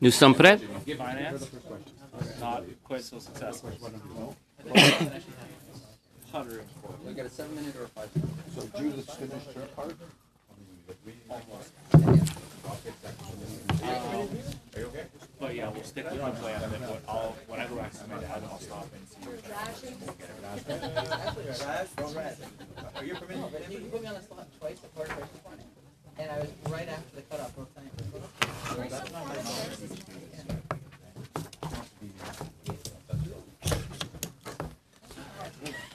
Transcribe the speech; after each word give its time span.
Nous 0.00 0.10
sommes 0.12 0.34
prêts? 0.34 0.60
Finance, 0.96 1.48
not 2.40 2.62
quite 2.84 3.02
so 3.02 3.18
successful. 3.18 3.70
Hundred 6.32 6.60
and 6.60 6.70
four. 6.82 6.94
We 7.06 7.14
got 7.14 7.26
a 7.26 7.30
seven 7.30 7.54
minute 7.56 7.74
or 7.76 7.84
a 7.84 7.88
five? 7.88 8.10
So 8.54 8.68
Judith's 8.78 9.14
finished 9.14 9.52
her 9.54 9.66
part? 9.74 9.96
But 15.40 15.54
yeah, 15.54 15.68
we'll 15.70 15.84
stick 15.84 16.04
with 16.10 16.20
the 16.20 16.30
plan, 16.32 16.62
and 16.62 16.72
then 16.72 16.80
what 16.82 17.02
I'll, 17.08 17.34
when 17.46 17.60
I 17.60 17.66
go 17.66 17.76
back 17.76 17.92
to 17.92 18.06
my 18.08 18.20
dad, 18.20 18.42
I'll 18.50 18.58
stop 18.60 18.86
and 18.92 19.08
see. 19.08 19.18
You 23.00 23.06
you 23.06 23.14
put 23.14 23.28
me 24.02 24.08
on 24.08 24.14
the 24.14 24.22
spot 24.22 24.46
twice 24.58 24.78
before 24.80 25.06
first 25.06 25.44
morning, 25.44 25.66
and 26.18 26.30
I 26.30 26.38
was 26.38 26.48
right 26.68 26.88
after 26.88 27.16
the 27.16 27.22
cutoff 27.22 27.54
both 27.56 27.74
times. 27.74 27.90
So 28.68 28.82
that's 28.82 29.12
not 29.12 29.26
my. 29.26 29.36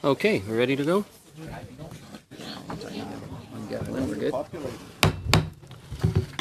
Okay, 0.04 0.42
we're 0.46 0.58
ready 0.58 0.76
to 0.76 0.84
go? 0.84 1.04
We're 3.88 4.14
good. 4.16 4.34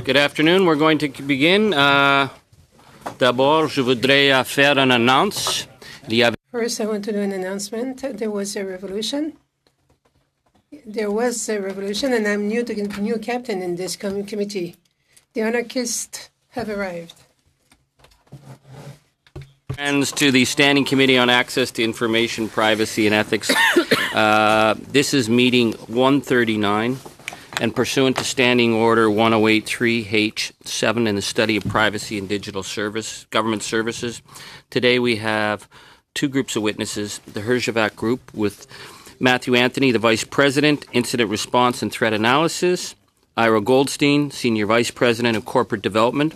Good 0.03 0.17
afternoon. 0.17 0.65
We're 0.65 0.75
going 0.75 0.97
to 0.97 1.07
begin. 1.23 1.73
Euh, 1.73 2.27
D'abord, 3.19 3.67
je 3.67 3.81
voudrais 3.81 4.31
euh, 4.31 4.43
faire 4.43 4.77
une 4.77 4.91
annonce. 4.91 5.67
Il 6.09 6.15
y 6.15 6.23
avait 6.23 6.35
First, 6.51 6.79
I 6.81 6.85
want 6.85 7.01
to 7.05 7.11
do 7.11 7.19
an 7.19 7.31
announcement. 7.31 7.95
There 8.17 8.29
was 8.29 8.55
a 8.55 8.63
revolution. 8.63 9.33
There 10.85 11.11
was 11.11 11.47
a 11.49 11.61
revolution, 11.61 12.13
and 12.13 12.27
I'm 12.27 12.47
new 12.47 12.63
to 12.63 12.73
new 12.99 13.17
captain 13.19 13.61
in 13.61 13.75
this 13.75 13.95
com- 13.95 14.25
committee. 14.25 14.75
The 15.33 15.41
anarchists 15.41 16.29
have 16.49 16.69
arrived. 16.69 17.13
friends 19.73 20.11
to 20.11 20.31
the 20.31 20.45
Standing 20.45 20.85
Committee 20.85 21.17
on 21.17 21.29
Access 21.29 21.71
to 21.71 21.83
Information, 21.83 22.47
Privacy, 22.49 23.05
and 23.07 23.15
Ethics. 23.15 23.51
Uh, 24.13 24.75
This 24.91 25.11
is 25.11 25.27
meeting 25.27 25.71
139, 25.87 26.99
and 27.59 27.75
pursuant 27.75 28.15
to 28.17 28.23
Standing 28.23 28.71
Order 28.75 29.07
1083H7 29.07 31.07
in 31.07 31.15
the 31.15 31.21
study 31.23 31.57
of 31.57 31.63
privacy 31.65 32.19
and 32.19 32.29
digital 32.29 32.61
service, 32.61 33.25
government 33.31 33.63
services, 33.63 34.21
today 34.69 34.99
we 34.99 35.15
have 35.15 35.67
two 36.13 36.27
groups 36.27 36.55
of 36.55 36.61
witnesses, 36.61 37.21
the 37.25 37.41
Herjavec 37.41 37.95
Group 37.95 38.31
with 38.35 38.67
Matthew 39.23 39.55
Anthony, 39.55 39.91
the 39.91 39.99
Vice 39.99 40.25
President, 40.25 40.85
Incident 40.91 41.31
Response 41.31 41.81
and 41.81 41.89
Threat 41.89 42.11
Analysis, 42.11 42.93
Ira 43.37 43.61
Goldstein, 43.61 44.31
Senior 44.31 44.65
Vice 44.65 44.91
President 44.91 45.37
of 45.37 45.45
Corporate 45.45 45.81
Development. 45.81 46.35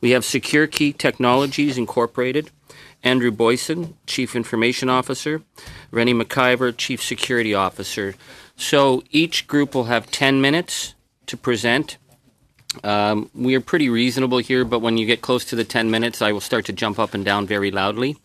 We 0.00 0.10
have 0.10 0.24
SecureKey 0.24 0.98
Technologies 0.98 1.78
Incorporated, 1.78 2.50
Andrew 3.04 3.30
Boysen, 3.30 3.94
Chief 4.08 4.34
Information 4.34 4.90
Officer, 4.90 5.42
Rennie 5.92 6.12
McIver, 6.12 6.76
Chief 6.76 7.00
Security 7.00 7.54
Officer. 7.54 8.16
So 8.56 9.04
each 9.12 9.46
group 9.46 9.72
will 9.72 9.84
have 9.84 10.10
10 10.10 10.40
minutes 10.40 10.96
to 11.26 11.36
present. 11.36 11.98
Um, 12.82 13.30
we 13.32 13.54
are 13.54 13.60
pretty 13.60 13.88
reasonable 13.88 14.38
here, 14.38 14.64
but 14.64 14.80
when 14.80 14.98
you 14.98 15.06
get 15.06 15.22
close 15.22 15.44
to 15.44 15.54
the 15.54 15.62
10 15.62 15.88
minutes, 15.88 16.20
I 16.20 16.32
will 16.32 16.40
start 16.40 16.64
to 16.64 16.72
jump 16.72 16.98
up 16.98 17.14
and 17.14 17.24
down 17.24 17.46
very 17.46 17.70
loudly, 17.70 18.16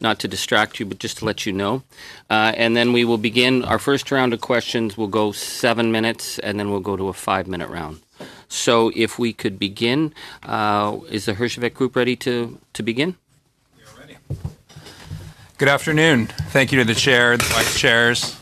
not 0.00 0.18
to 0.20 0.28
distract 0.28 0.78
you, 0.78 0.86
but 0.86 0.98
just 0.98 1.18
to 1.18 1.24
let 1.24 1.46
you 1.46 1.52
know. 1.52 1.82
Uh, 2.28 2.52
and 2.56 2.76
then 2.76 2.92
we 2.92 3.04
will 3.04 3.18
begin 3.18 3.64
our 3.64 3.78
first 3.78 4.10
round 4.10 4.32
of 4.32 4.40
questions. 4.40 4.96
We'll 4.96 5.08
go 5.08 5.32
seven 5.32 5.92
minutes, 5.92 6.38
and 6.38 6.58
then 6.58 6.70
we'll 6.70 6.80
go 6.80 6.96
to 6.96 7.08
a 7.08 7.12
five 7.12 7.46
minute 7.46 7.68
round. 7.68 8.00
So 8.48 8.92
if 8.94 9.18
we 9.18 9.32
could 9.32 9.58
begin, 9.58 10.14
uh, 10.42 10.98
is 11.10 11.26
the 11.26 11.34
Herjavec 11.34 11.74
group 11.74 11.96
ready 11.96 12.16
to, 12.16 12.58
to 12.74 12.82
begin? 12.82 13.16
Good 15.58 15.68
afternoon. 15.68 16.26
Thank 16.26 16.70
you 16.70 16.78
to 16.78 16.84
the 16.84 16.94
chair, 16.94 17.36
the 17.36 17.44
vice 17.44 17.78
chairs, 17.78 18.38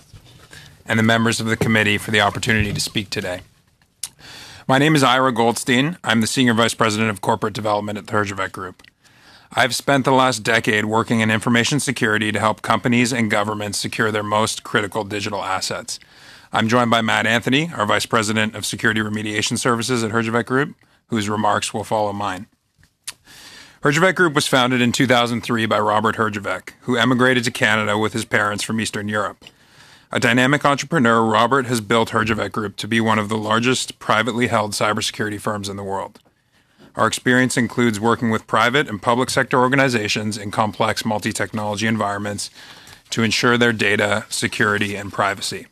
and 0.85 0.99
the 0.99 1.05
members 1.05 1.39
of 1.39 1.47
the 1.47 1.57
committee 1.57 1.97
for 1.97 2.11
the 2.11 2.21
opportunity 2.21 2.73
to 2.73 2.81
speak 2.81 3.09
today. 3.09 3.43
My 4.67 4.79
name 4.79 4.97
is 4.97 5.03
Ira 5.05 5.31
Goldstein. 5.31 5.99
I'm 6.03 6.21
the 6.21 6.27
Senior 6.27 6.55
Vice 6.55 6.75
President 6.75 7.11
of 7.11 7.21
Corporate 7.21 7.55
Development 7.55 7.99
at 7.99 8.07
the 8.07 8.13
Herjavec 8.13 8.51
Group. 8.51 8.83
I've 9.57 9.75
spent 9.75 10.05
the 10.05 10.11
last 10.11 10.43
decade 10.43 10.87
working 10.87 11.21
in 11.21 11.31
information 11.31 11.79
security 11.79 12.33
to 12.33 12.41
help 12.41 12.61
companies 12.61 13.13
and 13.13 13.31
governments 13.31 13.79
secure 13.79 14.11
their 14.11 14.25
most 14.25 14.65
critical 14.65 15.05
digital 15.05 15.45
assets. 15.45 16.01
I'm 16.53 16.67
joined 16.67 16.91
by 16.91 17.03
Matt 17.03 17.25
Anthony, 17.25 17.71
our 17.73 17.87
Vice 17.87 18.05
President 18.05 18.57
of 18.57 18.67
Security 18.67 19.01
Remediation 19.01 19.57
Services 19.57 20.03
at 20.03 20.11
Herjavec 20.11 20.47
Group, 20.47 20.75
whose 21.07 21.29
remarks 21.29 21.73
will 21.73 21.85
follow 21.85 22.13
mine. 22.13 22.49
Herjavec 23.83 24.17
Group 24.17 24.35
was 24.35 24.49
founded 24.49 24.81
in 24.81 24.91
2003 24.91 25.67
by 25.67 25.79
Robert 25.79 26.17
Herjavec, 26.17 26.71
who 26.81 26.97
emigrated 26.97 27.45
to 27.45 27.53
Canada 27.53 27.97
with 27.97 28.13
his 28.13 28.25
parents 28.25 28.65
from 28.65 28.81
Eastern 28.81 29.07
Europe. 29.07 29.45
A 30.11 30.19
dynamic 30.19 30.65
entrepreneur, 30.65 31.25
Robert 31.25 31.67
has 31.67 31.81
built 31.81 32.11
Herjavec 32.11 32.51
Group 32.51 32.75
to 32.79 32.89
be 32.89 33.01
one 33.01 33.21
of 33.21 33.29
the 33.29 33.39
largest 33.39 34.01
privately 34.01 34.49
held 34.49 34.73
cybersecurity 34.73 35.41
firms 35.41 35.69
in 35.69 35.77
the 35.77 35.85
world. 35.85 36.19
Our 36.97 37.07
experience 37.07 37.57
includes 37.57 37.99
working 37.99 38.31
with 38.31 38.47
private 38.47 38.89
and 38.89 39.03
public 39.03 39.29
sector 39.31 39.59
organizations 39.59 40.39
in 40.39 40.51
complex 40.51 41.05
multi 41.05 41.33
technology 41.33 41.87
environments 41.87 42.51
to 43.11 43.23
ensure 43.23 43.59
their 43.59 43.73
data 43.73 44.27
security 44.29 44.95
and 44.95 45.13
privacy. 45.13 45.67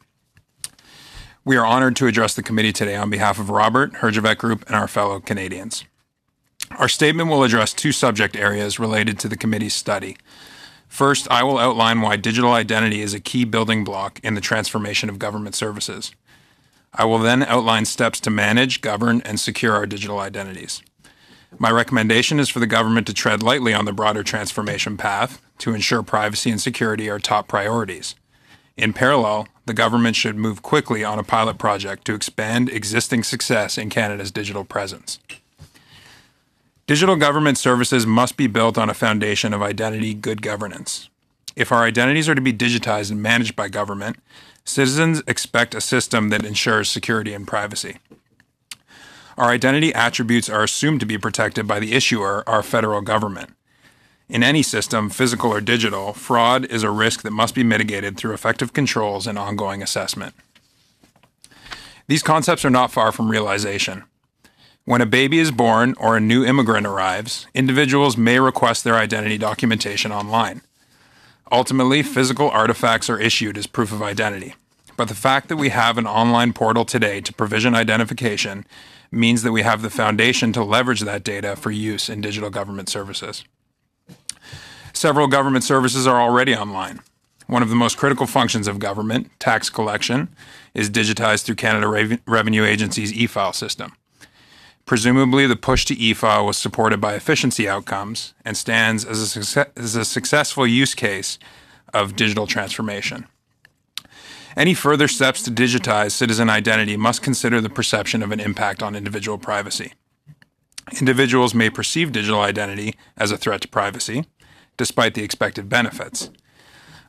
We 1.45 1.57
are 1.57 1.67
honored 1.67 1.97
to 1.97 2.07
address 2.07 2.35
the 2.35 2.43
committee 2.43 2.73
today 2.73 2.97
on 2.97 3.11
behalf 3.11 3.39
of 3.39 3.51
Robert, 3.51 3.95
Herjavec 3.95 4.39
Group, 4.39 4.65
and 4.67 4.77
our 4.77 4.89
fellow 4.89 5.21
Canadians. 5.21 5.85
Our 6.79 6.89
statement 6.89 7.29
will 7.29 7.45
address 7.45 7.73
two 7.73 7.93
subject 7.93 8.37
areas 8.37 8.79
related 8.79 9.19
to 9.21 9.29
the 9.29 9.37
committee's 9.37 9.75
study. 9.75 10.17
First, 10.89 11.31
I 11.31 11.43
will 11.43 11.59
outline 11.59 12.01
why 12.01 12.17
digital 12.17 12.53
identity 12.53 13.01
is 13.01 13.15
a 13.15 13.21
key 13.21 13.45
building 13.45 13.83
block 13.83 14.21
in 14.23 14.35
the 14.35 14.41
transformation 14.41 15.09
of 15.09 15.19
government 15.19 15.55
services. 15.55 16.13
I 16.95 17.05
will 17.05 17.19
then 17.19 17.43
outline 17.43 17.87
steps 17.87 18.21
to 18.21 18.31
manage, 18.31 18.81
govern, 18.81 19.23
and 19.23 19.41
secure 19.41 19.73
our 19.73 19.87
digital 19.87 20.19
identities. 20.19 20.83
My 21.59 21.71
recommendation 21.71 22.41
is 22.41 22.49
for 22.49 22.61
the 22.61 22.67
government 22.67 23.07
to 23.07 23.15
tread 23.15 23.43
lightly 23.43 23.75
on 23.75 23.85
the 23.85 23.93
broader 23.93 24.23
transformation 24.23 24.97
path 24.97 25.41
to 25.59 25.75
ensure 25.75 26.03
privacy 26.03 26.51
and 26.51 26.61
security 26.61 27.09
are 27.09 27.19
top 27.19 27.47
priorities. 27.47 28.15
In 28.77 28.93
parallel, 28.93 29.49
the 29.67 29.75
government 29.75 30.17
should 30.17 30.37
move 30.37 30.63
quickly 30.63 31.05
on 31.05 31.19
a 31.19 31.25
pilot 31.25 31.59
project 31.59 32.05
to 32.07 32.15
expand 32.15 32.69
existing 32.69 33.23
success 33.23 33.79
in 33.79 33.91
Canada's 33.91 34.31
digital 34.31 34.65
presence. 34.65 35.19
Digital 36.87 37.17
government 37.17 37.59
services 37.59 38.07
must 38.07 38.37
be 38.37 38.47
built 38.47 38.77
on 38.77 38.91
a 38.91 38.95
foundation 38.95 39.55
of 39.55 39.63
identity 39.63 40.15
good 40.15 40.43
governance. 40.43 41.11
If 41.55 41.71
our 41.71 41.85
identities 41.85 42.29
are 42.29 42.35
to 42.35 42.41
be 42.41 42.53
digitized 42.53 43.11
and 43.11 43.23
managed 43.23 43.55
by 43.55 43.69
government, 43.69 44.17
citizens 44.65 45.23
expect 45.27 45.75
a 45.75 45.81
system 45.81 46.31
that 46.31 46.45
ensures 46.45 46.91
security 46.91 47.35
and 47.35 47.47
privacy. 47.47 47.99
Our 49.37 49.51
identity 49.51 49.95
attributes 49.95 50.49
are 50.49 50.63
assumed 50.63 51.01
to 51.01 51.07
be 51.07 51.19
protected 51.19 51.67
by 51.67 51.81
the 51.81 51.93
issuer, 51.93 52.43
our 52.47 52.63
federal 52.63 53.01
government. 53.01 53.51
In 54.29 54.43
any 54.43 54.63
system, 54.63 55.11
physical 55.11 55.53
or 55.53 55.61
digital, 55.61 56.13
fraud 56.13 56.65
is 56.67 56.83
a 56.83 56.91
risk 56.91 57.23
that 57.23 57.33
must 57.33 57.55
be 57.55 57.65
mitigated 57.65 58.17
through 58.17 58.35
effective 58.35 58.73
controls 58.73 59.27
and 59.27 59.39
ongoing 59.39 59.83
assessment. 59.83 60.35
These 62.09 62.23
concepts 62.23 62.65
are 62.65 62.71
not 62.71 62.93
far 62.93 63.13
from 63.13 63.31
realization. 63.31 64.05
When 64.85 65.01
a 65.01 65.07
baby 65.07 65.39
is 65.39 65.51
born 65.51 65.95
or 65.99 66.17
a 66.17 66.21
new 66.21 66.45
immigrant 66.45 66.87
arrives, 66.87 67.47
individuals 67.55 68.17
may 68.17 68.41
request 68.41 68.85
their 68.85 68.97
identity 68.97 69.39
documentation 69.39 70.13
online. 70.13 70.63
Ultimately, 71.53 72.03
physical 72.03 72.51
artifacts 72.51 73.09
are 73.09 73.21
issued 73.21 73.57
as 73.57 73.67
proof 73.67 73.93
of 73.93 74.03
identity. 74.03 74.55
But 74.97 75.09
the 75.09 75.15
fact 75.15 75.49
that 75.49 75.57
we 75.57 75.69
have 75.69 75.99
an 75.99 76.07
online 76.07 76.53
portal 76.53 76.85
today 76.85 77.21
to 77.21 77.33
provision 77.33 77.75
identification 77.75 78.65
means 79.13 79.43
that 79.43 79.53
we 79.53 79.63
have 79.63 79.83
the 79.83 79.91
foundation 79.91 80.53
to 80.55 80.65
leverage 80.65 81.01
that 81.01 81.23
data 81.23 81.55
for 81.55 81.71
use 81.71 82.09
in 82.09 82.21
digital 82.21 82.51
government 82.51 82.89
services. 82.89 83.45
Several 84.93 85.27
government 85.27 85.65
services 85.65 86.07
are 86.07 86.21
already 86.21 86.57
online. 86.57 87.01
One 87.47 87.63
of 87.63 87.69
the 87.69 87.77
most 87.77 87.99
critical 87.99 88.27
functions 88.27 88.67
of 88.67 88.79
government, 88.79 89.31
tax 89.39 89.69
collection, 89.69 90.29
is 90.75 90.89
digitized 90.89 91.45
through 91.45 91.57
Canada 91.57 91.89
Rev- 91.89 92.21
Revenue 92.27 92.65
Agency's 92.65 93.13
e-file 93.13 93.53
system. 93.53 93.93
Presumably, 94.87 95.47
the 95.47 95.57
push 95.57 95.85
to 95.87 95.95
e-file 95.95 96.47
was 96.47 96.57
supported 96.57 97.01
by 97.01 97.15
efficiency 97.15 97.69
outcomes 97.69 98.35
and 98.45 98.57
stands 98.57 99.05
as 99.05 99.57
a, 99.57 99.67
as 99.79 99.95
a 99.95 100.05
successful 100.05 100.67
use 100.67 100.95
case 100.95 101.39
of 101.93 102.17
digital 102.17 102.47
transformation. 102.47 103.27
Any 104.57 104.75
further 104.75 105.09
steps 105.09 105.43
to 105.43 105.51
digitize 105.51 106.13
citizen 106.13 106.51
identity 106.51 106.97
must 106.97 107.23
consider 107.23 107.61
the 107.61 107.71
perception 107.71 108.23
of 108.23 108.33
an 108.33 108.41
impact 108.41 108.83
on 108.83 108.95
individual 108.95 109.39
privacy. 109.39 109.95
Individuals 110.99 111.55
may 111.55 111.71
perceive 111.71 112.13
digital 112.13 112.41
identity 112.41 112.95
as 113.17 113.31
a 113.31 113.39
threat 113.39 113.63
to 113.63 113.69
privacy, 113.69 114.27
despite 114.77 115.15
the 115.15 115.23
expected 115.23 115.69
benefits. 115.69 116.31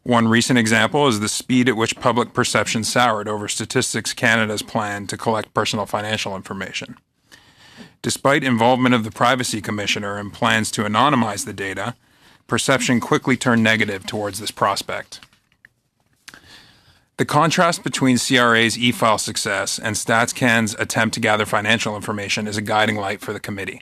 One 0.03 0.27
recent 0.27 0.59
example 0.59 1.07
is 1.07 1.19
the 1.19 1.29
speed 1.29 1.69
at 1.69 1.77
which 1.77 1.99
public 1.99 2.33
perception 2.33 2.83
soured 2.83 3.27
over 3.27 3.47
Statistics 3.47 4.13
Canada's 4.13 4.61
plan 4.61 5.07
to 5.07 5.17
collect 5.17 5.53
personal 5.53 5.85
financial 5.85 6.35
information. 6.35 6.97
Despite 8.01 8.43
involvement 8.43 8.95
of 8.95 9.05
the 9.05 9.11
Privacy 9.11 9.61
Commissioner 9.61 10.17
and 10.17 10.33
plans 10.33 10.71
to 10.71 10.83
anonymize 10.83 11.45
the 11.45 11.53
data, 11.53 11.95
perception 12.47 12.99
quickly 12.99 13.37
turned 13.37 13.63
negative 13.63 14.05
towards 14.05 14.39
this 14.39 14.51
prospect. 14.51 15.21
The 17.17 17.25
contrast 17.25 17.83
between 17.83 18.17
CRA's 18.17 18.75
e-file 18.75 19.19
success 19.19 19.77
and 19.77 19.95
StatsCan's 19.95 20.75
attempt 20.79 21.13
to 21.13 21.19
gather 21.19 21.45
financial 21.45 21.95
information 21.95 22.47
is 22.47 22.57
a 22.57 22.61
guiding 22.61 22.95
light 22.95 23.21
for 23.21 23.33
the 23.33 23.39
committee. 23.39 23.81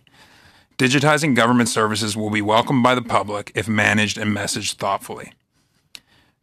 Digitizing 0.77 1.33
government 1.33 1.69
services 1.69 2.17
will 2.17 2.29
be 2.29 2.41
welcomed 2.41 2.83
by 2.83 2.93
the 2.93 3.01
public 3.01 3.51
if 3.55 3.69
managed 3.69 4.17
and 4.17 4.35
messaged 4.35 4.73
thoughtfully. 4.73 5.31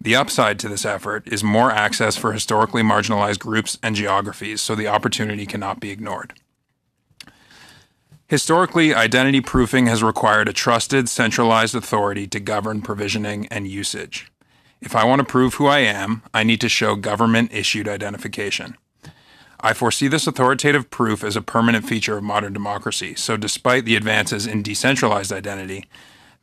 The 0.00 0.16
upside 0.16 0.58
to 0.60 0.68
this 0.68 0.86
effort 0.86 1.28
is 1.28 1.44
more 1.44 1.70
access 1.70 2.16
for 2.16 2.32
historically 2.32 2.82
marginalized 2.82 3.40
groups 3.40 3.76
and 3.82 3.94
geographies, 3.94 4.62
so 4.62 4.74
the 4.74 4.88
opportunity 4.88 5.44
cannot 5.44 5.80
be 5.80 5.90
ignored. 5.90 6.34
Historically, 8.28 8.94
identity 8.94 9.40
proofing 9.42 9.88
has 9.88 10.02
required 10.02 10.48
a 10.48 10.52
trusted, 10.54 11.08
centralized 11.08 11.74
authority 11.74 12.26
to 12.28 12.40
govern 12.40 12.80
provisioning 12.80 13.46
and 13.48 13.66
usage. 13.66 14.30
If 14.80 14.94
I 14.94 15.04
want 15.04 15.20
to 15.20 15.24
prove 15.24 15.54
who 15.54 15.66
I 15.66 15.80
am, 15.80 16.22
I 16.32 16.44
need 16.44 16.60
to 16.60 16.68
show 16.68 16.94
government 16.94 17.52
issued 17.52 17.88
identification. 17.88 18.76
I 19.60 19.72
foresee 19.72 20.06
this 20.06 20.28
authoritative 20.28 20.88
proof 20.88 21.24
as 21.24 21.34
a 21.34 21.42
permanent 21.42 21.84
feature 21.84 22.16
of 22.16 22.22
modern 22.22 22.52
democracy, 22.52 23.16
so 23.16 23.36
despite 23.36 23.84
the 23.84 23.96
advances 23.96 24.46
in 24.46 24.62
decentralized 24.62 25.32
identity, 25.32 25.86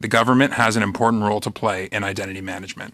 the 0.02 0.10
government 0.10 0.54
has 0.54 0.76
an 0.76 0.84
important 0.84 1.24
role 1.24 1.40
to 1.40 1.50
play 1.50 1.86
in 1.94 2.04
identity 2.04 2.42
management. 2.42 2.94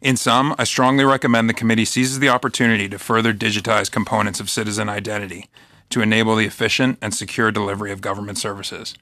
In 0.00 0.16
sum, 0.16 0.56
I 0.58 0.64
strongly 0.64 1.04
recommend 1.04 1.48
the 1.48 1.54
committee 1.54 1.84
seizes 1.84 2.18
the 2.18 2.30
opportunity 2.30 2.88
to 2.88 2.98
further 2.98 3.32
digitize 3.32 3.90
components 3.90 4.40
of 4.40 4.50
citizen 4.50 4.88
identity 4.88 5.48
to 5.90 6.00
enable 6.00 6.34
the 6.34 6.46
efficient 6.46 6.98
and 7.00 7.14
secure 7.14 7.52
delivery 7.52 7.92
of 7.92 8.00
government 8.00 8.38
services, 8.38 8.94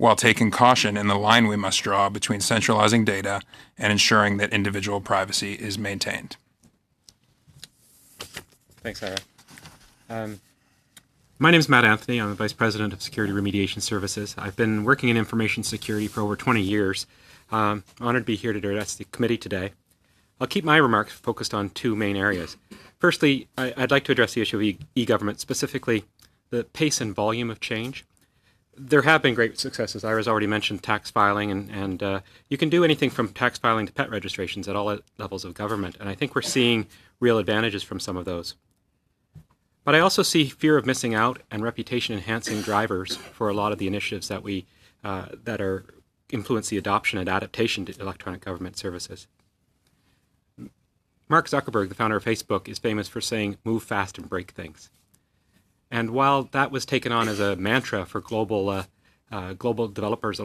while 0.00 0.16
taking 0.16 0.50
caution 0.50 0.96
in 0.96 1.08
the 1.08 1.14
line 1.14 1.46
we 1.46 1.56
must 1.56 1.82
draw 1.82 2.08
between 2.08 2.40
centralizing 2.40 3.04
data 3.04 3.38
and 3.76 3.92
ensuring 3.92 4.38
that 4.38 4.50
individual 4.50 4.98
privacy 4.98 5.52
is 5.52 5.76
maintained. 5.76 6.38
Thanks, 8.82 9.02
Ira. 9.02 9.18
Um, 10.08 10.40
my 11.38 11.50
name 11.50 11.60
is 11.60 11.68
Matt 11.68 11.84
Anthony. 11.84 12.18
I'm 12.18 12.30
the 12.30 12.34
Vice 12.34 12.54
President 12.54 12.94
of 12.94 13.02
Security 13.02 13.34
Remediation 13.34 13.82
Services. 13.82 14.34
I've 14.38 14.56
been 14.56 14.84
working 14.84 15.10
in 15.10 15.18
information 15.18 15.64
security 15.64 16.08
for 16.08 16.22
over 16.22 16.34
20 16.34 16.62
years. 16.62 17.06
Um, 17.52 17.84
honored 18.00 18.22
to 18.22 18.26
be 18.26 18.36
here 18.36 18.54
to 18.54 18.58
address 18.58 18.94
the 18.94 19.04
committee 19.04 19.36
today. 19.36 19.72
I'll 20.40 20.46
keep 20.46 20.64
my 20.64 20.78
remarks 20.78 21.12
focused 21.12 21.52
on 21.52 21.68
two 21.68 21.94
main 21.94 22.16
areas. 22.16 22.56
Firstly, 22.98 23.48
I, 23.58 23.74
would 23.76 23.90
like 23.90 24.04
to 24.04 24.12
address 24.12 24.32
the 24.32 24.40
issue 24.40 24.56
of 24.56 24.78
e 24.94 25.04
government, 25.04 25.40
specifically 25.40 26.04
the 26.48 26.64
pace 26.64 27.02
and 27.02 27.14
volume 27.14 27.50
of 27.50 27.60
change. 27.60 28.06
There 28.82 29.02
have 29.02 29.20
been 29.20 29.34
great 29.34 29.58
successes. 29.58 30.04
Ira's 30.04 30.26
already 30.26 30.46
mentioned 30.46 30.82
tax 30.82 31.10
filing, 31.10 31.50
and, 31.50 31.70
and 31.70 32.02
uh, 32.02 32.20
you 32.48 32.56
can 32.56 32.70
do 32.70 32.82
anything 32.82 33.10
from 33.10 33.28
tax 33.28 33.58
filing 33.58 33.86
to 33.86 33.92
pet 33.92 34.10
registrations 34.10 34.68
at 34.68 34.74
all 34.74 34.98
levels 35.18 35.44
of 35.44 35.52
government. 35.52 35.96
And 36.00 36.08
I 36.08 36.14
think 36.14 36.34
we're 36.34 36.40
seeing 36.42 36.86
real 37.20 37.36
advantages 37.36 37.82
from 37.82 38.00
some 38.00 38.16
of 38.16 38.24
those. 38.24 38.54
But 39.84 39.94
I 39.94 40.00
also 40.00 40.22
see 40.22 40.46
fear 40.46 40.78
of 40.78 40.86
missing 40.86 41.14
out 41.14 41.40
and 41.50 41.62
reputation 41.62 42.14
enhancing 42.14 42.62
drivers 42.62 43.16
for 43.16 43.50
a 43.50 43.54
lot 43.54 43.72
of 43.72 43.78
the 43.78 43.86
initiatives 43.86 44.28
that 44.28 44.42
we 44.42 44.66
uh, 45.04 45.26
that 45.44 45.60
are 45.60 45.84
influence 46.30 46.68
the 46.68 46.78
adoption 46.78 47.18
and 47.18 47.28
adaptation 47.28 47.84
to 47.84 48.00
electronic 48.00 48.42
government 48.42 48.76
services. 48.76 49.26
Mark 51.28 51.48
Zuckerberg, 51.48 51.88
the 51.88 51.94
founder 51.94 52.16
of 52.16 52.24
Facebook, 52.24 52.68
is 52.68 52.78
famous 52.78 53.08
for 53.08 53.20
saying, 53.20 53.56
move 53.64 53.82
fast 53.82 54.18
and 54.18 54.28
break 54.28 54.50
things. 54.50 54.90
And 55.90 56.10
while 56.10 56.44
that 56.52 56.70
was 56.70 56.86
taken 56.86 57.10
on 57.12 57.28
as 57.28 57.40
a 57.40 57.56
mantra 57.56 58.06
for 58.06 58.20
global, 58.20 58.68
uh, 58.68 58.84
uh, 59.32 59.54
global 59.54 59.88
developers 59.88 60.40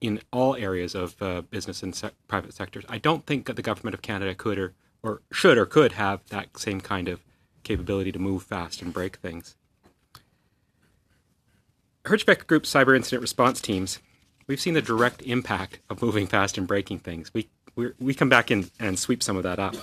in 0.00 0.20
all 0.30 0.54
areas 0.56 0.94
of 0.94 1.20
uh, 1.22 1.40
business 1.42 1.82
and 1.82 1.94
se- 1.94 2.10
private 2.28 2.52
sectors, 2.52 2.84
I 2.88 2.98
don't 2.98 3.24
think 3.24 3.46
that 3.46 3.56
the 3.56 3.62
government 3.62 3.94
of 3.94 4.02
Canada 4.02 4.34
could 4.34 4.58
or, 4.58 4.74
or 5.02 5.22
should 5.32 5.56
or 5.56 5.64
could 5.64 5.92
have 5.92 6.20
that 6.28 6.58
same 6.58 6.80
kind 6.80 7.08
of 7.08 7.20
capability 7.62 8.12
to 8.12 8.18
move 8.18 8.42
fast 8.42 8.82
and 8.82 8.92
break 8.92 9.16
things. 9.16 9.56
Herjavec 12.04 12.46
Group's 12.46 12.70
cyber 12.70 12.94
incident 12.94 13.22
response 13.22 13.62
teams, 13.62 14.00
we've 14.46 14.60
seen 14.60 14.74
the 14.74 14.82
direct 14.82 15.22
impact 15.22 15.78
of 15.88 16.02
moving 16.02 16.26
fast 16.26 16.58
and 16.58 16.66
breaking 16.66 16.98
things. 16.98 17.32
We, 17.32 17.48
we 17.98 18.12
come 18.12 18.28
back 18.28 18.50
in 18.50 18.70
and 18.78 18.98
sweep 18.98 19.22
some 19.22 19.38
of 19.38 19.42
that 19.44 19.58
up. 19.58 19.74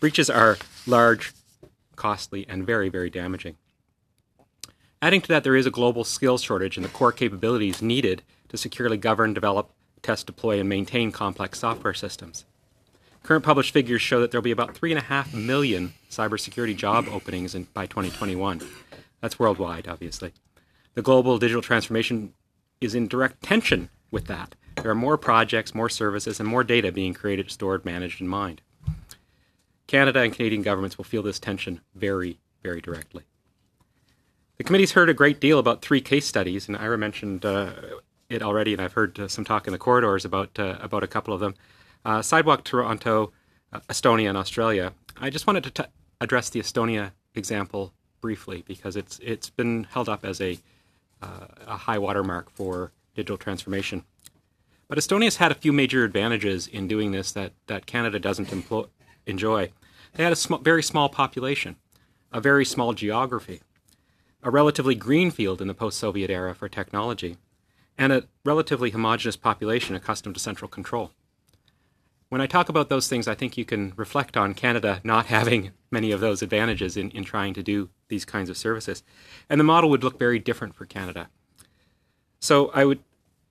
Breaches 0.00 0.28
are 0.28 0.58
large, 0.86 1.32
costly, 1.94 2.44
and 2.48 2.66
very, 2.66 2.88
very 2.88 3.08
damaging. 3.08 3.56
Adding 5.02 5.22
to 5.22 5.28
that, 5.28 5.44
there 5.44 5.56
is 5.56 5.64
a 5.64 5.70
global 5.70 6.04
skills 6.04 6.42
shortage 6.42 6.76
in 6.76 6.82
the 6.82 6.88
core 6.90 7.12
capabilities 7.12 7.80
needed 7.80 8.22
to 8.48 8.58
securely 8.58 8.98
govern, 8.98 9.32
develop, 9.32 9.70
test, 10.02 10.26
deploy, 10.26 10.60
and 10.60 10.68
maintain 10.68 11.10
complex 11.10 11.58
software 11.58 11.94
systems. 11.94 12.44
Current 13.22 13.44
published 13.44 13.72
figures 13.72 14.02
show 14.02 14.20
that 14.20 14.30
there 14.30 14.40
will 14.40 14.44
be 14.44 14.50
about 14.50 14.74
3.5 14.74 15.32
million 15.32 15.94
cybersecurity 16.10 16.76
job 16.76 17.06
openings 17.10 17.54
in, 17.54 17.64
by 17.72 17.86
2021. 17.86 18.60
That's 19.22 19.38
worldwide, 19.38 19.88
obviously. 19.88 20.32
The 20.94 21.02
global 21.02 21.38
digital 21.38 21.62
transformation 21.62 22.34
is 22.80 22.94
in 22.94 23.08
direct 23.08 23.42
tension 23.42 23.88
with 24.10 24.26
that. 24.26 24.54
There 24.76 24.90
are 24.90 24.94
more 24.94 25.16
projects, 25.16 25.74
more 25.74 25.88
services, 25.88 26.40
and 26.40 26.48
more 26.48 26.64
data 26.64 26.92
being 26.92 27.14
created, 27.14 27.50
stored, 27.50 27.86
managed, 27.86 28.20
and 28.20 28.28
mined. 28.28 28.60
Canada 29.86 30.20
and 30.20 30.32
Canadian 30.34 30.62
governments 30.62 30.98
will 30.98 31.04
feel 31.04 31.22
this 31.22 31.38
tension 31.38 31.80
very, 31.94 32.38
very 32.62 32.80
directly. 32.80 33.24
The 34.60 34.64
committee's 34.64 34.92
heard 34.92 35.08
a 35.08 35.14
great 35.14 35.40
deal 35.40 35.58
about 35.58 35.80
three 35.80 36.02
case 36.02 36.26
studies, 36.26 36.68
and 36.68 36.76
Ira 36.76 36.98
mentioned 36.98 37.46
uh, 37.46 37.72
it 38.28 38.42
already, 38.42 38.74
and 38.74 38.82
I've 38.82 38.92
heard 38.92 39.18
uh, 39.18 39.26
some 39.26 39.42
talk 39.42 39.66
in 39.66 39.72
the 39.72 39.78
corridors 39.78 40.26
about 40.26 40.58
uh, 40.58 40.76
about 40.82 41.02
a 41.02 41.06
couple 41.06 41.32
of 41.32 41.40
them. 41.40 41.54
Uh, 42.04 42.20
Sidewalk 42.20 42.62
Toronto, 42.62 43.32
uh, 43.72 43.80
Estonia, 43.88 44.28
and 44.28 44.36
Australia. 44.36 44.92
I 45.18 45.30
just 45.30 45.46
wanted 45.46 45.64
to 45.64 45.70
t- 45.70 45.90
address 46.20 46.50
the 46.50 46.60
Estonia 46.60 47.12
example 47.34 47.94
briefly 48.20 48.62
because 48.68 48.96
it's 48.96 49.18
it's 49.20 49.48
been 49.48 49.84
held 49.84 50.10
up 50.10 50.26
as 50.26 50.42
a 50.42 50.58
uh, 51.22 51.46
a 51.66 51.78
high 51.78 51.98
watermark 51.98 52.50
for 52.50 52.92
digital 53.14 53.38
transformation. 53.38 54.04
But 54.88 54.98
Estonia's 54.98 55.38
had 55.38 55.52
a 55.52 55.54
few 55.54 55.72
major 55.72 56.04
advantages 56.04 56.66
in 56.66 56.86
doing 56.86 57.12
this 57.12 57.32
that, 57.32 57.54
that 57.66 57.86
Canada 57.86 58.18
doesn't 58.18 58.52
enjoy. 59.24 59.72
They 60.12 60.22
had 60.22 60.34
a 60.34 60.36
sm- 60.36 60.62
very 60.62 60.82
small 60.82 61.08
population, 61.08 61.76
a 62.30 62.42
very 62.42 62.66
small 62.66 62.92
geography, 62.92 63.62
a 64.42 64.50
relatively 64.50 64.94
green 64.94 65.30
field 65.30 65.60
in 65.60 65.68
the 65.68 65.74
post 65.74 65.98
Soviet 65.98 66.30
era 66.30 66.54
for 66.54 66.68
technology, 66.68 67.36
and 67.98 68.12
a 68.12 68.24
relatively 68.44 68.90
homogenous 68.90 69.36
population 69.36 69.94
accustomed 69.94 70.34
to 70.34 70.40
central 70.40 70.68
control 70.68 71.12
when 72.30 72.40
I 72.40 72.46
talk 72.46 72.68
about 72.68 72.88
those 72.88 73.08
things, 73.08 73.28
I 73.28 73.34
think 73.34 73.58
you 73.58 73.64
can 73.64 73.92
reflect 73.96 74.36
on 74.36 74.54
Canada 74.54 75.00
not 75.04 75.26
having 75.36 75.72
many 75.90 76.12
of 76.12 76.20
those 76.20 76.40
advantages 76.40 76.96
in, 76.96 77.10
in 77.10 77.24
trying 77.24 77.52
to 77.54 77.62
do 77.62 77.90
these 78.08 78.24
kinds 78.24 78.48
of 78.48 78.56
services. 78.56 79.02
And 79.50 79.60
the 79.60 79.64
model 79.64 79.90
would 79.90 80.02
look 80.02 80.18
very 80.18 80.38
different 80.38 80.74
for 80.74 80.86
Canada. 80.86 81.28
So 82.38 82.70
I 82.72 82.84
would, 82.86 83.00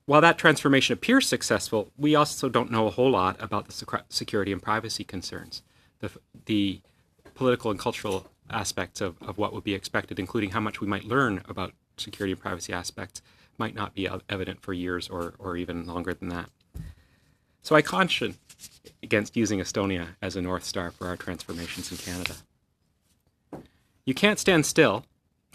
while 0.06 0.22
that 0.22 0.38
transformation 0.38 0.94
appears 0.94 1.28
successful, 1.28 1.92
we 1.96 2.14
also 2.14 2.48
don't 2.48 2.72
know 2.72 2.86
a 2.86 2.90
whole 2.90 3.10
lot 3.10 3.40
about 3.40 3.68
the 3.68 4.02
security 4.08 4.50
and 4.50 4.62
privacy 4.62 5.04
concerns, 5.04 5.62
the, 6.00 6.10
the 6.46 6.80
political 7.34 7.70
and 7.70 7.78
cultural 7.78 8.26
aspects 8.50 9.00
of, 9.00 9.16
of 9.22 9.38
what 9.38 9.52
would 9.52 9.64
be 9.64 9.74
expected, 9.74 10.18
including 10.18 10.50
how 10.50 10.60
much 10.60 10.80
we 10.80 10.86
might 10.86 11.04
learn 11.04 11.42
about 11.48 11.72
security 11.96 12.32
and 12.32 12.40
privacy 12.40 12.72
aspects, 12.72 13.22
might 13.58 13.74
not 13.74 13.94
be 13.94 14.08
evident 14.28 14.62
for 14.62 14.72
years 14.72 15.08
or, 15.08 15.34
or 15.38 15.56
even 15.56 15.86
longer 15.86 16.14
than 16.14 16.28
that. 16.30 16.48
So 17.62 17.76
I 17.76 17.82
caution 17.82 18.36
against 19.02 19.36
using 19.36 19.60
Estonia 19.60 20.08
as 20.22 20.36
a 20.36 20.42
North 20.42 20.64
Star 20.64 20.90
for 20.90 21.06
our 21.06 21.16
transformations 21.16 21.90
in 21.92 21.98
Canada. 21.98 22.34
You 24.04 24.14
can't 24.14 24.38
stand 24.38 24.64
still. 24.66 25.04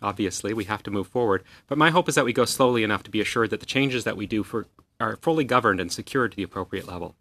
Obviously, 0.01 0.53
we 0.53 0.65
have 0.65 0.83
to 0.83 0.91
move 0.91 1.07
forward, 1.07 1.43
but 1.67 1.77
my 1.77 1.89
hope 1.89 2.09
is 2.09 2.15
that 2.15 2.25
we 2.25 2.33
go 2.33 2.45
slowly 2.45 2.83
enough 2.83 3.03
to 3.03 3.11
be 3.11 3.21
assured 3.21 3.49
that 3.49 3.59
the 3.59 3.65
changes 3.65 4.03
that 4.03 4.17
we 4.17 4.27
do 4.27 4.43
for, 4.43 4.67
are 4.99 5.15
fully 5.17 5.45
governed 5.45 5.79
and 5.79 5.91
secured 5.91 6.31
to 6.31 6.37
the 6.37 6.43
appropriate 6.43 6.87
level. 6.87 7.15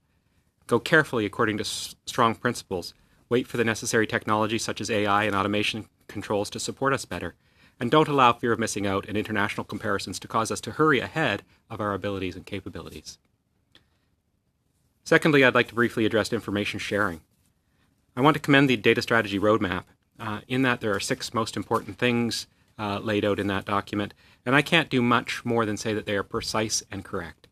Go 0.67 0.79
carefully 0.81 1.25
according 1.25 1.59
to 1.59 1.63
s- 1.63 1.95
strong 2.05 2.35
principles. 2.35 2.93
Wait 3.29 3.47
for 3.47 3.57
the 3.57 3.65
necessary 3.65 4.07
technology 4.07 4.59
such 4.59 4.81
as 4.81 4.91
AI 4.91 5.25
and 5.25 5.35
automation 5.35 5.87
controls 6.09 6.51
to 6.51 6.61
support 6.61 6.93
us 6.93 7.05
better. 7.05 7.35
And 7.81 7.91
don't 7.91 8.09
allow 8.09 8.33
fear 8.33 8.53
of 8.53 8.59
missing 8.59 8.87
out 8.87 9.07
and 9.09 9.17
international 9.17 9.65
comparisons 9.65 10.19
to 10.21 10.29
cause 10.29 10.53
us 10.53 10.61
to 10.63 10.73
hurry 10.73 11.01
ahead 11.01 11.43
of 11.69 11.81
our 11.81 11.93
abilities 11.93 12.37
and 12.37 12.47
capabilities. 12.47 13.19
Secondly, 15.03 15.45
I'd 15.45 15.55
like 15.55 15.69
to 15.69 15.75
briefly 15.75 16.07
address 16.07 16.33
information 16.33 16.79
sharing. 16.79 17.21
I 18.17 18.21
want 18.21 18.35
to 18.35 18.41
commend 18.41 18.71
the 18.71 18.77
data 18.77 19.03
strategy 19.03 19.39
roadmap. 19.39 19.85
Uh, 20.19 20.41
in 20.47 20.63
that, 20.63 20.81
there 20.81 20.95
are 20.95 21.01
six 21.01 21.35
most 21.35 21.57
important 21.57 21.99
things 21.99 22.47
uh, 22.79 23.01
laid 23.01 23.25
out 23.25 23.39
in 23.39 23.49
that 23.49 23.65
document, 23.65 24.15
and 24.47 24.55
I 24.55 24.63
can't 24.63 24.89
do 24.89 25.03
much 25.03 25.45
more 25.45 25.67
than 25.67 25.77
say 25.77 25.95
that 25.95 26.07
they 26.07 26.17
are 26.17 26.23
precise 26.23 26.83
and 26.91 27.05
correct. 27.05 27.49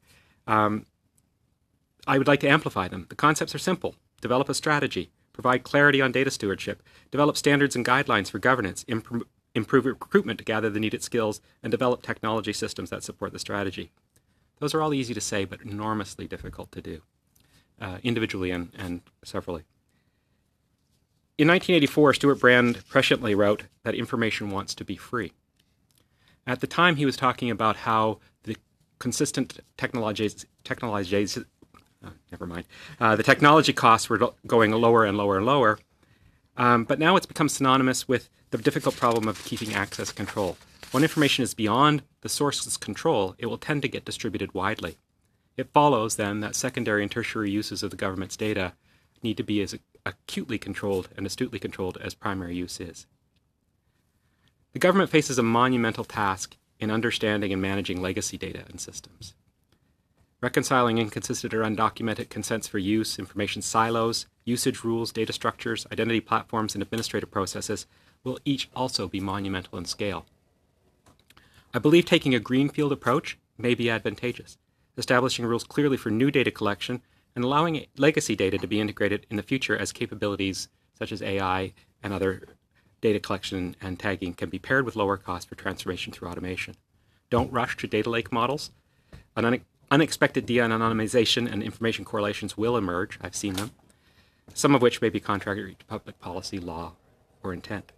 Um, 0.47 0.87
I 2.07 2.19
would 2.19 2.26
like 2.26 2.41
to 2.41 2.49
amplify 2.49 2.88
them. 2.88 3.07
The 3.09 3.17
concepts 3.17 3.55
are 3.55 3.59
simple 3.59 3.97
develop 4.21 4.49
a 4.49 4.55
strategy, 4.55 5.11
provide 5.33 5.62
clarity 5.62 6.01
on 6.01 6.12
data 6.12 6.31
stewardship, 6.31 6.83
develop 7.11 7.37
standards 7.37 7.77
and 7.77 7.85
guidelines 7.85 8.31
for 8.31 8.39
governance, 8.39 8.85
imp- 8.89 9.27
improve 9.55 9.85
recruitment 9.85 10.39
to 10.39 10.45
gather 10.45 10.71
the 10.71 10.81
needed 10.81 11.03
skills, 11.03 11.41
and 11.62 11.71
develop 11.71 12.03
technology 12.03 12.53
systems 12.53 12.91
that 12.91 13.03
support 13.03 13.33
the 13.33 13.39
strategy. 13.39 13.91
Those 14.59 14.75
are 14.75 14.83
all 14.83 14.95
easy 14.95 15.15
to 15.15 15.21
say, 15.21 15.45
but 15.45 15.62
enormously 15.62 16.27
difficult 16.27 16.71
to 16.73 16.81
do, 16.81 17.03
uh, 17.81 17.99
individually 18.03 18.51
and, 18.51 18.71
and 18.77 19.03
severally. 19.25 19.65
In 21.39 21.49
1984, 21.49 22.15
Stewart 22.15 22.41
Brand 22.41 22.87
presciently 22.89 23.37
wrote 23.37 23.65
that 23.83 23.95
information 23.95 24.51
wants 24.51 24.75
to 24.77 24.85
be 24.85 24.97
free. 24.97 25.33
At 26.47 26.61
the 26.61 26.67
time, 26.67 26.97
he 26.97 27.07
was 27.07 27.17
talking 27.17 27.51
about 27.51 27.77
how 27.77 28.19
the 28.45 28.57
consistent 28.99 29.59
technologies 29.77 30.47
uh, 32.05 32.11
never 32.31 32.47
mind, 32.47 32.65
uh, 33.01 33.17
the 33.17 33.23
technology 33.23 33.73
costs 33.73 34.09
were 34.09 34.33
going 34.47 34.73
lower 34.73 35.05
and 35.05 35.17
lower 35.17 35.37
and 35.37 35.47
lower. 35.47 35.79
Um, 36.57 36.85
but 36.85 36.99
now 36.99 37.17
it's 37.17 37.27
become 37.27 37.49
synonymous 37.49 38.07
with 38.07 38.29
the 38.51 38.59
difficult 38.59 38.97
problem 38.97 39.27
of 39.29 39.45
keeping 39.45 39.75
access 39.75 40.13
control. 40.13 40.59
When 40.91 41.03
information 41.03 41.43
is 41.43 41.55
beyond 41.55 42.03
the 42.21 42.29
source's 42.29 42.77
control, 42.77 43.35
it 43.39 43.47
will 43.47 43.59
tend 43.59 43.83
to 43.83 43.89
get 43.89 44.05
distributed 44.05 44.53
widely. 44.53 44.99
It 45.57 45.73
follows 45.73 46.17
then 46.17 46.41
that 46.41 46.55
secondary 46.55 47.03
and 47.03 47.11
tertiary 47.11 47.51
uses 47.51 47.83
of 47.83 47.91
the 47.91 47.97
government's 47.97 48.37
data 48.37 48.75
need 49.23 49.37
to 49.39 49.43
be 49.43 49.63
as 49.63 49.75
acutely 50.05 50.59
controlled 50.59 51.09
and 51.17 51.27
astutely 51.27 51.59
controlled 51.59 51.97
as 51.99 52.15
primary 52.15 52.55
use 52.55 52.81
is. 52.81 53.07
The 54.73 54.79
government 54.79 55.11
faces 55.11 55.39
a 55.39 55.43
monumental 55.43 56.05
task 56.05 56.57
in 56.79 56.91
understanding 56.91 57.53
and 57.53 57.63
managing 57.63 58.03
legacy 58.03 58.37
data 58.37 58.65
and 58.69 58.81
systems. 58.81 59.35
Reconciling 60.43 60.99
inconsistent 60.99 61.55
or 61.55 61.63
undocumented 61.63 62.29
consents 62.29 62.67
for 62.67 62.79
use, 62.79 63.17
information 63.17 63.63
silos, 63.63 64.27
usage 64.45 64.83
rules, 64.83 65.13
data 65.13 65.33
structures, 65.33 65.87
identity 65.93 66.21
platforms, 66.21 66.75
and 66.75 66.83
administrative 66.83 67.31
processes 67.31 67.87
will 68.25 68.41
each 68.45 68.69
also 68.75 69.07
be 69.07 69.21
monumental 69.21 69.79
in 69.79 69.85
scale. 69.85 70.27
I 71.73 71.79
believe 71.79 72.07
taking 72.07 72.35
a 72.35 72.41
greenfield 72.41 72.91
approach 72.91 73.39
may 73.57 73.77
be 73.77 73.89
advantageous, 73.89 74.59
establishing 74.99 75.47
rules 75.47 75.63
clearly 75.63 75.97
for 75.97 76.11
new 76.11 76.33
data 76.33 76.51
collection 76.51 77.03
and 77.37 77.45
allowing 77.45 77.87
legacy 77.97 78.35
data 78.35 78.59
to 78.59 78.67
be 78.67 78.81
integrated 78.81 79.27
in 79.31 79.37
the 79.37 79.45
future 79.45 79.77
as 79.77 79.93
capabilities 79.93 80.69
such 80.99 81.13
as 81.13 81.23
AI 81.23 81.73
and 82.03 82.13
other 82.13 82.43
data 83.01 83.21
collection 83.21 83.77
and 83.81 83.97
tagging 83.97 84.35
can 84.35 84.51
be 84.51 84.59
paired 84.59 84.85
with 84.85 84.97
lower 84.97 85.17
costs 85.17 85.49
for 85.49 85.55
transformation 85.55 86.13
through 86.13 86.29
automation. 86.29 86.75
Don't 87.31 87.53
rush 87.53 87.77
to 87.77 87.87
data 87.87 88.11
lake 88.11 88.33
models. 88.33 88.73
An 89.37 89.63
unexpected 89.93 90.47
de-anonymization 90.47 91.53
and 91.53 91.63
information 91.63 92.03
correlations 92.03 92.57
will 92.57 92.79
emerge. 92.79 93.19
I've 93.21 93.37
seen 93.37 93.53
them, 93.53 93.73
some 94.55 94.75
of 94.75 94.81
which 94.81 95.03
may 95.03 95.11
be 95.11 95.21
contrary 95.21 95.77
to 95.79 95.85
public 95.85 96.19
policy, 96.19 96.59
law, 96.59 96.95
or 97.43 97.53
intent. 97.53 97.93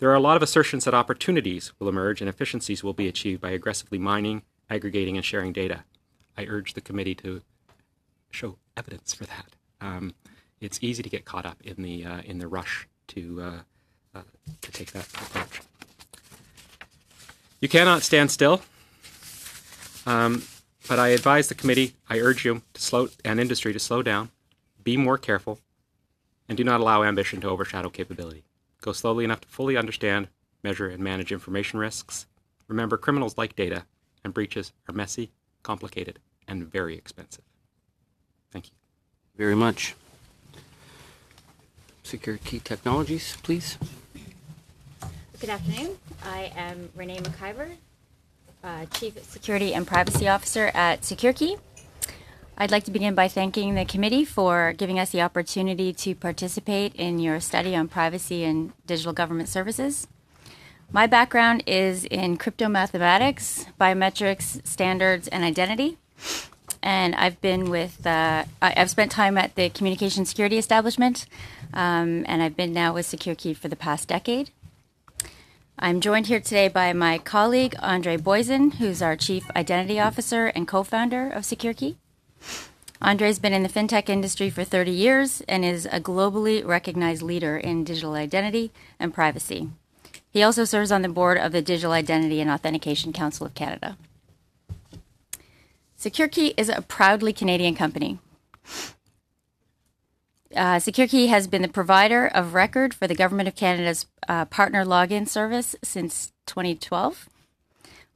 There 0.00 0.10
are 0.10 0.16
a 0.16 0.20
lot 0.20 0.36
of 0.36 0.42
assertions 0.42 0.84
that 0.86 0.94
opportunities 0.94 1.72
will 1.78 1.88
emerge 1.88 2.20
and 2.20 2.28
efficiencies 2.28 2.82
will 2.82 2.92
be 2.92 3.06
achieved 3.06 3.40
by 3.40 3.50
aggressively 3.50 3.98
mining, 3.98 4.42
aggregating, 4.68 5.16
and 5.16 5.24
sharing 5.24 5.52
data. 5.52 5.84
I 6.36 6.46
urge 6.46 6.74
the 6.74 6.80
committee 6.80 7.14
to 7.16 7.42
show 8.32 8.56
evidence 8.76 9.14
for 9.14 9.26
that. 9.26 9.46
Um, 9.80 10.14
it's 10.60 10.80
easy 10.82 11.04
to 11.04 11.08
get 11.08 11.24
caught 11.24 11.46
up 11.46 11.58
in 11.62 11.82
the 11.82 12.04
uh, 12.04 12.20
in 12.22 12.38
the 12.38 12.48
rush 12.48 12.88
to 13.08 13.40
uh, 13.42 14.18
uh, 14.18 14.22
to 14.60 14.72
take 14.72 14.92
that 14.92 15.06
approach. 15.06 15.60
You 17.60 17.68
cannot 17.68 18.02
stand 18.02 18.30
still. 18.30 18.62
Um, 20.06 20.42
but 20.88 20.98
I 20.98 21.08
advise 21.08 21.48
the 21.48 21.54
committee, 21.54 21.94
I 22.08 22.18
urge 22.20 22.44
you 22.44 22.62
to 22.74 22.80
slow 22.80 23.08
and 23.24 23.38
industry 23.40 23.72
to 23.72 23.78
slow 23.78 24.02
down, 24.02 24.30
be 24.82 24.96
more 24.96 25.18
careful, 25.18 25.60
and 26.48 26.56
do 26.56 26.64
not 26.64 26.80
allow 26.80 27.02
ambition 27.02 27.40
to 27.42 27.48
overshadow 27.48 27.90
capability. 27.90 28.44
Go 28.80 28.92
slowly 28.92 29.24
enough 29.24 29.42
to 29.42 29.48
fully 29.48 29.76
understand, 29.76 30.28
measure, 30.62 30.88
and 30.88 31.02
manage 31.02 31.32
information 31.32 31.78
risks. 31.78 32.26
Remember, 32.66 32.96
criminals 32.96 33.36
like 33.36 33.56
data, 33.56 33.84
and 34.24 34.34
breaches 34.34 34.72
are 34.88 34.94
messy, 34.94 35.30
complicated, 35.62 36.18
and 36.48 36.70
very 36.70 36.96
expensive. 36.96 37.44
Thank 38.50 38.68
you. 38.68 38.72
Very 39.36 39.54
much. 39.54 39.94
SecureKey 42.04 42.62
Technologies, 42.64 43.36
please. 43.42 43.78
Good 45.40 45.50
afternoon. 45.50 45.96
I 46.24 46.52
am 46.56 46.90
Renee 46.94 47.18
McIver, 47.18 47.76
uh, 48.62 48.86
Chief 48.86 49.22
Security 49.24 49.74
and 49.74 49.86
Privacy 49.86 50.28
Officer 50.28 50.70
at 50.74 51.02
SecureKey. 51.02 51.58
I'd 52.58 52.70
like 52.70 52.84
to 52.84 52.90
begin 52.90 53.14
by 53.14 53.28
thanking 53.28 53.74
the 53.74 53.86
committee 53.86 54.24
for 54.24 54.74
giving 54.74 54.98
us 54.98 55.10
the 55.10 55.22
opportunity 55.22 55.92
to 55.94 56.14
participate 56.14 56.94
in 56.94 57.18
your 57.18 57.40
study 57.40 57.74
on 57.74 57.88
privacy 57.88 58.44
and 58.44 58.72
digital 58.86 59.14
government 59.14 59.48
services. 59.48 60.06
My 60.92 61.06
background 61.06 61.62
is 61.66 62.04
in 62.04 62.36
crypto 62.36 62.68
mathematics, 62.68 63.64
biometrics, 63.80 64.66
standards, 64.66 65.28
and 65.28 65.42
identity. 65.44 65.96
And 66.82 67.14
I've 67.14 67.40
been 67.40 67.70
with, 67.70 68.06
uh, 68.06 68.44
I've 68.60 68.90
spent 68.90 69.12
time 69.12 69.38
at 69.38 69.54
the 69.54 69.70
communication 69.70 70.24
security 70.24 70.58
establishment, 70.58 71.26
um, 71.72 72.24
and 72.26 72.42
I've 72.42 72.56
been 72.56 72.72
now 72.72 72.92
with 72.94 73.06
SecureKey 73.06 73.56
for 73.56 73.68
the 73.68 73.76
past 73.76 74.08
decade. 74.08 74.50
I'm 75.82 76.02
joined 76.02 76.26
here 76.26 76.40
today 76.40 76.68
by 76.68 76.92
my 76.92 77.16
colleague, 77.16 77.74
Andre 77.80 78.18
Boysen, 78.18 78.74
who's 78.74 79.00
our 79.00 79.16
Chief 79.16 79.50
Identity 79.56 79.98
Officer 79.98 80.48
and 80.48 80.68
co 80.68 80.82
founder 80.82 81.30
of 81.30 81.44
SecureKey. 81.44 81.96
Andre's 83.00 83.38
been 83.38 83.54
in 83.54 83.62
the 83.62 83.68
fintech 83.70 84.10
industry 84.10 84.50
for 84.50 84.62
30 84.62 84.90
years 84.90 85.40
and 85.48 85.64
is 85.64 85.86
a 85.86 85.98
globally 85.98 86.62
recognized 86.62 87.22
leader 87.22 87.56
in 87.56 87.82
digital 87.82 88.12
identity 88.12 88.70
and 88.98 89.14
privacy. 89.14 89.70
He 90.30 90.42
also 90.42 90.66
serves 90.66 90.92
on 90.92 91.00
the 91.00 91.08
board 91.08 91.38
of 91.38 91.52
the 91.52 91.62
Digital 91.62 91.92
Identity 91.92 92.42
and 92.42 92.50
Authentication 92.50 93.14
Council 93.14 93.46
of 93.46 93.54
Canada. 93.54 93.96
SecureKey 95.98 96.52
is 96.58 96.68
a 96.68 96.82
proudly 96.82 97.32
Canadian 97.32 97.74
company. 97.74 98.18
Uh, 100.54 100.76
SecureKey 100.76 101.28
has 101.28 101.46
been 101.46 101.62
the 101.62 101.68
provider 101.68 102.26
of 102.26 102.54
record 102.54 102.92
for 102.92 103.06
the 103.06 103.14
Government 103.14 103.46
of 103.46 103.54
Canada's 103.54 104.06
uh, 104.28 104.44
partner 104.46 104.84
login 104.84 105.28
service 105.28 105.76
since 105.84 106.32
2012, 106.46 107.28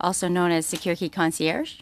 also 0.01 0.27
known 0.27 0.51
as 0.51 0.67
SecureKey 0.67 1.13
Concierge. 1.13 1.77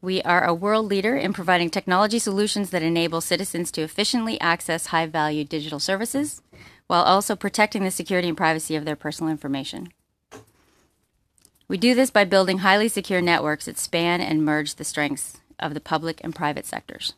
We 0.00 0.22
are 0.22 0.44
a 0.44 0.54
world 0.54 0.86
leader 0.86 1.14
in 1.14 1.34
providing 1.34 1.68
technology 1.68 2.18
solutions 2.18 2.70
that 2.70 2.82
enable 2.82 3.20
citizens 3.20 3.70
to 3.72 3.82
efficiently 3.82 4.40
access 4.40 4.86
high 4.86 5.06
value 5.06 5.44
digital 5.44 5.78
services 5.78 6.40
while 6.86 7.02
also 7.02 7.36
protecting 7.36 7.84
the 7.84 7.90
security 7.90 8.28
and 8.28 8.36
privacy 8.36 8.76
of 8.76 8.86
their 8.86 8.96
personal 8.96 9.30
information. 9.30 9.92
We 11.68 11.76
do 11.76 11.94
this 11.94 12.10
by 12.10 12.24
building 12.24 12.58
highly 12.58 12.88
secure 12.88 13.20
networks 13.20 13.66
that 13.66 13.78
span 13.78 14.22
and 14.22 14.44
merge 14.44 14.76
the 14.76 14.84
strengths 14.84 15.38
of 15.58 15.74
the 15.74 15.80
public 15.80 16.22
and 16.24 16.34
private 16.34 16.64
sectors. 16.64 17.14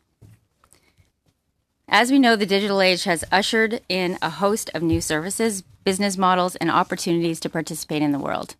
As 1.88 2.10
we 2.10 2.18
know, 2.18 2.34
the 2.34 2.46
digital 2.46 2.80
age 2.80 3.04
has 3.04 3.24
ushered 3.30 3.80
in 3.88 4.18
a 4.20 4.28
host 4.28 4.70
of 4.74 4.82
new 4.82 5.00
services, 5.00 5.62
business 5.84 6.18
models, 6.18 6.56
and 6.56 6.70
opportunities 6.70 7.38
to 7.40 7.48
participate 7.48 8.02
in 8.02 8.10
the 8.10 8.18
world. 8.18 8.56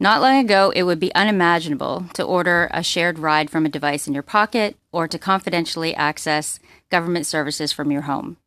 Not 0.00 0.22
long 0.22 0.38
ago, 0.38 0.72
it 0.74 0.84
would 0.84 0.98
be 0.98 1.14
unimaginable 1.14 2.06
to 2.14 2.24
order 2.24 2.68
a 2.72 2.82
shared 2.82 3.18
ride 3.18 3.50
from 3.50 3.66
a 3.66 3.70
device 3.70 4.06
in 4.06 4.14
your 4.14 4.22
pocket 4.22 4.76
or 4.92 5.06
to 5.06 5.18
confidentially 5.18 5.94
access 5.94 6.58
government 6.90 7.26
services 7.26 7.70
from 7.70 7.90
your 7.90 8.02
home. 8.02 8.38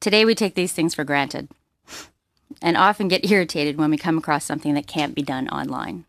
Today, 0.00 0.24
we 0.24 0.34
take 0.34 0.54
these 0.54 0.72
things 0.72 0.94
for 0.94 1.04
granted 1.04 1.48
and 2.60 2.76
often 2.76 3.08
get 3.08 3.30
irritated 3.30 3.76
when 3.76 3.90
we 3.90 3.96
come 3.98 4.18
across 4.18 4.44
something 4.44 4.74
that 4.74 4.86
can't 4.86 5.14
be 5.14 5.22
done 5.22 5.48
online. 5.48 6.04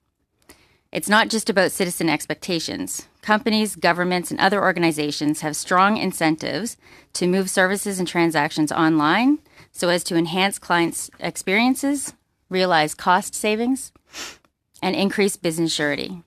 It's 0.92 1.10
not 1.10 1.30
just 1.30 1.50
about 1.50 1.72
citizen 1.72 2.10
expectations. 2.10 3.08
Companies, 3.24 3.78
governments, 3.78 4.32
and 4.32 4.40
other 4.42 4.62
organizations 4.62 5.40
have 5.40 5.56
strong 5.56 5.96
incentives 5.96 6.76
to 7.14 7.26
move 7.26 7.50
services 7.50 7.98
and 7.98 8.06
transactions 8.06 8.70
online 8.70 9.40
so 9.72 9.88
as 9.88 10.04
to 10.04 10.18
enhance 10.18 10.60
clients' 10.60 11.10
experiences, 11.22 12.14
realize 12.50 12.94
cost 12.94 13.34
savings, 13.34 13.94
and 14.82 14.94
increase 14.94 15.38
business 15.38 15.74
surety. 15.74 16.22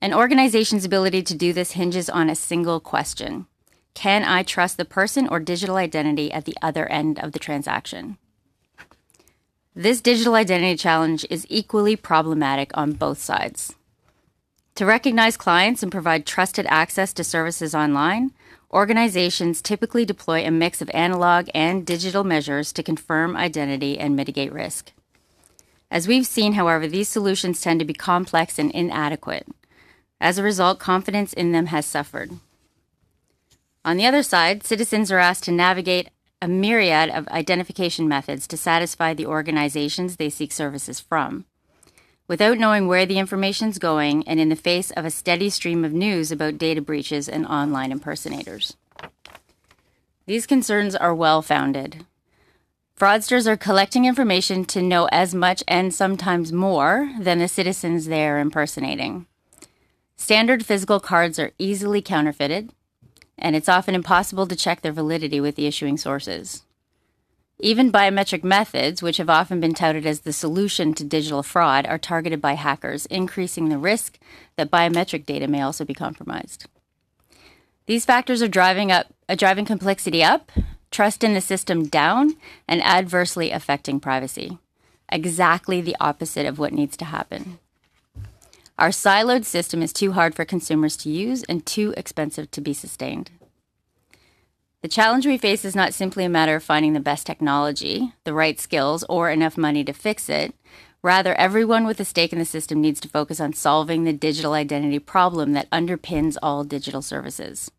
An 0.00 0.12
organization's 0.12 0.84
ability 0.84 1.22
to 1.22 1.36
do 1.36 1.52
this 1.52 1.72
hinges 1.72 2.10
on 2.10 2.28
a 2.28 2.34
single 2.34 2.80
question 2.80 3.46
Can 3.94 4.24
I 4.24 4.42
trust 4.42 4.76
the 4.76 4.84
person 4.84 5.28
or 5.28 5.38
digital 5.38 5.76
identity 5.76 6.32
at 6.32 6.46
the 6.46 6.56
other 6.60 6.90
end 6.90 7.20
of 7.20 7.30
the 7.30 7.38
transaction? 7.38 8.18
This 9.76 10.00
digital 10.00 10.34
identity 10.34 10.76
challenge 10.76 11.24
is 11.30 11.46
equally 11.48 11.94
problematic 11.94 12.76
on 12.76 12.90
both 12.90 13.18
sides. 13.18 13.76
To 14.80 14.86
recognize 14.86 15.36
clients 15.36 15.82
and 15.82 15.92
provide 15.92 16.24
trusted 16.24 16.64
access 16.70 17.12
to 17.12 17.22
services 17.22 17.74
online, 17.74 18.32
organizations 18.72 19.60
typically 19.60 20.06
deploy 20.06 20.42
a 20.42 20.50
mix 20.50 20.80
of 20.80 20.88
analog 20.94 21.50
and 21.54 21.84
digital 21.84 22.24
measures 22.24 22.72
to 22.72 22.82
confirm 22.82 23.36
identity 23.36 23.98
and 23.98 24.16
mitigate 24.16 24.54
risk. 24.54 24.92
As 25.90 26.08
we've 26.08 26.26
seen, 26.26 26.54
however, 26.54 26.88
these 26.88 27.10
solutions 27.10 27.60
tend 27.60 27.80
to 27.80 27.84
be 27.84 27.92
complex 27.92 28.58
and 28.58 28.70
inadequate. 28.70 29.46
As 30.18 30.38
a 30.38 30.42
result, 30.42 30.78
confidence 30.78 31.34
in 31.34 31.52
them 31.52 31.66
has 31.66 31.84
suffered. 31.84 32.30
On 33.84 33.98
the 33.98 34.06
other 34.06 34.22
side, 34.22 34.64
citizens 34.64 35.12
are 35.12 35.18
asked 35.18 35.44
to 35.44 35.52
navigate 35.52 36.08
a 36.40 36.48
myriad 36.48 37.10
of 37.10 37.28
identification 37.28 38.08
methods 38.08 38.46
to 38.46 38.56
satisfy 38.56 39.12
the 39.12 39.26
organizations 39.26 40.16
they 40.16 40.30
seek 40.30 40.52
services 40.52 41.00
from. 41.00 41.44
Without 42.30 42.58
knowing 42.58 42.86
where 42.86 43.06
the 43.06 43.18
information's 43.18 43.80
going, 43.80 44.22
and 44.28 44.38
in 44.38 44.50
the 44.50 44.54
face 44.54 44.92
of 44.92 45.04
a 45.04 45.10
steady 45.10 45.50
stream 45.50 45.84
of 45.84 45.92
news 45.92 46.30
about 46.30 46.58
data 46.58 46.80
breaches 46.80 47.28
and 47.28 47.44
online 47.44 47.90
impersonators. 47.90 48.76
These 50.26 50.46
concerns 50.46 50.94
are 50.94 51.12
well 51.12 51.42
founded. 51.42 52.06
Fraudsters 52.96 53.48
are 53.48 53.56
collecting 53.56 54.04
information 54.04 54.64
to 54.66 54.80
know 54.80 55.08
as 55.10 55.34
much 55.34 55.64
and 55.66 55.92
sometimes 55.92 56.52
more 56.52 57.12
than 57.18 57.40
the 57.40 57.48
citizens 57.48 58.06
they 58.06 58.24
are 58.28 58.38
impersonating. 58.38 59.26
Standard 60.14 60.64
physical 60.64 61.00
cards 61.00 61.36
are 61.40 61.50
easily 61.58 62.00
counterfeited, 62.00 62.70
and 63.38 63.56
it's 63.56 63.68
often 63.68 63.96
impossible 63.96 64.46
to 64.46 64.54
check 64.54 64.82
their 64.82 64.92
validity 64.92 65.40
with 65.40 65.56
the 65.56 65.66
issuing 65.66 65.96
sources. 65.96 66.62
Even 67.62 67.92
biometric 67.92 68.42
methods, 68.42 69.02
which 69.02 69.18
have 69.18 69.28
often 69.28 69.60
been 69.60 69.74
touted 69.74 70.06
as 70.06 70.20
the 70.20 70.32
solution 70.32 70.94
to 70.94 71.04
digital 71.04 71.42
fraud, 71.42 71.84
are 71.86 71.98
targeted 71.98 72.40
by 72.40 72.54
hackers, 72.54 73.04
increasing 73.06 73.68
the 73.68 73.76
risk 73.76 74.18
that 74.56 74.70
biometric 74.70 75.26
data 75.26 75.46
may 75.46 75.60
also 75.60 75.84
be 75.84 75.92
compromised. 75.92 76.66
These 77.84 78.06
factors 78.06 78.40
are 78.40 78.48
driving 78.48 78.90
up, 78.90 79.08
driving 79.36 79.66
complexity 79.66 80.24
up, 80.24 80.50
trust 80.90 81.22
in 81.22 81.34
the 81.34 81.40
system 81.42 81.86
down, 81.86 82.36
and 82.66 82.82
adversely 82.82 83.50
affecting 83.50 84.00
privacy. 84.00 84.58
Exactly 85.10 85.82
the 85.82 85.96
opposite 86.00 86.46
of 86.46 86.58
what 86.58 86.72
needs 86.72 86.96
to 86.96 87.04
happen. 87.04 87.58
Our 88.78 88.88
siloed 88.88 89.44
system 89.44 89.82
is 89.82 89.92
too 89.92 90.12
hard 90.12 90.34
for 90.34 90.46
consumers 90.46 90.96
to 90.98 91.10
use 91.10 91.42
and 91.42 91.66
too 91.66 91.92
expensive 91.98 92.50
to 92.52 92.62
be 92.62 92.72
sustained. 92.72 93.30
The 94.82 94.88
challenge 94.88 95.26
we 95.26 95.36
face 95.36 95.64
is 95.64 95.76
not 95.76 95.94
simply 95.94 96.24
a 96.24 96.30
matter 96.30 96.56
of 96.56 96.64
finding 96.64 96.94
the 96.94 97.00
best 97.00 97.26
technology, 97.26 98.12
the 98.24 98.32
right 98.32 98.58
skills, 98.58 99.04
or 99.08 99.30
enough 99.30 99.58
money 99.58 99.84
to 99.84 99.92
fix 99.92 100.28
it. 100.28 100.54
Rather, 101.02 101.34
everyone 101.34 101.86
with 101.86 102.00
a 102.00 102.04
stake 102.04 102.32
in 102.32 102.38
the 102.38 102.44
system 102.44 102.80
needs 102.80 103.00
to 103.00 103.08
focus 103.08 103.40
on 103.40 103.52
solving 103.52 104.04
the 104.04 104.12
digital 104.12 104.52
identity 104.52 104.98
problem 104.98 105.52
that 105.52 105.70
underpins 105.70 106.36
all 106.42 106.64
digital 106.64 107.02
services. 107.02 107.70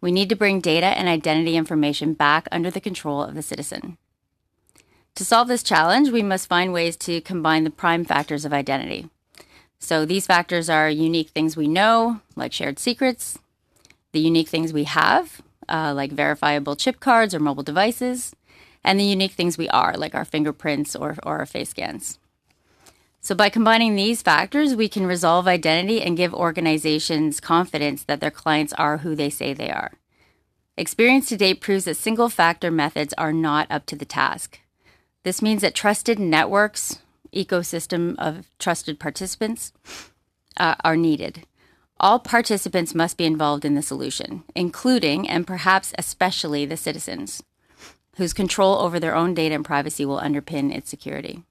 We 0.00 0.12
need 0.12 0.28
to 0.28 0.36
bring 0.36 0.60
data 0.60 0.86
and 0.86 1.08
identity 1.08 1.56
information 1.56 2.14
back 2.14 2.48
under 2.52 2.70
the 2.70 2.80
control 2.80 3.22
of 3.22 3.34
the 3.34 3.42
citizen. 3.42 3.98
To 5.16 5.24
solve 5.24 5.48
this 5.48 5.64
challenge, 5.64 6.10
we 6.10 6.22
must 6.22 6.48
find 6.48 6.72
ways 6.72 6.96
to 6.98 7.20
combine 7.20 7.64
the 7.64 7.70
prime 7.70 8.04
factors 8.04 8.44
of 8.44 8.52
identity 8.52 9.08
so 9.78 10.04
these 10.04 10.26
factors 10.26 10.68
are 10.68 10.90
unique 10.90 11.30
things 11.30 11.56
we 11.56 11.68
know, 11.68 12.20
like 12.36 12.52
shared 12.52 12.78
secrets, 12.78 13.38
the 14.12 14.20
unique 14.20 14.48
things 14.48 14.72
we 14.72 14.84
have, 14.84 15.40
uh, 15.68 15.92
like 15.94 16.12
verifiable 16.12 16.76
chip 16.76 17.00
cards 17.00 17.34
or 17.34 17.40
mobile 17.40 17.62
devices, 17.62 18.34
and 18.84 18.98
the 18.98 19.04
unique 19.04 19.32
things 19.32 19.58
we 19.58 19.68
are, 19.68 19.94
like 19.96 20.14
our 20.14 20.24
fingerprints 20.24 20.94
or, 20.96 21.16
or 21.22 21.38
our 21.38 21.46
face 21.46 21.70
scans. 21.70 22.18
So, 23.20 23.34
by 23.34 23.48
combining 23.48 23.94
these 23.94 24.22
factors, 24.22 24.74
we 24.74 24.88
can 24.88 25.04
resolve 25.04 25.48
identity 25.48 26.00
and 26.00 26.16
give 26.16 26.32
organizations 26.32 27.40
confidence 27.40 28.04
that 28.04 28.20
their 28.20 28.30
clients 28.30 28.72
are 28.74 28.98
who 28.98 29.14
they 29.14 29.28
say 29.28 29.52
they 29.52 29.70
are. 29.70 29.92
Experience 30.76 31.28
to 31.28 31.36
date 31.36 31.60
proves 31.60 31.84
that 31.86 31.96
single 31.96 32.28
factor 32.28 32.70
methods 32.70 33.12
are 33.18 33.32
not 33.32 33.66
up 33.68 33.84
to 33.86 33.96
the 33.96 34.04
task. 34.04 34.60
This 35.24 35.42
means 35.42 35.62
that 35.62 35.74
trusted 35.74 36.20
networks, 36.20 37.00
ecosystem 37.34 38.14
of 38.16 38.46
trusted 38.60 39.00
participants 39.00 39.72
uh, 40.56 40.76
are 40.84 40.96
needed. 40.96 41.47
All 42.00 42.20
participants 42.20 42.94
must 42.94 43.16
be 43.16 43.24
involved 43.24 43.64
in 43.64 43.74
the 43.74 43.82
solution, 43.82 44.44
including 44.54 45.28
and 45.28 45.46
perhaps 45.46 45.92
especially 45.98 46.64
the 46.64 46.76
citizens, 46.76 47.42
whose 48.16 48.32
control 48.32 48.76
over 48.78 49.00
their 49.00 49.16
own 49.16 49.34
data 49.34 49.54
and 49.54 49.64
privacy 49.64 50.04
will 50.04 50.20
underpin 50.20 50.72
its 50.72 50.88
security. 50.88 51.42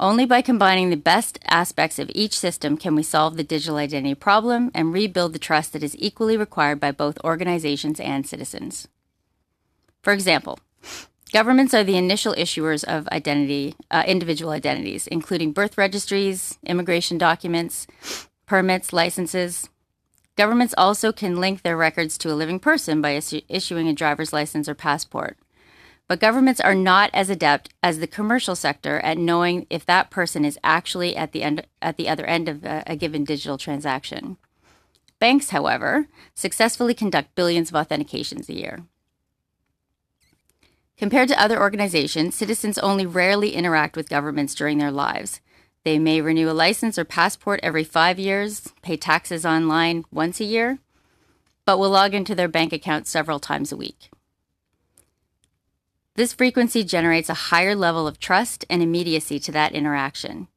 Only 0.00 0.24
by 0.24 0.40
combining 0.40 0.88
the 0.88 0.96
best 0.96 1.38
aspects 1.44 1.98
of 1.98 2.10
each 2.14 2.38
system 2.38 2.78
can 2.78 2.94
we 2.94 3.02
solve 3.02 3.36
the 3.36 3.44
digital 3.44 3.76
identity 3.76 4.14
problem 4.14 4.70
and 4.72 4.92
rebuild 4.92 5.34
the 5.34 5.38
trust 5.38 5.72
that 5.72 5.82
is 5.82 5.96
equally 5.98 6.36
required 6.36 6.80
by 6.80 6.92
both 6.92 7.18
organizations 7.22 8.00
and 8.00 8.26
citizens. 8.26 8.88
For 10.02 10.12
example, 10.12 10.58
Governments 11.30 11.74
are 11.74 11.84
the 11.84 11.98
initial 11.98 12.34
issuers 12.36 12.84
of 12.84 13.06
identity, 13.08 13.74
uh, 13.90 14.02
individual 14.06 14.50
identities, 14.50 15.06
including 15.06 15.52
birth 15.52 15.76
registries, 15.76 16.56
immigration 16.64 17.18
documents, 17.18 17.86
permits, 18.48 18.92
licenses. 18.92 19.68
Governments 20.34 20.74
also 20.78 21.12
can 21.12 21.36
link 21.36 21.62
their 21.62 21.76
records 21.76 22.16
to 22.18 22.32
a 22.32 22.34
living 22.34 22.58
person 22.58 23.02
by 23.02 23.12
issu- 23.12 23.44
issuing 23.48 23.86
a 23.88 23.92
driver's 23.92 24.32
license 24.32 24.68
or 24.68 24.74
passport. 24.74 25.36
But 26.08 26.20
governments 26.20 26.60
are 26.60 26.74
not 26.74 27.10
as 27.12 27.28
adept 27.28 27.68
as 27.82 27.98
the 27.98 28.06
commercial 28.06 28.56
sector 28.56 29.00
at 29.00 29.18
knowing 29.18 29.66
if 29.68 29.84
that 29.84 30.10
person 30.10 30.46
is 30.46 30.58
actually 30.64 31.14
at 31.14 31.32
the 31.32 31.42
end 31.42 31.66
at 31.82 31.98
the 31.98 32.08
other 32.08 32.24
end 32.24 32.48
of 32.48 32.64
a, 32.64 32.82
a 32.86 32.96
given 32.96 33.24
digital 33.24 33.58
transaction. 33.58 34.38
Banks, 35.18 35.50
however, 35.50 36.06
successfully 36.34 36.94
conduct 36.94 37.34
billions 37.34 37.70
of 37.70 37.74
authentications 37.74 38.48
a 38.48 38.54
year. 38.54 38.84
Compared 40.96 41.28
to 41.28 41.40
other 41.40 41.60
organizations, 41.60 42.34
citizens 42.34 42.78
only 42.78 43.04
rarely 43.04 43.54
interact 43.54 43.94
with 43.94 44.08
governments 44.08 44.54
during 44.54 44.78
their 44.78 44.90
lives. 44.90 45.40
They 45.84 45.98
may 45.98 46.20
renew 46.20 46.50
a 46.50 46.52
license 46.52 46.98
or 46.98 47.04
passport 47.04 47.60
every 47.62 47.84
five 47.84 48.18
years, 48.18 48.72
pay 48.82 48.96
taxes 48.96 49.46
online 49.46 50.04
once 50.10 50.40
a 50.40 50.44
year, 50.44 50.78
but 51.64 51.78
will 51.78 51.90
log 51.90 52.14
into 52.14 52.34
their 52.34 52.48
bank 52.48 52.72
account 52.72 53.06
several 53.06 53.38
times 53.38 53.72
a 53.72 53.76
week. 53.76 54.10
This 56.14 56.32
frequency 56.32 56.82
generates 56.84 57.30
a 57.30 57.34
higher 57.34 57.74
level 57.74 58.06
of 58.06 58.18
trust 58.18 58.64
and 58.68 58.82
immediacy 58.82 59.38
to 59.40 59.52
that 59.52 59.72
interaction. 59.72 60.48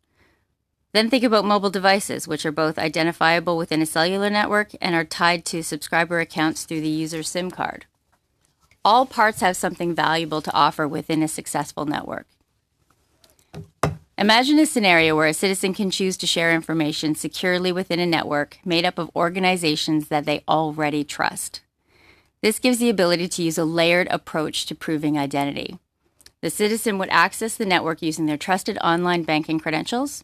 Then 0.92 1.10
think 1.10 1.24
about 1.24 1.46
mobile 1.46 1.70
devices, 1.70 2.28
which 2.28 2.46
are 2.46 2.52
both 2.52 2.78
identifiable 2.78 3.58
within 3.58 3.82
a 3.82 3.86
cellular 3.86 4.30
network 4.30 4.72
and 4.82 4.96
are 4.96 5.06
tied 5.06 5.46
to 5.46 5.64
subscriber 5.64 6.20
accounts 6.20 6.64
through 6.66 6.82
the 6.82 6.90
user's 6.90 7.30
SIM 7.30 7.52
card 7.52 7.86
all 8.84 9.06
parts 9.06 9.42
have 9.42 9.56
something 9.56 9.94
valuable 9.94 10.42
to 10.42 10.54
offer 10.54 10.88
within 10.88 11.22
a 11.22 11.28
successful 11.28 11.86
network. 11.86 12.28
Imagine 14.22 14.60
a 14.60 14.68
scenario 14.68 15.16
where 15.16 15.26
a 15.26 15.34
citizen 15.34 15.74
can 15.74 15.90
choose 15.90 16.16
to 16.18 16.28
share 16.28 16.54
information 16.54 17.16
securely 17.16 17.72
within 17.72 18.00
a 18.00 18.06
network 18.06 18.60
made 18.64 18.86
up 18.86 19.00
of 19.00 19.10
organizations 19.16 20.10
that 20.10 20.26
they 20.26 20.44
already 20.48 21.04
trust. 21.04 21.62
This 22.44 22.60
gives 22.60 22.78
the 22.78 22.92
ability 22.92 23.28
to 23.30 23.42
use 23.42 23.58
a 23.58 23.66
layered 23.66 24.08
approach 24.12 24.68
to 24.68 24.76
proving 24.76 25.18
identity. 25.18 25.80
The 26.42 26.52
citizen 26.52 27.00
would 27.00 27.10
access 27.10 27.56
the 27.56 27.66
network 27.66 28.04
using 28.04 28.28
their 28.28 28.38
trusted 28.38 28.78
online 28.84 29.24
banking 29.24 29.60
credentials, 29.60 30.24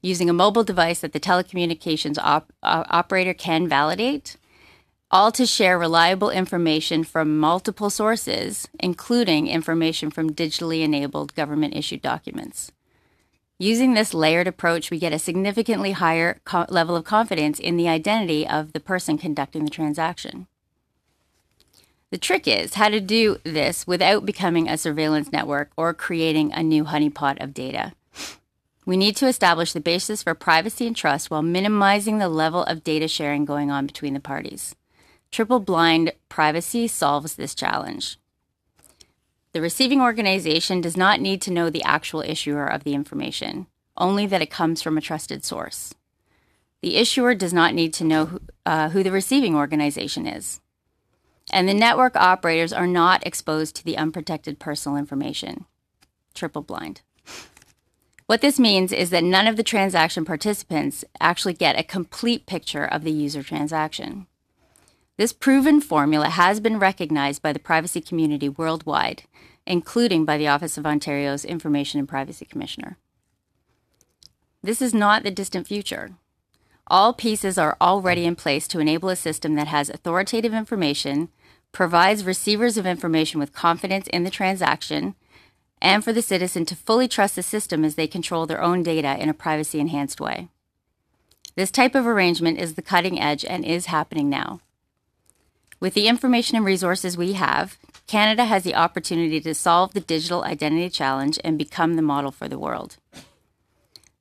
using 0.00 0.30
a 0.30 0.32
mobile 0.32 0.64
device 0.64 1.00
that 1.00 1.12
the 1.12 1.20
telecommunications 1.20 2.16
op- 2.22 2.54
uh, 2.62 2.84
operator 2.88 3.34
can 3.34 3.68
validate, 3.68 4.38
all 5.10 5.30
to 5.32 5.44
share 5.44 5.78
reliable 5.78 6.30
information 6.30 7.04
from 7.04 7.38
multiple 7.38 7.90
sources, 7.90 8.68
including 8.80 9.48
information 9.48 10.08
from 10.08 10.32
digitally 10.32 10.80
enabled 10.80 11.34
government 11.34 11.76
issued 11.76 12.00
documents. 12.00 12.72
Using 13.60 13.94
this 13.94 14.14
layered 14.14 14.46
approach, 14.46 14.88
we 14.88 15.00
get 15.00 15.12
a 15.12 15.18
significantly 15.18 15.90
higher 15.90 16.40
co- 16.44 16.66
level 16.68 16.94
of 16.94 17.04
confidence 17.04 17.58
in 17.58 17.76
the 17.76 17.88
identity 17.88 18.46
of 18.46 18.72
the 18.72 18.78
person 18.78 19.18
conducting 19.18 19.64
the 19.64 19.70
transaction. 19.70 20.46
The 22.10 22.18
trick 22.18 22.46
is 22.46 22.74
how 22.74 22.88
to 22.88 23.00
do 23.00 23.38
this 23.42 23.84
without 23.84 24.24
becoming 24.24 24.68
a 24.68 24.78
surveillance 24.78 25.32
network 25.32 25.72
or 25.76 25.92
creating 25.92 26.52
a 26.52 26.62
new 26.62 26.84
honeypot 26.84 27.42
of 27.42 27.52
data. 27.52 27.94
We 28.86 28.96
need 28.96 29.16
to 29.16 29.26
establish 29.26 29.72
the 29.72 29.80
basis 29.80 30.22
for 30.22 30.34
privacy 30.34 30.86
and 30.86 30.96
trust 30.96 31.28
while 31.28 31.42
minimizing 31.42 32.18
the 32.18 32.28
level 32.28 32.62
of 32.62 32.84
data 32.84 33.08
sharing 33.08 33.44
going 33.44 33.72
on 33.72 33.86
between 33.86 34.14
the 34.14 34.20
parties. 34.20 34.76
Triple 35.32 35.60
blind 35.60 36.12
privacy 36.28 36.86
solves 36.86 37.34
this 37.34 37.54
challenge. 37.54 38.18
The 39.58 39.62
receiving 39.62 40.00
organization 40.00 40.80
does 40.80 40.96
not 40.96 41.20
need 41.20 41.42
to 41.42 41.50
know 41.50 41.68
the 41.68 41.82
actual 41.82 42.20
issuer 42.20 42.64
of 42.64 42.84
the 42.84 42.94
information, 42.94 43.66
only 43.96 44.24
that 44.24 44.40
it 44.40 44.52
comes 44.52 44.82
from 44.82 44.96
a 44.96 45.00
trusted 45.00 45.44
source. 45.44 45.92
The 46.80 46.94
issuer 46.94 47.34
does 47.34 47.52
not 47.52 47.74
need 47.74 47.92
to 47.94 48.04
know 48.04 48.26
who, 48.26 48.40
uh, 48.64 48.90
who 48.90 49.02
the 49.02 49.10
receiving 49.10 49.56
organization 49.56 50.28
is. 50.28 50.60
And 51.50 51.68
the 51.68 51.74
network 51.74 52.14
operators 52.14 52.72
are 52.72 52.86
not 52.86 53.26
exposed 53.26 53.74
to 53.74 53.84
the 53.84 53.96
unprotected 53.96 54.60
personal 54.60 54.96
information. 54.96 55.64
Triple 56.34 56.62
blind. 56.62 57.00
What 58.26 58.42
this 58.42 58.60
means 58.60 58.92
is 58.92 59.10
that 59.10 59.24
none 59.24 59.48
of 59.48 59.56
the 59.56 59.64
transaction 59.64 60.24
participants 60.24 61.04
actually 61.20 61.54
get 61.54 61.76
a 61.76 61.82
complete 61.82 62.46
picture 62.46 62.84
of 62.84 63.02
the 63.02 63.10
user 63.10 63.42
transaction. 63.42 64.28
This 65.16 65.32
proven 65.32 65.80
formula 65.80 66.28
has 66.28 66.60
been 66.60 66.78
recognized 66.78 67.42
by 67.42 67.52
the 67.52 67.58
privacy 67.58 68.00
community 68.00 68.48
worldwide, 68.48 69.24
including 69.68 70.24
by 70.24 70.38
the 70.38 70.48
Office 70.48 70.78
of 70.78 70.86
Ontario's 70.86 71.44
Information 71.44 72.00
and 72.00 72.08
Privacy 72.08 72.46
Commissioner. 72.46 72.96
This 74.62 74.80
is 74.80 74.94
not 74.94 75.22
the 75.22 75.30
distant 75.30 75.68
future. 75.68 76.12
All 76.86 77.12
pieces 77.12 77.58
are 77.58 77.76
already 77.78 78.24
in 78.24 78.34
place 78.34 78.66
to 78.68 78.80
enable 78.80 79.10
a 79.10 79.16
system 79.16 79.56
that 79.56 79.68
has 79.68 79.90
authoritative 79.90 80.54
information, 80.54 81.28
provides 81.70 82.24
receivers 82.24 82.78
of 82.78 82.86
information 82.86 83.38
with 83.38 83.52
confidence 83.52 84.06
in 84.08 84.24
the 84.24 84.30
transaction, 84.30 85.14
and 85.82 86.02
for 86.02 86.14
the 86.14 86.22
citizen 86.22 86.64
to 86.64 86.74
fully 86.74 87.06
trust 87.06 87.36
the 87.36 87.42
system 87.42 87.84
as 87.84 87.94
they 87.94 88.06
control 88.06 88.46
their 88.46 88.62
own 88.62 88.82
data 88.82 89.22
in 89.22 89.28
a 89.28 89.34
privacy 89.34 89.78
enhanced 89.78 90.18
way. 90.18 90.48
This 91.56 91.70
type 91.70 91.94
of 91.94 92.06
arrangement 92.06 92.58
is 92.58 92.74
the 92.74 92.82
cutting 92.82 93.20
edge 93.20 93.44
and 93.44 93.66
is 93.66 93.86
happening 93.86 94.30
now. 94.30 94.60
With 95.80 95.94
the 95.94 96.08
information 96.08 96.56
and 96.56 96.66
resources 96.66 97.16
we 97.16 97.34
have, 97.34 97.78
Canada 98.08 98.46
has 98.46 98.64
the 98.64 98.74
opportunity 98.74 99.40
to 99.40 99.54
solve 99.54 99.92
the 99.92 100.00
digital 100.00 100.42
identity 100.42 100.90
challenge 100.90 101.38
and 101.44 101.56
become 101.56 101.94
the 101.94 102.02
model 102.02 102.32
for 102.32 102.48
the 102.48 102.58
world. 102.58 102.96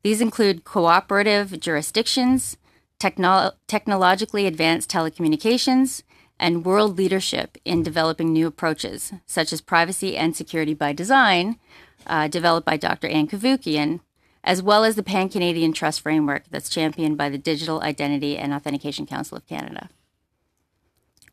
These 0.04 0.22
include 0.22 0.63
cooperative 0.63 1.60
jurisdictions, 1.60 2.58
technolo- 3.00 3.54
technologically 3.67 4.46
advanced 4.46 4.91
telecommunications, 4.91 6.04
and 6.39 6.63
world 6.63 6.98
leadership 6.98 7.58
in 7.65 7.82
developing 7.82 8.32
new 8.32 8.46
approaches, 8.46 9.12
such 9.26 9.52
as 9.52 9.60
privacy 9.60 10.15
and 10.15 10.36
security 10.36 10.76
by 10.76 10.93
design, 10.93 11.58
uh, 12.06 12.28
developed 12.28 12.65
by 12.65 12.78
Dr. 12.78 13.08
Ann 13.08 13.28
Cavoukian, 13.28 14.02
as 14.43 14.62
well 14.62 14.84
as 14.84 14.96
the 14.96 15.04
Pan 15.04 15.30
Canadian 15.30 15.74
Trust 15.74 16.02
Framework 16.02 16.43
that's 16.52 16.70
championed 16.70 17.17
by 17.17 17.30
the 17.30 17.39
Digital 17.39 17.82
Identity 17.82 18.38
and 18.38 18.54
Authentication 18.54 19.08
Council 19.08 19.36
of 19.36 19.48
Canada. 19.48 19.89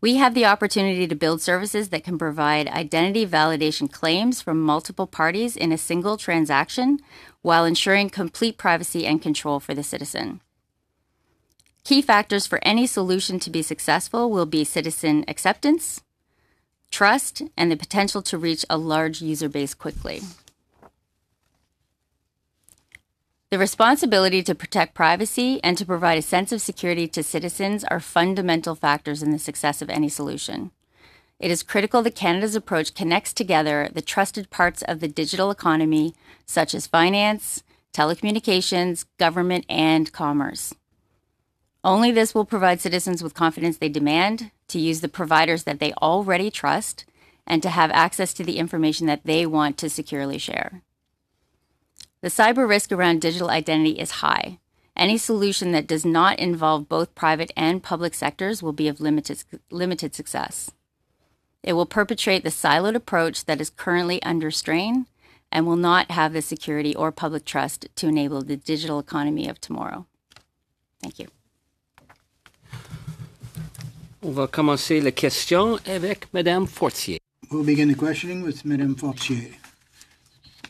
We 0.04 0.16
have 0.16 0.34
the 0.34 0.44
opportunity 0.44 1.08
to 1.08 1.14
build 1.14 1.40
services 1.40 1.88
that 1.88 2.04
can 2.04 2.18
provide 2.18 2.68
identity 2.68 3.26
validation 3.26 3.90
claims 3.90 4.42
from 4.42 4.60
multiple 4.60 5.06
parties 5.06 5.56
in 5.56 5.72
a 5.72 5.78
single 5.78 6.18
transaction 6.18 6.98
while 7.40 7.64
ensuring 7.64 8.10
complete 8.10 8.58
privacy 8.58 9.06
and 9.06 9.22
control 9.22 9.60
for 9.60 9.72
the 9.72 9.82
citizen. 9.82 10.42
Key 11.84 12.02
factors 12.02 12.46
for 12.46 12.58
any 12.60 12.86
solution 12.86 13.38
to 13.38 13.48
be 13.48 13.62
successful 13.62 14.30
will 14.30 14.44
be 14.44 14.62
citizen 14.62 15.24
acceptance, 15.26 16.02
trust, 16.90 17.40
and 17.56 17.72
the 17.72 17.76
potential 17.78 18.20
to 18.20 18.36
reach 18.36 18.66
a 18.68 18.76
large 18.76 19.22
user 19.22 19.48
base 19.48 19.72
quickly. 19.72 20.20
The 23.54 23.58
responsibility 23.60 24.42
to 24.42 24.54
protect 24.56 24.94
privacy 24.94 25.60
and 25.62 25.78
to 25.78 25.86
provide 25.86 26.18
a 26.18 26.22
sense 26.22 26.50
of 26.50 26.60
security 26.60 27.06
to 27.06 27.22
citizens 27.22 27.84
are 27.84 28.00
fundamental 28.00 28.74
factors 28.74 29.22
in 29.22 29.30
the 29.30 29.38
success 29.38 29.80
of 29.80 29.88
any 29.88 30.08
solution. 30.08 30.72
It 31.38 31.52
is 31.52 31.62
critical 31.62 32.02
that 32.02 32.16
Canada's 32.16 32.56
approach 32.56 32.96
connects 32.96 33.32
together 33.32 33.88
the 33.92 34.02
trusted 34.02 34.50
parts 34.50 34.82
of 34.82 34.98
the 34.98 35.06
digital 35.06 35.52
economy, 35.52 36.16
such 36.44 36.74
as 36.74 36.88
finance, 36.88 37.62
telecommunications, 37.92 39.04
government, 39.18 39.66
and 39.68 40.12
commerce. 40.12 40.74
Only 41.84 42.10
this 42.10 42.34
will 42.34 42.44
provide 42.44 42.80
citizens 42.80 43.22
with 43.22 43.34
confidence 43.34 43.76
they 43.76 43.88
demand 43.88 44.50
to 44.66 44.80
use 44.80 45.00
the 45.00 45.08
providers 45.08 45.62
that 45.62 45.78
they 45.78 45.92
already 46.02 46.50
trust 46.50 47.04
and 47.46 47.62
to 47.62 47.70
have 47.70 47.92
access 47.92 48.34
to 48.34 48.42
the 48.42 48.58
information 48.58 49.06
that 49.06 49.22
they 49.22 49.46
want 49.46 49.78
to 49.78 49.88
securely 49.88 50.38
share. 50.38 50.82
The 52.24 52.30
cyber 52.30 52.66
risk 52.66 52.90
around 52.90 53.20
digital 53.20 53.50
identity 53.50 54.00
is 54.00 54.22
high. 54.22 54.58
Any 54.96 55.18
solution 55.18 55.72
that 55.72 55.86
does 55.86 56.06
not 56.06 56.38
involve 56.38 56.88
both 56.88 57.14
private 57.14 57.52
and 57.54 57.82
public 57.82 58.14
sectors 58.14 58.62
will 58.62 58.72
be 58.72 58.88
of 58.88 58.98
limited, 58.98 59.44
limited 59.70 60.14
success. 60.14 60.70
It 61.62 61.74
will 61.74 61.84
perpetrate 61.84 62.42
the 62.42 62.48
siloed 62.48 62.94
approach 62.94 63.44
that 63.44 63.60
is 63.60 63.68
currently 63.68 64.22
under 64.22 64.50
strain 64.50 65.04
and 65.52 65.66
will 65.66 65.76
not 65.76 66.12
have 66.12 66.32
the 66.32 66.40
security 66.40 66.96
or 66.96 67.12
public 67.12 67.44
trust 67.44 67.88
to 67.96 68.08
enable 68.08 68.40
the 68.40 68.56
digital 68.56 68.98
economy 68.98 69.46
of 69.46 69.60
tomorrow. 69.60 70.06
Thank 71.02 71.18
you. 71.18 71.28
On 74.22 74.32
va 74.32 74.46
commencer 74.46 75.02
la 75.02 75.10
question 75.10 75.78
avec 75.86 76.32
Madame 76.32 76.66
Fortier. 76.66 77.18
We'll 77.50 77.64
begin 77.64 77.88
the 77.88 77.94
questioning 77.94 78.42
with 78.42 78.64
Madame 78.64 78.94
Fortier. 78.94 79.58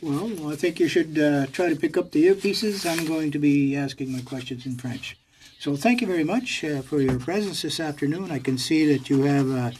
Well, 0.01 0.51
I 0.51 0.55
think 0.55 0.79
you 0.79 0.87
should 0.87 1.17
uh, 1.17 1.47
try 1.47 1.69
to 1.69 1.75
pick 1.75 1.97
up 1.97 2.11
the 2.11 2.27
earpieces. 2.27 2.85
I'm 2.89 3.05
going 3.05 3.31
to 3.31 3.39
be 3.39 3.75
asking 3.75 4.11
my 4.11 4.21
questions 4.21 4.65
in 4.65 4.75
French. 4.75 5.17
So 5.59 5.75
thank 5.75 6.01
you 6.01 6.07
very 6.07 6.23
much 6.23 6.63
uh, 6.63 6.81
for 6.81 7.01
your 7.01 7.17
presence 7.19 7.61
this 7.61 7.79
afternoon. 7.79 8.29
I 8.29 8.39
can 8.39 8.57
see 8.57 8.85
that 8.93 9.09
you 9.09 9.23
have 9.23 9.49
uh, 9.49 9.71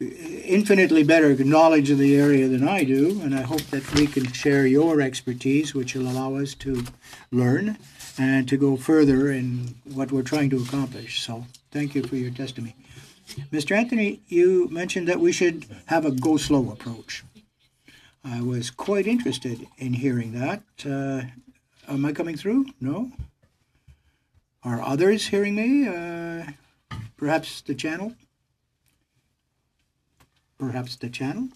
infinitely 0.00 1.02
better 1.02 1.34
knowledge 1.44 1.90
of 1.90 1.98
the 1.98 2.16
area 2.16 2.48
than 2.48 2.66
I 2.66 2.84
do, 2.84 3.20
and 3.22 3.34
I 3.34 3.42
hope 3.42 3.62
that 3.64 3.92
we 3.94 4.06
can 4.06 4.32
share 4.32 4.66
your 4.66 5.00
expertise, 5.00 5.74
which 5.74 5.94
will 5.94 6.08
allow 6.08 6.36
us 6.36 6.54
to 6.54 6.84
learn 7.30 7.78
and 8.18 8.48
to 8.48 8.56
go 8.56 8.76
further 8.76 9.30
in 9.30 9.74
what 9.84 10.12
we're 10.12 10.22
trying 10.22 10.50
to 10.50 10.62
accomplish. 10.62 11.22
So 11.22 11.46
thank 11.70 11.94
you 11.94 12.02
for 12.04 12.16
your 12.16 12.30
testimony. 12.30 12.76
Mr. 13.52 13.76
Anthony, 13.76 14.20
you 14.28 14.68
mentioned 14.70 15.08
that 15.08 15.20
we 15.20 15.32
should 15.32 15.66
have 15.86 16.04
a 16.04 16.10
go 16.10 16.36
slow 16.36 16.70
approach. 16.70 17.24
I 18.24 18.40
was 18.40 18.70
quite 18.70 19.06
interested 19.06 19.66
in 19.78 19.94
hearing 19.94 20.32
that. 20.32 20.62
Uh, 20.86 21.22
am 21.88 22.04
I 22.04 22.12
coming 22.12 22.36
through? 22.36 22.66
No? 22.80 23.10
Are 24.62 24.80
others 24.80 25.26
hearing 25.26 25.56
me? 25.56 25.88
Uh, 25.88 26.44
perhaps 27.16 27.62
the 27.62 27.74
channel? 27.74 28.14
Perhaps 30.58 30.96
the 30.96 31.08
channel? 31.10 31.48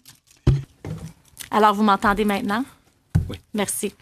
Alors, 1.49 1.73
vous 1.73 1.83
m'entendez 1.83 2.25
maintenant? 2.25 2.65
Oui. 3.29 3.37
Merci. 3.53 3.93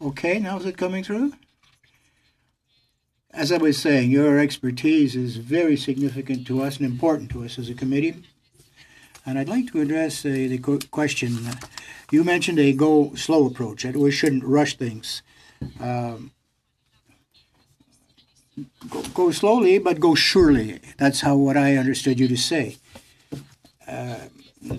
Okay, 0.00 0.38
now 0.38 0.58
is 0.58 0.66
it 0.66 0.76
coming 0.76 1.02
through? 1.02 1.32
As 3.32 3.50
I 3.50 3.56
was 3.56 3.78
saying, 3.78 4.10
your 4.10 4.38
expertise 4.38 5.16
is 5.16 5.36
very 5.36 5.76
significant 5.76 6.46
to 6.46 6.62
us 6.62 6.76
and 6.76 6.86
important 6.86 7.30
to 7.30 7.44
us 7.44 7.58
as 7.58 7.70
a 7.70 7.74
committee. 7.74 8.22
And 9.26 9.40
I'd 9.40 9.48
like 9.48 9.72
to 9.72 9.80
address 9.80 10.24
uh, 10.24 10.28
the 10.28 10.58
question. 10.92 11.36
You 12.12 12.22
mentioned 12.22 12.60
a 12.60 12.72
go 12.72 13.12
slow 13.16 13.44
approach, 13.46 13.82
that 13.82 13.96
we 13.96 14.12
shouldn't 14.12 14.44
rush 14.44 14.76
things. 14.76 15.22
Um, 15.80 16.30
go, 18.88 19.02
go 19.14 19.30
slowly, 19.32 19.78
but 19.78 19.98
go 19.98 20.14
surely. 20.14 20.78
That's 20.96 21.22
how 21.22 21.34
what 21.34 21.56
I 21.56 21.76
understood 21.76 22.20
you 22.20 22.28
to 22.28 22.36
say. 22.36 22.76
Uh, 23.88 24.16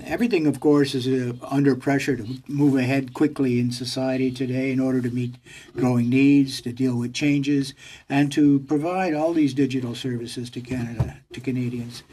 everything, 0.06 0.48
of 0.48 0.62
course, 0.62 0.96
is 0.96 1.08
uh, 1.08 1.34
under 1.44 1.76
pressure 1.76 2.16
to 2.16 2.26
move 2.48 2.78
ahead 2.78 3.14
quickly 3.14 3.60
in 3.60 3.72
society 3.72 4.32
today 4.32 4.72
in 4.72 4.80
order 4.80 5.02
to 5.02 5.10
meet 5.10 5.36
growing 5.76 6.10
needs, 6.10 6.62
to 6.62 6.72
deal 6.72 6.96
with 6.96 7.14
changes, 7.14 7.74
and 8.08 8.32
to 8.32 8.60
provide 8.62 9.14
all 9.14 9.34
these 9.34 9.54
digital 9.54 9.94
services 9.94 10.50
to 10.52 10.62
Canada, 10.62 11.18
to 11.34 11.42
Canadians. 11.42 12.04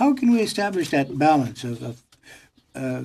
How 0.00 0.14
can 0.14 0.32
we 0.32 0.40
establish 0.40 0.88
that 0.90 1.18
balance 1.18 1.62
of, 1.62 1.82
of 1.82 2.02
uh, 2.74 3.02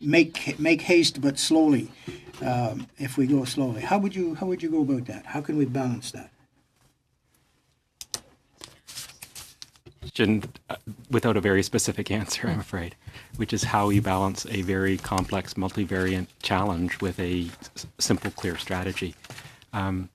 make 0.00 0.58
make 0.58 0.80
haste 0.80 1.20
but 1.20 1.38
slowly? 1.38 1.92
Um, 2.40 2.86
if 2.96 3.18
we 3.18 3.26
go 3.26 3.44
slowly, 3.44 3.82
how 3.82 3.98
would 3.98 4.16
you 4.16 4.34
how 4.36 4.46
would 4.46 4.62
you 4.62 4.70
go 4.70 4.80
about 4.80 5.04
that? 5.04 5.26
How 5.26 5.42
can 5.42 5.58
we 5.58 5.66
balance 5.66 6.12
that? 6.12 6.30
uh, 10.70 10.76
without 11.10 11.36
a 11.36 11.42
very 11.42 11.62
specific 11.62 12.10
answer, 12.10 12.48
I'm 12.48 12.60
afraid, 12.60 12.96
which 13.36 13.52
is 13.52 13.64
how 13.64 13.90
you 13.90 14.00
balance 14.00 14.46
a 14.46 14.62
very 14.62 14.96
complex 14.96 15.54
multivariant 15.54 16.28
challenge 16.40 17.02
with 17.02 17.20
a 17.20 17.50
simple, 17.98 18.30
clear 18.30 18.56
strategy. 18.56 19.14
Um, 19.74 20.08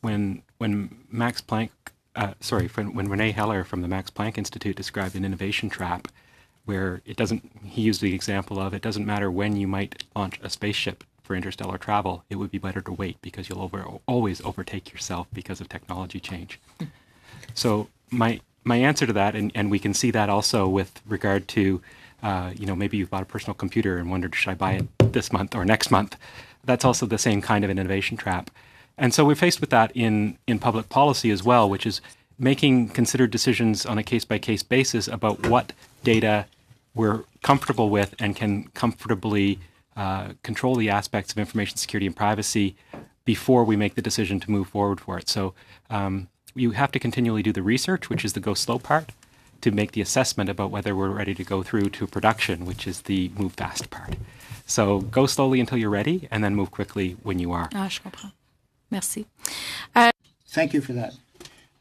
when 0.00 0.42
when 0.58 0.96
Max 1.10 1.40
Planck, 1.40 1.70
uh, 2.18 2.34
sorry, 2.40 2.66
when, 2.74 2.94
when 2.94 3.08
René 3.08 3.32
Heller 3.32 3.62
from 3.62 3.80
the 3.80 3.88
Max 3.88 4.10
Planck 4.10 4.36
Institute 4.36 4.74
described 4.74 5.14
an 5.14 5.24
innovation 5.24 5.70
trap, 5.70 6.08
where 6.64 7.00
it 7.06 7.16
doesn't, 7.16 7.48
he 7.64 7.82
used 7.82 8.00
the 8.00 8.14
example 8.14 8.60
of 8.60 8.74
it 8.74 8.82
doesn't 8.82 9.06
matter 9.06 9.30
when 9.30 9.56
you 9.56 9.68
might 9.68 10.04
launch 10.16 10.38
a 10.42 10.50
spaceship 10.50 11.04
for 11.22 11.36
interstellar 11.36 11.78
travel, 11.78 12.24
it 12.28 12.36
would 12.36 12.50
be 12.50 12.58
better 12.58 12.80
to 12.80 12.92
wait 12.92 13.22
because 13.22 13.48
you'll 13.48 13.62
over, 13.62 13.84
always 14.06 14.40
overtake 14.44 14.92
yourself 14.92 15.28
because 15.32 15.60
of 15.60 15.68
technology 15.68 16.20
change. 16.20 16.60
So 17.54 17.88
my 18.10 18.40
my 18.64 18.76
answer 18.76 19.06
to 19.06 19.12
that, 19.14 19.34
and, 19.34 19.50
and 19.54 19.70
we 19.70 19.78
can 19.78 19.94
see 19.94 20.10
that 20.10 20.28
also 20.28 20.68
with 20.68 21.00
regard 21.06 21.48
to, 21.48 21.80
uh, 22.22 22.52
you 22.54 22.66
know, 22.66 22.76
maybe 22.76 22.98
you've 22.98 23.10
bought 23.10 23.22
a 23.22 23.26
personal 23.26 23.54
computer 23.54 23.96
and 23.96 24.10
wondered, 24.10 24.34
should 24.34 24.50
I 24.50 24.54
buy 24.54 24.72
it 24.72 25.12
this 25.12 25.32
month 25.32 25.54
or 25.54 25.64
next 25.64 25.90
month? 25.90 26.16
That's 26.64 26.84
also 26.84 27.06
the 27.06 27.16
same 27.16 27.40
kind 27.40 27.64
of 27.64 27.70
an 27.70 27.78
innovation 27.78 28.16
trap. 28.16 28.50
And 28.98 29.14
so 29.14 29.24
we're 29.24 29.36
faced 29.36 29.60
with 29.60 29.70
that 29.70 29.92
in, 29.94 30.36
in 30.46 30.58
public 30.58 30.88
policy 30.88 31.30
as 31.30 31.42
well, 31.42 31.70
which 31.70 31.86
is 31.86 32.00
making 32.38 32.88
considered 32.90 33.30
decisions 33.30 33.86
on 33.86 33.98
a 33.98 34.02
case 34.02 34.24
by 34.24 34.38
case 34.38 34.62
basis 34.62 35.08
about 35.08 35.46
what 35.46 35.72
data 36.02 36.46
we're 36.94 37.24
comfortable 37.42 37.90
with 37.90 38.14
and 38.18 38.34
can 38.34 38.64
comfortably 38.74 39.58
uh, 39.96 40.32
control 40.42 40.74
the 40.76 40.90
aspects 40.90 41.32
of 41.32 41.38
information 41.38 41.76
security 41.76 42.06
and 42.06 42.16
privacy 42.16 42.76
before 43.24 43.64
we 43.64 43.76
make 43.76 43.94
the 43.94 44.02
decision 44.02 44.40
to 44.40 44.50
move 44.50 44.68
forward 44.68 45.00
for 45.00 45.18
it. 45.18 45.28
So 45.28 45.54
um, 45.90 46.28
you 46.54 46.72
have 46.72 46.90
to 46.92 46.98
continually 46.98 47.42
do 47.42 47.52
the 47.52 47.62
research, 47.62 48.08
which 48.08 48.24
is 48.24 48.32
the 48.32 48.40
go 48.40 48.54
slow 48.54 48.78
part, 48.78 49.10
to 49.60 49.70
make 49.70 49.92
the 49.92 50.00
assessment 50.00 50.48
about 50.48 50.70
whether 50.70 50.94
we're 50.94 51.10
ready 51.10 51.34
to 51.34 51.44
go 51.44 51.62
through 51.62 51.90
to 51.90 52.06
production, 52.06 52.64
which 52.64 52.86
is 52.86 53.02
the 53.02 53.30
move 53.36 53.52
fast 53.52 53.90
part. 53.90 54.14
So 54.66 55.00
go 55.00 55.26
slowly 55.26 55.60
until 55.60 55.78
you're 55.78 55.90
ready, 55.90 56.28
and 56.30 56.44
then 56.44 56.54
move 56.54 56.70
quickly 56.70 57.16
when 57.22 57.38
you 57.38 57.52
are. 57.52 57.68
Ah, 57.74 57.88
je 57.88 58.00
comprends. 58.00 58.37
Merci. 58.90 59.26
Thank 60.46 60.72
you 60.72 60.80
for 60.80 60.92
that. 60.94 61.14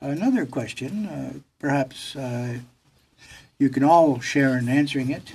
Another 0.01 0.45
question, 0.45 1.07
uh, 1.07 1.33
perhaps 1.59 2.15
uh, 2.15 2.59
you 3.57 3.69
can 3.69 3.83
all 3.83 4.19
share 4.19 4.57
in 4.57 4.69
answering 4.69 5.09
it. 5.09 5.33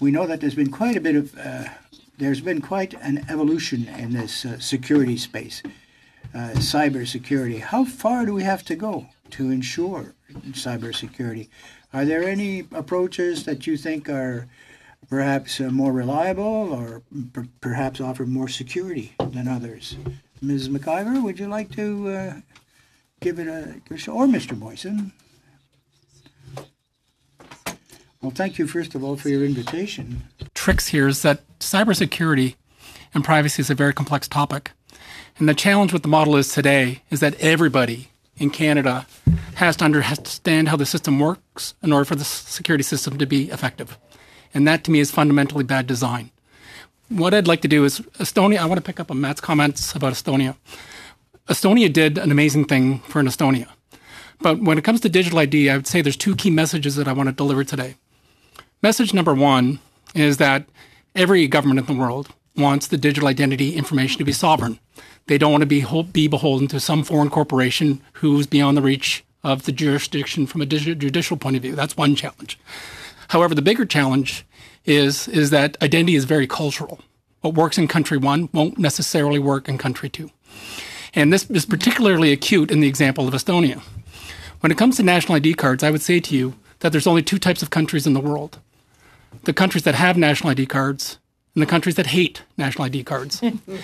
We 0.00 0.10
know 0.10 0.26
that 0.26 0.40
there's 0.40 0.54
been 0.54 0.70
quite 0.70 0.96
a 0.96 1.00
bit 1.00 1.16
of, 1.16 1.36
uh, 1.38 1.64
there's 2.18 2.40
been 2.40 2.60
quite 2.60 2.94
an 2.94 3.24
evolution 3.28 3.88
in 3.88 4.12
this 4.12 4.44
uh, 4.44 4.60
security 4.60 5.16
space, 5.16 5.62
uh, 6.34 6.50
cybersecurity. 6.54 7.60
How 7.60 7.84
far 7.84 8.26
do 8.26 8.34
we 8.34 8.44
have 8.44 8.62
to 8.66 8.76
go 8.76 9.08
to 9.30 9.50
ensure 9.50 10.14
cybersecurity? 10.50 11.48
Are 11.92 12.04
there 12.04 12.22
any 12.22 12.68
approaches 12.72 13.44
that 13.44 13.66
you 13.66 13.76
think 13.76 14.08
are 14.08 14.46
perhaps 15.08 15.60
uh, 15.60 15.70
more 15.70 15.92
reliable 15.92 16.72
or 16.72 17.02
per- 17.32 17.48
perhaps 17.60 18.00
offer 18.00 18.26
more 18.26 18.48
security 18.48 19.14
than 19.18 19.48
others? 19.48 19.96
Ms. 20.42 20.68
McIver, 20.68 21.22
would 21.22 21.38
you 21.38 21.48
like 21.48 21.70
to 21.72 22.08
uh, 22.08 22.34
give 23.20 23.38
it 23.38 23.48
a, 23.48 23.80
or 24.10 24.26
Mr. 24.26 24.58
Boysen? 24.58 25.12
Well, 28.20 28.30
thank 28.30 28.58
you, 28.58 28.66
first 28.66 28.94
of 28.94 29.04
all, 29.04 29.16
for 29.16 29.28
your 29.28 29.44
invitation. 29.44 30.22
tricks 30.54 30.88
here 30.88 31.06
is 31.06 31.22
that 31.22 31.42
cybersecurity 31.60 32.56
and 33.14 33.24
privacy 33.24 33.60
is 33.60 33.70
a 33.70 33.74
very 33.74 33.92
complex 33.92 34.26
topic. 34.26 34.72
And 35.38 35.48
the 35.48 35.54
challenge 35.54 35.92
with 35.92 36.02
the 36.02 36.08
model 36.08 36.36
is 36.36 36.52
today 36.52 37.02
is 37.10 37.20
that 37.20 37.34
everybody 37.40 38.08
in 38.36 38.50
Canada 38.50 39.06
has 39.56 39.76
to 39.76 39.84
understand 39.84 40.68
how 40.68 40.76
the 40.76 40.86
system 40.86 41.18
works 41.18 41.74
in 41.82 41.92
order 41.92 42.04
for 42.04 42.14
the 42.14 42.24
security 42.24 42.82
system 42.82 43.16
to 43.18 43.26
be 43.26 43.50
effective. 43.50 43.98
And 44.56 44.66
that 44.66 44.84
to 44.84 44.90
me 44.90 45.00
is 45.00 45.10
fundamentally 45.10 45.64
bad 45.64 45.86
design. 45.86 46.30
What 47.10 47.34
I'd 47.34 47.46
like 47.46 47.60
to 47.60 47.68
do 47.68 47.84
is 47.84 48.00
Estonia, 48.18 48.56
I 48.56 48.64
want 48.64 48.78
to 48.78 48.82
pick 48.82 48.98
up 48.98 49.10
on 49.10 49.20
Matt's 49.20 49.38
comments 49.38 49.94
about 49.94 50.14
Estonia. 50.14 50.56
Estonia 51.46 51.92
did 51.92 52.16
an 52.16 52.30
amazing 52.32 52.64
thing 52.64 53.00
for 53.00 53.20
an 53.20 53.26
Estonia. 53.26 53.68
But 54.40 54.62
when 54.62 54.78
it 54.78 54.82
comes 54.82 55.02
to 55.02 55.10
digital 55.10 55.40
ID, 55.40 55.68
I 55.68 55.76
would 55.76 55.86
say 55.86 56.00
there's 56.00 56.16
two 56.16 56.34
key 56.34 56.48
messages 56.48 56.96
that 56.96 57.06
I 57.06 57.12
want 57.12 57.28
to 57.28 57.34
deliver 57.34 57.64
today. 57.64 57.96
Message 58.80 59.12
number 59.12 59.34
one 59.34 59.78
is 60.14 60.38
that 60.38 60.64
every 61.14 61.46
government 61.48 61.80
in 61.80 61.84
the 61.94 62.00
world 62.00 62.30
wants 62.56 62.86
the 62.86 62.96
digital 62.96 63.28
identity 63.28 63.76
information 63.76 64.16
to 64.16 64.24
be 64.24 64.32
sovereign. 64.32 64.78
They 65.26 65.36
don't 65.36 65.52
want 65.52 65.64
to 65.64 65.66
be, 65.66 65.84
be 66.12 66.28
beholden 66.28 66.66
to 66.68 66.80
some 66.80 67.04
foreign 67.04 67.28
corporation 67.28 68.00
who's 68.14 68.46
beyond 68.46 68.78
the 68.78 68.82
reach 68.82 69.22
of 69.44 69.64
the 69.64 69.72
jurisdiction 69.72 70.46
from 70.46 70.62
a 70.62 70.66
judicial 70.66 71.36
point 71.36 71.56
of 71.56 71.62
view. 71.62 71.74
That's 71.74 71.98
one 71.98 72.16
challenge. 72.16 72.58
However, 73.28 73.54
the 73.54 73.62
bigger 73.62 73.84
challenge 73.84 74.44
is, 74.84 75.28
is 75.28 75.50
that 75.50 75.76
identity 75.82 76.14
is 76.14 76.24
very 76.24 76.46
cultural. 76.46 77.00
What 77.40 77.54
works 77.54 77.78
in 77.78 77.88
country 77.88 78.18
one 78.18 78.48
won't 78.52 78.78
necessarily 78.78 79.38
work 79.38 79.68
in 79.68 79.78
country 79.78 80.08
two. 80.08 80.30
And 81.14 81.32
this 81.32 81.50
is 81.50 81.66
particularly 81.66 82.32
acute 82.32 82.70
in 82.70 82.80
the 82.80 82.88
example 82.88 83.26
of 83.26 83.34
Estonia. 83.34 83.80
When 84.60 84.72
it 84.72 84.78
comes 84.78 84.96
to 84.96 85.02
national 85.02 85.36
ID 85.36 85.54
cards, 85.54 85.82
I 85.82 85.90
would 85.90 86.02
say 86.02 86.20
to 86.20 86.36
you 86.36 86.54
that 86.80 86.92
there's 86.92 87.06
only 87.06 87.22
two 87.22 87.38
types 87.38 87.62
of 87.62 87.70
countries 87.70 88.06
in 88.06 88.14
the 88.14 88.20
world 88.20 88.58
the 89.44 89.52
countries 89.52 89.84
that 89.84 89.94
have 89.94 90.16
national 90.16 90.50
ID 90.50 90.66
cards 90.66 91.18
and 91.54 91.62
the 91.62 91.66
countries 91.66 91.94
that 91.94 92.08
hate 92.08 92.42
national 92.56 92.84
ID 92.84 93.04
cards. 93.04 93.42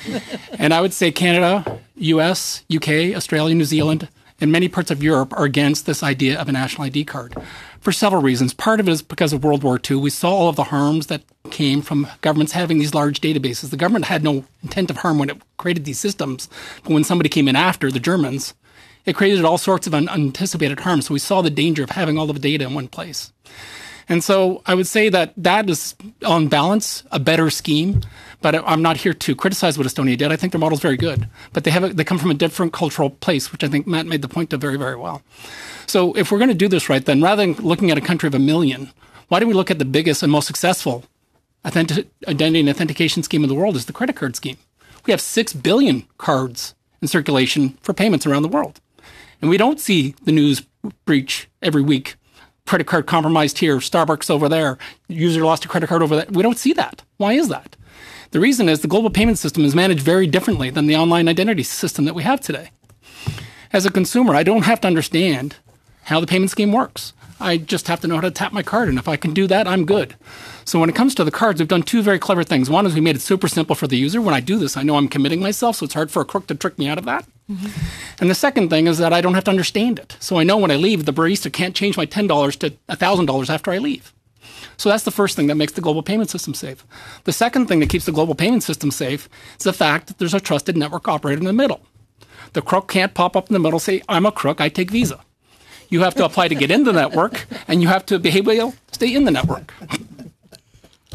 and 0.58 0.74
I 0.74 0.80
would 0.80 0.92
say 0.92 1.12
Canada, 1.12 1.80
US, 1.96 2.64
UK, 2.74 3.14
Australia, 3.14 3.54
New 3.54 3.64
Zealand, 3.64 4.08
and 4.40 4.50
many 4.50 4.68
parts 4.68 4.90
of 4.90 5.02
Europe 5.02 5.32
are 5.36 5.44
against 5.44 5.86
this 5.86 6.02
idea 6.02 6.40
of 6.40 6.48
a 6.48 6.52
national 6.52 6.86
ID 6.86 7.04
card 7.04 7.36
for 7.82 7.92
several 7.92 8.22
reasons. 8.22 8.54
Part 8.54 8.78
of 8.80 8.88
it 8.88 8.92
is 8.92 9.02
because 9.02 9.32
of 9.32 9.42
World 9.42 9.64
War 9.64 9.78
II. 9.78 9.96
We 9.96 10.10
saw 10.10 10.30
all 10.30 10.48
of 10.48 10.56
the 10.56 10.64
harms 10.64 11.08
that 11.08 11.22
came 11.50 11.82
from 11.82 12.06
governments 12.20 12.52
having 12.52 12.78
these 12.78 12.94
large 12.94 13.20
databases. 13.20 13.70
The 13.70 13.76
government 13.76 14.04
had 14.06 14.22
no 14.22 14.44
intent 14.62 14.88
of 14.88 14.98
harm 14.98 15.18
when 15.18 15.28
it 15.28 15.42
created 15.58 15.84
these 15.84 15.98
systems, 15.98 16.48
but 16.84 16.92
when 16.92 17.04
somebody 17.04 17.28
came 17.28 17.48
in 17.48 17.56
after, 17.56 17.90
the 17.90 18.00
Germans, 18.00 18.54
it 19.04 19.16
created 19.16 19.44
all 19.44 19.58
sorts 19.58 19.88
of 19.88 19.94
unanticipated 19.94 20.80
harm. 20.80 21.02
So 21.02 21.12
we 21.12 21.18
saw 21.18 21.42
the 21.42 21.50
danger 21.50 21.82
of 21.82 21.90
having 21.90 22.16
all 22.16 22.30
of 22.30 22.40
the 22.40 22.40
data 22.40 22.64
in 22.64 22.74
one 22.74 22.86
place. 22.86 23.32
And 24.08 24.22
so 24.22 24.62
I 24.64 24.74
would 24.74 24.86
say 24.86 25.08
that 25.08 25.32
that 25.36 25.68
is, 25.68 25.96
on 26.24 26.46
balance, 26.46 27.02
a 27.10 27.18
better 27.18 27.50
scheme. 27.50 28.02
But 28.42 28.56
I'm 28.66 28.82
not 28.82 28.96
here 28.96 29.14
to 29.14 29.36
criticize 29.36 29.78
what 29.78 29.86
Estonia 29.86 30.18
did. 30.18 30.32
I 30.32 30.36
think 30.36 30.52
their 30.52 30.58
model 30.58 30.76
is 30.76 30.82
very 30.82 30.96
good, 30.96 31.28
but 31.52 31.62
they 31.62 31.70
have 31.70 31.84
a, 31.84 31.88
they 31.90 32.02
come 32.02 32.18
from 32.18 32.32
a 32.32 32.34
different 32.34 32.72
cultural 32.72 33.08
place, 33.08 33.52
which 33.52 33.62
I 33.62 33.68
think 33.68 33.86
Matt 33.86 34.06
made 34.06 34.20
the 34.20 34.28
point 34.28 34.52
of 34.52 34.60
very 34.60 34.76
very 34.76 34.96
well. 34.96 35.22
So 35.92 36.14
if 36.14 36.32
we're 36.32 36.38
going 36.38 36.48
to 36.48 36.54
do 36.54 36.68
this 36.68 36.88
right, 36.88 37.04
then 37.04 37.20
rather 37.20 37.44
than 37.44 37.62
looking 37.62 37.90
at 37.90 37.98
a 37.98 38.00
country 38.00 38.26
of 38.26 38.34
a 38.34 38.38
million, 38.38 38.90
why 39.28 39.40
do 39.40 39.46
we 39.46 39.52
look 39.52 39.70
at 39.70 39.78
the 39.78 39.84
biggest 39.84 40.22
and 40.22 40.32
most 40.32 40.46
successful 40.46 41.04
identity 41.66 42.08
and 42.60 42.70
authentication 42.70 43.22
scheme 43.22 43.42
in 43.42 43.50
the 43.50 43.54
world? 43.54 43.76
Is 43.76 43.84
the 43.84 43.92
credit 43.92 44.16
card 44.16 44.34
scheme. 44.34 44.56
We 45.04 45.10
have 45.10 45.20
six 45.20 45.52
billion 45.52 46.06
cards 46.16 46.74
in 47.02 47.08
circulation 47.08 47.76
for 47.82 47.92
payments 47.92 48.26
around 48.26 48.40
the 48.40 48.48
world, 48.48 48.80
and 49.42 49.50
we 49.50 49.58
don't 49.58 49.78
see 49.78 50.14
the 50.24 50.32
news 50.32 50.62
breach 51.04 51.50
every 51.60 51.82
week 51.82 52.16
credit 52.66 52.86
card 52.86 53.06
compromised 53.06 53.58
here, 53.58 53.76
Starbucks 53.76 54.30
over 54.30 54.48
there, 54.48 54.78
user 55.08 55.44
lost 55.44 55.66
a 55.66 55.68
credit 55.68 55.88
card 55.88 56.02
over 56.02 56.16
there. 56.16 56.26
We 56.30 56.42
don't 56.42 56.56
see 56.56 56.72
that. 56.72 57.02
Why 57.18 57.34
is 57.34 57.50
that? 57.50 57.76
The 58.30 58.40
reason 58.40 58.70
is 58.70 58.80
the 58.80 58.88
global 58.88 59.10
payment 59.10 59.36
system 59.36 59.62
is 59.62 59.74
managed 59.74 60.00
very 60.00 60.26
differently 60.26 60.70
than 60.70 60.86
the 60.86 60.96
online 60.96 61.28
identity 61.28 61.64
system 61.64 62.06
that 62.06 62.14
we 62.14 62.22
have 62.22 62.40
today. 62.40 62.70
As 63.74 63.84
a 63.84 63.90
consumer, 63.90 64.34
I 64.34 64.42
don't 64.42 64.64
have 64.64 64.80
to 64.82 64.86
understand 64.86 65.56
how 66.04 66.20
the 66.20 66.26
payment 66.26 66.50
scheme 66.50 66.72
works. 66.72 67.12
I 67.40 67.56
just 67.56 67.88
have 67.88 68.00
to 68.00 68.06
know 68.06 68.14
how 68.16 68.20
to 68.20 68.30
tap 68.30 68.52
my 68.52 68.62
card, 68.62 68.88
and 68.88 68.98
if 68.98 69.08
I 69.08 69.16
can 69.16 69.34
do 69.34 69.48
that, 69.48 69.66
I'm 69.66 69.84
good. 69.84 70.14
So 70.64 70.78
when 70.78 70.88
it 70.88 70.94
comes 70.94 71.14
to 71.16 71.24
the 71.24 71.32
cards, 71.32 71.60
we've 71.60 71.68
done 71.68 71.82
two 71.82 72.02
very 72.02 72.20
clever 72.20 72.44
things. 72.44 72.70
One 72.70 72.86
is 72.86 72.94
we 72.94 73.00
made 73.00 73.16
it 73.16 73.22
super 73.22 73.48
simple 73.48 73.74
for 73.74 73.88
the 73.88 73.96
user. 73.96 74.20
When 74.20 74.34
I 74.34 74.40
do 74.40 74.58
this, 74.58 74.76
I 74.76 74.84
know 74.84 74.96
I'm 74.96 75.08
committing 75.08 75.40
myself, 75.40 75.76
so 75.76 75.84
it's 75.84 75.94
hard 75.94 76.10
for 76.10 76.22
a 76.22 76.24
crook 76.24 76.46
to 76.46 76.54
trick 76.54 76.78
me 76.78 76.88
out 76.88 76.98
of 76.98 77.04
that. 77.06 77.26
Mm-hmm. 77.50 78.20
And 78.20 78.30
the 78.30 78.34
second 78.36 78.70
thing 78.70 78.86
is 78.86 78.98
that 78.98 79.12
I 79.12 79.20
don't 79.20 79.34
have 79.34 79.44
to 79.44 79.50
understand 79.50 79.98
it. 79.98 80.16
So 80.20 80.38
I 80.38 80.44
know 80.44 80.56
when 80.56 80.70
I 80.70 80.76
leave, 80.76 81.04
the 81.04 81.12
barista 81.12 81.52
can't 81.52 81.74
change 81.74 81.96
my 81.96 82.06
$10 82.06 82.58
to 82.58 82.70
$1,000 82.70 83.50
after 83.50 83.72
I 83.72 83.78
leave. 83.78 84.12
So 84.76 84.88
that's 84.88 85.04
the 85.04 85.10
first 85.10 85.36
thing 85.36 85.48
that 85.48 85.56
makes 85.56 85.72
the 85.72 85.80
global 85.80 86.02
payment 86.02 86.30
system 86.30 86.54
safe. 86.54 86.84
The 87.24 87.32
second 87.32 87.66
thing 87.66 87.80
that 87.80 87.90
keeps 87.90 88.06
the 88.06 88.12
global 88.12 88.34
payment 88.34 88.62
system 88.62 88.90
safe 88.90 89.28
is 89.58 89.64
the 89.64 89.72
fact 89.72 90.06
that 90.06 90.18
there's 90.18 90.34
a 90.34 90.40
trusted 90.40 90.76
network 90.76 91.08
operator 91.08 91.40
in 91.40 91.46
the 91.46 91.52
middle. 91.52 91.80
The 92.52 92.62
crook 92.62 92.88
can't 92.88 93.14
pop 93.14 93.36
up 93.36 93.48
in 93.48 93.54
the 93.54 93.58
middle 93.58 93.76
and 93.76 93.82
say, 93.82 94.02
I'm 94.08 94.26
a 94.26 94.32
crook, 94.32 94.60
I 94.60 94.68
take 94.68 94.90
Visa. 94.90 95.20
You 95.92 96.00
have 96.00 96.14
to 96.14 96.24
apply 96.24 96.48
to 96.48 96.54
get 96.54 96.70
in 96.70 96.84
the 96.84 96.92
network, 96.92 97.46
and 97.68 97.82
you 97.82 97.88
have 97.88 98.06
to 98.06 98.18
be 98.18 98.30
able 98.30 98.72
to 98.72 98.76
stay 98.92 99.14
in 99.14 99.24
the 99.24 99.30
network. 99.30 99.74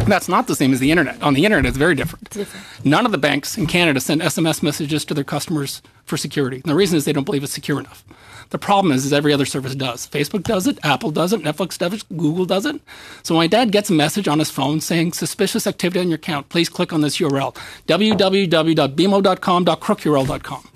That's 0.06 0.30
not 0.30 0.46
the 0.46 0.56
same 0.56 0.72
as 0.72 0.80
the 0.80 0.92
internet. 0.92 1.20
On 1.24 1.34
the 1.34 1.46
internet, 1.46 1.68
it's 1.68 1.80
very 1.80 1.96
different. 1.96 2.30
different. 2.30 2.86
None 2.86 3.04
of 3.04 3.12
the 3.12 3.18
banks 3.18 3.58
in 3.58 3.66
Canada 3.66 4.00
send 4.00 4.22
SMS 4.22 4.62
messages 4.62 5.04
to 5.06 5.16
their 5.16 5.24
customers 5.24 5.82
for 6.06 6.16
security. 6.16 6.58
And 6.58 6.66
the 6.66 6.76
reason 6.76 6.96
is 6.96 7.06
they 7.06 7.12
don't 7.12 7.24
believe 7.24 7.44
it's 7.44 7.54
secure 7.54 7.80
enough. 7.80 8.06
The 8.52 8.60
problem 8.60 8.94
is, 8.94 9.04
is 9.04 9.14
every 9.14 9.34
other 9.34 9.48
service 9.48 9.74
does. 9.74 10.06
Facebook 10.06 10.44
does 10.44 10.68
it, 10.68 10.78
Apple 10.84 11.10
does 11.10 11.34
it, 11.34 11.42
Netflix 11.42 11.80
does 11.80 11.94
it, 11.94 12.04
Google 12.16 12.46
does 12.46 12.68
it. 12.68 12.80
So 13.24 13.34
my 13.34 13.48
dad 13.48 13.72
gets 13.72 13.90
a 13.90 13.94
message 13.94 14.28
on 14.28 14.38
his 14.38 14.52
phone 14.52 14.80
saying 14.80 15.14
suspicious 15.14 15.66
activity 15.66 16.02
on 16.02 16.10
your 16.10 16.18
account. 16.18 16.50
Please 16.50 16.70
click 16.70 16.94
on 16.94 17.02
this 17.02 17.18
URL: 17.18 17.56
www.bmo.com.crookurl.com. 17.88 20.70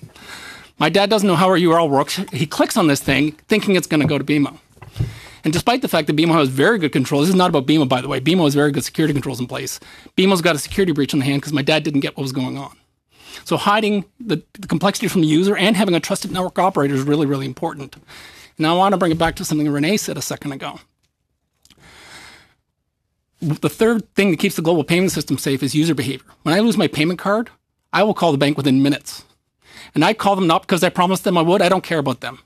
My 0.81 0.89
dad 0.89 1.11
doesn't 1.11 1.27
know 1.27 1.35
how 1.35 1.47
our 1.47 1.59
URL 1.59 1.91
works. 1.91 2.15
He 2.33 2.47
clicks 2.47 2.75
on 2.75 2.87
this 2.87 2.99
thing 2.99 3.33
thinking 3.47 3.75
it's 3.75 3.85
going 3.85 4.01
to 4.01 4.07
go 4.07 4.17
to 4.17 4.23
BMO. 4.23 4.57
And 5.43 5.53
despite 5.53 5.83
the 5.83 5.87
fact 5.87 6.07
that 6.07 6.15
BMO 6.15 6.33
has 6.33 6.49
very 6.49 6.79
good 6.79 6.91
control, 6.91 7.21
this 7.21 7.29
is 7.29 7.35
not 7.35 7.51
about 7.51 7.67
BMO, 7.67 7.87
by 7.87 8.01
the 8.01 8.07
way. 8.07 8.19
BMO 8.19 8.45
has 8.45 8.55
very 8.55 8.71
good 8.71 8.83
security 8.83 9.13
controls 9.13 9.39
in 9.39 9.45
place. 9.45 9.79
BMO's 10.17 10.41
got 10.41 10.55
a 10.55 10.57
security 10.57 10.91
breach 10.91 11.13
on 11.13 11.19
the 11.19 11.25
hand 11.25 11.43
because 11.43 11.53
my 11.53 11.61
dad 11.61 11.83
didn't 11.83 11.99
get 11.99 12.17
what 12.17 12.23
was 12.23 12.31
going 12.31 12.57
on. 12.57 12.75
So 13.43 13.57
hiding 13.57 14.05
the, 14.19 14.41
the, 14.53 14.67
complexity 14.67 15.07
from 15.07 15.21
the 15.21 15.27
user 15.27 15.55
and 15.55 15.77
having 15.77 15.93
a 15.93 15.99
trusted 15.99 16.31
network 16.31 16.57
operator 16.57 16.95
is 16.95 17.03
really, 17.03 17.27
really 17.27 17.45
important. 17.45 17.95
Now 18.57 18.73
I 18.73 18.77
want 18.79 18.93
to 18.93 18.97
bring 18.97 19.11
it 19.11 19.19
back 19.19 19.35
to 19.35 19.45
something 19.45 19.69
Renee 19.69 19.97
said 19.97 20.17
a 20.17 20.21
second 20.23 20.51
ago. 20.51 20.79
The 23.39 23.69
third 23.69 24.11
thing 24.15 24.31
that 24.31 24.37
keeps 24.37 24.55
the 24.55 24.63
global 24.63 24.83
payment 24.83 25.11
system 25.11 25.37
safe 25.37 25.61
is 25.61 25.75
user 25.75 25.93
behavior. 25.93 26.25
When 26.41 26.55
I 26.55 26.59
lose 26.59 26.75
my 26.75 26.87
payment 26.87 27.19
card, 27.19 27.51
I 27.93 28.01
will 28.01 28.15
call 28.15 28.31
the 28.31 28.39
bank 28.39 28.57
within 28.57 28.81
minutes. 28.81 29.25
And 29.93 30.05
I 30.05 30.13
call 30.13 30.35
them 30.35 30.47
not 30.47 30.61
because 30.61 30.83
I 30.83 30.89
promised 30.89 31.23
them 31.23 31.37
I 31.37 31.41
would. 31.41 31.61
I 31.61 31.69
don't 31.69 31.83
care 31.83 31.99
about 31.99 32.21
them. 32.21 32.39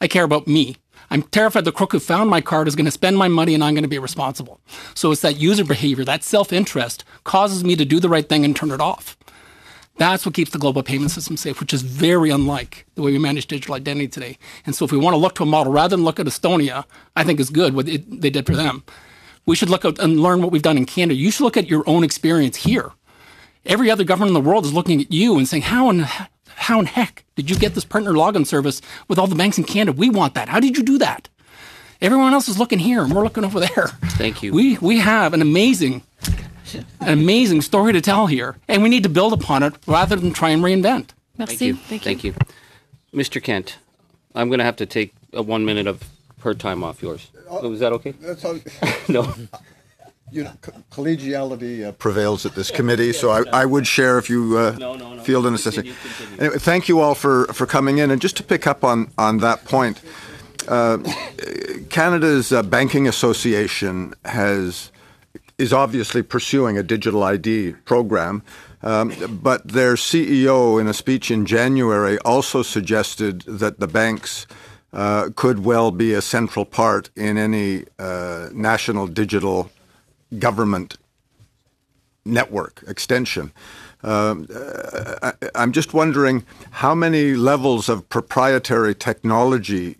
I 0.00 0.08
care 0.08 0.24
about 0.24 0.46
me. 0.46 0.76
I'm 1.10 1.22
terrified 1.22 1.64
the 1.64 1.72
crook 1.72 1.92
who 1.92 2.00
found 2.00 2.30
my 2.30 2.40
card 2.40 2.66
is 2.66 2.76
going 2.76 2.86
to 2.86 2.90
spend 2.90 3.16
my 3.16 3.28
money 3.28 3.54
and 3.54 3.62
I'm 3.62 3.74
going 3.74 3.82
to 3.82 3.88
be 3.88 3.98
responsible. 3.98 4.60
So 4.94 5.12
it's 5.12 5.20
that 5.20 5.38
user 5.38 5.64
behavior, 5.64 6.04
that 6.04 6.24
self 6.24 6.52
interest 6.52 7.04
causes 7.24 7.64
me 7.64 7.76
to 7.76 7.84
do 7.84 8.00
the 8.00 8.08
right 8.08 8.28
thing 8.28 8.44
and 8.44 8.54
turn 8.54 8.70
it 8.70 8.80
off. 8.80 9.16
That's 9.96 10.26
what 10.26 10.34
keeps 10.34 10.50
the 10.50 10.58
global 10.58 10.82
payment 10.82 11.12
system 11.12 11.36
safe, 11.36 11.60
which 11.60 11.72
is 11.72 11.82
very 11.82 12.30
unlike 12.30 12.84
the 12.96 13.02
way 13.02 13.12
we 13.12 13.18
manage 13.18 13.46
digital 13.46 13.76
identity 13.76 14.08
today. 14.08 14.38
And 14.66 14.74
so 14.74 14.84
if 14.84 14.90
we 14.90 14.98
want 14.98 15.14
to 15.14 15.18
look 15.18 15.36
to 15.36 15.44
a 15.44 15.46
model 15.46 15.72
rather 15.72 15.94
than 15.94 16.04
look 16.04 16.18
at 16.18 16.26
Estonia, 16.26 16.84
I 17.14 17.22
think 17.22 17.38
is 17.38 17.50
good 17.50 17.74
what 17.74 17.88
it, 17.88 18.20
they 18.20 18.30
did 18.30 18.46
for 18.46 18.56
them. 18.56 18.82
We 19.46 19.54
should 19.54 19.70
look 19.70 19.84
at 19.84 19.98
and 20.00 20.20
learn 20.20 20.42
what 20.42 20.50
we've 20.50 20.62
done 20.62 20.78
in 20.78 20.86
Canada. 20.86 21.14
You 21.14 21.30
should 21.30 21.44
look 21.44 21.56
at 21.56 21.68
your 21.68 21.84
own 21.88 22.02
experience 22.02 22.56
here. 22.56 22.90
Every 23.64 23.90
other 23.90 24.04
government 24.04 24.36
in 24.36 24.42
the 24.42 24.48
world 24.48 24.64
is 24.64 24.74
looking 24.74 25.00
at 25.00 25.12
you 25.12 25.38
and 25.38 25.46
saying, 25.46 25.64
how 25.64 25.90
in, 25.90 26.06
how 26.56 26.80
in 26.80 26.86
heck 26.86 27.24
did 27.36 27.50
you 27.50 27.56
get 27.56 27.74
this 27.74 27.84
partner 27.84 28.12
login 28.12 28.46
service 28.46 28.80
with 29.08 29.18
all 29.18 29.26
the 29.26 29.34
banks 29.34 29.58
in 29.58 29.64
Canada? 29.64 29.92
We 29.96 30.10
want 30.10 30.34
that. 30.34 30.48
How 30.48 30.60
did 30.60 30.76
you 30.76 30.82
do 30.82 30.98
that? 30.98 31.28
Everyone 32.00 32.32
else 32.32 32.48
is 32.48 32.58
looking 32.58 32.78
here 32.78 33.02
and 33.02 33.14
we're 33.14 33.22
looking 33.24 33.44
over 33.44 33.60
there. 33.60 33.88
Thank 34.18 34.42
you. 34.42 34.52
We, 34.52 34.78
we 34.78 34.98
have 35.00 35.32
an 35.34 35.42
amazing 35.42 36.02
an 37.00 37.12
amazing 37.12 37.62
story 37.62 37.92
to 37.92 38.00
tell 38.00 38.26
here, 38.26 38.56
and 38.66 38.82
we 38.82 38.88
need 38.88 39.04
to 39.04 39.08
build 39.08 39.32
upon 39.32 39.62
it 39.62 39.74
rather 39.86 40.16
than 40.16 40.32
try 40.32 40.50
and 40.50 40.60
reinvent. 40.62 41.10
Merci. 41.38 41.72
Thank 41.72 41.90
you. 41.92 41.98
Thank 42.00 42.24
you. 42.24 42.34
Mr. 43.14 43.40
Kent, 43.40 43.78
I'm 44.34 44.48
going 44.48 44.58
to 44.58 44.64
have 44.64 44.76
to 44.76 44.86
take 44.86 45.14
a 45.32 45.40
one 45.42 45.64
minute 45.64 45.86
of 45.86 46.02
her 46.40 46.52
time 46.52 46.82
off 46.82 47.00
yours. 47.00 47.30
Uh, 47.48 47.68
Was 47.68 47.78
that 47.80 47.92
okay? 47.92 48.12
That's 48.20 48.42
how, 48.42 48.56
No. 49.08 49.32
you 50.34 50.42
know, 50.44 50.52
co- 50.60 50.72
collegiality 50.90 51.86
uh, 51.86 51.92
prevails 51.92 52.44
at 52.44 52.54
this 52.56 52.70
committee, 52.70 53.12
so 53.12 53.30
I, 53.30 53.44
I 53.62 53.64
would 53.64 53.86
share 53.86 54.18
if 54.18 54.28
you 54.28 54.58
uh, 54.58 54.76
No, 54.78 54.96
no, 54.96 55.14
no. 55.14 55.22
feel 55.22 55.42
the 55.42 55.50
necessity. 55.50 55.90
Continue, 55.90 56.16
continue. 56.16 56.40
Anyway, 56.40 56.58
thank 56.58 56.88
you 56.88 57.00
all 57.00 57.14
for, 57.14 57.46
for 57.52 57.66
coming 57.66 57.98
in. 57.98 58.10
And 58.10 58.20
just 58.20 58.36
to 58.38 58.42
pick 58.42 58.66
up 58.66 58.82
on, 58.82 59.12
on 59.16 59.38
that 59.38 59.64
point, 59.64 60.00
uh, 60.66 60.98
Canada's 61.88 62.52
uh, 62.52 62.62
Banking 62.64 63.06
Association 63.06 64.12
has 64.24 64.90
is 65.56 65.72
obviously 65.72 66.20
pursuing 66.20 66.76
a 66.76 66.82
digital 66.82 67.22
ID 67.22 67.74
program, 67.84 68.42
um, 68.82 69.12
but 69.40 69.66
their 69.68 69.94
CEO, 69.94 70.80
in 70.80 70.88
a 70.88 70.92
speech 70.94 71.30
in 71.30 71.46
January, 71.46 72.18
also 72.24 72.60
suggested 72.62 73.42
that 73.42 73.78
the 73.78 73.86
banks 73.86 74.48
uh, 74.92 75.28
could 75.36 75.64
well 75.64 75.92
be 75.92 76.12
a 76.12 76.20
central 76.20 76.64
part 76.64 77.08
in 77.14 77.38
any 77.38 77.84
uh, 78.00 78.48
national 78.52 79.06
digital 79.06 79.70
government 80.38 80.96
network 82.24 82.82
extension. 82.86 83.52
Um, 84.02 84.46
uh, 84.54 85.14
I, 85.22 85.32
I'm 85.54 85.72
just 85.72 85.94
wondering 85.94 86.44
how 86.70 86.94
many 86.94 87.34
levels 87.34 87.88
of 87.88 88.08
proprietary 88.08 88.94
technology 88.94 89.96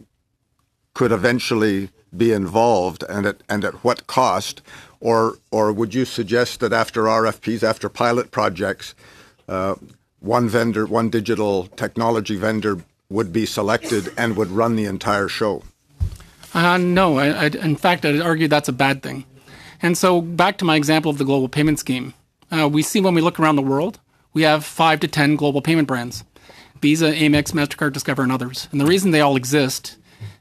could 0.94 1.10
eventually 1.10 1.90
be 2.16 2.32
involved 2.32 3.04
and 3.08 3.26
at, 3.26 3.42
and 3.48 3.64
at 3.64 3.74
what 3.84 4.06
cost? 4.06 4.62
Or, 5.00 5.38
or 5.50 5.72
would 5.72 5.92
you 5.94 6.04
suggest 6.04 6.60
that 6.60 6.72
after 6.72 7.04
RFPs, 7.04 7.62
after 7.62 7.88
pilot 7.88 8.30
projects, 8.30 8.94
uh, 9.48 9.74
one 10.20 10.48
vendor, 10.48 10.86
one 10.86 11.10
digital 11.10 11.66
technology 11.66 12.36
vendor 12.36 12.78
would 13.10 13.32
be 13.32 13.44
selected 13.44 14.12
and 14.16 14.36
would 14.36 14.48
run 14.48 14.76
the 14.76 14.86
entire 14.86 15.28
show? 15.28 15.62
Uh, 16.54 16.78
no, 16.78 17.18
I, 17.18 17.26
I, 17.28 17.46
in 17.46 17.76
fact, 17.76 18.04
I'd 18.04 18.20
argue 18.20 18.48
that's 18.48 18.68
a 18.68 18.72
bad 18.72 19.02
thing. 19.02 19.24
And 19.82 19.96
so, 19.98 20.20
back 20.20 20.58
to 20.58 20.64
my 20.64 20.76
example 20.76 21.10
of 21.10 21.18
the 21.18 21.24
global 21.24 21.48
payment 21.48 21.78
scheme, 21.78 22.14
uh, 22.50 22.68
we 22.68 22.82
see 22.82 23.00
when 23.00 23.14
we 23.14 23.20
look 23.20 23.40
around 23.40 23.56
the 23.56 23.62
world, 23.62 24.00
we 24.32 24.42
have 24.42 24.64
five 24.64 25.00
to 25.00 25.08
ten 25.08 25.36
global 25.36 25.62
payment 25.62 25.88
brands 25.88 26.24
Visa, 26.80 27.12
Amex, 27.12 27.52
MasterCard, 27.52 27.92
Discover, 27.92 28.22
and 28.22 28.32
others. 28.32 28.68
And 28.70 28.80
the 28.80 28.86
reason 28.86 29.10
they 29.10 29.20
all 29.20 29.36
exist 29.36 29.96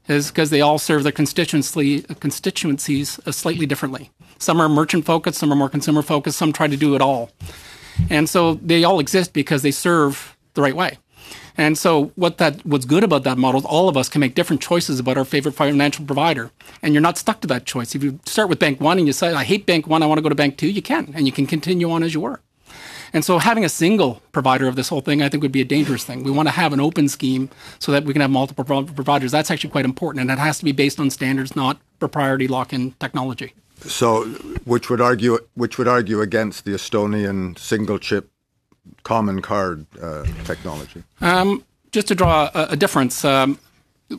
is 0.08 0.28
because 0.28 0.50
they 0.50 0.62
all 0.62 0.78
serve 0.78 1.04
their 1.04 1.12
constituencies 1.12 2.06
uh, 3.26 3.32
slightly 3.32 3.66
differently. 3.66 4.12
Some 4.40 4.60
are 4.60 4.68
merchant 4.68 5.06
focused, 5.06 5.40
some 5.40 5.54
are 5.54 5.56
more 5.56 5.70
consumer 5.70 6.02
focused, 6.02 6.38
some 6.38 6.52
try 6.52 6.68
to 6.68 6.76
do 6.76 6.96
it 6.96 7.02
all. 7.02 7.32
And 8.10 8.28
so 8.28 8.56
they 8.56 8.84
all 8.84 9.00
exist 9.00 9.32
because 9.32 9.62
they 9.62 9.72
serve 9.72 10.36
the 10.54 10.62
right 10.62 10.76
way. 10.76 10.98
And 11.58 11.78
so 11.78 12.12
what 12.16 12.38
that 12.40 12.66
what's 12.66 12.86
good 12.86 13.04
about 13.04 13.24
that 13.24 13.38
model 13.38 13.60
is 13.60 13.66
all 13.66 13.90
of 13.90 13.96
us 13.96 14.10
can 14.10 14.20
make 14.20 14.36
different 14.36 14.62
choices 14.62 15.00
about 15.00 15.18
our 15.18 15.26
favorite 15.26 15.54
financial 15.54 16.06
provider. 16.06 16.52
And 16.82 16.94
you're 16.94 17.02
not 17.02 17.18
stuck 17.18 17.42
to 17.42 17.48
that 17.48 17.66
choice. 17.66 17.96
If 17.96 18.04
you 18.04 18.20
start 18.26 18.50
with 18.50 18.60
bank 18.60 18.82
one 18.82 18.98
and 18.98 19.08
you 19.08 19.14
say, 19.14 19.34
I 19.34 19.44
hate 19.44 19.66
bank 19.66 19.88
one, 19.88 20.02
I 20.02 20.06
want 20.06 20.18
to 20.18 20.24
go 20.24 20.30
to 20.30 20.36
bank 20.36 20.58
two, 20.58 20.70
you 20.70 20.82
can. 20.82 21.12
And 21.16 21.26
you 21.26 21.32
can 21.32 21.46
continue 21.46 21.92
on 21.92 22.04
as 22.04 22.14
you 22.14 22.22
were. 22.22 22.42
And 23.14 23.24
so 23.24 23.38
having 23.38 23.64
a 23.64 23.70
single 23.70 24.24
provider 24.32 24.68
of 24.68 24.76
this 24.76 24.90
whole 24.90 25.02
thing, 25.02 25.22
I 25.22 25.30
think, 25.30 25.44
would 25.44 25.52
be 25.52 25.62
a 25.62 25.66
dangerous 25.66 26.04
thing. 26.04 26.24
We 26.24 26.32
want 26.32 26.48
to 26.48 26.52
have 26.52 26.74
an 26.74 26.80
open 26.80 27.08
scheme 27.08 27.52
so 27.78 27.92
that 27.92 28.06
we 28.06 28.14
can 28.14 28.22
have 28.22 28.32
multiple 28.32 28.64
pro- 28.64 28.86
providers. 28.86 29.32
That's 29.32 29.52
actually 29.52 29.70
quite 29.70 29.86
important, 29.86 30.22
and 30.22 30.32
it 30.32 30.40
has 30.40 30.58
to 30.58 30.66
be 30.66 30.72
based 30.72 31.00
on 31.00 31.12
standards, 31.12 31.56
not 31.56 31.80
proprietary 32.00 32.48
lock-in 32.48 32.94
technology. 33.00 33.54
So, 33.82 34.24
which 34.66 34.90
would 34.90 35.02
argue 35.02 35.38
which 35.54 35.78
would 35.78 35.88
argue 35.88 36.22
against 36.22 36.66
the 36.66 36.72
Estonian 36.72 37.58
single 37.60 38.00
chip 38.00 38.32
common 39.04 39.42
card 39.42 39.86
uh, 40.02 40.26
technology. 40.44 41.04
Um, 41.22 41.64
just 41.92 42.08
to 42.08 42.16
draw 42.16 42.50
a, 42.54 42.68
a 42.72 42.76
difference, 42.76 43.24
um, 43.24 43.60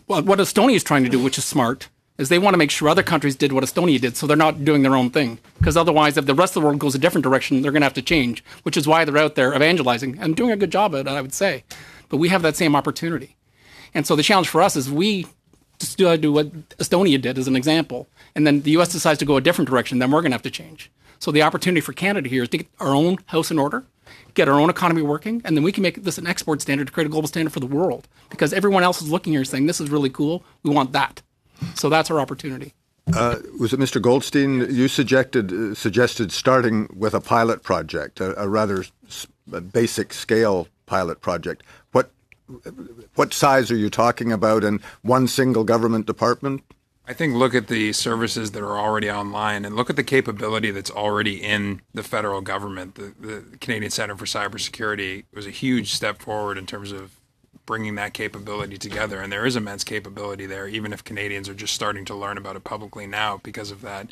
what 0.06 0.38
Estonia 0.38 0.74
is 0.74 0.84
trying 0.84 1.04
to 1.04 1.10
do, 1.10 1.22
which 1.22 1.38
is 1.38 1.44
smart, 1.44 1.88
is 2.16 2.28
they 2.28 2.38
want 2.38 2.54
to 2.54 2.58
make 2.58 2.70
sure 2.70 2.88
other 2.88 3.02
countries 3.02 3.34
did 3.34 3.52
what 3.52 3.64
Estonia 3.64 4.00
did, 4.00 4.16
so 4.16 4.26
they're 4.26 4.36
not 4.36 4.64
doing 4.64 4.82
their 4.82 4.94
own 4.94 5.10
thing. 5.10 5.38
Because 5.58 5.76
otherwise, 5.76 6.16
if 6.16 6.26
the 6.26 6.34
rest 6.34 6.56
of 6.56 6.62
the 6.62 6.66
world 6.66 6.78
goes 6.78 6.94
a 6.94 6.98
different 6.98 7.24
direction, 7.24 7.60
they're 7.60 7.72
going 7.72 7.82
to 7.82 7.86
have 7.86 7.94
to 7.94 8.02
change, 8.02 8.44
which 8.62 8.76
is 8.76 8.86
why 8.86 9.04
they're 9.04 9.18
out 9.18 9.34
there 9.34 9.54
evangelizing 9.54 10.18
and 10.20 10.36
doing 10.36 10.52
a 10.52 10.56
good 10.56 10.70
job 10.70 10.94
at 10.94 11.06
it, 11.06 11.08
I 11.08 11.20
would 11.20 11.34
say. 11.34 11.64
But 12.08 12.18
we 12.18 12.28
have 12.28 12.42
that 12.42 12.56
same 12.56 12.76
opportunity. 12.76 13.36
And 13.92 14.06
so 14.06 14.14
the 14.14 14.22
challenge 14.22 14.48
for 14.48 14.62
us 14.62 14.76
is 14.76 14.90
we 14.90 15.26
just 15.78 15.98
do 15.98 16.16
do 16.16 16.32
what 16.32 16.52
Estonia 16.78 17.20
did 17.20 17.36
as 17.36 17.48
an 17.48 17.56
example, 17.56 18.06
and 18.34 18.46
then 18.46 18.60
the 18.62 18.72
U.S. 18.72 18.88
decides 18.88 19.18
to 19.18 19.24
go 19.24 19.36
a 19.36 19.40
different 19.40 19.68
direction, 19.68 19.98
then 19.98 20.10
we're 20.10 20.20
going 20.20 20.30
to 20.30 20.36
have 20.36 20.42
to 20.42 20.50
change. 20.50 20.90
So 21.18 21.32
the 21.32 21.42
opportunity 21.42 21.80
for 21.80 21.92
Canada 21.92 22.28
here 22.28 22.44
is 22.44 22.48
to 22.50 22.58
get 22.58 22.68
our 22.78 22.94
own 22.94 23.18
house 23.26 23.50
in 23.50 23.58
order, 23.58 23.84
get 24.34 24.48
our 24.48 24.58
own 24.60 24.70
economy 24.70 25.02
working, 25.02 25.42
and 25.44 25.56
then 25.56 25.64
we 25.64 25.72
can 25.72 25.82
make 25.82 26.02
this 26.02 26.18
an 26.18 26.26
export 26.26 26.60
standard 26.62 26.86
to 26.88 26.92
create 26.92 27.06
a 27.06 27.10
global 27.10 27.28
standard 27.28 27.52
for 27.52 27.60
the 27.60 27.66
world. 27.66 28.08
Because 28.30 28.52
everyone 28.52 28.82
else 28.82 29.00
is 29.02 29.10
looking 29.10 29.32
here 29.32 29.44
saying, 29.44 29.66
this 29.66 29.80
is 29.80 29.90
really 29.90 30.10
cool, 30.10 30.42
we 30.62 30.70
want 30.70 30.92
that. 30.92 31.22
So 31.74 31.88
that's 31.88 32.10
our 32.10 32.20
opportunity. 32.20 32.74
Uh, 33.14 33.36
was 33.60 33.72
it 33.72 33.78
Mr. 33.80 34.00
Goldstein? 34.00 34.66
You 34.74 34.88
suggested 34.88 35.52
uh, 35.52 35.74
suggested 35.74 36.32
starting 36.32 36.88
with 36.96 37.12
a 37.14 37.20
pilot 37.20 37.62
project, 37.62 38.18
a, 38.18 38.40
a 38.42 38.48
rather 38.48 38.84
s- 39.06 39.26
a 39.52 39.60
basic 39.60 40.14
scale 40.14 40.68
pilot 40.86 41.20
project. 41.20 41.62
What 41.92 42.10
what 43.14 43.34
size 43.34 43.70
are 43.70 43.76
you 43.76 43.90
talking 43.90 44.32
about? 44.32 44.64
And 44.64 44.80
one 45.02 45.28
single 45.28 45.64
government 45.64 46.06
department? 46.06 46.62
I 47.06 47.12
think 47.12 47.34
look 47.34 47.54
at 47.54 47.68
the 47.68 47.92
services 47.92 48.52
that 48.52 48.62
are 48.62 48.78
already 48.78 49.10
online 49.10 49.66
and 49.66 49.76
look 49.76 49.90
at 49.90 49.96
the 49.96 50.04
capability 50.04 50.70
that's 50.70 50.90
already 50.90 51.42
in 51.42 51.82
the 51.92 52.02
federal 52.02 52.40
government. 52.40 52.94
The, 52.94 53.12
the 53.20 53.58
Canadian 53.60 53.90
Center 53.90 54.16
for 54.16 54.24
Cybersecurity 54.24 55.24
was 55.34 55.46
a 55.46 55.50
huge 55.50 55.92
step 55.92 56.22
forward 56.22 56.56
in 56.56 56.64
terms 56.64 56.92
of 56.92 57.16
bringing 57.66 57.94
that 57.96 58.14
capability 58.14 58.78
together. 58.78 59.20
And 59.20 59.30
there 59.30 59.44
is 59.44 59.54
immense 59.54 59.84
capability 59.84 60.46
there, 60.46 60.66
even 60.66 60.94
if 60.94 61.04
Canadians 61.04 61.48
are 61.48 61.54
just 61.54 61.74
starting 61.74 62.06
to 62.06 62.14
learn 62.14 62.38
about 62.38 62.56
it 62.56 62.64
publicly 62.64 63.06
now 63.06 63.38
because 63.42 63.70
of 63.70 63.82
that 63.82 64.08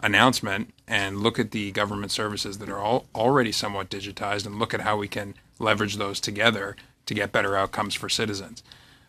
announcement. 0.00 0.74
And 0.86 1.20
look 1.20 1.38
at 1.38 1.52
the 1.52 1.72
government 1.72 2.12
services 2.12 2.58
that 2.58 2.68
are 2.68 2.78
all 2.78 3.06
already 3.14 3.52
somewhat 3.52 3.88
digitized 3.88 4.44
and 4.44 4.58
look 4.58 4.74
at 4.74 4.82
how 4.82 4.98
we 4.98 5.08
can 5.08 5.34
leverage 5.58 5.96
those 5.96 6.20
together 6.20 6.76
to 7.06 7.14
get 7.14 7.32
better 7.32 7.56
outcomes 7.56 7.94
for 7.94 8.10
citizens. 8.10 8.62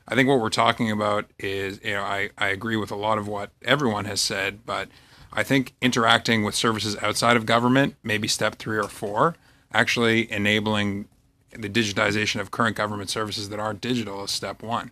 I 0.08 0.16
think 0.16 0.30
what 0.30 0.40
we're 0.40 0.50
talking 0.50 0.90
about 0.90 1.26
is, 1.38 1.80
you 1.84 1.94
know, 1.94 2.04
I, 2.04 2.30
I 2.38 2.48
agree 2.48 2.78
with 2.78 2.92
a 2.92 2.96
lot 2.96 3.18
of 3.18 3.28
what 3.28 3.52
everyone 3.64 4.06
has 4.06 4.22
said, 4.22 4.66
but 4.66 4.88
I 5.34 5.44
think 5.44 5.74
interacting 5.82 6.44
with 6.44 6.56
services 6.56 6.96
outside 7.02 7.36
of 7.36 7.46
government, 7.46 7.96
maybe 8.04 8.28
step 8.28 8.56
three 8.56 8.78
or 8.78 8.88
four, 8.88 9.36
actually 9.74 10.32
enabling 10.32 11.08
the 11.52 11.70
digitization 11.70 12.40
of 12.40 12.52
current 12.52 12.76
government 12.76 13.10
services 13.10 13.50
that 13.50 13.60
aren't 13.60 13.82
digital 13.82 14.24
is 14.24 14.32
step 14.32 14.64
one. 14.64 14.92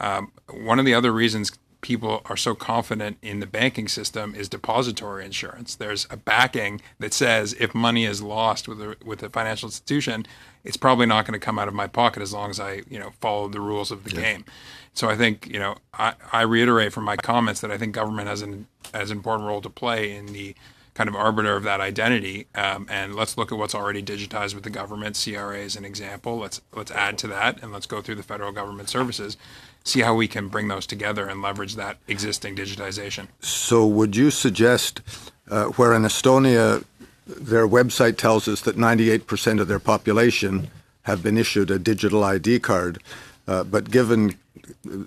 Um, 0.00 0.32
one 0.50 0.78
of 0.78 0.84
the 0.84 0.94
other 0.94 1.12
reasons 1.12 1.52
people 1.80 2.22
are 2.24 2.36
so 2.36 2.54
confident 2.54 3.18
in 3.22 3.40
the 3.40 3.46
banking 3.46 3.86
system 3.86 4.34
is 4.34 4.48
depository 4.48 5.24
insurance. 5.24 5.74
There's 5.74 6.06
a 6.10 6.16
backing 6.16 6.80
that 6.98 7.14
says 7.14 7.54
if 7.60 7.74
money 7.74 8.04
is 8.06 8.22
lost 8.22 8.66
with 8.66 8.80
a, 8.80 8.96
with 9.04 9.22
a 9.22 9.30
financial 9.30 9.68
institution, 9.68 10.26
it's 10.66 10.76
probably 10.76 11.06
not 11.06 11.24
going 11.24 11.38
to 11.38 11.44
come 11.44 11.58
out 11.58 11.68
of 11.68 11.74
my 11.74 11.86
pocket 11.86 12.22
as 12.22 12.32
long 12.32 12.50
as 12.50 12.60
I 12.60 12.82
you 12.88 12.98
know 12.98 13.12
follow 13.20 13.48
the 13.48 13.60
rules 13.60 13.90
of 13.90 14.04
the 14.04 14.10
game. 14.10 14.44
So 14.92 15.08
I 15.08 15.16
think 15.16 15.46
you 15.46 15.58
know 15.58 15.76
I, 15.94 16.14
I 16.32 16.42
reiterate 16.42 16.92
from 16.92 17.04
my 17.04 17.16
comments 17.16 17.60
that 17.60 17.70
I 17.70 17.78
think 17.78 17.94
government 17.94 18.28
has 18.28 18.42
an 18.42 18.66
as 18.92 19.10
important 19.10 19.48
role 19.48 19.60
to 19.62 19.70
play 19.70 20.14
in 20.14 20.26
the 20.26 20.54
kind 20.94 21.08
of 21.08 21.14
arbiter 21.14 21.54
of 21.54 21.62
that 21.62 21.78
identity. 21.78 22.46
Um, 22.54 22.86
and 22.88 23.14
let's 23.14 23.36
look 23.36 23.52
at 23.52 23.58
what's 23.58 23.74
already 23.74 24.02
digitized 24.02 24.54
with 24.54 24.64
the 24.64 24.70
government. 24.70 25.20
CRA 25.22 25.58
is 25.58 25.76
an 25.76 25.84
example. 25.84 26.38
Let's 26.38 26.60
let's 26.74 26.90
add 26.90 27.18
to 27.18 27.28
that, 27.28 27.62
and 27.62 27.72
let's 27.72 27.86
go 27.86 28.00
through 28.00 28.16
the 28.16 28.22
federal 28.22 28.50
government 28.50 28.88
services, 28.88 29.36
see 29.84 30.00
how 30.00 30.14
we 30.14 30.26
can 30.26 30.48
bring 30.48 30.68
those 30.68 30.86
together 30.86 31.28
and 31.28 31.42
leverage 31.42 31.76
that 31.76 31.98
existing 32.08 32.56
digitization. 32.56 33.28
So, 33.40 33.86
would 33.86 34.16
you 34.16 34.30
suggest 34.30 35.02
uh, 35.50 35.66
where 35.66 35.92
in 35.92 36.02
Estonia 36.02 36.84
their 37.26 37.66
website 37.66 38.16
tells 38.16 38.48
us 38.48 38.60
that 38.62 38.76
98% 38.76 39.60
of 39.60 39.68
their 39.68 39.80
population 39.80 40.68
have 41.02 41.22
been 41.22 41.36
issued 41.38 41.70
a 41.70 41.78
digital 41.78 42.24
ID 42.24 42.60
card, 42.60 43.02
uh, 43.46 43.64
but 43.64 43.90
given 43.90 44.36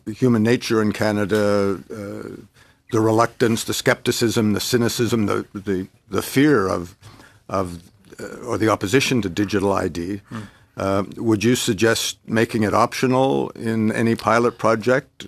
human 0.06 0.44
nature 0.44 0.82
in 0.82 0.92
Canada, 0.92 1.80
uh, 1.92 2.30
the 2.92 3.00
reluctance, 3.00 3.64
the 3.64 3.74
skepticism, 3.74 4.54
the 4.54 4.60
cynicism, 4.60 5.26
the 5.26 5.46
the, 5.54 5.88
the 6.10 6.22
fear 6.22 6.68
of 6.68 6.96
of 7.48 7.84
uh, 8.20 8.38
or 8.46 8.58
the 8.58 8.70
opposition 8.70 9.22
to 9.22 9.30
digital 9.30 9.74
ID. 9.74 10.22
Uh, 10.78 11.04
would 11.18 11.44
you 11.44 11.56
suggest 11.56 12.18
making 12.26 12.64
it 12.64 12.74
optional 12.74 13.50
in 13.50 13.92
any 13.92 14.16
pilot 14.16 14.58
project? 14.58 15.28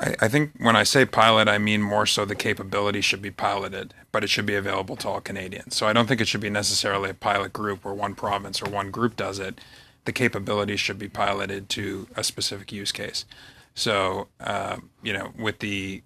I, 0.00 0.16
I 0.22 0.28
think 0.28 0.52
when 0.58 0.74
I 0.74 0.82
say 0.82 1.04
pilot, 1.04 1.48
I 1.48 1.58
mean 1.58 1.82
more 1.82 2.06
so 2.06 2.24
the 2.24 2.34
capability 2.34 3.00
should 3.00 3.22
be 3.22 3.30
piloted, 3.30 3.94
but 4.10 4.24
it 4.24 4.30
should 4.30 4.46
be 4.46 4.54
available 4.54 4.96
to 4.96 5.08
all 5.08 5.20
Canadians. 5.20 5.76
So 5.76 5.86
I 5.86 5.92
don't 5.92 6.08
think 6.08 6.20
it 6.20 6.28
should 6.28 6.40
be 6.40 6.50
necessarily 6.50 7.10
a 7.10 7.14
pilot 7.14 7.52
group 7.52 7.84
where 7.84 7.94
one 7.94 8.14
province 8.14 8.62
or 8.62 8.70
one 8.70 8.90
group 8.90 9.16
does 9.16 9.38
it. 9.38 9.60
The 10.06 10.12
capability 10.12 10.76
should 10.76 10.98
be 10.98 11.08
piloted 11.08 11.68
to 11.70 12.08
a 12.16 12.24
specific 12.24 12.72
use 12.72 12.90
case. 12.90 13.26
So 13.74 14.28
uh, 14.40 14.78
you 15.02 15.12
know, 15.12 15.32
with 15.38 15.60
the 15.60 16.02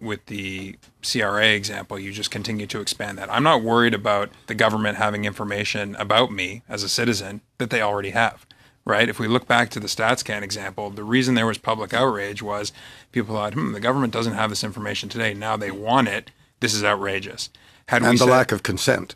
with 0.00 0.26
the 0.26 0.76
CRA 1.02 1.48
example, 1.48 1.98
you 1.98 2.12
just 2.12 2.30
continue 2.30 2.66
to 2.66 2.80
expand 2.80 3.16
that. 3.18 3.32
I'm 3.32 3.42
not 3.42 3.62
worried 3.62 3.94
about 3.94 4.30
the 4.48 4.54
government 4.54 4.98
having 4.98 5.24
information 5.24 5.94
about 5.96 6.32
me 6.32 6.62
as 6.68 6.82
a 6.82 6.88
citizen 6.88 7.40
that 7.58 7.70
they 7.70 7.80
already 7.80 8.10
have. 8.10 8.46
Right? 8.84 9.08
If 9.08 9.18
we 9.18 9.28
look 9.28 9.46
back 9.46 9.70
to 9.70 9.80
the 9.80 9.86
StatsCan 9.86 10.42
example, 10.42 10.90
the 10.90 11.04
reason 11.04 11.34
there 11.34 11.46
was 11.46 11.58
public 11.58 11.94
outrage 11.94 12.42
was 12.42 12.72
people 13.12 13.34
thought, 13.34 13.54
hmm, 13.54 13.72
the 13.72 13.80
government 13.80 14.12
doesn't 14.12 14.34
have 14.34 14.50
this 14.50 14.64
information 14.64 15.08
today. 15.08 15.34
Now 15.34 15.56
they 15.56 15.70
want 15.70 16.08
it. 16.08 16.30
This 16.60 16.74
is 16.74 16.84
outrageous. 16.84 17.50
Had 17.88 18.02
we 18.02 18.08
and 18.08 18.18
the 18.18 18.24
said- 18.24 18.30
lack 18.30 18.52
of 18.52 18.62
consent. 18.62 19.14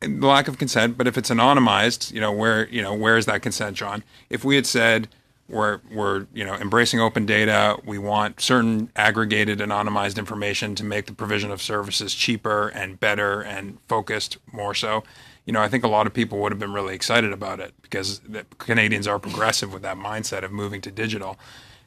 the 0.00 0.26
lack 0.26 0.48
of 0.48 0.58
consent. 0.58 0.98
But 0.98 1.06
if 1.06 1.16
it's 1.16 1.30
anonymized, 1.30 2.12
you 2.12 2.20
know 2.20 2.32
where 2.32 2.68
you 2.68 2.82
know 2.82 2.94
where 2.94 3.16
is 3.16 3.26
that 3.26 3.42
consent, 3.42 3.76
John? 3.76 4.02
If 4.28 4.44
we 4.44 4.56
had 4.56 4.66
said 4.66 5.08
we're 5.48 5.80
we're 5.90 6.26
you 6.34 6.44
know 6.44 6.54
embracing 6.54 7.00
open 7.00 7.24
data, 7.26 7.78
we 7.84 7.98
want 7.98 8.40
certain 8.40 8.90
aggregated 8.96 9.58
anonymized 9.60 10.18
information 10.18 10.74
to 10.74 10.84
make 10.84 11.06
the 11.06 11.12
provision 11.12 11.50
of 11.50 11.62
services 11.62 12.14
cheaper 12.14 12.68
and 12.68 12.98
better 13.00 13.40
and 13.42 13.78
focused 13.88 14.38
more 14.52 14.74
so. 14.74 15.04
You 15.44 15.52
know, 15.52 15.60
I 15.60 15.68
think 15.68 15.84
a 15.84 15.88
lot 15.88 16.06
of 16.06 16.14
people 16.14 16.38
would 16.38 16.52
have 16.52 16.58
been 16.58 16.72
really 16.72 16.94
excited 16.94 17.32
about 17.32 17.60
it 17.60 17.74
because 17.82 18.20
Canadians 18.58 19.06
are 19.06 19.18
progressive 19.18 19.72
with 19.72 19.82
that 19.82 19.96
mindset 19.96 20.44
of 20.44 20.52
moving 20.52 20.80
to 20.82 20.90
digital, 20.90 21.38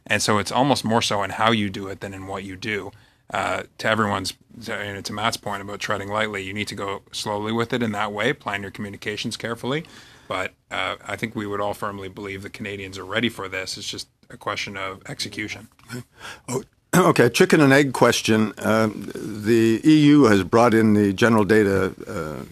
and 0.06 0.22
so 0.22 0.38
it's 0.38 0.52
almost 0.52 0.84
more 0.84 1.02
so 1.02 1.24
in 1.24 1.32
how 1.32 1.52
you 1.52 1.70
do 1.70 1.88
it 1.88 2.02
than 2.02 2.14
in 2.14 2.28
what 2.28 2.44
you 2.44 2.56
do 2.56 2.92
uh, 3.34 3.64
to 3.78 3.88
everyone's 3.88 4.34
to, 4.64 4.86
you 4.86 4.94
know, 4.94 5.02
to 5.02 5.14
Matt's 5.14 5.38
point 5.38 5.62
about 5.62 5.80
treading 5.80 6.10
lightly, 6.10 6.44
you 6.44 6.54
need 6.54 6.68
to 6.68 6.76
go 6.76 7.02
slowly 7.12 7.52
with 7.52 7.74
it 7.74 7.82
in 7.82 7.92
that 7.92 8.12
way. 8.12 8.34
Plan 8.34 8.62
your 8.62 8.72
communications 8.72 9.36
carefully. 9.36 9.86
But 10.28 10.54
uh, 10.72 10.96
I 11.06 11.16
think 11.16 11.36
we 11.36 11.46
would 11.46 11.62
all 11.62 11.74
firmly 11.74 12.08
believe 12.08 12.42
the 12.42 12.50
Canadians 12.50 12.98
are 12.98 13.06
ready 13.06 13.30
for 13.30 13.48
this. 13.48 13.78
It's 13.78 13.90
just 13.90 14.08
a 14.30 14.38
question 14.38 14.78
of 14.78 15.02
execution. 15.08 15.70
Okay, 16.96 17.28
chicken 17.28 17.60
and 17.60 17.74
egg 17.74 17.92
question. 17.92 18.54
Uh, 18.58 18.88
the 18.88 19.82
EU 19.84 20.24
has 20.24 20.46
brought 20.46 20.74
in 20.74 20.94
the 20.94 21.12
General 21.12 21.44
Data 21.44 21.94
uh, 22.08 22.46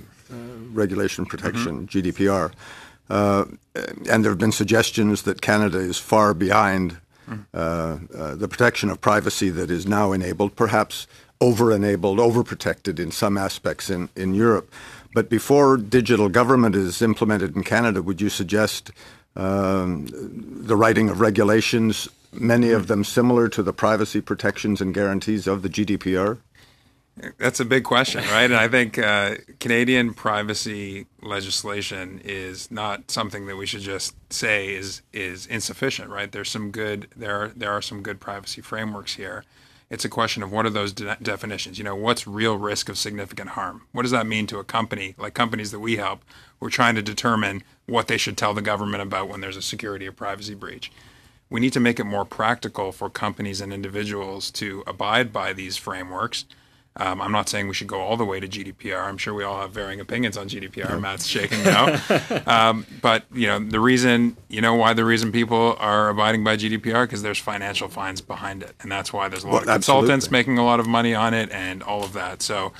Regulation 0.73 1.25
Protection 1.25 1.87
(GDPR), 1.87 2.51
uh, 3.09 3.45
and 4.09 4.23
there 4.23 4.31
have 4.31 4.39
been 4.39 4.51
suggestions 4.51 5.23
that 5.23 5.41
Canada 5.41 5.77
is 5.77 5.97
far 5.97 6.33
behind 6.33 6.97
uh, 7.53 7.97
uh, 8.15 8.35
the 8.35 8.47
protection 8.47 8.89
of 8.89 8.99
privacy 8.99 9.49
that 9.49 9.71
is 9.71 9.85
now 9.87 10.11
enabled, 10.11 10.55
perhaps 10.55 11.07
over-enabled, 11.39 12.19
over-protected 12.19 12.99
in 12.99 13.11
some 13.11 13.37
aspects 13.37 13.89
in, 13.89 14.09
in 14.15 14.33
Europe. 14.33 14.71
But 15.13 15.29
before 15.29 15.77
digital 15.77 16.29
government 16.29 16.75
is 16.75 17.01
implemented 17.01 17.55
in 17.55 17.63
Canada, 17.63 18.01
would 18.01 18.19
you 18.19 18.29
suggest 18.29 18.91
um, 19.35 20.07
the 20.11 20.75
writing 20.75 21.09
of 21.09 21.19
regulations, 21.19 22.07
many 22.31 22.71
of 22.71 22.87
them 22.87 23.03
similar 23.03 23.47
to 23.49 23.63
the 23.63 23.73
privacy 23.73 24.21
protections 24.21 24.81
and 24.81 24.93
guarantees 24.93 25.47
of 25.47 25.61
the 25.61 25.69
GDPR? 25.69 26.37
That's 27.37 27.59
a 27.59 27.65
big 27.65 27.83
question, 27.83 28.23
right? 28.31 28.45
And 28.45 28.55
I 28.55 28.67
think 28.67 28.97
uh, 28.97 29.35
Canadian 29.59 30.13
privacy 30.15 31.05
legislation 31.21 32.19
is 32.23 32.71
not 32.71 33.11
something 33.11 33.45
that 33.45 33.55
we 33.55 33.67
should 33.67 33.81
just 33.81 34.15
say 34.33 34.73
is 34.73 35.03
is 35.13 35.45
insufficient, 35.45 36.09
right? 36.09 36.31
There's 36.31 36.49
some 36.49 36.71
good 36.71 37.07
there 37.15 37.43
are, 37.43 37.47
there 37.49 37.71
are 37.71 37.83
some 37.83 38.01
good 38.01 38.19
privacy 38.19 38.61
frameworks 38.61 39.13
here. 39.15 39.43
It's 39.91 40.03
a 40.03 40.09
question 40.09 40.41
of 40.41 40.51
what 40.51 40.65
are 40.65 40.71
those 40.71 40.91
de- 40.91 41.17
definitions? 41.21 41.77
You 41.77 41.83
know, 41.83 41.95
what's 41.95 42.25
real 42.25 42.57
risk 42.57 42.89
of 42.89 42.97
significant 42.97 43.49
harm? 43.49 43.83
What 43.91 44.01
does 44.01 44.11
that 44.11 44.25
mean 44.25 44.47
to 44.47 44.57
a 44.57 44.63
company 44.63 45.13
like 45.19 45.35
companies 45.35 45.69
that 45.69 45.79
we 45.79 45.97
help? 45.97 46.23
We're 46.59 46.71
trying 46.71 46.95
to 46.95 47.03
determine 47.03 47.61
what 47.85 48.07
they 48.07 48.17
should 48.17 48.37
tell 48.37 48.55
the 48.55 48.61
government 48.63 49.03
about 49.03 49.29
when 49.29 49.39
there's 49.39 49.57
a 49.57 49.61
security 49.61 50.07
or 50.07 50.13
privacy 50.13 50.55
breach. 50.55 50.91
We 51.47 51.59
need 51.59 51.73
to 51.73 51.79
make 51.79 51.99
it 51.99 52.05
more 52.05 52.25
practical 52.25 52.91
for 52.91 53.07
companies 53.07 53.61
and 53.61 53.71
individuals 53.71 54.49
to 54.51 54.83
abide 54.87 55.31
by 55.31 55.53
these 55.53 55.77
frameworks. 55.77 56.45
Um, 56.95 57.21
I'm 57.21 57.31
not 57.31 57.49
saying 57.49 57.67
we 57.67 57.73
should 57.73 57.87
go 57.87 58.01
all 58.01 58.17
the 58.17 58.25
way 58.25 58.39
to 58.39 58.47
GDPR. 58.47 59.03
I'm 59.03 59.17
sure 59.17 59.33
we 59.33 59.43
all 59.43 59.59
have 59.61 59.71
varying 59.71 59.99
opinions 59.99 60.37
on 60.37 60.47
GDPR. 60.47 61.01
Matt's 61.01 61.25
shaking 61.25 61.63
now. 61.63 61.99
um, 62.45 62.85
but 63.01 63.23
you 63.33 63.47
know 63.47 63.57
the 63.57 63.79
reason, 63.79 64.37
you 64.47 64.61
know 64.61 64.75
why 64.75 64.93
the 64.93 65.03
reason 65.03 65.31
people 65.31 65.75
are 65.79 66.09
abiding 66.09 66.43
by 66.43 66.55
GDPR 66.55 67.05
because 67.05 67.23
there's 67.23 67.39
financial 67.39 67.87
fines 67.87 68.21
behind 68.21 68.61
it, 68.61 68.75
and 68.81 68.91
that's 68.91 69.11
why 69.11 69.27
there's 69.27 69.43
a 69.43 69.47
lot 69.47 69.53
Well, 69.53 69.61
of 69.63 69.67
consultants 69.67 70.25
absolutely. 70.25 70.37
making 70.37 70.57
a 70.59 70.65
lot 70.65 70.79
of 70.79 70.85
money 70.87 71.15
on 71.15 71.33
it 71.33 71.49
and 71.51 71.81
all 71.81 72.03
of 72.03 72.13
that. 72.13 72.43
So 72.43 72.73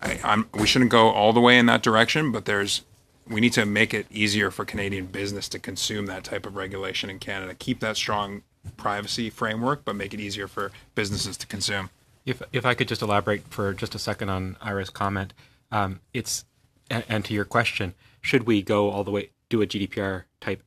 I, 0.00 0.18
I'm, 0.24 0.48
we 0.54 0.66
shouldn't 0.66 0.90
go 0.90 1.10
all 1.10 1.34
the 1.34 1.40
way 1.40 1.58
in 1.58 1.66
that 1.66 1.82
direction, 1.82 2.32
but 2.32 2.46
there's 2.46 2.80
we 3.28 3.40
need 3.42 3.52
to 3.54 3.66
make 3.66 3.92
it 3.92 4.06
easier 4.10 4.50
for 4.50 4.64
Canadian 4.64 5.06
business 5.06 5.48
to 5.50 5.58
consume 5.58 6.06
that 6.06 6.24
type 6.24 6.46
of 6.46 6.56
regulation 6.56 7.10
in 7.10 7.18
Canada. 7.18 7.54
Keep 7.54 7.80
that 7.80 7.96
strong 7.96 8.42
privacy 8.78 9.28
framework, 9.28 9.84
but 9.84 9.94
make 9.96 10.14
it 10.14 10.20
easier 10.20 10.48
for 10.48 10.72
businesses 10.94 11.36
to 11.38 11.46
consume. 11.46 11.90
If 12.24 12.42
if 12.52 12.64
I 12.64 12.74
could 12.74 12.88
just 12.88 13.02
elaborate 13.02 13.42
for 13.48 13.72
just 13.74 13.94
a 13.94 13.98
second 13.98 14.30
on 14.30 14.56
Ira's 14.60 14.90
comment, 14.90 15.34
um, 15.70 16.00
it's 16.12 16.44
and, 16.90 17.04
and 17.08 17.24
to 17.26 17.34
your 17.34 17.44
question, 17.44 17.94
should 18.20 18.44
we 18.44 18.62
go 18.62 18.90
all 18.90 19.04
the 19.04 19.10
way 19.10 19.30
do 19.48 19.62
a 19.62 19.66
GDPR 19.66 20.24
type 20.40 20.62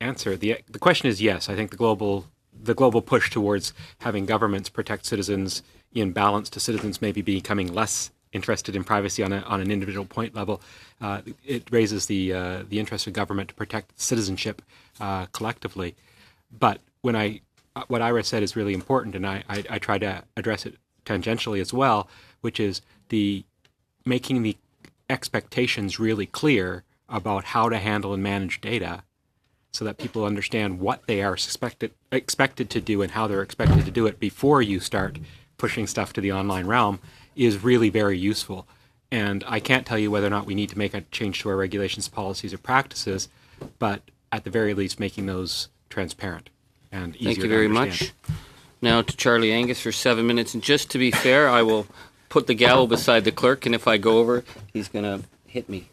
answer? 0.00 0.36
the 0.36 0.58
The 0.68 0.78
question 0.78 1.08
is 1.08 1.20
yes. 1.20 1.48
I 1.48 1.56
think 1.56 1.70
the 1.70 1.76
global 1.76 2.26
the 2.52 2.74
global 2.74 3.02
push 3.02 3.30
towards 3.30 3.72
having 4.00 4.26
governments 4.26 4.68
protect 4.68 5.06
citizens 5.06 5.62
in 5.92 6.12
balance 6.12 6.50
to 6.50 6.60
citizens 6.60 7.00
maybe 7.00 7.22
becoming 7.22 7.72
less 7.72 8.10
interested 8.32 8.76
in 8.76 8.84
privacy 8.84 9.22
on 9.22 9.32
a, 9.32 9.40
on 9.40 9.60
an 9.60 9.70
individual 9.70 10.04
point 10.04 10.34
level. 10.34 10.60
Uh, 11.00 11.22
it 11.44 11.68
raises 11.70 12.06
the 12.06 12.32
uh, 12.32 12.62
the 12.68 12.78
interest 12.78 13.06
of 13.06 13.12
government 13.12 13.48
to 13.48 13.54
protect 13.54 13.98
citizenship 14.00 14.62
uh, 15.00 15.26
collectively. 15.26 15.96
But 16.56 16.80
when 17.02 17.16
I 17.16 17.40
what 17.88 18.02
Ira 18.02 18.24
said 18.24 18.42
is 18.42 18.56
really 18.56 18.74
important, 18.74 19.14
and 19.14 19.26
I, 19.26 19.44
I, 19.48 19.64
I 19.70 19.78
try 19.78 19.98
to 19.98 20.24
address 20.36 20.66
it 20.66 20.76
tangentially 21.10 21.60
as 21.60 21.72
well, 21.72 22.08
which 22.40 22.60
is 22.60 22.80
the 23.08 23.44
making 24.04 24.42
the 24.42 24.56
expectations 25.08 25.98
really 25.98 26.26
clear 26.26 26.84
about 27.08 27.44
how 27.46 27.68
to 27.68 27.78
handle 27.78 28.14
and 28.14 28.22
manage 28.22 28.60
data 28.60 29.02
so 29.72 29.84
that 29.84 29.98
people 29.98 30.24
understand 30.24 30.80
what 30.80 31.06
they 31.06 31.22
are 31.22 31.36
suspected 31.36 31.92
expected 32.10 32.70
to 32.70 32.80
do 32.80 33.02
and 33.02 33.12
how 33.12 33.26
they're 33.26 33.42
expected 33.42 33.84
to 33.84 33.90
do 33.90 34.06
it 34.06 34.18
before 34.18 34.62
you 34.62 34.80
start 34.80 35.18
pushing 35.58 35.86
stuff 35.86 36.12
to 36.12 36.20
the 36.20 36.32
online 36.32 36.66
realm 36.66 37.00
is 37.36 37.62
really 37.62 37.90
very 37.90 38.18
useful. 38.18 38.66
And 39.12 39.44
I 39.46 39.60
can't 39.60 39.86
tell 39.86 39.98
you 39.98 40.10
whether 40.10 40.26
or 40.26 40.30
not 40.30 40.46
we 40.46 40.54
need 40.54 40.68
to 40.70 40.78
make 40.78 40.94
a 40.94 41.02
change 41.02 41.40
to 41.40 41.48
our 41.48 41.56
regulations, 41.56 42.08
policies, 42.08 42.54
or 42.54 42.58
practices, 42.58 43.28
but 43.78 44.02
at 44.32 44.44
the 44.44 44.50
very 44.50 44.74
least, 44.74 45.00
making 45.00 45.26
those 45.26 45.68
transparent 45.88 46.50
and 46.92 47.16
easier 47.16 47.34
Thank 47.34 47.42
you 47.42 47.48
very 47.48 47.68
much. 47.68 48.12
Now 48.82 49.02
to 49.02 49.16
Charlie 49.16 49.52
Angus 49.52 49.80
for 49.80 49.92
seven 49.92 50.26
minutes. 50.26 50.54
And 50.54 50.62
just 50.62 50.90
to 50.90 50.98
be 50.98 51.10
fair, 51.10 51.48
I 51.48 51.62
will 51.62 51.86
put 52.28 52.46
the 52.46 52.54
gavel 52.54 52.86
beside 52.86 53.24
the 53.24 53.32
clerk, 53.32 53.66
and 53.66 53.74
if 53.74 53.86
I 53.86 53.98
go 53.98 54.18
over, 54.18 54.44
he's 54.72 54.88
going 54.88 55.04
to 55.04 55.26
hit 55.46 55.68
me. 55.68 55.88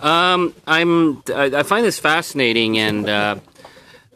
Um, 0.00 0.54
I'm. 0.66 1.22
I, 1.28 1.44
I 1.56 1.62
find 1.62 1.84
this 1.84 1.98
fascinating, 1.98 2.78
and 2.78 3.06
uh, 3.06 3.36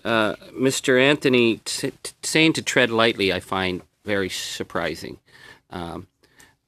uh, 0.03 0.35
Mr. 0.59 1.01
Anthony 1.01 1.59
t- 1.59 1.93
t- 2.03 2.13
saying 2.23 2.55
to 2.55 2.63
tread 2.63 2.91
lightly, 2.91 3.33
I 3.33 3.41
find 3.41 3.83
very 4.05 4.31
surprising. 4.31 5.19
Um, 5.69 6.07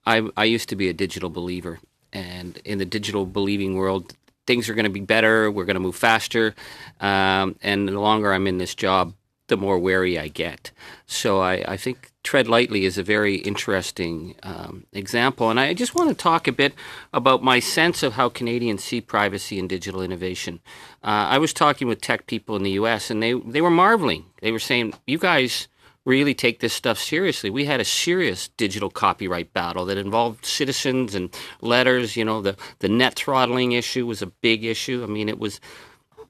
I, 0.04 0.28
I 0.36 0.44
used 0.44 0.68
to 0.68 0.76
be 0.76 0.88
a 0.88 0.92
digital 0.92 1.30
believer, 1.30 1.80
and 2.12 2.58
in 2.64 2.78
the 2.78 2.84
digital 2.84 3.24
believing 3.24 3.74
world, 3.74 4.14
things 4.46 4.68
are 4.68 4.74
going 4.74 4.84
to 4.84 4.90
be 4.90 5.00
better. 5.00 5.50
We're 5.50 5.64
going 5.64 5.74
to 5.74 5.80
move 5.80 5.96
faster, 5.96 6.54
um, 7.00 7.56
and 7.62 7.88
the 7.88 8.00
longer 8.00 8.32
I'm 8.32 8.46
in 8.46 8.58
this 8.58 8.74
job, 8.74 9.14
the 9.48 9.56
more 9.56 9.78
wary 9.78 10.18
I 10.18 10.28
get. 10.28 10.70
So 11.06 11.40
I, 11.40 11.64
I 11.66 11.76
think 11.76 12.10
tread 12.22 12.48
lightly 12.48 12.84
is 12.84 12.98
a 12.98 13.02
very 13.02 13.36
interesting 13.36 14.34
um, 14.42 14.86
example, 14.92 15.50
and 15.50 15.60
I 15.60 15.74
just 15.74 15.94
want 15.94 16.08
to 16.10 16.14
talk 16.14 16.48
a 16.48 16.52
bit 16.52 16.74
about 17.12 17.42
my 17.42 17.60
sense 17.60 18.02
of 18.02 18.14
how 18.14 18.28
Canadians 18.28 18.82
see 18.82 19.00
privacy 19.00 19.58
and 19.58 19.68
digital 19.68 20.02
innovation. 20.02 20.60
Uh, 21.02 21.30
I 21.30 21.38
was 21.38 21.52
talking 21.52 21.86
with 21.86 22.00
tech 22.00 22.26
people 22.26 22.56
in 22.56 22.62
the 22.62 22.72
U.S., 22.72 23.10
and 23.10 23.22
they 23.22 23.34
they 23.34 23.60
were 23.60 23.70
marveling. 23.70 24.24
They 24.42 24.52
were 24.52 24.58
saying, 24.58 24.94
"You 25.06 25.18
guys." 25.18 25.68
Really 26.06 26.34
take 26.34 26.60
this 26.60 26.72
stuff 26.72 26.98
seriously. 26.98 27.50
We 27.50 27.66
had 27.66 27.80
a 27.80 27.84
serious 27.84 28.48
digital 28.56 28.88
copyright 28.88 29.52
battle 29.52 29.84
that 29.86 29.98
involved 29.98 30.46
citizens 30.46 31.14
and 31.14 31.34
letters. 31.60 32.16
You 32.16 32.24
know, 32.24 32.40
the, 32.40 32.56
the 32.78 32.88
net 32.88 33.16
throttling 33.16 33.72
issue 33.72 34.06
was 34.06 34.22
a 34.22 34.26
big 34.28 34.64
issue. 34.64 35.02
I 35.02 35.06
mean, 35.06 35.28
it 35.28 35.38
was 35.38 35.60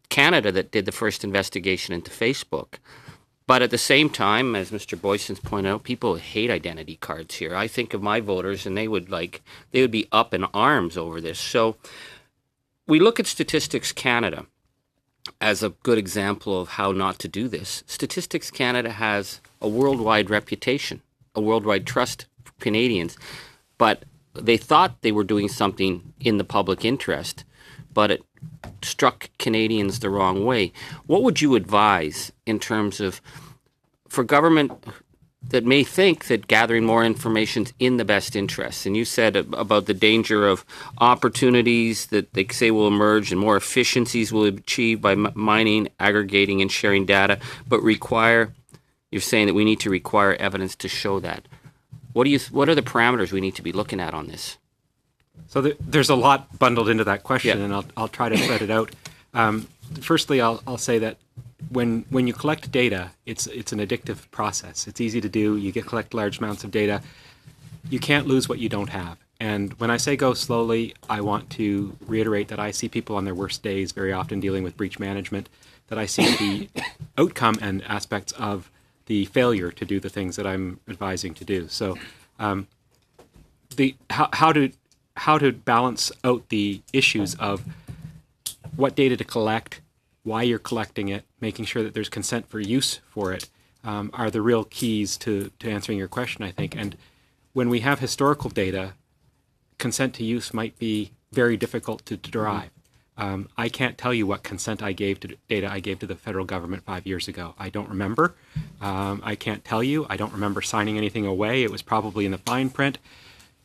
Canada 0.08 0.50
that 0.52 0.72
did 0.72 0.86
the 0.86 0.92
first 0.92 1.22
investigation 1.22 1.94
into 1.94 2.10
Facebook. 2.10 2.78
But 3.46 3.62
at 3.62 3.70
the 3.70 3.78
same 3.78 4.10
time, 4.10 4.56
as 4.56 4.72
Mr. 4.72 5.00
Boysen's 5.00 5.38
pointed 5.38 5.70
out, 5.70 5.84
people 5.84 6.16
hate 6.16 6.50
identity 6.50 6.96
cards 6.96 7.36
here. 7.36 7.54
I 7.54 7.68
think 7.68 7.94
of 7.94 8.02
my 8.02 8.20
voters, 8.20 8.66
and 8.66 8.76
they 8.76 8.88
would 8.88 9.08
like 9.08 9.42
they 9.70 9.82
would 9.82 9.92
be 9.92 10.08
up 10.10 10.34
in 10.34 10.44
arms 10.44 10.96
over 10.96 11.20
this. 11.20 11.38
So 11.38 11.76
we 12.88 12.98
look 12.98 13.20
at 13.20 13.26
Statistics 13.26 13.92
Canada 13.92 14.46
as 15.40 15.62
a 15.62 15.70
good 15.82 15.98
example 15.98 16.60
of 16.60 16.70
how 16.70 16.92
not 16.92 17.18
to 17.20 17.28
do 17.28 17.48
this. 17.48 17.82
Statistics 17.86 18.50
Canada 18.50 18.90
has 18.90 19.40
a 19.60 19.68
worldwide 19.68 20.30
reputation, 20.30 21.02
a 21.34 21.40
worldwide 21.40 21.86
trust 21.86 22.26
for 22.44 22.52
Canadians, 22.60 23.16
but 23.78 24.04
they 24.34 24.56
thought 24.56 25.00
they 25.02 25.12
were 25.12 25.24
doing 25.24 25.48
something 25.48 26.12
in 26.20 26.38
the 26.38 26.44
public 26.44 26.84
interest, 26.84 27.44
but 27.92 28.10
it 28.10 28.22
struck 28.82 29.30
Canadians 29.38 30.00
the 30.00 30.10
wrong 30.10 30.44
way. 30.44 30.72
What 31.06 31.22
would 31.22 31.40
you 31.40 31.54
advise 31.54 32.32
in 32.44 32.58
terms 32.58 33.00
of 33.00 33.20
for 34.08 34.24
government 34.24 34.72
that 35.50 35.64
may 35.64 35.84
think 35.84 36.26
that 36.26 36.48
gathering 36.48 36.84
more 36.84 37.04
information 37.04 37.62
is 37.64 37.72
in 37.78 37.96
the 37.98 38.04
best 38.04 38.34
interest. 38.34 38.84
And 38.86 38.96
you 38.96 39.04
said 39.04 39.36
about 39.36 39.86
the 39.86 39.94
danger 39.94 40.46
of 40.48 40.64
opportunities 40.98 42.06
that 42.06 42.32
they 42.34 42.46
say 42.48 42.70
will 42.70 42.88
emerge 42.88 43.30
and 43.32 43.40
more 43.40 43.56
efficiencies 43.56 44.32
will 44.32 44.50
be 44.50 44.58
achieved 44.58 45.02
by 45.02 45.14
mining, 45.14 45.88
aggregating, 46.00 46.60
and 46.60 46.70
sharing 46.70 47.06
data, 47.06 47.38
but 47.68 47.80
require. 47.82 48.52
You're 49.12 49.20
saying 49.22 49.46
that 49.46 49.54
we 49.54 49.64
need 49.64 49.80
to 49.80 49.90
require 49.90 50.34
evidence 50.34 50.74
to 50.76 50.88
show 50.88 51.20
that. 51.20 51.46
What 52.12 52.24
do 52.24 52.30
you? 52.30 52.40
What 52.50 52.68
are 52.68 52.74
the 52.74 52.82
parameters 52.82 53.30
we 53.30 53.40
need 53.40 53.54
to 53.54 53.62
be 53.62 53.72
looking 53.72 54.00
at 54.00 54.14
on 54.14 54.26
this? 54.26 54.58
So 55.48 55.60
the, 55.60 55.76
there's 55.80 56.10
a 56.10 56.16
lot 56.16 56.58
bundled 56.58 56.88
into 56.88 57.04
that 57.04 57.22
question, 57.22 57.58
Yeah. 57.58 57.64
and 57.64 57.72
I'll, 57.74 57.84
I'll 57.96 58.08
try 58.08 58.28
to 58.28 58.36
spread 58.36 58.62
it 58.62 58.70
out. 58.70 58.90
Um, 59.32 59.68
firstly, 60.00 60.40
I'll, 60.40 60.60
I'll 60.66 60.76
say 60.78 60.98
that 60.98 61.18
when 61.70 62.04
when 62.10 62.26
you 62.26 62.32
collect 62.32 62.70
data, 62.70 63.10
it's 63.24 63.46
it's 63.46 63.72
an 63.72 63.78
addictive 63.78 64.30
process. 64.30 64.86
It's 64.86 65.00
easy 65.00 65.20
to 65.20 65.28
do. 65.28 65.56
You 65.56 65.72
get 65.72 65.86
collect 65.86 66.14
large 66.14 66.38
amounts 66.38 66.64
of 66.64 66.70
data. 66.70 67.02
You 67.88 67.98
can't 67.98 68.26
lose 68.26 68.48
what 68.48 68.58
you 68.58 68.68
don't 68.68 68.90
have. 68.90 69.18
And 69.38 69.74
when 69.74 69.90
I 69.90 69.96
say 69.96 70.16
go 70.16 70.34
slowly, 70.34 70.94
I 71.10 71.20
want 71.20 71.50
to 71.50 71.96
reiterate 72.06 72.48
that 72.48 72.58
I 72.58 72.70
see 72.70 72.88
people 72.88 73.16
on 73.16 73.24
their 73.24 73.34
worst 73.34 73.62
days 73.62 73.92
very 73.92 74.12
often 74.12 74.40
dealing 74.40 74.64
with 74.64 74.76
breach 74.76 74.98
management. 74.98 75.48
That 75.88 75.98
I 75.98 76.06
see 76.06 76.36
the 76.36 76.82
outcome 77.18 77.58
and 77.60 77.82
aspects 77.84 78.32
of 78.32 78.70
the 79.06 79.26
failure 79.26 79.70
to 79.70 79.84
do 79.84 80.00
the 80.00 80.08
things 80.08 80.36
that 80.36 80.46
I'm 80.46 80.80
advising 80.88 81.32
to 81.34 81.44
do. 81.44 81.68
So, 81.68 81.96
um, 82.38 82.66
the 83.76 83.94
how, 84.10 84.28
how 84.32 84.52
to 84.52 84.72
how 85.16 85.38
to 85.38 85.52
balance 85.52 86.12
out 86.24 86.48
the 86.48 86.82
issues 86.92 87.34
of 87.36 87.64
what 88.74 88.94
data 88.94 89.16
to 89.16 89.24
collect, 89.24 89.80
why 90.26 90.42
you're 90.42 90.58
collecting 90.58 91.08
it, 91.08 91.24
making 91.40 91.64
sure 91.64 91.84
that 91.84 91.94
there's 91.94 92.08
consent 92.08 92.48
for 92.48 92.58
use 92.58 92.98
for 93.08 93.32
it, 93.32 93.48
um, 93.84 94.10
are 94.12 94.28
the 94.28 94.42
real 94.42 94.64
keys 94.64 95.16
to, 95.16 95.52
to 95.60 95.70
answering 95.70 95.96
your 95.96 96.08
question, 96.08 96.42
I 96.42 96.50
think. 96.50 96.74
And 96.76 96.96
when 97.52 97.68
we 97.68 97.80
have 97.80 98.00
historical 98.00 98.50
data, 98.50 98.94
consent 99.78 100.14
to 100.14 100.24
use 100.24 100.52
might 100.52 100.76
be 100.80 101.12
very 101.30 101.56
difficult 101.56 102.04
to 102.06 102.16
derive. 102.16 102.70
Um, 103.16 103.48
I 103.56 103.68
can't 103.68 103.96
tell 103.96 104.12
you 104.12 104.26
what 104.26 104.42
consent 104.42 104.82
I 104.82 104.92
gave 104.92 105.20
to 105.20 105.36
data 105.48 105.70
I 105.70 105.78
gave 105.78 106.00
to 106.00 106.06
the 106.06 106.16
federal 106.16 106.44
government 106.44 106.82
five 106.84 107.06
years 107.06 107.28
ago. 107.28 107.54
I 107.56 107.70
don't 107.70 107.88
remember. 107.88 108.34
Um, 108.80 109.22
I 109.24 109.36
can't 109.36 109.64
tell 109.64 109.82
you. 109.82 110.06
I 110.10 110.16
don't 110.16 110.32
remember 110.32 110.60
signing 110.60 110.98
anything 110.98 111.24
away. 111.24 111.62
It 111.62 111.70
was 111.70 111.82
probably 111.82 112.26
in 112.26 112.32
the 112.32 112.38
fine 112.38 112.68
print 112.68 112.98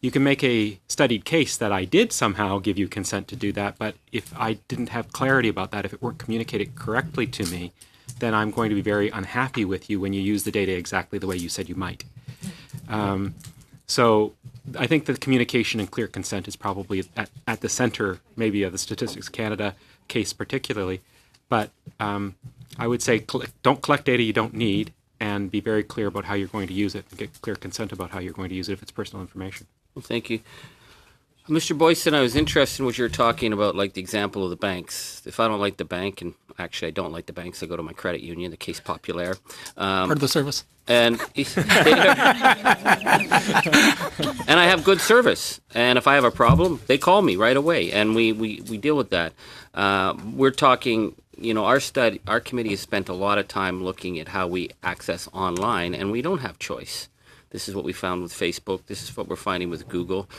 you 0.02 0.10
can 0.10 0.24
make 0.24 0.44
a 0.44 0.80
studied 0.88 1.26
case 1.26 1.56
that 1.58 1.72
I 1.72 1.86
did 1.86 2.12
somehow 2.12 2.58
give 2.58 2.78
you 2.78 2.88
consent 2.88 3.28
to 3.30 3.36
do 3.36 3.52
that, 3.54 3.78
but 3.78 3.96
if 4.12 4.34
I 4.38 4.54
didn't 4.68 4.90
have 4.90 5.14
clarity 5.14 5.48
about 5.48 5.70
that, 5.72 5.86
if 5.86 5.94
it 5.94 6.02
weren't 6.02 6.18
communicated 6.18 6.76
correctly 6.76 7.28
to 7.28 7.46
me, 7.46 7.72
then 8.20 8.34
I'm 8.34 8.50
going 8.50 8.70
to 8.70 8.76
be 8.76 8.82
very 8.82 9.10
unhappy 9.10 9.64
with 9.64 9.90
you 9.90 10.00
when 10.00 10.14
you 10.14 10.22
use 10.22 10.44
the 10.44 10.52
data 10.52 10.76
exactly 10.76 11.20
the 11.20 11.28
way 11.28 11.36
you 11.36 11.50
said 11.50 11.70
you 11.70 11.76
might. 11.76 12.04
Um, 12.90 13.36
so 13.86 14.34
I 14.78 14.88
think 14.88 15.06
that 15.06 15.22
communication 15.22 15.80
and 15.80 15.90
clear 15.90 16.08
consent 16.08 16.48
is 16.48 16.56
probably 16.56 17.04
at, 17.16 17.30
at 17.48 17.62
the 17.62 17.70
center, 17.70 18.20
maybe, 18.36 18.64
of 18.64 18.72
the 18.72 18.78
Statistics 18.78 19.30
Canada 19.30 19.76
case 20.08 20.34
particularly. 20.34 21.02
But 21.48 21.70
um, 22.00 22.36
I 22.78 22.88
would 22.88 23.04
say 23.04 23.26
don't 23.62 23.82
collect 23.82 24.06
data 24.06 24.24
you 24.24 24.34
don't 24.34 24.54
need 24.54 24.94
and 25.20 25.52
be 25.52 25.60
very 25.60 25.84
clear 25.84 26.08
about 26.08 26.26
how 26.26 26.34
you're 26.34 26.48
going 26.48 26.68
to 26.68 26.74
use 26.74 26.96
it 26.96 27.06
and 27.10 27.20
get 27.20 27.40
clear 27.42 27.56
consent 27.56 27.92
about 27.92 28.10
how 28.10 28.20
you're 28.20 28.34
going 28.34 28.50
to 28.50 28.56
use 28.56 28.70
it 28.70 28.74
if 28.74 28.82
it's 28.82 28.92
personal 28.92 29.22
information. 29.22 29.68
Well, 29.96 30.04
thank 30.04 30.30
you. 30.30 30.40
Mr. 31.50 31.78
Boysen, 31.78 32.14
I 32.14 32.22
was 32.22 32.36
interested 32.36 32.82
in 32.82 32.86
what 32.86 32.98
you 32.98 33.04
were 33.04 33.10
talking 33.10 33.52
about, 33.52 33.76
like 33.76 33.94
the 33.94 34.00
example 34.02 34.44
of 34.44 34.52
the 34.52 34.56
banks. 34.56 35.22
If 35.26 35.40
I 35.40 35.48
don't 35.48 35.60
like 35.60 35.78
the 35.78 35.86
bank, 35.86 36.22
and 36.22 36.34
actually 36.58 36.90
I 36.90 36.92
don't 36.92 37.12
like 37.12 37.26
the 37.26 37.34
banks, 37.34 37.62
I 37.62 37.66
go 37.66 37.76
to 37.76 37.84
my 37.84 37.94
credit 37.94 38.22
union, 38.22 38.52
the 38.52 38.58
Caisse 38.58 38.80
Populaire. 38.80 39.36
Um, 39.76 40.08
Part 40.08 40.12
of 40.12 40.20
the 40.20 40.28
service. 40.28 40.64
and 40.88 41.20
and 44.48 44.60
I 44.60 44.66
have 44.68 44.84
good 44.84 45.02
service. 45.02 45.60
And 45.74 45.98
if 45.98 46.08
I 46.08 46.16
have 46.16 46.24
a 46.24 46.32
problem, 46.32 46.80
they 46.88 46.98
call 46.98 47.22
me 47.22 47.36
right 47.36 47.58
away, 47.58 47.92
and 47.92 48.16
we 48.16 48.32
we, 48.32 48.62
we 48.70 48.78
deal 48.78 48.96
with 48.96 49.10
that. 49.10 49.34
Uh, 49.74 50.16
we're 50.34 50.52
talking. 50.52 51.16
You 51.38 51.56
know, 51.56 51.66
our 51.66 51.80
study, 51.80 52.22
our 52.28 52.40
committee 52.40 52.70
has 52.70 52.82
spent 52.82 53.10
a 53.10 53.14
lot 53.14 53.40
of 53.40 53.48
time 53.48 53.84
looking 53.84 54.20
at 54.20 54.28
how 54.28 54.46
we 54.48 54.70
access 54.84 55.28
online, 55.34 55.96
and 55.96 56.12
we 56.12 56.22
don't 56.22 56.40
have 56.40 56.60
choice. 56.60 57.10
This 57.52 57.70
is 57.70 57.76
what 57.76 57.86
we 57.86 57.94
found 57.94 58.24
with 58.24 58.34
Facebook. 58.34 58.86
This 58.88 59.04
is 59.04 59.16
what 59.16 59.28
we're 59.28 59.36
finding 59.36 59.70
with 59.70 59.88
Google, 59.88 60.30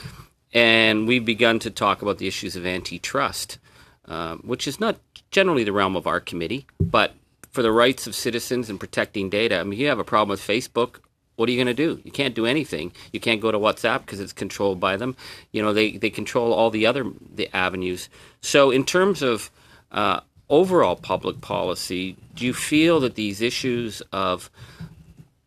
and 0.53 1.07
we've 1.07 1.25
begun 1.25 1.59
to 1.61 1.71
talk 1.71 2.03
about 2.03 2.19
the 2.19 2.27
issues 2.27 2.57
of 2.57 2.67
antitrust, 2.67 3.59
uh, 4.07 4.37
which 4.37 4.67
is 4.67 4.81
not 4.81 4.97
generally 5.31 5.65
the 5.65 5.73
realm 5.73 5.97
of 5.97 6.07
our 6.07 6.21
committee, 6.21 6.67
but 6.81 7.15
for 7.51 7.63
the 7.63 7.73
rights 7.73 8.07
of 8.07 8.15
citizens 8.15 8.69
and 8.69 8.81
protecting 8.81 9.31
data. 9.31 9.61
I 9.61 9.63
mean, 9.63 9.79
you 9.79 9.89
have 9.89 9.99
a 9.99 10.05
problem 10.05 10.31
with 10.31 10.41
Facebook. 10.41 10.97
What 11.37 11.49
are 11.49 11.53
you 11.53 11.59
going 11.63 11.75
to 11.75 11.97
do? 11.97 12.01
You 12.05 12.11
can't 12.11 12.35
do 12.35 12.47
anything. 12.47 12.93
You 13.13 13.21
can't 13.21 13.41
go 13.41 13.51
to 13.51 13.59
WhatsApp 13.59 14.01
because 14.01 14.21
it's 14.21 14.33
controlled 14.33 14.81
by 14.81 14.97
them. 14.97 15.17
You 15.51 15.63
know, 15.63 15.73
they, 15.73 15.97
they 15.97 16.11
control 16.11 16.53
all 16.53 16.71
the 16.71 16.87
other 16.87 17.07
the 17.35 17.55
avenues. 17.55 18.09
So, 18.41 18.71
in 18.71 18.85
terms 18.85 19.23
of 19.23 19.51
uh, 19.91 20.21
overall 20.49 20.97
public 20.97 21.41
policy, 21.41 22.17
do 22.35 22.45
you 22.45 22.53
feel 22.55 23.01
that 23.01 23.15
these 23.15 23.41
issues 23.41 24.03
of 24.13 24.51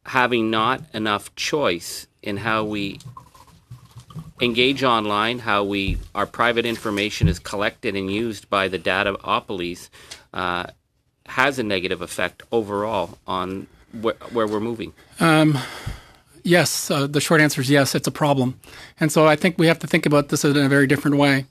having 0.05 0.49
not 0.49 0.81
enough 0.93 1.35
choice 1.35 2.07
in 2.21 2.37
how 2.37 2.63
we 2.63 2.99
engage 4.41 4.83
online, 4.83 5.39
how 5.39 5.63
we 5.63 5.97
our 6.13 6.25
private 6.25 6.65
information 6.65 7.27
is 7.27 7.39
collected 7.39 7.95
and 7.95 8.11
used 8.11 8.49
by 8.49 8.67
the 8.67 8.79
dataopolies, 8.79 9.89
uh, 10.33 10.65
has 11.25 11.57
a 11.57 11.63
negative 11.63 12.01
effect 12.01 12.43
overall 12.51 13.17
on 13.25 13.67
where, 14.01 14.15
where 14.31 14.47
we're 14.47 14.59
moving. 14.59 14.93
Um, 15.19 15.57
yes, 16.43 16.91
uh, 16.91 17.07
the 17.07 17.21
short 17.21 17.41
answer 17.41 17.61
is 17.61 17.69
yes, 17.69 17.95
it's 17.95 18.07
a 18.07 18.11
problem. 18.11 18.59
And 18.99 19.11
so 19.11 19.25
I 19.25 19.35
think 19.35 19.57
we 19.57 19.67
have 19.67 19.79
to 19.79 19.87
think 19.87 20.05
about 20.05 20.29
this 20.29 20.43
in 20.45 20.55
a 20.57 20.69
very 20.69 20.85
different 20.85 21.17
way. 21.17 21.45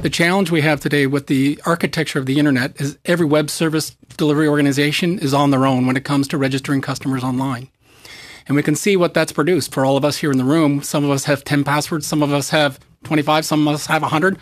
The 0.00 0.10
challenge 0.10 0.50
we 0.50 0.62
have 0.62 0.80
today 0.80 1.06
with 1.06 1.26
the 1.26 1.60
architecture 1.66 2.18
of 2.18 2.26
the 2.26 2.38
internet 2.38 2.80
is 2.80 2.98
every 3.04 3.26
web 3.26 3.50
service 3.50 3.94
delivery 4.16 4.48
organization 4.48 5.18
is 5.18 5.34
on 5.34 5.50
their 5.50 5.66
own 5.66 5.86
when 5.86 5.96
it 5.96 6.04
comes 6.04 6.26
to 6.28 6.38
registering 6.38 6.80
customers 6.80 7.22
online. 7.22 7.68
And 8.46 8.56
we 8.56 8.62
can 8.62 8.74
see 8.74 8.96
what 8.96 9.14
that's 9.14 9.32
produced 9.32 9.72
for 9.72 9.84
all 9.84 9.96
of 9.96 10.04
us 10.04 10.18
here 10.18 10.30
in 10.30 10.38
the 10.38 10.44
room. 10.44 10.82
Some 10.82 11.04
of 11.04 11.10
us 11.10 11.24
have 11.24 11.44
10 11.44 11.64
passwords, 11.64 12.06
some 12.06 12.22
of 12.22 12.32
us 12.32 12.50
have 12.50 12.80
25, 13.04 13.44
some 13.44 13.66
of 13.66 13.74
us 13.74 13.86
have 13.86 14.02
100. 14.02 14.38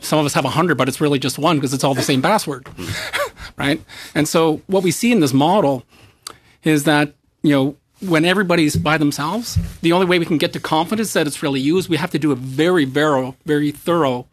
Some 0.00 0.20
of 0.20 0.26
us 0.26 0.34
have 0.34 0.44
100, 0.44 0.76
but 0.76 0.88
it's 0.88 1.00
really 1.00 1.18
just 1.18 1.38
one 1.38 1.56
because 1.56 1.74
it's 1.74 1.82
all 1.82 1.94
the 1.94 2.02
same 2.02 2.22
password. 2.22 2.68
right? 3.56 3.82
And 4.14 4.28
so 4.28 4.62
what 4.68 4.84
we 4.84 4.92
see 4.92 5.10
in 5.10 5.20
this 5.20 5.32
model 5.32 5.82
is 6.62 6.84
that, 6.84 7.14
you 7.42 7.50
know, 7.50 7.76
when 8.00 8.24
everybody's 8.24 8.76
by 8.76 8.98
themselves, 8.98 9.58
the 9.80 9.92
only 9.92 10.06
way 10.06 10.18
we 10.18 10.26
can 10.26 10.38
get 10.38 10.52
to 10.52 10.60
confidence 10.60 11.12
that 11.12 11.26
it's 11.26 11.42
really 11.42 11.60
used, 11.60 11.88
we 11.88 11.96
have 11.96 12.10
to 12.10 12.18
do 12.18 12.32
a 12.32 12.36
very, 12.36 12.84
very, 12.84 13.34
very 13.44 13.70
thorough 13.70 14.26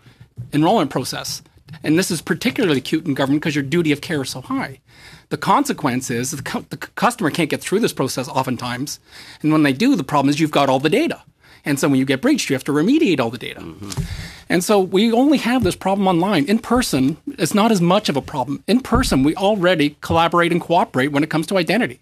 enrollment 0.54 0.90
process. 0.90 1.42
And 1.84 1.98
this 1.98 2.12
is 2.12 2.22
particularly 2.22 2.78
acute 2.78 3.06
in 3.06 3.14
government 3.14 3.42
because 3.42 3.56
your 3.56 3.64
duty 3.64 3.92
of 3.92 4.02
care 4.02 4.22
is 4.22 4.30
so 4.30 4.42
high. 4.42 4.80
The 5.30 5.38
consequence 5.38 6.10
is 6.10 6.32
the, 6.32 6.42
cu- 6.42 6.66
the 6.70 6.78
customer 6.78 7.30
can't 7.30 7.50
get 7.50 7.62
through 7.62 7.80
this 7.80 7.94
process 7.94 8.28
oftentimes. 8.28 9.00
And 9.42 9.52
when 9.52 9.64
they 9.64 9.74
do, 9.74 9.96
the 9.96 10.04
problem 10.04 10.30
is 10.30 10.40
you've 10.40 10.52
got 10.52 10.70
all 10.70 10.80
the 10.80 10.90
data. 10.90 11.22
And 11.66 11.80
so 11.80 11.90
when 11.90 12.00
you 12.00 12.06
get 12.06 12.22
breached, 12.22 12.50
you 12.50 12.56
have 12.56 12.64
to 12.66 12.72
remediate 12.72 13.20
all 13.20 13.30
the 13.30 13.38
data. 13.38 13.60
Mm-hmm. 13.60 14.04
And 14.50 14.64
so 14.64 14.80
we 14.80 15.12
only 15.12 15.38
have 15.38 15.64
this 15.64 15.76
problem 15.76 16.08
online. 16.08 16.46
In 16.46 16.58
person, 16.58 17.18
it's 17.38 17.54
not 17.54 17.72
as 17.72 17.82
much 17.82 18.10
of 18.10 18.18
a 18.18 18.22
problem. 18.22 18.64
In 18.68 18.80
person, 18.80 19.24
we 19.24 19.36
already 19.36 19.98
collaborate 20.02 20.52
and 20.52 20.62
cooperate 20.62 21.10
when 21.10 21.24
it 21.24 21.30
comes 21.30 21.46
to 21.48 21.58
identity. 21.58 22.00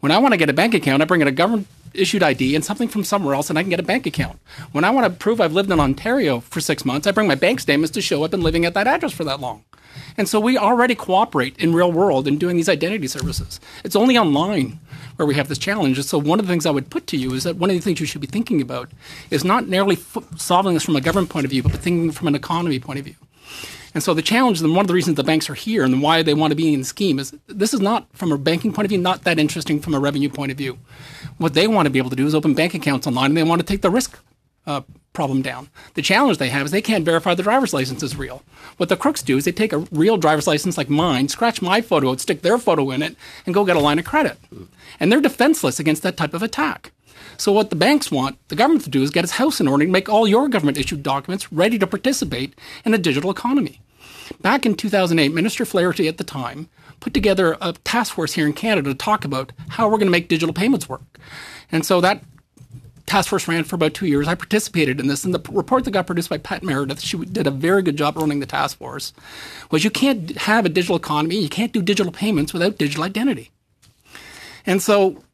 When 0.00 0.10
I 0.10 0.18
want 0.18 0.32
to 0.32 0.38
get 0.38 0.50
a 0.50 0.54
bank 0.54 0.74
account, 0.74 1.02
I 1.02 1.04
bring 1.04 1.20
in 1.20 1.28
a 1.28 1.32
government 1.32 1.68
issued 1.94 2.22
ID 2.22 2.54
and 2.54 2.64
something 2.64 2.88
from 2.88 3.04
somewhere 3.04 3.34
else, 3.34 3.50
and 3.50 3.58
I 3.58 3.62
can 3.62 3.70
get 3.70 3.80
a 3.80 3.84
bank 3.84 4.06
account. 4.06 4.38
When 4.72 4.84
I 4.84 4.90
want 4.90 5.06
to 5.06 5.18
prove 5.18 5.40
I've 5.40 5.52
lived 5.52 5.70
in 5.70 5.80
Ontario 5.80 6.40
for 6.40 6.60
six 6.60 6.84
months, 6.84 7.06
I 7.06 7.12
bring 7.12 7.28
my 7.28 7.34
bank 7.34 7.60
statements 7.60 7.92
to 7.92 8.02
show 8.02 8.24
I've 8.24 8.30
been 8.30 8.42
living 8.42 8.64
at 8.64 8.74
that 8.74 8.86
address 8.86 9.12
for 9.12 9.24
that 9.24 9.40
long. 9.40 9.64
And 10.16 10.28
so 10.28 10.40
we 10.40 10.58
already 10.58 10.94
cooperate 10.94 11.56
in 11.58 11.74
real 11.74 11.90
world 11.90 12.26
in 12.26 12.38
doing 12.38 12.56
these 12.56 12.68
identity 12.68 13.06
services. 13.06 13.60
It's 13.84 13.96
only 13.96 14.18
online 14.18 14.78
where 15.16 15.26
we 15.26 15.34
have 15.34 15.48
this 15.48 15.58
challenge. 15.58 15.98
And 15.98 16.06
so 16.06 16.18
one 16.18 16.40
of 16.40 16.46
the 16.46 16.52
things 16.52 16.66
I 16.66 16.70
would 16.70 16.90
put 16.90 17.06
to 17.08 17.16
you 17.16 17.34
is 17.34 17.44
that 17.44 17.56
one 17.56 17.70
of 17.70 17.76
the 17.76 17.82
things 17.82 18.00
you 18.00 18.06
should 18.06 18.20
be 18.20 18.26
thinking 18.26 18.60
about 18.60 18.90
is 19.30 19.44
not 19.44 19.68
merely 19.68 19.96
f- 19.96 20.24
solving 20.36 20.74
this 20.74 20.84
from 20.84 20.96
a 20.96 21.00
government 21.00 21.30
point 21.30 21.44
of 21.44 21.50
view, 21.50 21.62
but 21.62 21.72
thinking 21.72 22.10
from 22.10 22.28
an 22.28 22.34
economy 22.34 22.78
point 22.80 22.98
of 22.98 23.04
view. 23.04 23.14
And 23.94 24.02
so 24.02 24.12
the 24.12 24.22
challenge, 24.22 24.60
and 24.60 24.74
one 24.74 24.82
of 24.82 24.88
the 24.88 24.94
reasons 24.94 25.16
the 25.16 25.24
banks 25.24 25.48
are 25.48 25.54
here 25.54 25.84
and 25.84 26.02
why 26.02 26.22
they 26.22 26.34
want 26.34 26.50
to 26.50 26.56
be 26.56 26.74
in 26.74 26.80
the 26.80 26.84
scheme 26.84 27.18
is 27.18 27.32
this 27.46 27.72
is 27.72 27.80
not, 27.80 28.08
from 28.12 28.32
a 28.32 28.38
banking 28.38 28.72
point 28.72 28.86
of 28.86 28.90
view, 28.90 28.98
not 28.98 29.22
that 29.22 29.38
interesting 29.38 29.80
from 29.80 29.94
a 29.94 30.00
revenue 30.00 30.28
point 30.28 30.50
of 30.50 30.58
view. 30.58 30.78
What 31.38 31.54
they 31.54 31.68
want 31.68 31.86
to 31.86 31.90
be 31.90 32.00
able 32.00 32.10
to 32.10 32.16
do 32.16 32.26
is 32.26 32.34
open 32.34 32.54
bank 32.54 32.74
accounts 32.74 33.06
online 33.06 33.26
and 33.26 33.36
they 33.36 33.44
want 33.44 33.60
to 33.60 33.66
take 33.66 33.82
the 33.82 33.90
risk 33.90 34.18
uh, 34.66 34.82
problem 35.12 35.42
down. 35.42 35.68
The 35.94 36.02
challenge 36.02 36.38
they 36.38 36.48
have 36.48 36.66
is 36.66 36.72
they 36.72 36.82
can't 36.82 37.04
verify 37.04 37.34
the 37.34 37.42
driver's 37.44 37.72
license 37.72 38.02
is 38.02 38.16
real. 38.16 38.42
What 38.78 38.88
the 38.88 38.96
crooks 38.96 39.22
do 39.22 39.36
is 39.36 39.44
they 39.44 39.52
take 39.52 39.72
a 39.72 39.86
real 39.92 40.16
driver's 40.16 40.48
license 40.48 40.76
like 40.76 40.90
mine, 40.90 41.28
scratch 41.28 41.62
my 41.62 41.80
photo 41.80 42.16
stick 42.16 42.42
their 42.42 42.58
photo 42.58 42.90
in 42.90 43.02
it, 43.02 43.14
and 43.46 43.54
go 43.54 43.64
get 43.64 43.76
a 43.76 43.80
line 43.80 43.98
of 43.98 44.04
credit. 44.04 44.38
And 44.98 45.12
they're 45.12 45.20
defenseless 45.20 45.78
against 45.78 46.02
that 46.02 46.16
type 46.16 46.34
of 46.34 46.42
attack. 46.42 46.90
So 47.36 47.52
what 47.52 47.70
the 47.70 47.76
banks 47.76 48.10
want 48.10 48.38
the 48.48 48.56
government 48.56 48.84
to 48.84 48.90
do 48.90 49.02
is 49.02 49.10
get 49.10 49.24
its 49.24 49.34
house 49.34 49.60
in 49.60 49.68
order 49.68 49.82
and 49.82 49.92
make 49.92 50.08
all 50.08 50.28
your 50.28 50.48
government 50.48 50.78
issued 50.78 51.02
documents 51.02 51.52
ready 51.52 51.78
to 51.78 51.86
participate 51.86 52.54
in 52.84 52.94
a 52.94 52.98
digital 52.98 53.30
economy. 53.30 53.80
Back 54.44 54.66
in 54.66 54.74
2008, 54.74 55.32
Minister 55.32 55.64
Flaherty 55.64 56.06
at 56.06 56.18
the 56.18 56.22
time 56.22 56.68
put 57.00 57.14
together 57.14 57.56
a 57.62 57.72
task 57.72 58.12
force 58.12 58.34
here 58.34 58.44
in 58.44 58.52
Canada 58.52 58.90
to 58.90 58.94
talk 58.94 59.24
about 59.24 59.52
how 59.70 59.86
we're 59.86 59.96
going 59.96 60.06
to 60.06 60.12
make 60.12 60.28
digital 60.28 60.52
payments 60.52 60.86
work. 60.86 61.00
And 61.72 61.86
so 61.86 62.02
that 62.02 62.22
task 63.06 63.30
force 63.30 63.48
ran 63.48 63.64
for 63.64 63.76
about 63.76 63.94
two 63.94 64.04
years. 64.04 64.28
I 64.28 64.34
participated 64.34 65.00
in 65.00 65.06
this, 65.06 65.24
and 65.24 65.32
the 65.34 65.40
report 65.50 65.84
that 65.84 65.92
got 65.92 66.06
produced 66.06 66.28
by 66.28 66.36
Pat 66.36 66.62
Meredith, 66.62 67.00
she 67.00 67.16
did 67.16 67.46
a 67.46 67.50
very 67.50 67.80
good 67.80 67.96
job 67.96 68.18
running 68.18 68.40
the 68.40 68.44
task 68.44 68.76
force, 68.76 69.14
was 69.70 69.82
you 69.82 69.90
can't 69.90 70.36
have 70.36 70.66
a 70.66 70.68
digital 70.68 70.96
economy, 70.96 71.36
you 71.36 71.48
can't 71.48 71.72
do 71.72 71.80
digital 71.80 72.12
payments 72.12 72.52
without 72.52 72.76
digital 72.76 73.04
identity. 73.04 73.50
And 74.66 74.82
so 74.82 75.24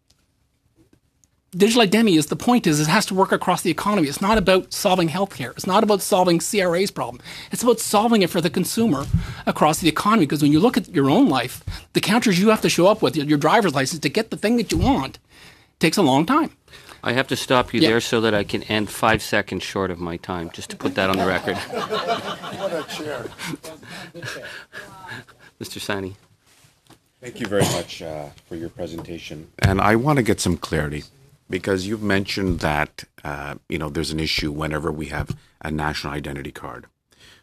digital 1.52 1.82
identity 1.82 2.16
is 2.16 2.26
the 2.26 2.36
point 2.36 2.66
is 2.66 2.80
it 2.80 2.86
has 2.86 3.06
to 3.06 3.14
work 3.14 3.32
across 3.32 3.62
the 3.62 3.70
economy. 3.70 4.08
It's 4.08 4.20
not 4.20 4.38
about 4.38 4.72
solving 4.72 5.08
healthcare. 5.08 5.50
It's 5.52 5.66
not 5.66 5.82
about 5.82 6.02
solving 6.02 6.38
CRA's 6.38 6.90
problem. 6.90 7.20
It's 7.50 7.62
about 7.62 7.80
solving 7.80 8.22
it 8.22 8.30
for 8.30 8.40
the 8.40 8.50
consumer 8.50 9.06
across 9.46 9.80
the 9.80 9.88
economy. 9.88 10.26
Because 10.26 10.42
when 10.42 10.52
you 10.52 10.60
look 10.60 10.76
at 10.76 10.88
your 10.94 11.10
own 11.10 11.28
life, 11.28 11.64
the 11.92 12.00
counters 12.00 12.38
you 12.38 12.48
have 12.50 12.60
to 12.62 12.68
show 12.68 12.86
up 12.86 13.02
with, 13.02 13.16
your 13.16 13.38
driver's 13.38 13.74
license 13.74 14.00
to 14.00 14.08
get 14.08 14.30
the 14.30 14.36
thing 14.36 14.56
that 14.56 14.70
you 14.70 14.78
want, 14.78 15.18
takes 15.80 15.96
a 15.96 16.02
long 16.02 16.24
time. 16.24 16.52
I 17.02 17.12
have 17.14 17.26
to 17.28 17.36
stop 17.36 17.72
you 17.72 17.80
Yeah. 17.80 17.88
there 17.88 18.00
so 18.00 18.20
that 18.20 18.34
I 18.34 18.44
can 18.44 18.62
end 18.64 18.90
five 18.90 19.22
seconds 19.22 19.62
short 19.62 19.90
of 19.90 19.98
my 19.98 20.18
time, 20.18 20.50
just 20.50 20.68
to 20.70 20.76
put 20.76 20.94
that 20.96 21.08
on 21.10 21.16
the 21.16 21.26
record. 21.26 21.56
What 22.60 22.72
a 22.74 22.82
chair. 22.94 23.24
Mr. 25.60 25.78
Saini. 25.80 26.14
Thank 27.22 27.40
you 27.40 27.46
very 27.46 27.64
much 27.72 28.02
uh, 28.02 28.28
for 28.46 28.54
your 28.54 28.68
presentation. 28.68 29.48
And 29.58 29.80
I 29.80 29.96
want 29.96 30.18
to 30.18 30.22
get 30.22 30.40
some 30.40 30.56
clarity 30.58 31.04
because 31.50 31.86
you've 31.86 32.02
mentioned 32.02 32.60
that 32.60 33.04
uh, 33.24 33.56
you 33.68 33.78
know 33.78 33.90
there's 33.90 34.12
an 34.12 34.20
issue 34.20 34.50
whenever 34.50 34.90
we 34.90 35.06
have 35.06 35.36
a 35.60 35.70
national 35.70 36.14
identity 36.14 36.52
card. 36.52 36.86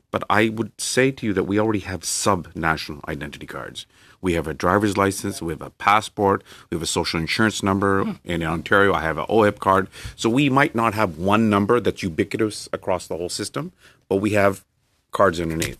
But 0.10 0.24
I 0.30 0.50
would 0.50 0.72
say 0.80 1.12
to 1.12 1.26
you 1.26 1.34
that 1.34 1.44
we 1.44 1.60
already 1.60 1.80
have 1.80 2.06
sub-national 2.06 3.02
identity 3.10 3.46
cards. 3.46 3.86
We 4.22 4.34
have 4.34 4.48
a 4.48 4.54
driver's 4.54 4.96
license, 4.96 5.42
we 5.42 5.52
have 5.52 5.62
a 5.62 5.70
passport, 5.72 6.44
we 6.70 6.76
have 6.76 6.82
a 6.82 6.88
social 6.88 7.20
insurance 7.20 7.62
number. 7.62 8.16
In 8.24 8.42
Ontario, 8.42 8.94
I 8.94 9.02
have 9.02 9.18
an 9.18 9.26
OHIP 9.30 9.60
card. 9.60 9.90
So 10.16 10.30
we 10.30 10.50
might 10.50 10.74
not 10.74 10.94
have 10.94 11.18
one 11.18 11.50
number 11.50 11.82
that's 11.82 12.02
ubiquitous 12.04 12.70
across 12.72 13.08
the 13.08 13.18
whole 13.18 13.30
system, 13.30 13.74
but 14.08 14.16
we 14.18 14.32
have 14.32 14.64
cards 15.12 15.42
underneath. 15.42 15.78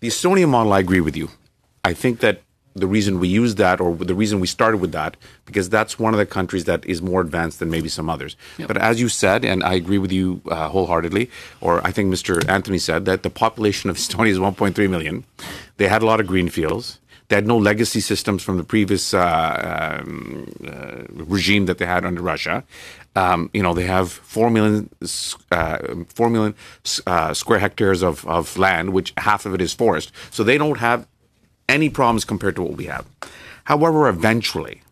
The 0.00 0.08
Estonian 0.08 0.48
model, 0.48 0.72
I 0.72 0.80
agree 0.80 1.00
with 1.00 1.16
you. 1.16 1.30
I 1.84 1.94
think 1.94 2.20
that 2.20 2.42
the 2.74 2.86
reason 2.86 3.20
we 3.20 3.28
use 3.28 3.54
that, 3.56 3.80
or 3.80 3.94
the 3.94 4.14
reason 4.14 4.40
we 4.40 4.46
started 4.46 4.78
with 4.78 4.92
that, 4.92 5.16
because 5.46 5.68
that's 5.68 5.98
one 5.98 6.12
of 6.12 6.18
the 6.18 6.26
countries 6.26 6.64
that 6.64 6.84
is 6.86 7.00
more 7.00 7.20
advanced 7.20 7.60
than 7.60 7.70
maybe 7.70 7.88
some 7.88 8.10
others. 8.10 8.36
But 8.66 8.76
as 8.76 9.00
you 9.00 9.08
said, 9.08 9.44
and 9.44 9.62
I 9.62 9.74
agree 9.74 9.98
with 9.98 10.10
you 10.10 10.40
uh, 10.50 10.68
wholeheartedly, 10.68 11.30
or 11.60 11.86
I 11.86 11.92
think 11.92 12.12
Mr. 12.12 12.46
Anthony 12.48 12.78
said 12.78 13.04
that 13.04 13.22
the 13.22 13.30
population 13.30 13.90
of 13.90 13.96
Estonia 13.96 14.30
is 14.30 14.38
1.3 14.38 14.90
million. 14.90 15.24
They 15.76 15.88
had 15.88 16.02
a 16.02 16.06
lot 16.06 16.20
of 16.20 16.26
green 16.26 16.48
fields. 16.48 16.98
They 17.28 17.36
had 17.36 17.46
no 17.46 17.56
legacy 17.56 18.00
systems 18.00 18.42
from 18.42 18.58
the 18.58 18.64
previous 18.64 19.14
uh, 19.14 20.02
um, 20.02 20.52
uh, 20.66 21.04
regime 21.10 21.66
that 21.66 21.78
they 21.78 21.86
had 21.86 22.04
under 22.04 22.20
Russia. 22.20 22.64
Um, 23.16 23.48
you 23.54 23.62
know, 23.62 23.72
they 23.72 23.86
have 23.86 24.10
4 24.10 24.50
million, 24.50 24.90
uh, 25.50 25.78
4 26.14 26.30
million 26.30 26.54
uh, 27.06 27.32
square 27.32 27.60
hectares 27.60 28.02
of, 28.02 28.26
of 28.26 28.58
land, 28.58 28.92
which 28.92 29.14
half 29.16 29.46
of 29.46 29.54
it 29.54 29.62
is 29.62 29.72
forest. 29.72 30.12
So 30.30 30.42
they 30.42 30.58
don't 30.58 30.78
have 30.78 31.06
any 31.68 31.88
problems 31.88 32.24
compared 32.24 32.56
to 32.56 32.62
what 32.62 32.76
we 32.76 32.86
have. 32.86 33.06
However, 33.64 34.08
eventually, 34.08 34.82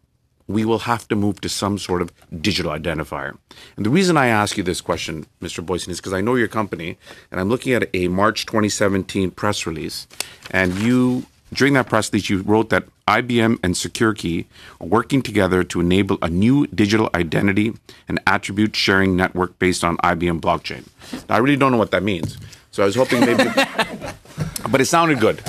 we 0.49 0.65
will 0.65 0.81
have 0.81 1.07
to 1.09 1.17
move 1.17 1.41
to 1.41 1.49
some 1.49 1.79
sort 1.79 2.03
of 2.03 2.13
digital 2.41 2.73
identifier. 2.73 3.37
And 3.77 3.87
the 3.87 3.91
reason 3.91 4.17
I 4.17 4.27
ask 4.27 4.57
you 4.57 4.63
this 4.63 4.81
question, 4.81 5.27
Mr. 5.41 5.65
Boysen, 5.65 5.89
is 5.89 5.99
because 5.99 6.13
I 6.13 6.21
know 6.21 6.35
your 6.35 6.49
company, 6.49 6.99
and 7.31 7.41
I'm 7.41 7.49
looking 7.49 7.73
at 7.73 7.89
a 7.95 8.09
March 8.09 8.47
2017 8.47 9.31
press 9.31 9.67
release, 9.67 10.07
and 10.51 10.75
you, 10.75 11.27
during 11.53 11.75
that 11.75 11.89
press 11.89 12.13
release, 12.13 12.29
you 12.29 12.43
wrote 12.43 12.71
that 12.71 12.85
IBM 13.09 13.59
and 13.63 13.75
SecureKey 13.75 14.47
are 14.81 14.87
working 14.87 15.23
together 15.23 15.65
to 15.65 15.81
enable 15.81 16.19
a 16.23 16.29
new 16.29 16.67
digital 16.69 17.11
identity 17.15 17.75
and 18.09 18.21
attribute 18.27 18.77
sharing 18.77 19.17
network 19.17 19.59
based 19.59 19.85
on 19.85 19.97
IBM 19.99 20.41
blockchain. 20.41 20.87
Now, 21.29 21.37
I 21.37 21.39
really 21.39 21.57
don't 21.57 21.73
know 21.73 21.79
what 21.79 21.91
that 21.93 22.03
means, 22.03 22.39
so 22.71 22.83
I 22.83 22.87
was 22.87 22.95
hoping 22.95 23.21
maybe, 23.21 23.45
but 24.71 24.81
it 24.81 24.87
sounded 24.87 25.21
good 25.21 25.43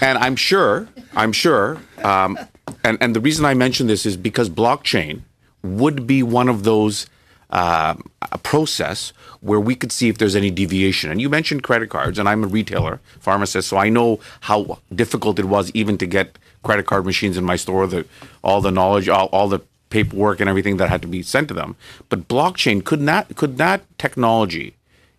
and 0.00 0.18
I'm 0.18 0.36
sure, 0.36 0.88
I'm 1.14 1.32
sure, 1.32 1.78
um, 2.02 2.38
and 2.84 2.98
and 3.00 3.14
the 3.14 3.20
reason 3.20 3.44
I 3.44 3.54
mention 3.54 3.86
this 3.86 4.06
is 4.06 4.16
because 4.16 4.48
blockchain 4.50 5.22
would 5.62 6.06
be 6.06 6.22
one 6.22 6.48
of 6.48 6.64
those 6.64 7.06
um, 7.50 8.10
a 8.32 8.38
process 8.38 9.12
where 9.40 9.60
we 9.60 9.74
could 9.74 9.92
see 9.92 10.08
if 10.08 10.18
there's 10.18 10.34
any 10.34 10.50
deviation. 10.50 11.10
And 11.10 11.20
you 11.20 11.28
mentioned 11.28 11.62
credit 11.62 11.90
cards, 11.90 12.18
and 12.18 12.28
I'm 12.28 12.42
a 12.42 12.46
retailer, 12.46 13.00
pharmacist, 13.20 13.68
so 13.68 13.76
I 13.76 13.88
know 13.88 14.20
how 14.40 14.80
difficult 14.94 15.38
it 15.38 15.44
was 15.44 15.70
even 15.72 15.96
to 15.98 16.06
get 16.06 16.38
credit 16.64 16.86
card 16.86 17.06
machines 17.06 17.36
in 17.36 17.44
my 17.44 17.56
store. 17.56 17.86
The 17.86 18.04
all 18.42 18.60
the 18.60 18.72
knowledge, 18.72 19.08
all, 19.08 19.26
all 19.26 19.48
the 19.48 19.60
paperwork, 19.90 20.40
and 20.40 20.50
everything 20.50 20.76
that 20.78 20.88
had 20.88 21.02
to 21.02 21.08
be 21.08 21.22
sent 21.22 21.48
to 21.48 21.54
them. 21.54 21.76
But 22.08 22.28
blockchain 22.28 22.84
could 22.84 23.00
not 23.00 23.36
could 23.36 23.58
that 23.58 23.82
technology, 23.98 24.74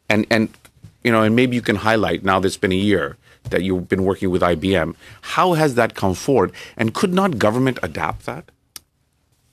and 0.09 0.27
and 0.29 0.49
you 1.03 1.11
know, 1.11 1.23
and 1.23 1.35
maybe 1.35 1.55
you 1.55 1.61
can 1.61 1.77
highlight 1.77 2.23
now 2.23 2.39
that 2.39 2.47
it's 2.47 2.57
been 2.57 2.73
a 2.73 2.75
year 2.75 3.15
that 3.49 3.63
you've 3.63 3.87
been 3.87 4.03
working 4.03 4.29
with 4.29 4.41
IBM. 4.41 4.95
How 5.21 5.53
has 5.53 5.75
that 5.75 5.95
come 5.95 6.13
forward? 6.13 6.51
And 6.75 6.93
could 6.93 7.13
not 7.13 7.37
government 7.37 7.79
adapt 7.83 8.25
that? 8.25 8.51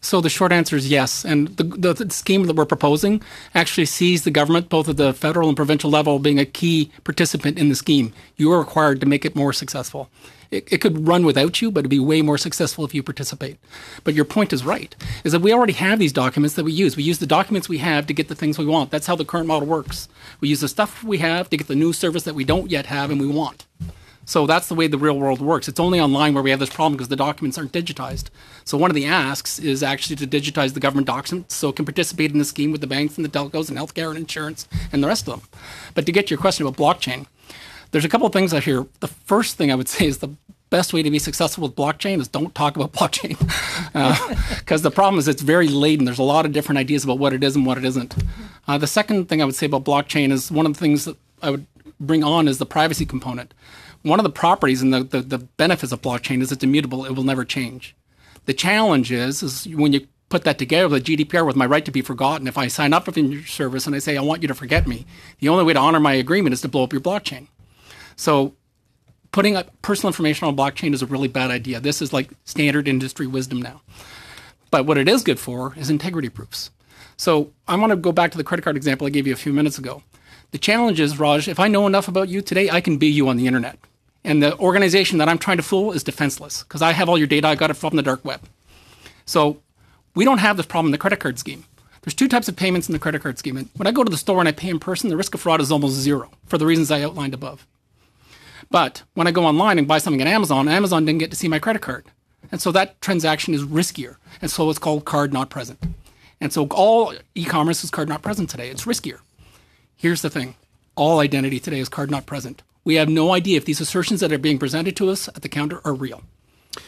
So 0.05 0.21
the 0.21 0.29
short 0.29 0.53
answer 0.53 0.77
is 0.77 0.91
yes. 0.91 1.25
And 1.25 1.49
the, 1.57 1.95
the, 1.95 2.11
scheme 2.11 2.45
that 2.45 2.57
we're 2.57 2.67
proposing 2.67 3.23
actually 3.55 3.87
sees 3.87 4.25
the 4.25 4.31
government, 4.31 4.69
both 4.69 4.87
at 4.87 4.99
the 4.99 5.15
federal 5.15 5.49
and 5.49 5.57
provincial 5.57 5.89
level, 5.89 6.19
being 6.19 6.39
a 6.39 6.45
key 6.45 6.93
participant 7.05 7.59
in 7.59 7.71
the 7.71 7.75
scheme. 7.75 8.13
You 8.37 8.53
are 8.53 8.59
required 8.59 9.01
to 9.01 9.07
make 9.07 9.25
it 9.25 9.35
more 9.35 9.55
successful. 9.55 10.11
It, 10.55 10.73
it 10.73 10.81
could 10.81 11.09
run 11.09 11.27
without 11.27 11.61
you, 11.61 11.73
but 11.73 11.81
it'd 11.81 11.91
be 11.91 11.99
way 11.99 12.23
more 12.23 12.39
successful 12.39 12.85
if 12.85 12.95
you 12.95 13.03
participate. 13.03 13.59
But 14.05 14.15
your 14.15 14.25
point 14.25 14.53
is 14.53 14.65
right, 14.65 14.95
is 15.25 15.33
that 15.33 15.41
we 15.41 15.53
already 15.53 15.73
have 15.73 15.99
these 15.99 16.13
documents 16.13 16.55
that 16.55 16.65
we 16.65 16.73
use. 16.73 16.97
We 16.97 17.03
use 17.03 17.19
the 17.19 17.27
documents 17.27 17.69
we 17.69 17.79
have 17.79 18.07
to 18.07 18.15
get 18.15 18.29
the 18.29 18.37
things 18.37 18.57
we 18.57 18.65
want. 18.65 18.93
That's 18.93 19.09
how 19.09 19.17
the 19.17 19.25
current 19.25 19.49
model 19.49 19.67
works. 19.67 20.09
We 20.41 20.49
use 20.49 20.61
the 20.61 20.69
stuff 20.69 21.03
we 21.03 21.19
have 21.19 21.51
to 21.51 21.57
get 21.57 21.67
the 21.67 21.75
new 21.75 21.93
service 21.93 22.23
that 22.23 22.37
we 22.37 22.45
don't 22.45 22.71
yet 22.71 22.87
have 22.87 23.11
and 23.11 23.21
we 23.21 23.27
want. 23.27 23.67
So 24.27 24.47
that's 24.47 24.69
the 24.69 24.75
way 24.75 24.87
the 24.87 24.97
real 24.97 25.19
world 25.19 25.41
works. 25.41 25.69
It's 25.69 25.81
only 25.81 26.01
online 26.01 26.35
where 26.35 26.43
we 26.43 26.51
have 26.51 26.61
this 26.61 26.71
problem 26.71 26.95
because 26.95 27.09
the 27.09 27.17
documents 27.17 27.59
aren't 27.59 27.73
digitized. 27.73 28.31
So 28.65 28.79
one 28.79 28.91
of 28.91 28.95
the 28.95 29.05
asks 29.05 29.59
is 29.59 29.83
actually 29.83 30.17
to 30.17 30.27
digitize 30.27 30.73
the 30.73 30.81
government 30.81 31.09
documents 31.09 31.57
so 31.57 31.69
it 31.69 31.77
can 31.77 31.85
participate 31.85 32.31
in 32.31 32.39
the 32.39 32.45
scheme 32.45 32.73
with 32.73 32.81
the 32.81 32.87
banks 32.87 33.17
and 33.17 33.25
the 33.25 33.29
telcos 33.29 33.69
and 33.69 33.77
healthcare 33.77 34.09
and 34.09 34.19
insurance 34.19 34.67
and 34.93 35.03
the 35.03 35.09
rest 35.09 35.29
of 35.29 35.41
them. 35.41 35.49
But 35.95 36.07
to 36.07 36.13
get 36.13 36.29
to 36.29 36.31
your 36.31 36.41
question 36.41 36.67
about 36.67 36.79
blockchain, 36.79 37.27
there's 37.91 38.05
a 38.05 38.09
couple 38.09 38.27
of 38.27 38.33
things 38.33 38.53
out 38.53 38.65
here. 38.65 38.87
The 39.01 39.09
first 39.09 39.57
thing 39.57 39.71
I 39.71 39.77
would 39.77 39.89
say 39.95 40.07
is 40.07 40.19
the 40.19 40.31
best 40.75 40.93
way 40.93 41.05
to 41.05 41.11
be 41.11 41.21
successful 41.21 41.63
with 41.63 41.77
blockchain 41.77 42.21
is 42.21 42.27
don't 42.27 42.53
talk 42.53 42.75
about 42.75 42.93
blockchain 42.99 43.39
because 44.59 44.83
the 44.83 44.91
problem 44.91 45.21
is 45.21 45.29
it's 45.29 45.41
very 45.41 45.69
laden. 45.69 46.05
There's 46.05 46.19
a 46.19 46.25
lot 46.25 46.45
of 46.47 46.53
different 46.53 46.81
ideas 46.81 47.05
about 47.05 47.21
what 47.21 47.33
it 47.33 47.45
is 47.45 47.55
and 47.55 47.65
what 47.65 47.79
it 47.79 47.85
isn't. 47.85 48.17
Uh, 48.67 48.77
the 48.77 48.89
second 48.89 49.29
thing 49.29 49.41
I 49.41 49.45
would 49.45 49.55
say 49.55 49.67
about 49.67 49.85
blockchain 49.85 50.33
is 50.33 50.51
one 50.51 50.67
of 50.67 50.75
the 50.75 50.81
things 50.81 51.05
that 51.05 51.17
I 51.41 51.51
would 51.51 51.67
bring 52.01 52.25
on 52.25 52.49
is 52.49 52.59
the 52.59 52.67
privacy 52.67 53.07
component. 53.07 53.55
One 54.03 54.19
of 54.19 54.25
the 54.25 54.31
properties 54.31 54.83
and 54.83 54.93
the, 54.93 55.05
the, 55.05 55.21
the 55.21 55.39
benefits 55.39 55.93
of 55.93 56.03
blockchain 56.03 56.43
is 56.43 56.51
it's 56.51 56.65
immutable. 56.65 57.05
It 57.05 57.13
will 57.13 57.23
never 57.23 57.45
change. 57.45 57.95
The 58.47 58.55
challenge 58.55 59.13
is, 59.13 59.45
is 59.45 59.69
when 59.69 59.93
you 59.93 60.09
put 60.29 60.43
that 60.43 60.59
together 60.59 60.89
with 60.89 61.05
the 61.05 61.17
GDPR 61.17 61.47
with 61.47 61.55
my 61.55 61.67
right 61.67 61.85
to 61.85 61.93
be 61.93 62.03
forgotten. 62.03 62.49
If 62.49 62.59
I 62.59 62.67
sign 62.67 62.93
up 62.93 63.05
for 63.05 63.19
your 63.19 63.47
service 63.47 63.87
and 63.87 63.95
I 63.95 64.01
say 64.01 64.17
I 64.17 64.23
want 64.23 64.43
you 64.43 64.49
to 64.49 64.55
forget 64.55 64.89
me, 64.89 65.07
the 65.39 65.51
only 65.51 65.63
way 65.63 65.73
to 65.75 65.79
honor 65.79 66.01
my 66.01 66.15
agreement 66.15 66.53
is 66.53 66.63
to 66.63 66.69
blow 66.69 66.83
up 66.83 66.93
your 66.93 67.01
blockchain. 67.01 67.47
So 68.17 68.55
putting 69.35 69.57
up 69.57 69.69
personal 69.83 70.11
information 70.11 70.47
on 70.47 70.55
a 70.55 70.57
blockchain 70.57 70.95
is 70.95 71.03
a 71.03 71.07
really 71.07 71.27
bad 71.27 71.51
idea. 71.51 71.81
This 71.81 72.01
is 72.01 72.13
like 72.13 72.31
standard 72.45 72.87
industry 72.87 73.27
wisdom 73.27 73.61
now. 73.61 73.83
But 74.71 74.87
what 74.87 74.97
it 74.97 75.09
is 75.09 75.25
good 75.25 75.41
for 75.41 75.75
is 75.77 75.91
integrity 75.91 76.29
proofs. 76.29 76.71
So 77.17 77.51
I 77.67 77.75
want 77.75 77.91
to 77.91 77.97
go 77.97 78.13
back 78.13 78.31
to 78.31 78.39
the 78.39 78.45
credit 78.45 78.63
card 78.63 78.77
example 78.77 79.09
I 79.09 79.11
gave 79.11 79.27
you 79.27 79.33
a 79.33 79.37
few 79.37 79.53
minutes 79.53 79.77
ago. 79.77 80.05
The 80.53 80.59
challenge 80.59 81.01
is, 81.01 81.19
Raj, 81.19 81.49
if 81.49 81.59
I 81.59 81.67
know 81.67 81.89
enough 81.89 82.07
about 82.07 82.29
you 82.29 82.43
today, 82.43 82.71
I 82.71 82.81
can 82.81 82.97
be 82.97 83.09
you 83.09 83.27
on 83.27 83.37
the 83.37 83.49
internet. 83.49 83.77
And 84.23 84.41
the 84.41 84.57
organization 84.59 85.19
that 85.19 85.29
I'm 85.29 85.39
trying 85.39 85.57
to 85.57 85.65
fool 85.65 85.91
is 85.91 86.05
defenseless 86.05 86.63
because 86.63 86.81
I 86.81 86.93
have 86.93 87.09
all 87.09 87.19
your 87.19 87.27
data. 87.27 87.49
I 87.49 87.57
got 87.57 87.71
it 87.71 87.75
from 87.75 87.97
the 87.97 88.03
dark 88.03 88.25
web. 88.25 88.41
So 89.27 89.61
we 90.15 90.25
don't 90.25 90.39
have 90.39 90.57
this 90.57 90.67
problem 90.67 90.87
in 90.87 90.93
the 90.93 90.99
credit 90.99 91.19
card 91.19 91.41
scheme. 91.41 91.65
There's 92.03 92.15
two 92.15 92.29
types 92.29 92.49
of 92.49 92.55
payments 92.55 92.89
in 92.89 92.93
the 92.93 93.01
credit 93.01 93.23
card 93.23 93.39
scheme. 93.39 93.57
And 93.57 93.69
when 93.75 93.89
I 93.89 93.91
go 93.91 94.05
to 94.05 94.11
the 94.11 94.17
store 94.17 94.39
and 94.39 94.49
I 94.49 94.53
pay 94.53 94.69
in 94.69 94.79
person, 94.79 95.11
the 95.11 95.17
risk 95.17 95.35
of 95.35 95.41
fraud 95.41 95.61
is 95.61 95.73
almost 95.73 95.97
zero 95.97 96.31
for 96.47 96.57
the 96.57 96.67
reasons 96.67 96.93
I 96.93 97.03
outlined 97.03 97.35
above. 97.35 97.67
But 98.75 99.05
when 99.15 99.29
I 99.29 99.31
go 99.31 99.45
online 99.45 99.79
and 99.79 99.87
buy 99.87 99.99
something 99.99 100.21
at 100.21 100.27
Amazon, 100.27 100.69
Amazon 100.69 101.05
didn't 101.05 101.21
get 101.21 101.31
to 101.31 101.37
see 101.37 101.47
my 101.47 101.61
credit 101.61 101.81
card. 101.81 102.07
And 102.51 102.61
so 102.61 102.73
that 102.73 103.01
transaction 103.01 103.55
is 103.55 103.63
riskier. 103.63 104.17
And 104.43 104.51
so 104.51 104.69
it's 104.69 104.81
called 104.81 105.05
card 105.05 105.33
not 105.33 105.49
present. 105.49 105.79
And 106.41 106.53
so 106.53 106.67
all 106.73 107.15
e 107.37 107.45
commerce 107.45 107.85
is 107.85 107.91
card 107.93 108.09
not 108.09 108.23
present 108.23 108.51
today. 108.51 108.71
It's 108.71 108.85
riskier. 108.85 109.21
Here's 109.95 110.23
the 110.23 110.29
thing 110.29 110.57
all 110.97 111.21
identity 111.21 111.61
today 111.61 111.79
is 111.79 111.89
card 111.89 112.11
not 112.11 112.27
present. 112.27 112.65
We 112.83 112.97
have 112.97 113.09
no 113.09 113.33
idea 113.33 113.59
if 113.59 113.65
these 113.65 113.81
assertions 113.81 114.19
that 114.19 114.33
are 114.33 114.39
being 114.39 114.59
presented 114.59 114.97
to 114.97 115.09
us 115.09 115.29
at 115.29 115.43
the 115.43 115.49
counter 115.49 115.81
are 115.85 115.95
real. 115.95 116.25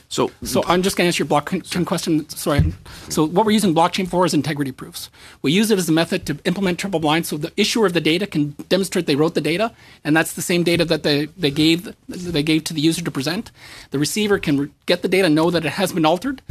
So, 0.08 0.30
So 0.42 0.62
I'm 0.66 0.82
just 0.82 0.96
going 0.96 1.04
to 1.04 1.08
answer 1.08 1.24
your 1.24 1.28
blockchain 1.28 1.86
question. 1.86 2.28
Sorry. 2.28 2.72
So 3.08 3.26
what 3.26 3.44
we're 3.46 3.52
using 3.52 3.74
blockchain 3.74 4.08
for 4.08 4.24
is 4.24 4.34
integrity 4.34 4.72
proofs. 4.72 5.10
We 5.42 5.52
use 5.52 5.70
it 5.70 5.78
as 5.78 5.88
a 5.88 5.92
method 5.92 6.26
to 6.26 6.38
implement 6.44 6.78
triple 6.78 7.00
blind, 7.00 7.26
so 7.26 7.36
the 7.36 7.52
issuer 7.56 7.86
of 7.86 7.92
the 7.92 8.00
data 8.00 8.26
can 8.26 8.50
demonstrate 8.68 9.06
they 9.06 9.16
wrote 9.16 9.34
the 9.34 9.40
data, 9.40 9.72
and 10.04 10.16
that's 10.16 10.34
the 10.34 10.42
same 10.42 10.62
data 10.62 10.84
that 10.84 11.02
they, 11.02 11.26
they 11.36 11.50
gave 11.50 11.94
they 12.08 12.42
gave 12.42 12.64
to 12.64 12.74
the 12.74 12.80
user 12.80 13.02
to 13.02 13.10
present. 13.10 13.50
The 13.90 13.98
receiver 13.98 14.38
can 14.38 14.72
get 14.86 15.02
the 15.02 15.08
data, 15.08 15.28
know 15.28 15.50
that 15.50 15.64
it 15.64 15.72
has 15.72 15.92
been 15.92 16.06
altered, 16.06 16.42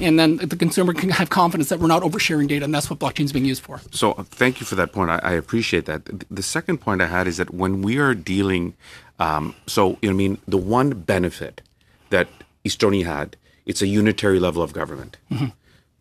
and 0.00 0.18
then 0.18 0.36
the 0.36 0.56
consumer 0.56 0.94
can 0.94 1.10
have 1.10 1.30
confidence 1.30 1.68
that 1.70 1.80
we're 1.80 1.88
not 1.88 2.02
oversharing 2.02 2.48
data, 2.48 2.64
and 2.64 2.74
that's 2.74 2.88
what 2.90 2.98
blockchain 2.98 3.24
is 3.24 3.32
being 3.32 3.44
used 3.44 3.62
for. 3.62 3.80
So 3.90 4.12
uh, 4.12 4.22
thank 4.22 4.60
you 4.60 4.66
for 4.66 4.74
that 4.76 4.92
point. 4.92 5.10
I, 5.10 5.18
I 5.22 5.32
appreciate 5.32 5.86
that. 5.86 6.02
The 6.30 6.42
second 6.42 6.78
point 6.78 7.00
I 7.02 7.06
had 7.06 7.26
is 7.26 7.36
that 7.38 7.52
when 7.52 7.82
we 7.82 7.98
are 7.98 8.14
dealing, 8.14 8.74
um, 9.18 9.54
so 9.66 9.98
you 10.02 10.08
know, 10.08 10.14
I 10.14 10.16
mean, 10.16 10.38
the 10.46 10.58
one 10.58 10.90
benefit 10.90 11.62
that 12.10 12.28
Estonia 12.68 13.04
had, 13.04 13.36
it's 13.66 13.82
a 13.82 13.86
unitary 13.86 14.40
level 14.40 14.62
of 14.62 14.72
government. 14.72 15.16
Mm-hmm. 15.30 15.46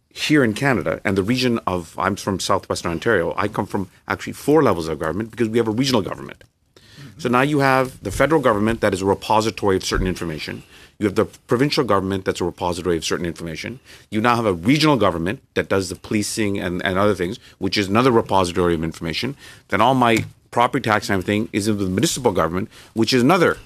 Here 0.09 0.43
in 0.43 0.53
Canada 0.53 0.99
and 1.05 1.17
the 1.17 1.23
region 1.23 1.59
of, 1.67 1.97
I'm 1.99 2.15
from 2.15 2.39
southwestern 2.39 2.91
Ontario. 2.91 3.33
I 3.37 3.47
come 3.47 3.67
from 3.67 3.89
actually 4.07 4.33
four 4.33 4.63
levels 4.63 4.87
of 4.87 4.99
government 4.99 5.31
because 5.31 5.49
we 5.49 5.59
have 5.59 5.67
a 5.67 5.71
regional 5.71 6.01
government. 6.01 6.43
Mm-hmm. 6.43 7.19
So 7.19 7.29
now 7.29 7.41
you 7.41 7.59
have 7.59 8.01
the 8.03 8.11
federal 8.11 8.41
government 8.41 8.81
that 8.81 8.93
is 8.93 9.01
a 9.01 9.05
repository 9.05 9.75
of 9.75 9.83
certain 9.83 10.07
information. 10.07 10.63
You 10.99 11.05
have 11.05 11.15
the 11.15 11.25
provincial 11.25 11.83
government 11.83 12.25
that's 12.25 12.41
a 12.41 12.45
repository 12.45 12.97
of 12.97 13.05
certain 13.05 13.25
information. 13.25 13.79
You 14.09 14.19
now 14.21 14.35
have 14.35 14.47
a 14.47 14.53
regional 14.53 14.97
government 14.97 15.43
that 15.53 15.69
does 15.69 15.89
the 15.89 15.95
policing 15.95 16.57
and, 16.57 16.83
and 16.83 16.97
other 16.97 17.13
things, 17.13 17.37
which 17.59 17.77
is 17.77 17.87
another 17.87 18.11
repository 18.11 18.73
of 18.73 18.83
information. 18.83 19.35
Then 19.67 19.81
all 19.81 19.93
my 19.93 20.25
property 20.49 20.81
tax 20.81 21.09
and 21.09 21.13
everything 21.13 21.49
is 21.53 21.67
in 21.67 21.77
the 21.77 21.85
municipal 21.85 22.31
government, 22.31 22.69
which 22.95 23.13
is 23.13 23.21
another 23.21 23.57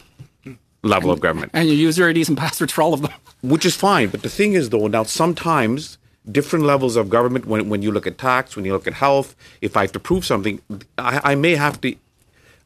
level 0.83 1.11
of 1.11 1.19
government. 1.19 1.51
And 1.53 1.67
you 1.67 1.75
use 1.75 1.97
your 1.97 2.09
IDs 2.09 2.29
and 2.29 2.37
passwords 2.37 2.73
for 2.73 2.81
all 2.81 2.93
of 2.93 3.01
them. 3.01 3.11
Which 3.41 3.65
is 3.65 3.75
fine. 3.75 4.09
But 4.09 4.21
the 4.21 4.29
thing 4.29 4.53
is, 4.53 4.69
though, 4.69 4.87
now 4.87 5.03
sometimes 5.03 5.97
different 6.31 6.65
levels 6.65 6.95
of 6.95 7.09
government, 7.09 7.45
when, 7.45 7.69
when 7.69 7.81
you 7.81 7.91
look 7.91 8.05
at 8.05 8.17
tax, 8.17 8.55
when 8.55 8.65
you 8.65 8.73
look 8.73 8.87
at 8.87 8.93
health, 8.93 9.35
if 9.61 9.75
I 9.75 9.81
have 9.81 9.91
to 9.93 9.99
prove 9.99 10.25
something, 10.25 10.61
I, 10.97 11.31
I 11.31 11.35
may 11.35 11.55
have 11.55 11.81
to 11.81 11.95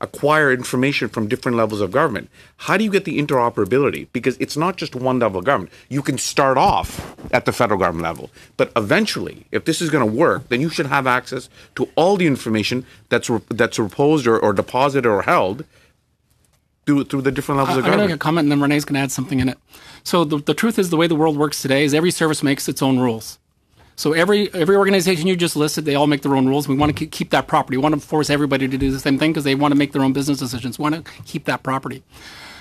acquire 0.01 0.51
information 0.51 1.07
from 1.07 1.27
different 1.27 1.57
levels 1.57 1.79
of 1.79 1.91
government. 1.91 2.29
How 2.57 2.75
do 2.75 2.83
you 2.83 2.91
get 2.91 3.05
the 3.05 3.17
interoperability? 3.17 4.07
Because 4.11 4.35
it's 4.39 4.57
not 4.57 4.75
just 4.75 4.93
one 4.95 5.19
level 5.19 5.39
of 5.39 5.45
government. 5.45 5.71
You 5.89 6.01
can 6.01 6.17
start 6.17 6.57
off 6.57 7.15
at 7.31 7.45
the 7.45 7.53
federal 7.53 7.79
government 7.79 8.03
level, 8.03 8.29
but 8.57 8.71
eventually, 8.75 9.45
if 9.51 9.63
this 9.63 9.81
is 9.81 9.89
going 9.89 10.05
to 10.05 10.13
work, 10.13 10.49
then 10.49 10.59
you 10.59 10.69
should 10.69 10.87
have 10.87 11.07
access 11.07 11.49
to 11.75 11.89
all 11.95 12.17
the 12.17 12.27
information 12.27 12.85
that's 13.07 13.29
re- 13.29 13.41
that's 13.49 13.79
reposed 13.79 14.27
or, 14.27 14.37
or 14.37 14.51
deposited 14.51 15.07
or 15.07 15.21
held 15.21 15.63
through 16.85 17.05
through 17.05 17.21
the 17.21 17.31
different 17.31 17.59
levels 17.59 17.77
I- 17.77 17.79
of 17.79 17.85
I'm 17.85 17.91
going 17.91 17.99
to 18.01 18.07
make 18.07 18.15
a 18.15 18.19
comment, 18.19 18.45
and 18.45 18.51
then 18.51 18.59
René's 18.59 18.85
going 18.85 18.95
to 18.95 19.01
add 19.01 19.11
something 19.11 19.39
in 19.39 19.49
it. 19.49 19.57
So 20.03 20.23
the, 20.23 20.37
the 20.37 20.53
truth 20.53 20.77
is, 20.77 20.89
the 20.89 20.97
way 20.97 21.07
the 21.07 21.15
world 21.15 21.37
works 21.37 21.61
today 21.61 21.83
is 21.83 21.93
every 21.93 22.11
service 22.11 22.43
makes 22.43 22.67
its 22.69 22.81
own 22.81 22.99
rules. 22.99 23.39
So 23.95 24.13
every 24.13 24.53
every 24.53 24.75
organization 24.75 25.27
you 25.27 25.35
just 25.35 25.55
listed, 25.55 25.85
they 25.85 25.95
all 25.95 26.07
make 26.07 26.21
their 26.21 26.35
own 26.35 26.47
rules. 26.47 26.67
We 26.67 26.75
want 26.75 26.91
to 26.91 26.97
keep, 26.97 27.11
keep 27.11 27.29
that 27.29 27.47
property. 27.47 27.77
We 27.77 27.83
want 27.83 27.95
to 27.95 28.01
force 28.01 28.29
everybody 28.29 28.67
to 28.67 28.77
do 28.77 28.91
the 28.91 28.99
same 28.99 29.17
thing 29.17 29.31
because 29.31 29.45
they 29.45 29.55
want 29.55 29.71
to 29.71 29.77
make 29.77 29.93
their 29.93 30.03
own 30.03 30.13
business 30.13 30.39
decisions. 30.39 30.77
We 30.77 30.83
want 30.83 31.05
to 31.05 31.11
keep 31.23 31.45
that 31.45 31.63
property. 31.63 32.03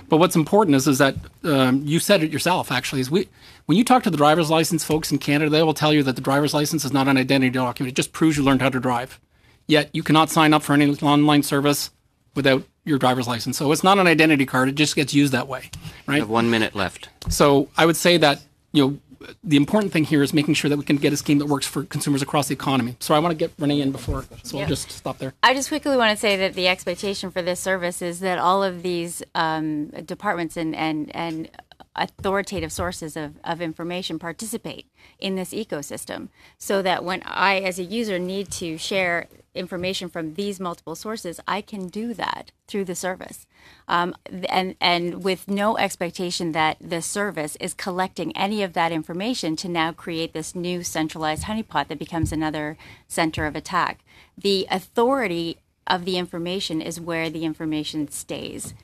But 0.08 0.18
what's 0.18 0.36
important 0.36 0.76
is 0.76 0.86
is 0.86 0.98
that 0.98 1.16
um, 1.42 1.82
you 1.84 1.98
said 1.98 2.22
it 2.22 2.30
yourself. 2.30 2.70
Actually, 2.70 3.00
is 3.00 3.10
we 3.10 3.28
when 3.66 3.76
you 3.76 3.84
talk 3.84 4.04
to 4.04 4.10
the 4.10 4.16
driver's 4.16 4.50
license 4.50 4.84
folks 4.84 5.10
in 5.10 5.18
Canada, 5.18 5.50
they 5.50 5.62
will 5.62 5.74
tell 5.74 5.92
you 5.92 6.02
that 6.04 6.14
the 6.14 6.22
driver's 6.22 6.54
license 6.54 6.84
is 6.84 6.92
not 6.92 7.08
an 7.08 7.16
identity 7.16 7.50
document. 7.50 7.92
It 7.92 7.96
just 7.96 8.12
proves 8.12 8.36
you 8.36 8.44
learned 8.44 8.62
how 8.62 8.68
to 8.68 8.80
drive. 8.80 9.18
Yet 9.66 9.90
you 9.92 10.02
cannot 10.02 10.30
sign 10.30 10.52
up 10.52 10.62
for 10.62 10.74
any 10.74 10.94
online 10.98 11.42
service 11.42 11.90
without 12.34 12.64
your 12.84 12.98
driver's 12.98 13.26
license. 13.26 13.56
So 13.58 13.72
it's 13.72 13.84
not 13.84 13.98
an 13.98 14.06
identity 14.06 14.46
card. 14.46 14.68
It 14.68 14.74
just 14.74 14.94
gets 14.96 15.14
used 15.14 15.32
that 15.32 15.48
way, 15.48 15.70
I 16.06 16.12
right? 16.12 16.18
have 16.20 16.28
one 16.30 16.50
minute 16.50 16.74
left. 16.74 17.08
So 17.30 17.68
I 17.76 17.86
would 17.86 17.96
say 17.96 18.16
that 18.18 18.42
you 18.72 18.84
know 18.86 18.98
the 19.42 19.56
important 19.56 19.90
thing 19.90 20.04
here 20.04 20.22
is 20.22 20.34
making 20.34 20.52
sure 20.52 20.68
that 20.68 20.76
we 20.76 20.84
can 20.84 20.96
get 20.96 21.10
a 21.12 21.16
scheme 21.16 21.38
that 21.38 21.46
works 21.46 21.66
for 21.66 21.84
consumers 21.84 22.20
across 22.20 22.48
the 22.48 22.52
economy. 22.52 22.94
So 23.00 23.14
I 23.14 23.18
want 23.20 23.32
to 23.32 23.36
get 23.36 23.56
René 23.56 23.80
in 23.80 23.90
before, 23.90 24.26
so 24.42 24.56
Yeah. 24.56 24.62
we'll 24.62 24.68
just 24.68 24.90
stop 24.90 25.16
there. 25.16 25.32
I 25.42 25.54
just 25.54 25.68
quickly 25.68 25.96
want 25.96 26.10
to 26.10 26.20
say 26.20 26.36
that 26.36 26.52
the 26.52 26.68
expectation 26.68 27.30
for 27.30 27.40
this 27.40 27.58
service 27.58 28.02
is 28.02 28.20
that 28.20 28.38
all 28.38 28.62
of 28.62 28.82
these 28.82 29.22
um, 29.34 29.86
departments 30.04 30.58
and, 30.58 30.76
and, 30.76 31.10
and 31.16 31.48
authoritative 31.96 32.70
sources 32.72 33.16
of, 33.16 33.36
of 33.44 33.62
information 33.62 34.18
participate 34.18 34.86
in 35.18 35.36
this 35.36 35.54
ecosystem 35.54 36.28
so 36.58 36.82
that 36.82 37.02
when 37.02 37.22
I, 37.24 37.60
as 37.60 37.78
a 37.78 37.84
user, 37.84 38.18
need 38.18 38.50
to 38.52 38.76
share 38.76 39.28
information 39.54 40.08
from 40.08 40.34
these 40.34 40.60
multiple 40.60 40.94
sources, 40.94 41.40
I 41.46 41.60
can 41.60 41.88
do 41.88 42.14
that 42.14 42.52
through 42.66 42.84
the 42.84 42.94
service. 42.94 43.46
Um, 43.88 44.14
and, 44.48 44.74
and 44.80 45.22
with 45.22 45.48
no 45.48 45.76
expectation 45.76 46.52
that 46.52 46.76
the 46.80 47.02
service 47.02 47.56
is 47.60 47.74
collecting 47.74 48.36
any 48.36 48.62
of 48.62 48.72
that 48.72 48.92
information 48.92 49.56
to 49.56 49.68
now 49.68 49.92
create 49.92 50.32
this 50.32 50.54
new 50.54 50.82
centralized 50.82 51.44
honeypot 51.44 51.88
that 51.88 51.98
becomes 51.98 52.32
another 52.32 52.76
center 53.08 53.46
of 53.46 53.56
attack. 53.56 54.04
The 54.36 54.66
authority 54.70 55.58
of 55.86 56.04
the 56.04 56.16
information 56.16 56.80
is 56.80 57.00
where 57.00 57.30
the 57.30 57.44
information 57.44 58.08
stays. 58.08 58.74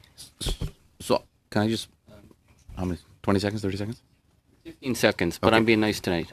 So 1.01 1.25
can 1.51 1.63
I 1.63 1.69
just 1.69 1.89
how 2.77 2.85
many? 2.85 2.99
Twenty 3.23 3.41
seconds? 3.41 3.63
Thirty 3.63 3.77
seconds? 3.77 4.03
15 4.65 4.95
seconds, 4.95 5.39
but 5.39 5.55
I'm 5.55 5.65
being 5.65 5.81
nice 5.81 6.01
tonight. 6.01 6.31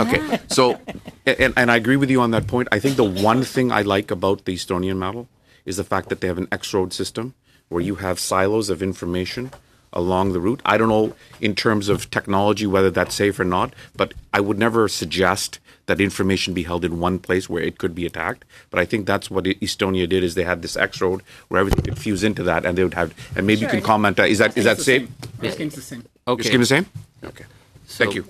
Okay, 0.00 0.38
so 0.48 0.80
and, 1.26 1.52
and 1.56 1.70
I 1.70 1.76
agree 1.76 1.96
with 1.96 2.10
you 2.10 2.20
on 2.20 2.30
that 2.30 2.46
point. 2.46 2.68
I 2.72 2.78
think 2.78 2.96
the 2.96 3.04
one 3.04 3.42
thing 3.42 3.70
I 3.70 3.82
like 3.82 4.10
about 4.10 4.44
the 4.46 4.54
Estonian 4.54 4.96
model 4.96 5.28
is 5.66 5.76
the 5.76 5.84
fact 5.84 6.08
that 6.08 6.20
they 6.20 6.28
have 6.28 6.38
an 6.38 6.48
X 6.50 6.72
road 6.72 6.92
system 6.92 7.34
where 7.68 7.82
you 7.82 7.96
have 7.96 8.18
silos 8.18 8.70
of 8.70 8.82
information 8.82 9.50
along 9.92 10.32
the 10.32 10.40
route. 10.40 10.62
I 10.64 10.78
don't 10.78 10.88
know 10.88 11.14
in 11.40 11.54
terms 11.54 11.88
of 11.88 12.10
technology 12.10 12.66
whether 12.66 12.90
that's 12.90 13.14
safe 13.14 13.38
or 13.38 13.44
not, 13.44 13.74
but 13.94 14.14
I 14.32 14.40
would 14.40 14.58
never 14.58 14.88
suggest 14.88 15.58
that 15.86 16.00
information 16.00 16.54
be 16.54 16.62
held 16.62 16.84
in 16.84 17.00
one 17.00 17.18
place 17.18 17.48
where 17.48 17.62
it 17.62 17.78
could 17.78 17.94
be 17.94 18.06
attacked. 18.06 18.44
But 18.70 18.80
I 18.80 18.84
think 18.84 19.06
that's 19.06 19.30
what 19.30 19.44
Estonia 19.44 20.08
did 20.08 20.22
is 20.22 20.34
they 20.34 20.44
had 20.44 20.62
this 20.62 20.76
X 20.76 21.00
road 21.00 21.22
where 21.48 21.60
everything 21.60 21.84
could 21.84 21.98
fuse 21.98 22.24
into 22.24 22.42
that, 22.44 22.64
and 22.64 22.76
they 22.76 22.84
would 22.84 22.94
have. 22.94 23.14
And 23.36 23.46
maybe 23.46 23.62
you 23.62 23.68
can 23.68 23.82
comment. 23.82 24.18
Uh, 24.20 24.24
is 24.24 24.38
that 24.38 24.56
is 24.56 24.64
that 24.64 24.78
safe? 24.78 25.08
This 25.38 25.54
game's 25.54 25.74
the 25.74 25.82
same. 25.82 26.04
Okay. 26.26 26.42
Your 26.42 26.50
scheme 26.50 26.60
the 26.60 26.66
same? 26.66 26.86
Okay. 27.24 27.44
Thank 27.88 28.14
you. 28.14 28.24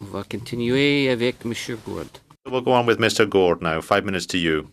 On 0.00 0.06
va 0.06 0.24
continuer 0.24 1.10
avec 1.10 1.44
Monsieur 1.44 1.76
Gourde. 1.76 2.18
We'll 2.44 2.60
go 2.60 2.72
on 2.72 2.86
with 2.86 2.98
Mr. 2.98 3.28
Gourde 3.28 3.62
now. 3.62 3.80
Five 3.80 4.04
minutes 4.04 4.26
to 4.26 4.38
you. 4.38 4.70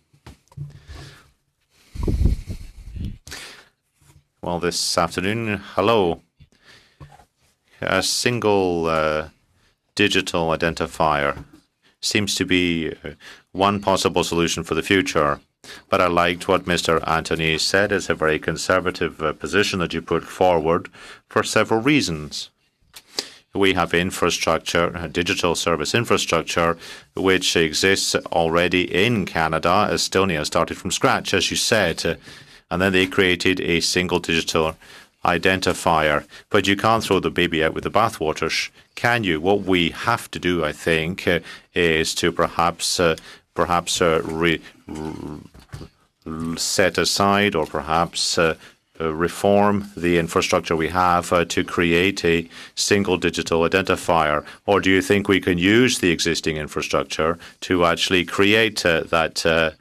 Well, 4.41 4.59
this 4.59 4.97
afternoon, 4.97 5.61
hello. 5.75 6.21
A 7.81 8.03
single 8.03 8.87
uh, 8.87 9.29
digital 9.95 10.49
identifier 10.49 11.43
seems 12.01 12.35
to 12.35 12.45
be 12.45 12.93
uh, 13.03 13.11
one 13.51 13.81
possible 13.81 14.23
solution 14.23 14.63
for 14.63 14.75
the 14.75 14.83
future. 14.83 15.39
But 15.89 16.01
I 16.01 16.07
liked 16.07 16.47
what 16.47 16.65
Mr. 16.65 17.05
Anthony 17.07 17.57
said. 17.57 17.91
It's 17.91 18.09
a 18.09 18.15
very 18.15 18.37
conservative 18.37 19.21
uh, 19.21 19.33
position 19.33 19.79
that 19.79 19.93
you 19.93 20.01
put 20.01 20.23
forward 20.23 20.89
for 21.29 21.43
several 21.43 21.81
reasons 21.81 22.49
we 23.53 23.73
have 23.73 23.93
infrastructure, 23.93 24.95
uh, 24.97 25.07
digital 25.07 25.53
service 25.53 25.93
infrastructure, 25.93 26.75
which 27.15 27.55
exists 27.55 28.15
already 28.31 28.83
in 28.91 29.25
Canada. 29.25 29.89
Estonia 29.91 30.43
started 30.43 30.77
from 30.77 30.89
scratch, 30.89 31.33
as 31.33 31.51
you 31.51 31.57
said, 31.57 32.03
uh, 32.05 32.15
and 32.71 32.81
then 32.81 32.91
they 32.91 33.05
created 33.05 33.61
a 33.61 33.79
single 33.79 34.19
digital 34.19 34.75
identifier. 35.23 36.25
But 36.49 36.67
you 36.67 36.75
can't 36.75 37.03
throw 37.03 37.19
the 37.19 37.29
baby 37.29 37.63
out 37.63 37.75
with 37.75 37.83
the 37.83 37.91
bathwater, 37.91 38.71
can 38.95 39.23
you? 39.23 39.39
What 39.39 39.61
we 39.61 39.89
have 39.89 40.31
to 40.31 40.39
do, 40.39 40.65
I 40.65 40.71
think, 40.71 41.27
uh, 41.27 41.39
is 41.75 42.15
to 42.15 42.31
perhaps, 42.31 42.99
perhaps 43.53 44.01
set 46.57 46.97
aside 46.97 47.53
or 47.53 47.67
perhaps 47.67 48.39
reform 49.11 49.89
the 49.97 50.17
infrastructure 50.19 50.75
we 50.75 50.89
have 50.89 51.33
uh, 51.33 51.45
to 51.45 51.63
create 51.63 52.23
a 52.23 52.47
single 52.75 53.17
digital 53.17 53.61
identifier? 53.61 54.45
Or 54.65 54.79
do 54.79 54.89
you 54.91 55.01
think 55.01 55.27
we 55.27 55.41
can 55.41 55.57
use 55.57 55.99
the 55.99 56.11
existing 56.11 56.57
infrastructure 56.57 57.39
to 57.61 57.85
actually 57.85 58.23
create 58.25 58.85
uh, 58.85 59.01
that 59.09 59.45
uh, 59.45 59.71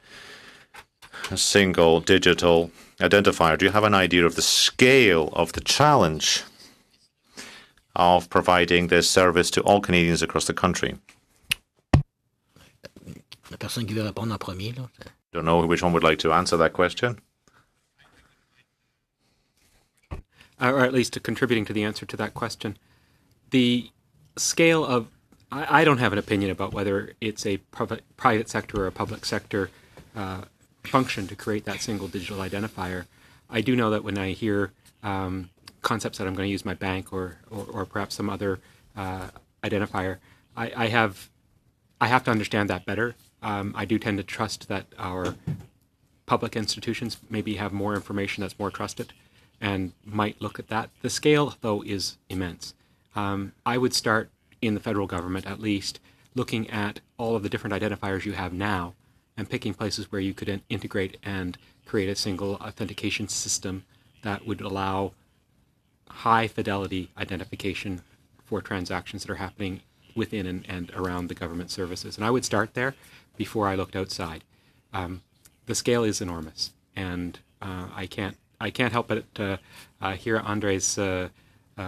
single 1.35 1.99
digital 1.99 2.71
identifier? 2.99 3.57
Do 3.57 3.65
you 3.65 3.71
have 3.71 3.83
an 3.83 3.93
idea 3.93 4.25
of 4.25 4.35
the 4.35 4.41
scale 4.41 5.29
of 5.33 5.53
the 5.53 5.61
challenge 5.61 6.43
of 7.95 8.29
providing 8.29 8.87
this 8.87 9.07
service 9.07 9.51
to 9.51 9.61
all 9.61 9.79
Canadians 9.79 10.23
across 10.23 10.45
the 10.45 10.53
country? 10.53 10.95
La 13.51 13.57
personne 13.57 13.85
qui 13.85 13.93
veut 13.93 14.01
répondre 14.01 14.33
en 14.33 14.39
premier, 14.39 14.73
là. 14.73 14.89
Don't 15.31 15.45
know 15.45 15.65
which 15.65 15.81
one 15.81 15.93
would 15.93 16.03
like 16.03 16.19
to 16.19 16.31
answer 16.31 16.57
that 16.57 16.73
question. 16.73 17.19
Or 20.71 20.81
at 20.81 20.93
least 20.93 21.21
contributing 21.23 21.65
to 21.65 21.73
the 21.73 21.83
answer 21.83 22.05
to 22.05 22.17
that 22.17 22.33
question. 22.33 22.77
The 23.51 23.89
scale 24.37 24.85
of 24.85 25.07
I, 25.51 25.81
I 25.81 25.83
don't 25.83 25.99
have 25.99 26.13
an 26.13 26.19
opinion 26.19 26.51
about 26.51 26.73
whether 26.73 27.13
it's 27.21 27.45
a 27.45 27.57
private, 27.57 28.03
private 28.17 28.49
sector 28.49 28.81
or 28.81 28.87
a 28.87 28.91
public 28.91 29.25
sector 29.25 29.69
uh, 30.15 30.41
function 30.83 31.27
to 31.27 31.35
create 31.35 31.65
that 31.65 31.81
single 31.81 32.07
digital 32.07 32.37
identifier. 32.37 33.05
I 33.49 33.61
do 33.61 33.75
know 33.75 33.89
that 33.91 34.03
when 34.03 34.17
I 34.17 34.31
hear 34.31 34.71
um, 35.03 35.49
concepts 35.81 36.17
that 36.17 36.27
I'm 36.27 36.33
going 36.33 36.47
to 36.47 36.51
use 36.51 36.65
my 36.65 36.73
bank 36.73 37.13
or 37.13 37.37
or, 37.51 37.65
or 37.65 37.85
perhaps 37.85 38.15
some 38.15 38.29
other 38.29 38.59
uh, 38.95 39.27
identifier. 39.63 40.17
I, 40.55 40.71
I 40.75 40.87
have 40.87 41.29
I 42.01 42.07
have 42.07 42.23
to 42.25 42.31
understand 42.31 42.69
that 42.69 42.85
better. 42.85 43.15
Um, 43.41 43.73
I 43.77 43.85
do 43.85 43.99
tend 43.99 44.17
to 44.17 44.23
trust 44.23 44.67
that 44.69 44.87
our 44.97 45.35
public 46.25 46.55
institutions 46.55 47.17
maybe 47.29 47.55
have 47.55 47.73
more 47.73 47.93
information 47.93 48.41
that's 48.41 48.57
more 48.57 48.71
trusted 48.71 49.13
and 49.63 49.93
might 50.03 50.41
look 50.41 50.59
at 50.59 50.67
that. 50.67 50.89
The 51.01 51.09
scale, 51.09 51.55
though, 51.61 51.81
is 51.83 52.17
immense. 52.29 52.75
Um, 53.15 53.53
I 53.65 53.77
would 53.77 53.93
start 53.93 54.29
in 54.61 54.73
the 54.73 54.81
federal 54.81 55.07
government 55.07 55.47
at 55.47 55.61
least 55.61 56.01
looking 56.35 56.69
at 56.69 56.99
all 57.17 57.37
of 57.37 57.43
the 57.43 57.49
different 57.49 57.73
identifiers 57.73 58.25
you 58.25 58.33
have 58.33 58.51
now 58.51 58.93
and 59.37 59.49
picking 59.49 59.73
places 59.73 60.11
where 60.11 60.19
you 60.19 60.33
could 60.33 60.49
in- 60.49 60.63
integrate 60.67 61.17
and 61.23 61.57
create 61.85 62.09
a 62.09 62.15
single 62.15 62.55
authentication 62.55 63.29
system 63.29 63.85
that 64.21 64.45
would 64.45 64.59
allow 64.59 65.13
high 66.09 66.47
fidelity 66.47 67.09
identification 67.17 68.01
for 68.43 68.61
transactions 68.61 69.23
that 69.23 69.31
are 69.31 69.35
happening 69.35 69.79
within 70.13 70.45
and, 70.45 70.65
and 70.67 70.91
around 70.91 71.27
the 71.27 71.35
government 71.35 71.71
services. 71.71 72.17
And 72.17 72.25
I 72.25 72.31
would 72.31 72.43
start 72.43 72.73
there 72.73 72.95
before 73.37 73.67
I 73.69 73.75
looked 73.75 73.95
outside. 73.95 74.43
Um, 74.93 75.21
the 75.67 75.75
scale 75.75 76.03
is 76.03 76.19
enormous, 76.19 76.71
and 76.95 77.39
uh, 77.61 77.87
I 77.95 78.05
can't 78.05 78.37
I 78.63 78.69
can't 78.71 78.93
help 78.93 79.07
but 79.09 79.25
uh, 79.37 79.57
uh, 80.01 80.13
hear 80.13 80.39
Andre's 80.39 80.97
uh, 80.97 81.29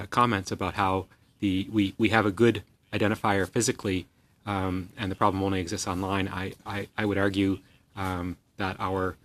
comments 0.09 0.51
about 0.51 0.73
how 0.73 1.05
the 1.39 1.67
we, 1.71 1.93
we 1.97 2.09
have 2.09 2.25
a 2.25 2.31
good 2.31 2.63
identifier 2.91 3.47
physically, 3.47 4.07
um, 4.45 4.89
and 4.97 5.11
the 5.11 5.15
problem 5.15 5.41
only 5.43 5.61
exists 5.61 5.87
online. 5.87 6.27
I 6.27 6.53
I, 6.65 6.87
I 6.97 7.05
would 7.05 7.17
argue 7.17 7.59
um, 7.95 8.37
that 8.57 8.75
our 8.79 9.15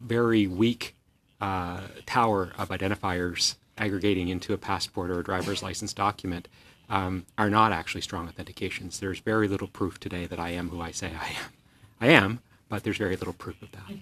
very 0.00 0.46
weak 0.46 0.94
uh, 1.40 1.82
tower 2.06 2.52
of 2.56 2.68
identifiers 2.70 3.56
aggregating 3.76 4.28
into 4.28 4.52
a 4.52 4.58
passport 4.58 5.10
or 5.10 5.20
a 5.20 5.24
driver's 5.24 5.62
license 5.62 5.92
document 5.92 6.48
um, 6.88 7.26
are 7.36 7.50
not 7.50 7.70
actually 7.70 8.00
strong 8.00 8.28
authentications. 8.28 8.98
There's 8.98 9.20
very 9.20 9.46
little 9.46 9.68
proof 9.68 10.00
today 10.00 10.26
that 10.26 10.38
I 10.38 10.50
am 10.50 10.70
who 10.70 10.80
I 10.80 10.90
say 10.90 11.08
I 11.08 11.28
am. 11.28 11.50
I 12.00 12.06
am, 12.08 12.40
but 12.68 12.82
there's 12.82 12.96
very 12.96 13.16
little 13.16 13.34
proof 13.34 13.60
of 13.62 13.70
that. 13.72 13.96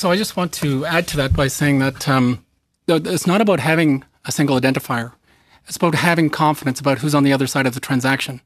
So 0.00 0.10
I 0.10 0.16
just 0.16 0.34
want 0.34 0.54
to 0.54 0.86
add 0.86 1.06
to 1.08 1.18
that 1.18 1.34
by 1.34 1.48
saying 1.48 1.80
that 1.80 2.08
um, 2.08 2.42
it's 2.88 3.26
not 3.26 3.42
about 3.42 3.60
having 3.60 4.02
a 4.24 4.32
single 4.32 4.58
identifier. 4.58 5.12
It's 5.66 5.76
about 5.76 5.94
having 5.94 6.30
confidence 6.30 6.80
about 6.80 7.00
who's 7.00 7.14
on 7.14 7.22
the 7.22 7.34
other 7.34 7.46
side 7.46 7.66
of 7.66 7.74
the 7.74 7.80
transaction. 7.80 8.40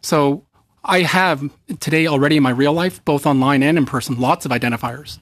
So 0.00 0.46
I 0.84 1.00
have 1.00 1.50
today 1.80 2.06
already 2.06 2.38
in 2.38 2.42
my 2.42 2.48
real 2.48 2.72
life, 2.72 3.04
both 3.04 3.26
online 3.26 3.62
and 3.62 3.76
in 3.76 3.84
person, 3.84 4.18
lots 4.18 4.46
of 4.46 4.52
identifiers. 4.52 5.18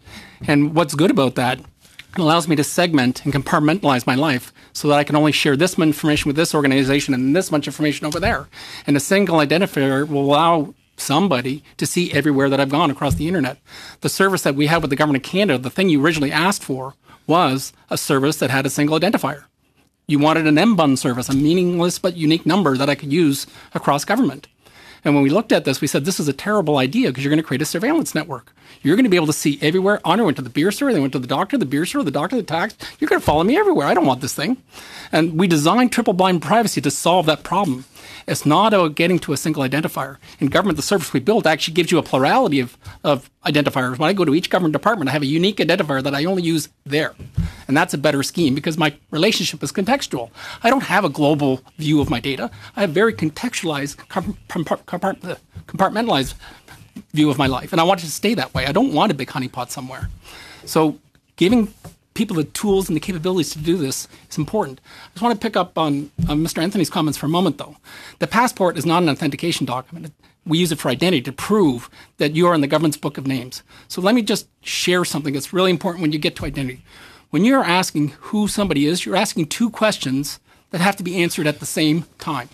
And 0.47 0.77
what's 0.77 0.95
good 0.95 1.11
about 1.11 1.35
that, 1.35 1.59
it 1.59 2.19
allows 2.19 2.47
me 2.47 2.55
to 2.55 2.63
segment 2.63 3.25
and 3.25 3.35
compartmentalize 3.35 4.07
my 4.07 4.15
life 4.15 4.53
so 4.75 4.87
that 4.87 4.99
I 4.99 5.03
can 5.03 5.17
only 5.17 5.33
share 5.33 5.57
this 5.57 5.77
much 5.77 5.89
information 5.89 6.29
with 6.29 6.37
this 6.37 6.55
organization 6.55 7.15
and 7.15 7.35
this 7.35 7.51
much 7.51 7.67
information 7.67 8.07
over 8.07 8.21
there. 8.21 8.47
And 8.87 8.97
a 8.97 9.01
single 9.01 9.39
identifier 9.39 10.07
will 10.07 10.21
allow 10.21 10.73
somebody 10.97 11.63
to 11.77 11.87
see 11.87 12.13
everywhere 12.13 12.49
that 12.49 12.61
I've 12.61 12.69
gone 12.69 12.91
across 12.91 13.15
the 13.15 13.29
internet. 13.29 13.59
The 14.01 14.09
service 14.09 14.43
that 14.43 14.55
we 14.55 14.67
have 14.67 14.83
with 14.83 14.91
the 14.91 14.97
government 14.97 15.25
of 15.25 15.31
Canada, 15.31 15.59
the 15.59 15.71
thing 15.71 15.89
you 15.89 16.05
originally 16.05 16.33
asked 16.33 16.63
for 16.63 16.95
was 17.27 17.73
a 17.91 17.97
service 17.99 18.37
that 18.39 18.51
had 18.51 18.67
a 18.67 18.71
single 18.71 18.99
identifier. 18.99 19.45
You 20.07 20.19
wanted 20.19 20.47
an 20.47 20.57
MBUN 20.57 20.99
service, 20.99 21.29
a 21.29 21.35
meaningless 21.35 21.99
but 21.99 22.17
unique 22.17 22.45
number 22.45 22.77
that 22.77 22.91
I 22.91 22.95
could 22.95 23.13
use 23.13 23.47
across 23.75 24.05
government. 24.05 24.49
And 25.05 25.15
when 25.15 25.23
we 25.23 25.31
looked 25.31 25.53
at 25.53 25.65
this, 25.65 25.81
we 25.81 25.87
said 25.87 26.05
this 26.05 26.19
is 26.19 26.29
a 26.29 26.33
terrible 26.33 26.79
idea 26.79 27.09
because 27.09 27.23
you're 27.23 27.31
going 27.31 27.43
to 27.43 27.47
create 27.47 27.61
a 27.61 27.67
surveillance 27.67 28.15
network. 28.15 28.53
You're 28.83 28.97
going 28.97 29.05
to 29.05 29.11
be 29.11 29.17
able 29.17 29.27
to 29.27 29.35
see 29.35 29.59
everywhere. 29.61 30.01
Honor 30.05 30.25
went 30.25 30.37
to 30.39 30.43
the 30.43 30.51
beer 30.51 30.73
store, 30.73 30.93
they 30.93 31.01
went 31.01 31.13
to 31.13 31.19
the 31.19 31.27
doctor, 31.27 31.59
the 31.59 31.67
beer 31.67 31.85
store, 31.85 32.03
the 32.03 32.11
doctor, 32.11 32.37
the 32.37 32.43
tax. 32.43 32.75
You're 32.99 33.09
going 33.09 33.21
to 33.21 33.25
follow 33.25 33.45
me 33.45 33.57
everywhere. 33.57 33.87
I 33.87 33.95
don't 33.95 34.07
want 34.07 34.23
this 34.23 34.35
thing. 34.35 34.57
And 35.13 35.39
we 35.39 35.47
designed 35.47 35.93
triple 35.93 36.15
blind 36.15 36.41
privacy 36.43 36.81
to 36.81 36.91
solve 36.91 37.27
that 37.27 37.43
problem. 37.43 37.85
It's 38.27 38.47
not 38.47 38.73
about 38.73 38.95
getting 38.95 39.19
to 39.21 39.33
a 39.33 39.37
single 39.37 39.63
identifier. 39.63 40.17
In 40.41 40.49
government, 40.49 40.77
the 40.77 40.83
service 40.83 41.13
we 41.13 41.21
built 41.21 41.47
actually 41.47 41.75
gives 41.75 41.93
you 41.93 41.99
a 41.99 42.03
plurality 42.03 42.61
of, 42.61 42.79
of 43.03 43.31
identifiers. 43.45 43.99
When 43.99 44.09
I 44.09 44.13
go 44.13 44.25
to 44.25 44.35
each 44.35 44.51
government 44.51 44.73
department, 44.73 45.11
I 45.11 45.13
have 45.13 45.23
a 45.23 45.27
unique 45.27 45.59
identifier 45.59 46.03
that 46.03 46.15
I 46.15 46.25
only 46.25 46.43
use 46.43 46.69
there. 46.85 47.15
And 47.69 47.77
that's 47.77 47.95
a 47.95 47.99
better 47.99 48.23
scheme 48.23 48.55
because 48.55 48.79
my 48.79 48.95
relationship 49.11 49.63
is 49.63 49.73
contextual. 49.73 50.31
I 50.63 50.71
don't 50.71 50.85
have 50.85 51.05
a 51.05 51.09
global 51.09 51.63
view 51.79 52.01
of 52.01 52.11
my 52.11 52.21
data. 52.21 52.51
I 52.77 52.83
have 52.83 52.91
very 52.91 53.13
contextualized, 53.13 53.97
compartmentalized 54.07 56.35
view 57.13 57.31
of 57.31 57.39
my 57.39 57.47
life. 57.47 57.73
And 57.73 57.81
I 57.81 57.85
want 57.85 58.01
it 58.01 58.07
to 58.07 58.13
stay 58.13 58.35
that 58.35 58.55
way. 58.55 58.67
I 58.67 58.73
don't 58.73 58.93
want 58.93 59.13
a 59.13 59.15
big 59.15 59.29
honeypot 59.29 59.71
somewhere. 59.71 60.11
So 60.65 60.99
giving 61.37 61.73
people 62.15 62.37
the 62.37 62.45
tools 62.45 62.89
and 62.89 62.97
the 62.97 63.01
capabilities 63.01 63.51
to 63.51 63.59
do 63.59 63.77
this 63.77 64.09
is 64.31 64.39
important. 64.39 64.81
I 64.85 65.11
just 65.11 65.23
want 65.23 65.39
to 65.39 65.45
pick 65.45 65.57
up 65.57 65.77
on, 65.77 66.11
on 66.29 66.45
Mr. 66.45 66.63
Anthony's 66.63 66.91
comments 66.91 67.19
for 67.19 67.27
a 67.27 67.29
moment, 67.29 67.59
though. 67.59 67.77
The 68.21 68.27
passport 68.27 68.79
is 68.79 68.87
not 68.87 69.03
an 69.03 69.09
authentication 69.09 69.67
document. 69.67 70.13
We 70.47 70.59
use 70.59 70.71
it 70.73 70.79
for 70.79 70.89
identity 70.89 71.23
to 71.23 71.33
prove 71.33 71.91
that 72.19 72.37
you 72.37 72.47
are 72.47 72.55
in 72.55 72.61
the 72.61 72.67
government's 72.67 72.97
book 72.97 73.19
of 73.19 73.27
names. 73.27 73.63
So 73.89 74.01
let 74.01 74.15
me 74.15 74.23
just 74.23 74.49
share 74.63 75.05
something 75.05 75.35
that's 75.35 75.53
really 75.53 75.71
important 75.71 76.03
when 76.03 76.13
you 76.13 76.19
get 76.19 76.37
to 76.37 76.45
identity. 76.45 76.85
When 77.31 77.45
you're 77.45 77.65
asking 77.65 78.09
who 78.21 78.47
somebody 78.47 78.87
is, 78.87 79.05
you're 79.05 79.17
asking 79.17 79.47
two 79.47 79.69
questions 79.69 80.39
that 80.71 80.81
have 80.81 80.97
to 80.97 81.03
be 81.03 81.23
answered 81.23 81.47
at 81.47 81.61
the 81.61 81.67
same 81.67 82.05
time. 82.19 82.49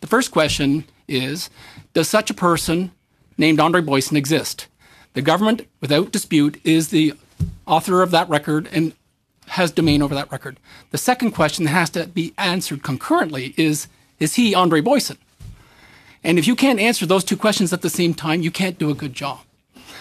The 0.00 0.06
first 0.06 0.30
question 0.30 0.84
is 1.06 1.50
Does 1.92 2.08
such 2.08 2.30
a 2.30 2.34
person 2.34 2.90
named 3.38 3.60
Andre 3.60 3.82
Boysen 3.82 4.16
exist? 4.16 4.66
The 5.12 5.22
government, 5.22 5.66
without 5.80 6.12
dispute, 6.12 6.60
is 6.64 6.88
the 6.88 7.14
author 7.66 8.02
of 8.02 8.10
that 8.10 8.28
record 8.28 8.68
and 8.72 8.92
has 9.48 9.72
domain 9.72 10.02
over 10.02 10.14
that 10.14 10.30
record. 10.30 10.58
The 10.90 10.98
second 10.98 11.32
question 11.32 11.64
that 11.64 11.70
has 11.70 11.90
to 11.90 12.06
be 12.06 12.32
answered 12.38 12.82
concurrently 12.82 13.54
is 13.56 13.88
Is 14.18 14.34
he 14.34 14.54
Andre 14.54 14.80
Boysen? 14.80 15.16
And 16.22 16.38
if 16.38 16.46
you 16.46 16.54
can't 16.54 16.78
answer 16.78 17.06
those 17.06 17.24
two 17.24 17.36
questions 17.36 17.72
at 17.72 17.82
the 17.82 17.90
same 17.90 18.14
time, 18.14 18.42
you 18.42 18.50
can't 18.50 18.78
do 18.78 18.90
a 18.90 18.94
good 18.94 19.14
job. 19.14 19.40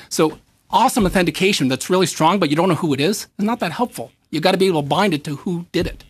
So, 0.10 0.40
awesome 0.70 1.06
authentication 1.06 1.68
that's 1.68 1.90
really 1.90 2.06
strong, 2.06 2.40
but 2.40 2.50
you 2.50 2.56
don't 2.56 2.70
know 2.70 2.76
who 2.76 2.94
it 2.94 3.00
is, 3.00 3.28
is 3.38 3.46
not 3.46 3.60
that 3.60 3.72
helpful. 3.72 4.12
You've 4.30 4.44
got 4.44 4.52
to 4.52 4.58
be 4.58 4.68
able 4.68 4.84
to 4.84 4.88
bind 4.88 5.14
it 5.14 5.24
to 5.24 5.38
who 5.38 5.66
did 5.72 5.88
it. 5.88 6.04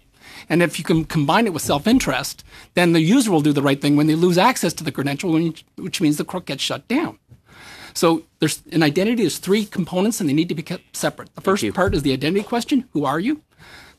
And 0.49 0.63
if 0.63 0.79
you 0.79 0.85
can 0.85 1.05
combine 1.05 1.45
it 1.45 1.53
with 1.53 1.61
self 1.61 1.87
interest, 1.87 2.43
then 2.73 2.93
the 2.93 3.01
user 3.01 3.31
will 3.31 3.41
do 3.41 3.53
the 3.53 3.61
right 3.61 3.79
thing 3.79 3.95
when 3.95 4.07
they 4.07 4.15
lose 4.15 4.37
access 4.37 4.73
to 4.73 4.83
the 4.83 4.91
credential, 4.91 5.31
which 5.75 6.01
means 6.01 6.17
the 6.17 6.25
crook 6.25 6.45
gets 6.45 6.63
shut 6.63 6.87
down. 6.87 7.19
So 7.93 8.23
there's 8.39 8.61
an 8.71 8.83
identity. 8.83 9.23
There's 9.23 9.37
three 9.37 9.65
components, 9.65 10.19
and 10.19 10.29
they 10.29 10.33
need 10.33 10.49
to 10.49 10.55
be 10.55 10.63
kept 10.63 10.95
separate. 10.95 11.33
The 11.35 11.41
first 11.41 11.73
part 11.73 11.93
is 11.93 12.03
the 12.03 12.13
identity 12.13 12.43
question: 12.43 12.85
Who 12.93 13.05
are 13.05 13.19
you? 13.19 13.41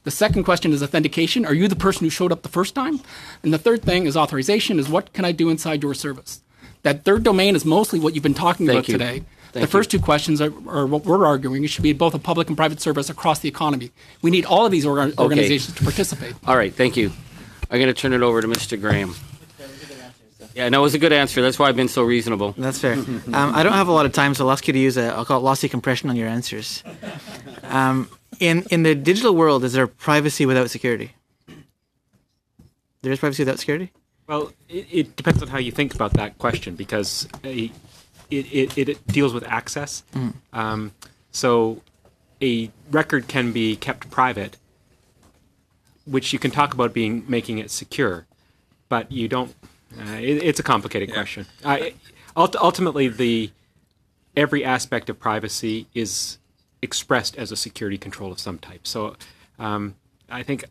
The 0.05 0.11
second 0.11 0.45
question 0.45 0.73
is 0.73 0.83
authentication: 0.83 1.45
Are 1.45 1.55
you 1.55 1.69
the 1.69 1.77
person 1.77 2.05
who 2.05 2.11
showed 2.11 2.33
up 2.33 2.43
the 2.43 2.49
first 2.49 2.75
time? 2.75 3.01
And 3.43 3.53
the 3.53 3.59
third 3.59 3.83
thing 3.83 4.07
is 4.07 4.17
authorization: 4.17 4.79
Is 4.79 4.89
what 4.89 5.13
can 5.13 5.25
I 5.25 5.33
do 5.33 5.51
inside 5.51 5.83
your 5.83 5.95
service? 5.95 6.43
That 6.83 7.05
third 7.05 7.23
domain 7.23 7.57
is 7.57 7.65
mostly 7.65 8.01
what 8.01 8.15
you've 8.15 8.23
been 8.23 8.35
talking 8.35 8.67
Thank 8.67 8.79
about 8.79 8.89
you. 8.89 8.99
today. 8.99 9.25
Thank 9.53 9.65
the 9.65 9.71
first 9.71 9.91
two 9.91 9.99
questions 9.99 10.41
are, 10.41 10.53
are, 10.69 10.87
what 10.87 11.05
we're 11.05 11.27
arguing. 11.27 11.65
It 11.65 11.71
should 11.71 11.83
be 11.83 11.93
both 11.93 12.15
a 12.15 12.21
public 12.21 12.49
and 12.49 12.57
private 12.57 12.81
service 12.81 13.11
across 13.11 13.41
the 13.41 13.49
economy. 13.49 13.91
We 14.23 14.31
need 14.31 14.45
all 14.45 14.65
of 14.65 14.71
these 14.71 14.85
orga- 14.85 15.19
organizations 15.19 15.77
to 15.77 15.83
participate. 15.83 16.35
All 16.47 16.57
right, 16.57 16.73
thank 16.73 16.97
you. 16.97 17.11
I'm 17.69 17.81
going 17.81 17.93
to 17.93 18.01
turn 18.01 18.13
it 18.13 18.23
over 18.23 18.41
to 18.41 18.47
Mr. 18.47 18.81
Graham. 18.81 19.15
Yeah, 20.55 20.69
no, 20.69 20.81
it 20.81 20.83
was 20.83 20.95
a 20.95 20.99
good 20.99 21.13
answer. 21.13 21.43
That's 21.43 21.59
why 21.59 21.69
I've 21.69 21.77
been 21.77 21.89
so 21.89 22.03
reasonable. 22.03 22.55
That's 22.59 22.79
fair. 22.79 22.95
Um, 22.95 23.33
I 23.35 23.63
don't 23.63 23.73
have 23.73 23.89
a 23.89 23.93
lot 23.93 24.07
of 24.07 24.13
time, 24.13 24.35
so 24.35 24.45
I'll 24.45 24.53
ask 24.53 24.67
you 24.67 24.73
to 24.73 24.79
use 24.79 24.97
a, 24.97 25.15
I'll 25.15 25.25
call 25.25 25.39
it 25.39 25.45
lossy 25.45 25.69
compression 25.69 26.11
on 26.11 26.17
your 26.17 26.29
answers. 26.29 26.83
Um, 27.65 28.11
in, 28.41 28.65
in 28.71 28.83
the 28.83 28.95
digital 28.95 29.35
world, 29.35 29.65
is 29.65 29.73
there 29.75 29.87
privacy 29.87 30.47
without 30.47 30.71
security? 30.71 31.13
There 33.03 33.13
is 33.13 33.19
privacy 33.19 33.43
without 33.43 33.59
security? 33.59 33.93
Well, 34.27 34.53
it, 34.69 34.87
it 34.91 35.17
depends 35.17 35.43
on 35.43 35.49
how 35.49 35.59
you 35.59 35.73
think 35.73 35.95
about 35.95 36.15
that 36.15 36.39
question 36.39 36.75
because 36.75 37.29
a, 37.45 37.71
it, 38.31 38.47
it, 38.53 38.89
it 38.89 39.07
deals 39.07 39.35
with 39.35 39.45
access. 39.45 40.03
Mm. 40.15 40.35
Um, 40.53 40.93
so 41.33 41.83
a 42.43 42.71
record 42.91 43.29
can 43.29 43.53
be 43.53 43.77
kept 43.77 44.11
private, 44.11 44.57
which 46.07 46.33
you 46.33 46.39
can 46.39 46.51
talk 46.51 46.75
about 46.75 46.93
being 46.93 47.25
making 47.29 47.59
it 47.59 47.71
secure, 47.71 48.27
but 48.89 49.11
you 49.11 49.29
don't. 49.29 49.55
Uh, 49.99 50.13
it, 50.15 50.43
it's 50.43 50.61
a 50.61 50.63
complicated 50.63 51.13
question. 51.13 51.47
Uh, 51.65 51.79
ult- 52.37 52.57
ultimately, 52.57 53.09
the 53.09 53.51
every 54.37 54.65
aspect 54.65 55.11
of 55.11 55.19
privacy 55.19 55.87
is 55.95 56.39
expressed 56.83 57.37
as 57.37 57.53
a 57.53 57.57
security 57.57 57.99
control 57.99 58.33
of 58.33 58.39
some 58.39 58.59
type. 58.59 58.87
So 58.87 59.17
um, 59.59 59.97
I 60.29 60.43
think 60.43 60.65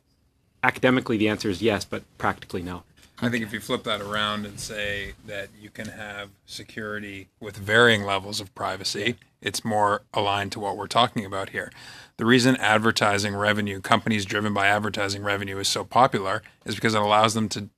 academically 0.63 1.17
the 1.17 1.29
answer 1.29 1.49
is 1.49 1.61
yes, 1.61 1.85
but 1.85 2.03
practically 2.17 2.61
no. 2.61 2.83
I 3.21 3.27
think 3.27 3.43
if 3.43 3.51
you 3.51 3.59
flip 3.59 3.83
that 3.83 3.99
around 3.99 4.45
and 4.45 4.57
say 4.59 5.13
that 5.27 5.49
you 5.59 5.69
can 5.69 5.89
have 5.89 6.29
security 6.45 7.27
with 7.41 7.57
varying 7.57 8.03
levels 8.03 8.39
of 8.39 8.55
privacy, 8.55 9.17
it's 9.41 9.65
more 9.65 10.03
aligned 10.13 10.53
to 10.53 10.59
what 10.59 10.77
we're 10.77 10.87
talking 10.87 11.25
about 11.25 11.49
here. 11.49 11.69
The 12.15 12.25
reason 12.25 12.55
advertising 12.57 13.35
revenue, 13.35 13.81
companies 13.81 14.25
driven 14.25 14.53
by 14.53 14.67
advertising 14.67 15.21
revenue, 15.21 15.57
is 15.57 15.67
so 15.67 15.83
popular 15.83 16.43
is 16.65 16.75
because 16.75 16.95
it 16.95 17.01
allows 17.01 17.33
them 17.33 17.49
to 17.49 17.69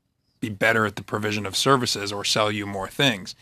be 0.41 0.49
better 0.49 0.85
at 0.85 0.97
the 0.97 1.03
provision 1.03 1.45
of 1.45 1.55
services 1.55 2.11
or 2.11 2.25
sell 2.25 2.51
you 2.51 2.65
more 2.65 2.89
things. 2.89 3.33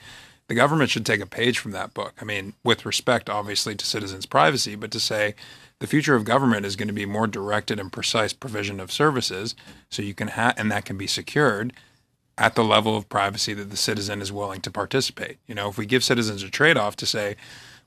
The 0.47 0.55
government 0.55 0.89
should 0.89 1.05
take 1.05 1.21
a 1.21 1.25
page 1.25 1.57
from 1.57 1.71
that 1.71 1.93
book. 1.93 2.13
I 2.21 2.25
mean, 2.25 2.53
with 2.63 2.85
respect, 2.85 3.29
obviously, 3.29 3.75
to 3.75 3.85
citizens' 3.85 4.25
privacy, 4.27 4.75
but 4.75 4.91
to 4.91 4.99
say 4.99 5.35
The 5.79 5.87
future 5.87 6.15
of 6.15 6.25
government 6.25 6.65
is 6.65 6.75
going 6.75 6.89
to 6.89 6.93
be 6.93 7.05
more 7.05 7.27
directed 7.27 7.79
and 7.79 7.91
precise 7.91 8.33
provision 8.33 8.79
of 8.79 8.91
services, 8.91 9.55
so 9.89 10.01
you 10.01 10.13
can 10.13 10.29
have, 10.29 10.55
and 10.57 10.69
that 10.71 10.85
can 10.85 10.97
be 10.97 11.07
secured 11.07 11.71
at 12.37 12.55
the 12.55 12.63
level 12.63 12.97
of 12.97 13.07
privacy 13.09 13.53
that 13.53 13.69
the 13.69 13.77
citizen 13.77 14.21
is 14.21 14.31
willing 14.31 14.61
to 14.61 14.71
participate. 14.71 15.37
You 15.47 15.55
know, 15.55 15.69
if 15.69 15.77
we 15.77 15.85
give 15.85 16.03
citizens 16.03 16.43
a 16.43 16.49
trade 16.49 16.77
off 16.77 16.95
to 16.97 17.05
say, 17.05 17.37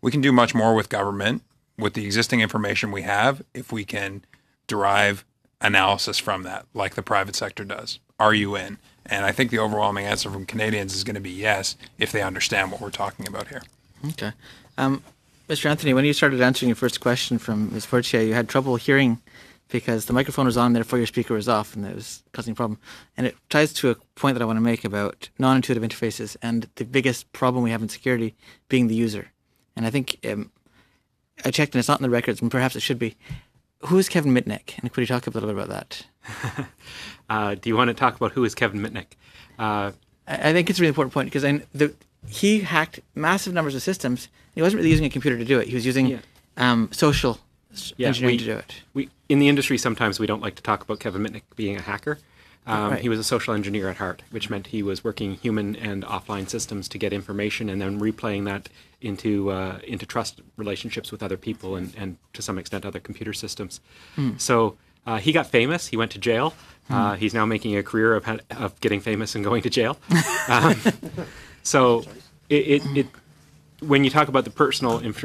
we 0.01 0.11
can 0.11 0.21
do 0.23 0.33
much 0.33 0.55
more 0.55 0.75
with 0.75 0.89
government 0.89 1.43
with 1.79 1.95
the 1.95 2.05
existing 2.05 2.41
information 2.41 2.93
we 2.93 3.03
have 3.03 3.43
if 3.55 3.73
we 3.73 3.85
can 3.85 4.25
derive 4.67 5.25
analysis 5.61 6.19
from 6.19 6.43
that, 6.45 6.67
like 6.75 6.95
the 6.95 7.03
private 7.03 7.37
sector 7.37 7.65
does. 7.65 7.99
Are 8.19 8.35
you 8.35 8.57
in? 8.57 8.79
And 9.07 9.25
I 9.25 9.33
think 9.33 9.51
the 9.51 9.59
overwhelming 9.59 10.07
answer 10.07 10.31
from 10.31 10.47
Canadians 10.47 10.95
is 10.95 11.05
going 11.05 11.15
to 11.15 11.21
be 11.21 11.31
yes 11.31 11.77
if 11.99 12.13
they 12.13 12.23
understand 12.23 12.71
what 12.71 12.81
we're 12.81 12.91
talking 12.91 13.27
about 13.27 13.49
here. 13.49 13.63
Okay. 14.11 14.33
Um, 14.79 15.03
Mr. 15.49 15.67
Anthony, 15.67 15.93
when 15.93 16.05
you 16.05 16.13
started 16.13 16.41
answering 16.41 16.69
your 16.69 16.77
first 16.77 17.01
question 17.01 17.39
from 17.39 17.73
Ms. 17.73 17.85
Fortier, 17.85 18.23
you 18.23 18.35
had 18.35 18.49
trouble 18.49 18.77
hearing 18.77 19.21
because 19.69 20.05
the 20.05 20.13
microphone 20.13 20.47
was 20.47 20.57
on, 20.57 20.75
therefore 20.75 20.99
your 20.99 21.07
speaker 21.07 21.35
was 21.35 21.49
off, 21.49 21.75
and 21.75 21.85
it 21.87 21.95
was 21.95 22.23
causing 22.33 22.53
a 22.53 22.55
problem. 22.55 22.79
And 23.17 23.27
it 23.27 23.37
ties 23.49 23.73
to 23.75 23.91
a 23.91 23.95
point 24.15 24.35
that 24.35 24.43
I 24.43 24.45
want 24.45 24.59
to 24.59 24.63
make 24.63 24.85
about 24.85 25.31
non-intuitive 25.39 25.83
interfaces 25.83 26.37
and 26.43 26.69
the 26.77 26.85
biggest 26.85 27.33
problem 27.33 27.65
we 27.65 27.71
have 27.71 27.83
in 27.83 27.89
security 27.89 28.35
being 28.69 28.89
the 28.89 28.95
user. 28.95 29.33
And 29.75 29.87
I 29.87 29.91
think 29.91 30.19
um, 30.31 30.51
I 31.45 31.51
checked, 31.51 31.75
and 31.75 31.81
it's 31.81 31.89
not 31.89 31.99
in 31.99 32.03
the 32.03 32.11
records, 32.11 32.43
and 32.43 32.51
perhaps 32.51 32.77
it 32.77 32.81
should 32.81 32.99
be. 32.99 33.17
Who 33.87 33.99
is 33.99 34.09
Kevin 34.09 34.33
Mitnick? 34.35 34.79
And 34.81 34.93
could 34.93 35.01
you 35.03 35.07
talk 35.07 35.27
a 35.27 35.31
little 35.31 35.49
bit 35.53 35.57
about 35.65 35.69
that? 35.69 36.67
Uh, 37.31 37.55
do 37.55 37.71
you 37.71 37.77
want 37.77 37.89
to 37.89 37.95
talk 37.95 38.15
about 38.17 38.33
who 38.33 38.45
is 38.45 38.55
Kevin 38.55 38.81
Mitnick? 38.81 39.07
Uh, 39.59 39.93
I 40.29 40.51
I 40.51 40.53
think 40.53 40.69
it's 40.69 40.79
a 40.79 40.83
really 40.83 40.89
important 40.91 41.15
point 41.15 41.27
because 41.29 41.45
I, 41.47 41.63
the, 41.73 41.95
he 42.29 42.61
hacked 42.61 43.01
massive 43.15 43.55
numbers 43.55 43.75
of 43.75 43.81
systems. 43.83 44.29
He 44.55 44.61
wasn't 44.61 44.79
really 44.81 44.91
using 44.91 45.07
a 45.07 45.09
computer 45.11 45.39
to 45.39 45.45
do 45.45 45.59
it. 45.59 45.67
He 45.69 45.75
was 45.75 45.87
using 45.87 46.07
Yeah. 46.09 46.19
um, 46.59 46.91
social 46.93 47.39
s- 47.73 47.95
engineering 47.99 48.35
we, 48.35 48.39
to 48.39 48.45
do 48.45 48.57
it. 48.59 48.75
We 48.93 49.09
in 49.31 49.39
the 49.39 49.49
industry 49.49 49.79
sometimes 49.79 50.21
we 50.21 50.27
don't 50.27 50.43
like 50.43 50.57
to 50.57 50.63
talk 50.63 50.83
about 50.83 51.01
Kevin 51.01 51.23
Mitnick 51.23 51.43
being 51.57 51.77
a 51.77 51.81
hacker. 51.81 52.19
Um, 52.67 52.93
Right. 52.93 53.01
He 53.01 53.09
was 53.09 53.19
a 53.19 53.25
social 53.25 53.55
engineer 53.55 53.89
at 53.89 53.97
heart, 53.97 54.23
which 54.31 54.49
meant 54.49 54.69
he 54.69 54.83
was 54.85 55.03
working 55.03 55.35
human 55.35 55.75
and 55.75 56.05
offline 56.05 56.49
systems 56.49 56.89
to 56.91 56.99
get 56.99 57.13
information 57.13 57.69
and 57.69 57.81
then 57.83 57.99
replaying 58.01 58.45
that 58.45 58.69
into 59.01 59.51
uh, 59.51 59.79
into 59.85 60.07
trust 60.07 60.41
relationships 60.57 61.11
with 61.11 61.23
other 61.25 61.37
people 61.37 61.75
and, 61.75 61.93
and 61.97 62.17
to 62.35 62.41
some 62.43 62.59
extent 62.59 62.85
other 62.87 63.01
computer 63.01 63.33
systems. 63.33 63.81
Hmm. 64.15 64.37
So 64.39 64.77
uh, 65.07 65.19
he 65.19 65.33
got 65.33 65.47
famous. 65.49 65.89
He 65.89 65.97
went 65.97 66.13
to 66.13 66.19
jail. 66.19 66.55
Uh, 66.91 67.15
Hmm. 67.15 67.19
he's 67.21 67.33
now 67.35 67.47
making 67.47 67.77
a 67.77 67.83
career 67.83 68.15
of, 68.15 68.29
of 68.51 68.79
getting 68.81 69.01
famous 69.01 69.35
and 69.35 69.45
going 69.45 69.63
to 69.63 69.71
jail. 69.71 69.99
um, 70.49 70.77
so 71.63 72.05
it, 72.49 72.55
it, 72.83 72.83
it 72.97 73.07
when 73.81 74.05
you 74.05 74.11
talk 74.11 74.29
about 74.29 74.45
the 74.45 74.51
personal 74.51 74.99
inf- 74.99 75.25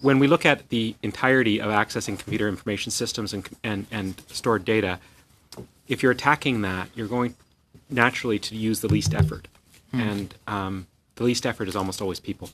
when 0.00 0.18
we 0.18 0.26
look 0.26 0.44
at 0.44 0.68
the 0.70 0.94
entirety 1.02 1.60
of 1.60 1.70
accessing 1.70 2.18
computer 2.18 2.48
information 2.48 2.90
systems 2.90 3.32
and, 3.32 3.48
and, 3.62 3.86
and 3.90 4.20
stored 4.28 4.64
data, 4.64 4.98
if 5.92 6.02
you're 6.02 6.12
attacking 6.12 6.62
that, 6.62 6.88
you're 6.94 7.06
going 7.06 7.34
naturally 7.90 8.38
to 8.38 8.56
use 8.56 8.80
the 8.80 8.88
least 8.88 9.12
effort. 9.12 9.46
Hmm. 9.90 10.00
And 10.00 10.34
um, 10.46 10.86
the 11.16 11.24
least 11.24 11.44
effort 11.44 11.68
is 11.68 11.76
almost 11.76 12.00
always 12.00 12.18
people. 12.18 12.48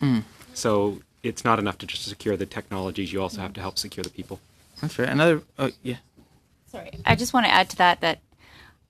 Hmm. 0.00 0.20
So 0.54 1.00
it's 1.24 1.44
not 1.44 1.58
enough 1.58 1.78
to 1.78 1.86
just 1.86 2.04
secure 2.04 2.36
the 2.36 2.46
technologies, 2.46 3.12
you 3.12 3.20
also 3.20 3.40
have 3.40 3.52
to 3.54 3.60
help 3.60 3.76
secure 3.76 4.04
the 4.04 4.10
people. 4.10 4.38
That's 4.80 4.96
right. 5.00 5.08
Another, 5.08 5.42
oh, 5.58 5.72
yeah. 5.82 5.96
Sorry, 6.70 6.92
I 7.04 7.16
just 7.16 7.34
want 7.34 7.46
to 7.46 7.52
add 7.52 7.70
to 7.70 7.76
that 7.78 8.00
that 8.02 8.20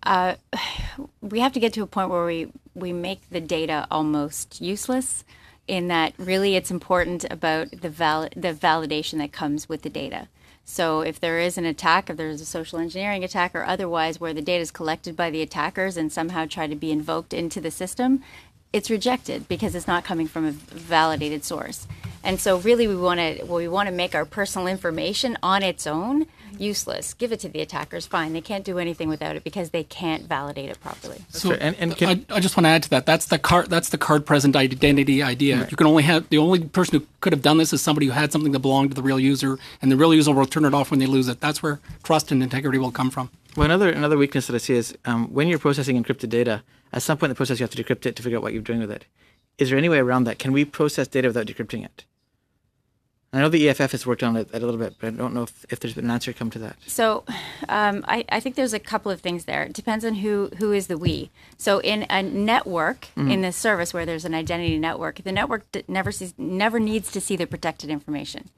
uh, 0.02 0.34
we 1.22 1.40
have 1.40 1.54
to 1.54 1.60
get 1.60 1.72
to 1.72 1.82
a 1.82 1.86
point 1.86 2.10
where 2.10 2.26
we 2.26 2.52
we 2.74 2.92
make 2.92 3.30
the 3.30 3.40
data 3.40 3.86
almost 3.90 4.60
useless. 4.60 5.24
In 5.66 5.88
that, 5.88 6.12
really, 6.16 6.54
it's 6.54 6.70
important 6.70 7.24
about 7.28 7.70
the 7.70 7.90
val- 7.90 8.28
the 8.36 8.52
validation 8.52 9.18
that 9.18 9.32
comes 9.32 9.68
with 9.68 9.82
the 9.82 9.90
data. 9.90 10.28
So, 10.68 11.00
if 11.00 11.20
there 11.20 11.38
is 11.38 11.56
an 11.56 11.64
attack, 11.64 12.10
if 12.10 12.16
there's 12.16 12.40
a 12.40 12.44
social 12.44 12.80
engineering 12.80 13.22
attack, 13.22 13.54
or 13.54 13.64
otherwise, 13.64 14.20
where 14.20 14.34
the 14.34 14.42
data 14.42 14.62
is 14.62 14.72
collected 14.72 15.14
by 15.14 15.30
the 15.30 15.40
attackers 15.40 15.96
and 15.96 16.12
somehow 16.12 16.44
try 16.44 16.66
to 16.66 16.74
be 16.74 16.90
invoked 16.90 17.32
into 17.32 17.60
the 17.60 17.70
system, 17.70 18.20
it's 18.72 18.90
rejected 18.90 19.46
because 19.46 19.76
it's 19.76 19.86
not 19.86 20.04
coming 20.04 20.26
from 20.26 20.44
a 20.44 20.50
validated 20.50 21.44
source. 21.44 21.86
And 22.26 22.40
so, 22.40 22.58
really, 22.58 22.88
we 22.88 22.96
want 22.96 23.20
to 23.20 23.44
well, 23.44 23.58
we 23.58 23.68
want 23.68 23.88
to 23.88 23.94
make 23.94 24.14
our 24.16 24.24
personal 24.24 24.66
information 24.66 25.38
on 25.44 25.62
its 25.62 25.86
own 25.86 26.26
useless. 26.58 27.14
Give 27.14 27.30
it 27.30 27.38
to 27.40 27.48
the 27.48 27.60
attackers. 27.60 28.04
Fine, 28.04 28.32
they 28.32 28.40
can't 28.40 28.64
do 28.64 28.80
anything 28.80 29.08
without 29.08 29.36
it 29.36 29.44
because 29.44 29.70
they 29.70 29.84
can't 29.84 30.24
validate 30.24 30.68
it 30.68 30.80
properly. 30.80 31.24
So, 31.28 31.52
I, 31.52 32.24
I 32.30 32.40
just 32.40 32.56
want 32.56 32.64
to 32.64 32.70
add 32.70 32.82
to 32.82 32.90
that. 32.90 33.06
That's 33.06 33.26
the 33.26 33.38
card. 33.38 33.70
That's 33.70 33.90
the 33.90 33.98
card 33.98 34.26
present 34.26 34.56
identity 34.56 35.22
idea. 35.22 35.68
You 35.70 35.76
can 35.76 35.86
only 35.86 36.02
have 36.02 36.28
the 36.28 36.38
only 36.38 36.64
person 36.64 36.98
who 36.98 37.06
could 37.20 37.32
have 37.32 37.42
done 37.42 37.58
this 37.58 37.72
is 37.72 37.80
somebody 37.80 38.06
who 38.06 38.12
had 38.12 38.32
something 38.32 38.50
that 38.50 38.58
belonged 38.58 38.90
to 38.90 38.96
the 38.96 39.02
real 39.02 39.20
user, 39.20 39.56
and 39.80 39.92
the 39.92 39.96
real 39.96 40.12
user 40.12 40.32
will 40.32 40.46
turn 40.46 40.64
it 40.64 40.74
off 40.74 40.90
when 40.90 40.98
they 40.98 41.06
lose 41.06 41.28
it. 41.28 41.40
That's 41.40 41.62
where 41.62 41.78
trust 42.02 42.32
and 42.32 42.42
integrity 42.42 42.78
will 42.78 42.90
come 42.90 43.10
from. 43.10 43.30
Well, 43.56 43.66
another 43.66 43.88
another 43.88 44.18
weakness 44.18 44.48
that 44.48 44.54
I 44.54 44.58
see 44.58 44.74
is 44.74 44.98
um, 45.04 45.32
when 45.32 45.46
you're 45.46 45.60
processing 45.60 46.02
encrypted 46.02 46.30
data, 46.30 46.64
at 46.92 47.02
some 47.02 47.18
point 47.18 47.28
in 47.28 47.34
the 47.34 47.36
process 47.36 47.60
you 47.60 47.64
have 47.64 47.70
to 47.70 47.84
decrypt 47.84 48.04
it 48.04 48.16
to 48.16 48.22
figure 48.24 48.38
out 48.38 48.42
what 48.42 48.52
you're 48.52 48.62
doing 48.62 48.80
with 48.80 48.90
it. 48.90 49.06
Is 49.58 49.70
there 49.70 49.78
any 49.78 49.88
way 49.88 49.98
around 49.98 50.24
that? 50.24 50.40
Can 50.40 50.52
we 50.52 50.64
process 50.64 51.06
data 51.06 51.28
without 51.28 51.46
decrypting 51.46 51.84
it? 51.84 52.04
I 53.36 53.40
know 53.40 53.48
the 53.50 53.68
EFF 53.68 53.92
has 53.92 54.06
worked 54.06 54.22
on 54.22 54.34
it 54.36 54.48
a 54.52 54.58
little 54.60 54.78
bit, 54.78 54.94
but 54.98 55.08
I 55.08 55.10
don't 55.10 55.34
know 55.34 55.42
if, 55.42 55.66
if 55.68 55.80
there's 55.80 55.94
been 55.94 56.06
an 56.06 56.10
answer 56.10 56.32
come 56.32 56.50
to 56.50 56.58
that. 56.60 56.76
So, 56.86 57.24
um, 57.68 58.04
I, 58.08 58.24
I 58.30 58.40
think 58.40 58.56
there's 58.56 58.72
a 58.72 58.78
couple 58.80 59.10
of 59.12 59.20
things 59.20 59.44
there. 59.44 59.62
It 59.64 59.74
depends 59.74 60.04
on 60.04 60.14
who 60.16 60.50
who 60.58 60.72
is 60.72 60.86
the 60.86 60.96
we. 60.96 61.30
So, 61.58 61.78
in 61.80 62.06
a 62.08 62.22
network, 62.22 63.08
Mhm. 63.16 63.30
in 63.32 63.40
this 63.42 63.56
service 63.56 63.92
where 63.92 64.06
there's 64.06 64.24
an 64.24 64.34
identity 64.34 64.78
network, 64.78 65.22
the 65.22 65.32
network 65.32 65.70
d- 65.72 65.84
never 65.86 66.10
sees, 66.12 66.32
never 66.38 66.80
needs 66.80 67.10
to 67.12 67.20
see 67.20 67.36
the 67.36 67.46
protected 67.46 67.90
information, 67.90 68.48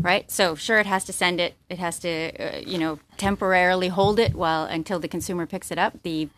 right? 0.00 0.30
So, 0.30 0.54
sure, 0.54 0.78
it 0.78 0.86
has 0.86 1.04
to 1.04 1.12
send 1.12 1.40
it. 1.40 1.54
It 1.70 1.78
has 1.78 1.98
to, 2.00 2.10
uh, 2.10 2.58
you 2.66 2.78
know, 2.78 2.98
temporarily 3.16 3.88
hold 3.88 4.18
it 4.18 4.34
while 4.34 4.64
until 4.64 4.98
the 4.98 5.08
consumer 5.08 5.46
picks 5.46 5.70
it 5.70 5.78
up. 5.78 6.02
The 6.02 6.28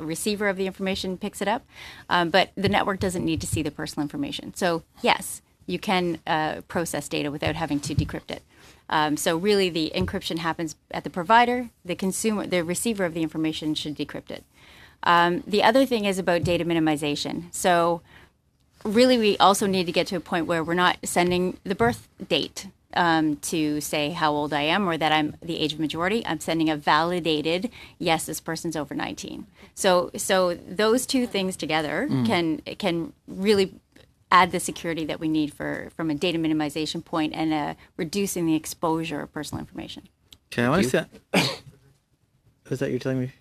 receiver 0.00 0.48
of 0.48 0.56
the 0.56 0.66
information 0.66 1.16
picks 1.16 1.40
it 1.40 1.48
up, 1.48 1.64
um, 2.10 2.30
but 2.30 2.50
the 2.56 2.68
network 2.68 3.00
doesn't 3.00 3.24
need 3.24 3.40
to 3.40 3.46
see 3.46 3.62
the 3.62 3.70
personal 3.70 4.02
information. 4.02 4.54
So, 4.54 4.82
yes, 5.02 5.40
you 5.68 5.78
can 5.78 6.18
uh, 6.26 6.62
process 6.66 7.08
data 7.08 7.30
without 7.30 7.54
having 7.54 7.78
to 7.80 7.94
decrypt 7.94 8.30
it. 8.32 8.42
Um, 8.90 9.16
so 9.16 9.36
really, 9.36 9.68
the 9.68 9.92
encryption 9.94 10.38
happens 10.38 10.74
at 10.90 11.04
the 11.04 11.10
provider. 11.10 11.68
The 11.84 11.94
consumer, 11.94 12.46
the 12.46 12.64
receiver 12.64 13.04
of 13.04 13.12
the 13.14 13.22
information, 13.22 13.74
should 13.74 13.96
decrypt 13.96 14.30
it. 14.30 14.44
Um, 15.02 15.44
the 15.46 15.62
other 15.62 15.84
thing 15.86 16.06
is 16.06 16.18
about 16.18 16.42
data 16.42 16.64
minimization. 16.64 17.54
So 17.54 18.00
really, 18.84 19.18
we 19.18 19.36
also 19.38 19.66
need 19.66 19.84
to 19.86 19.92
get 19.92 20.06
to 20.08 20.16
a 20.16 20.20
point 20.20 20.46
where 20.46 20.64
we're 20.64 20.74
not 20.74 20.96
sending 21.04 21.58
the 21.64 21.74
birth 21.74 22.08
date 22.28 22.66
um, 22.94 23.36
to 23.36 23.80
say 23.82 24.10
how 24.10 24.32
old 24.32 24.52
I 24.54 24.62
am 24.62 24.88
or 24.88 24.96
that 24.96 25.12
I'm 25.12 25.36
the 25.42 25.58
age 25.60 25.74
of 25.74 25.80
majority. 25.80 26.24
I'm 26.26 26.40
sending 26.40 26.70
a 26.70 26.76
validated 26.76 27.70
yes, 27.98 28.24
this 28.26 28.40
person's 28.40 28.74
over 28.76 28.94
19. 28.94 29.46
So 29.74 30.10
so 30.16 30.54
those 30.54 31.06
two 31.06 31.26
things 31.26 31.56
together 31.56 32.08
Mm. 32.10 32.26
can 32.26 32.58
can 32.78 33.12
really 33.28 33.74
add 34.30 34.52
the 34.52 34.60
security 34.60 35.04
that 35.06 35.20
we 35.20 35.28
need 35.28 35.52
for 35.54 35.88
from 35.96 36.10
a 36.10 36.14
data 36.14 36.38
minimization 36.38 37.04
point 37.04 37.32
and 37.34 37.52
uh, 37.52 37.74
reducing 37.96 38.46
the 38.46 38.54
exposure 38.54 39.20
of 39.20 39.32
personal 39.32 39.60
information. 39.60 40.08
Okay, 40.52 40.64
I 40.64 40.68
want 40.70 40.84
to 40.84 40.90
Thank 40.90 41.44
see. 41.44 41.50
Was 42.70 42.78
that 42.80 42.90
you're 42.90 42.98
telling 42.98 43.20
me? 43.20 43.32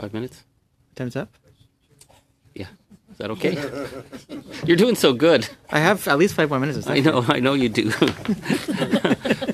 Five 0.00 0.12
minutes. 0.12 0.44
Time's 0.94 1.16
up. 1.16 1.28
Yeah. 2.54 2.66
Is 3.10 3.18
that 3.18 3.30
okay? 3.32 3.56
You're 4.64 4.76
doing 4.76 4.94
so 4.94 5.12
good. 5.12 5.48
I 5.70 5.78
have 5.78 6.06
at 6.08 6.18
least 6.18 6.34
five 6.34 6.50
more 6.50 6.58
minutes. 6.60 6.86
I 6.86 7.00
know, 7.00 7.24
I 7.28 7.40
know 7.40 7.54
you 7.54 7.68
do. 7.68 7.90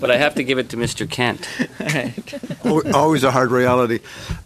but 0.01 0.11
I 0.11 0.17
have 0.17 0.35
to 0.37 0.45
give 0.45 0.59
it 0.59 0.69
to 0.71 0.77
Mr. 0.77 1.09
Kent. 1.09 1.49
Al- 2.65 2.95
Always 2.97 3.25
a 3.25 3.31
hard 3.31 3.51
reality. 3.51 4.01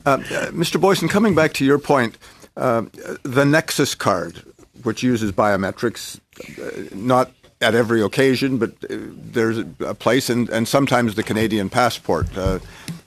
Uh, 0.04 0.10
uh, 0.10 0.20
Mr. 0.50 0.80
Boysen, 0.80 1.08
coming 1.08 1.34
back 1.34 1.52
to 1.54 1.64
your 1.64 1.78
point, 1.78 2.16
uh, 2.56 2.82
the 3.22 3.44
Nexus 3.44 3.94
card, 3.94 4.42
which 4.82 5.02
uses 5.02 5.32
biometrics, 5.32 6.20
uh, 6.58 6.94
not 6.94 7.32
at 7.60 7.74
every 7.74 8.00
occasion, 8.02 8.58
but 8.58 8.70
uh, 8.88 8.96
there's 9.32 9.58
a 9.58 9.94
place, 9.94 10.30
and, 10.30 10.48
and 10.50 10.68
sometimes 10.68 11.14
the 11.14 11.22
Canadian 11.22 11.68
passport, 11.68 12.26
uh, 12.36 12.58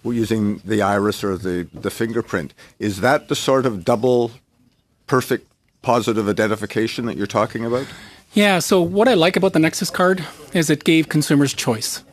using 0.04 0.58
the 0.66 0.82
iris 0.82 1.24
or 1.24 1.38
the, 1.38 1.68
the 1.74 1.90
fingerprint. 1.90 2.54
Is 2.80 3.02
that 3.02 3.28
the 3.28 3.36
sort 3.36 3.66
of 3.66 3.86
double 3.86 4.32
perfect 5.08 5.48
positive 5.82 6.28
identification 6.28 7.06
that 7.06 7.18
you're 7.18 7.28
talking 7.28 7.66
about? 7.66 7.88
Yeah, 8.34 8.60
so 8.60 8.82
what 8.82 9.08
I 9.08 9.14
like 9.14 9.36
about 9.36 9.54
the 9.54 9.60
Nexus 9.60 9.90
card 9.90 10.26
is 10.54 10.70
it 10.70 10.84
gave 10.84 11.10
consumers 11.10 11.54
choice. 11.54 12.04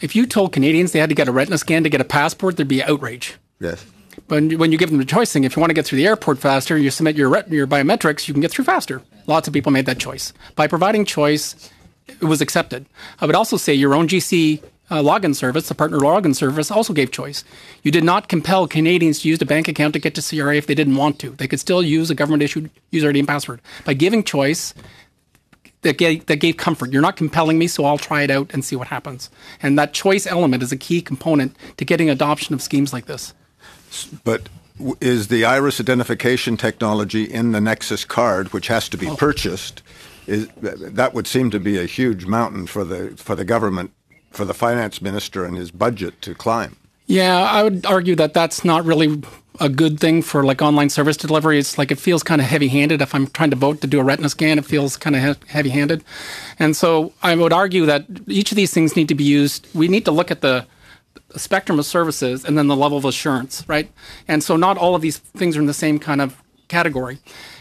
If 0.00 0.14
you 0.14 0.26
told 0.26 0.52
Canadians 0.52 0.92
they 0.92 0.98
had 0.98 1.08
to 1.08 1.14
get 1.14 1.28
a 1.28 1.32
retina 1.32 1.58
scan 1.58 1.82
to 1.82 1.88
get 1.88 2.00
a 2.00 2.04
passport, 2.04 2.56
there'd 2.56 2.68
be 2.68 2.82
outrage. 2.82 3.36
Yes. 3.60 3.84
But 4.28 4.54
when 4.54 4.72
you 4.72 4.78
give 4.78 4.90
them 4.90 4.98
the 4.98 5.04
choice 5.04 5.32
thing, 5.32 5.44
if 5.44 5.56
you 5.56 5.60
want 5.60 5.70
to 5.70 5.74
get 5.74 5.86
through 5.86 5.98
the 5.98 6.06
airport 6.06 6.38
faster, 6.38 6.76
you 6.76 6.90
submit 6.90 7.16
your 7.16 7.44
your 7.48 7.66
biometrics, 7.66 8.26
you 8.26 8.34
can 8.34 8.40
get 8.40 8.50
through 8.50 8.64
faster. 8.64 9.02
Lots 9.26 9.46
of 9.48 9.54
people 9.54 9.72
made 9.72 9.86
that 9.86 9.98
choice. 9.98 10.32
By 10.54 10.66
providing 10.66 11.04
choice, 11.04 11.70
it 12.08 12.24
was 12.24 12.40
accepted. 12.40 12.86
I 13.20 13.26
would 13.26 13.34
also 13.34 13.56
say 13.56 13.74
your 13.74 13.94
own 13.94 14.08
GC 14.08 14.62
uh, 14.90 15.02
login 15.02 15.34
service, 15.34 15.68
the 15.68 15.74
partner 15.74 15.98
login 15.98 16.34
service, 16.34 16.70
also 16.70 16.92
gave 16.92 17.10
choice. 17.10 17.44
You 17.82 17.90
did 17.90 18.04
not 18.04 18.28
compel 18.28 18.68
Canadians 18.68 19.20
to 19.20 19.28
use 19.28 19.40
a 19.42 19.46
bank 19.46 19.68
account 19.68 19.94
to 19.94 19.98
get 19.98 20.14
to 20.14 20.22
CRA 20.22 20.56
if 20.56 20.66
they 20.66 20.74
didn't 20.74 20.96
want 20.96 21.18
to. 21.20 21.30
They 21.30 21.48
could 21.48 21.60
still 21.60 21.82
use 21.82 22.10
a 22.10 22.14
government 22.14 22.42
issued 22.42 22.70
user 22.90 23.08
ID 23.08 23.20
and 23.20 23.28
password. 23.28 23.60
By 23.84 23.94
giving 23.94 24.22
choice, 24.22 24.74
that 25.82 25.98
gave, 25.98 26.26
that 26.26 26.36
gave 26.36 26.56
comfort. 26.56 26.92
You're 26.92 27.02
not 27.02 27.16
compelling 27.16 27.58
me, 27.58 27.66
so 27.66 27.84
I'll 27.84 27.98
try 27.98 28.22
it 28.22 28.30
out 28.30 28.52
and 28.52 28.64
see 28.64 28.76
what 28.76 28.88
happens. 28.88 29.30
And 29.62 29.78
that 29.78 29.92
choice 29.92 30.26
element 30.26 30.62
is 30.62 30.72
a 30.72 30.76
key 30.76 31.02
component 31.02 31.56
to 31.76 31.84
getting 31.84 32.10
adoption 32.10 32.54
of 32.54 32.62
schemes 32.62 32.92
like 32.92 33.06
this. 33.06 33.34
But 34.04 34.48
is 35.00 35.28
the 35.28 35.44
iris 35.44 35.80
identification 35.80 36.56
technology 36.56 37.24
in 37.24 37.52
the 37.52 37.60
Nexus 37.60 38.04
card, 38.04 38.52
which 38.52 38.68
has 38.68 38.88
to 38.90 38.96
be 38.96 39.08
oh. 39.08 39.16
purchased, 39.16 39.82
is 40.26 40.48
that 40.60 41.14
would 41.14 41.26
seem 41.26 41.50
to 41.50 41.60
be 41.60 41.78
a 41.78 41.86
huge 41.86 42.26
mountain 42.26 42.66
for 42.66 42.84
the 42.84 43.10
for 43.16 43.34
the 43.34 43.44
government, 43.44 43.92
for 44.30 44.44
the 44.44 44.54
finance 44.54 45.00
minister 45.00 45.44
and 45.44 45.56
his 45.56 45.70
budget 45.70 46.20
to 46.22 46.34
climb. 46.34 46.76
Yeah, 47.06 47.40
I 47.40 47.62
would 47.62 47.86
argue 47.86 48.16
that 48.16 48.34
that's 48.34 48.64
not 48.64 48.84
really 48.84 49.22
a 49.60 49.68
good 49.68 49.98
thing 49.98 50.22
for 50.22 50.44
like 50.44 50.60
online 50.60 50.90
service 50.90 51.16
delivery. 51.16 51.58
It's 51.58 51.78
like 51.78 51.90
it 51.90 51.98
feels 51.98 52.22
kind 52.22 52.40
of 52.40 52.46
heavy-handed. 52.46 53.00
If 53.00 53.14
I'm 53.14 53.28
trying 53.28 53.50
to 53.50 53.56
vote 53.56 53.80
to 53.80 53.86
do 53.86 54.00
a 54.00 54.04
retina 54.04 54.28
scan, 54.28 54.58
it 54.58 54.64
feels 54.64 54.96
kind 54.96 55.16
of 55.16 55.22
he- 55.22 55.46
heavy-handed. 55.48 56.04
And 56.58 56.76
so 56.76 57.12
I 57.22 57.34
would 57.34 57.52
argue 57.52 57.86
that 57.86 58.04
each 58.26 58.52
of 58.52 58.56
these 58.56 58.74
things 58.74 58.96
need 58.96 59.08
to 59.08 59.14
be 59.14 59.24
used. 59.24 59.66
We 59.72 59.88
need 59.88 60.04
to 60.04 60.10
look 60.10 60.30
at 60.30 60.40
the 60.40 60.66
spectrum 61.36 61.78
of 61.78 61.86
services 61.86 62.44
and 62.44 62.56
then 62.56 62.68
the 62.68 62.76
level 62.76 62.98
of 62.98 63.04
assurance, 63.04 63.64
right? 63.68 63.90
And 64.28 64.42
so 64.42 64.56
not 64.56 64.76
all 64.78 64.94
of 64.94 65.02
these 65.02 65.18
things 65.18 65.56
are 65.56 65.60
in 65.60 65.66
the 65.66 65.74
same 65.74 65.98
kind 65.98 66.20
of 66.20 66.40
category. 66.68 67.18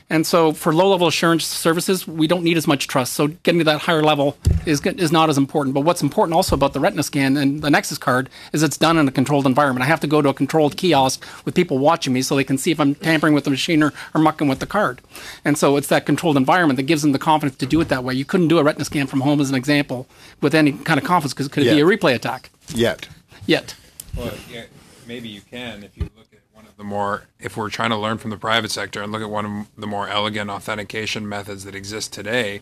And 0.07 0.25
so 0.27 0.51
for 0.51 0.71
low 0.71 0.89
level 0.89 1.07
assurance 1.07 1.45
services, 1.45 2.07
we 2.07 2.27
don't 2.27 2.43
need 2.43 2.57
as 2.57 2.67
much 2.67 2.87
trust. 2.87 3.13
So 3.13 3.27
getting 3.27 3.59
to 3.59 3.65
that 3.65 3.81
higher 3.81 4.03
level 4.03 4.37
is, 4.65 4.85
is 4.85 5.11
not 5.11 5.29
as 5.29 5.37
important. 5.37 5.73
But 5.73 5.81
what's 5.81 6.03
important 6.03 6.35
also 6.35 6.55
about 6.55 6.73
the 6.73 6.79
retina 6.79 7.01
scan 7.01 7.35
and 7.37 7.63
the 7.63 7.71
Nexus 7.71 7.97
card 7.97 8.29
is 8.53 8.61
it's 8.61 8.77
done 8.77 8.97
in 8.97 9.07
a 9.07 9.11
controlled 9.11 9.47
environment. 9.47 9.83
I 9.83 9.87
have 9.87 9.99
to 10.01 10.07
go 10.07 10.21
to 10.21 10.29
a 10.29 10.33
controlled 10.33 10.77
kiosk 10.77 11.25
with 11.43 11.55
people 11.55 11.79
watching 11.79 12.13
me 12.13 12.21
so 12.21 12.35
they 12.35 12.43
can 12.43 12.59
see 12.59 12.69
if 12.69 12.79
I'm 12.79 12.93
tampering 12.93 13.33
with 13.33 13.45
the 13.45 13.49
machine 13.49 13.81
or, 13.81 13.93
or 14.13 14.21
mucking 14.21 14.47
with 14.47 14.59
the 14.59 14.67
card. 14.67 15.01
And 15.43 15.57
so 15.57 15.75
it's 15.75 15.87
that 15.87 16.05
controlled 16.05 16.37
environment 16.37 16.77
that 16.77 16.83
gives 16.83 17.01
them 17.01 17.11
the 17.11 17.19
confidence 17.19 17.57
to 17.57 17.65
do 17.65 17.81
it 17.81 17.89
that 17.89 18.03
way. 18.03 18.13
You 18.13 18.25
couldn't 18.25 18.49
do 18.49 18.59
a 18.59 18.63
retina 18.63 18.85
scan 18.85 19.07
from 19.07 19.21
home 19.21 19.41
as 19.41 19.49
an 19.49 19.55
example 19.55 20.07
with 20.39 20.53
any 20.53 20.73
kind 20.73 20.99
of 20.99 21.05
confidence 21.05 21.33
because 21.33 21.47
it 21.47 21.51
could 21.51 21.63
be 21.63 21.81
a 21.81 21.85
replay 21.85 22.13
attack. 22.13 22.51
Yet. 22.69 23.07
Yet. 23.45 23.75
Well, 24.15 24.33
yeah, 24.51 24.65
maybe 25.07 25.29
you 25.29 25.41
can 25.41 25.83
if 25.83 25.97
you 25.97 26.09
look 26.15 26.27
at 26.33 26.39
one 26.53 26.65
of 26.65 26.77
the 26.77 26.83
more, 26.83 27.23
if 27.39 27.57
we're 27.57 27.69
trying 27.69 27.89
to 27.89 27.97
learn 27.97 28.17
from 28.17 28.31
the 28.31 28.37
private 28.37 28.71
sector 28.71 29.01
and 29.01 29.11
look 29.11 29.21
at 29.21 29.29
one 29.29 29.45
of 29.45 29.67
the 29.77 29.87
more 29.87 30.07
elegant 30.07 30.49
authentication 30.49 31.27
methods 31.27 31.63
that 31.65 31.75
exist 31.75 32.13
today 32.13 32.61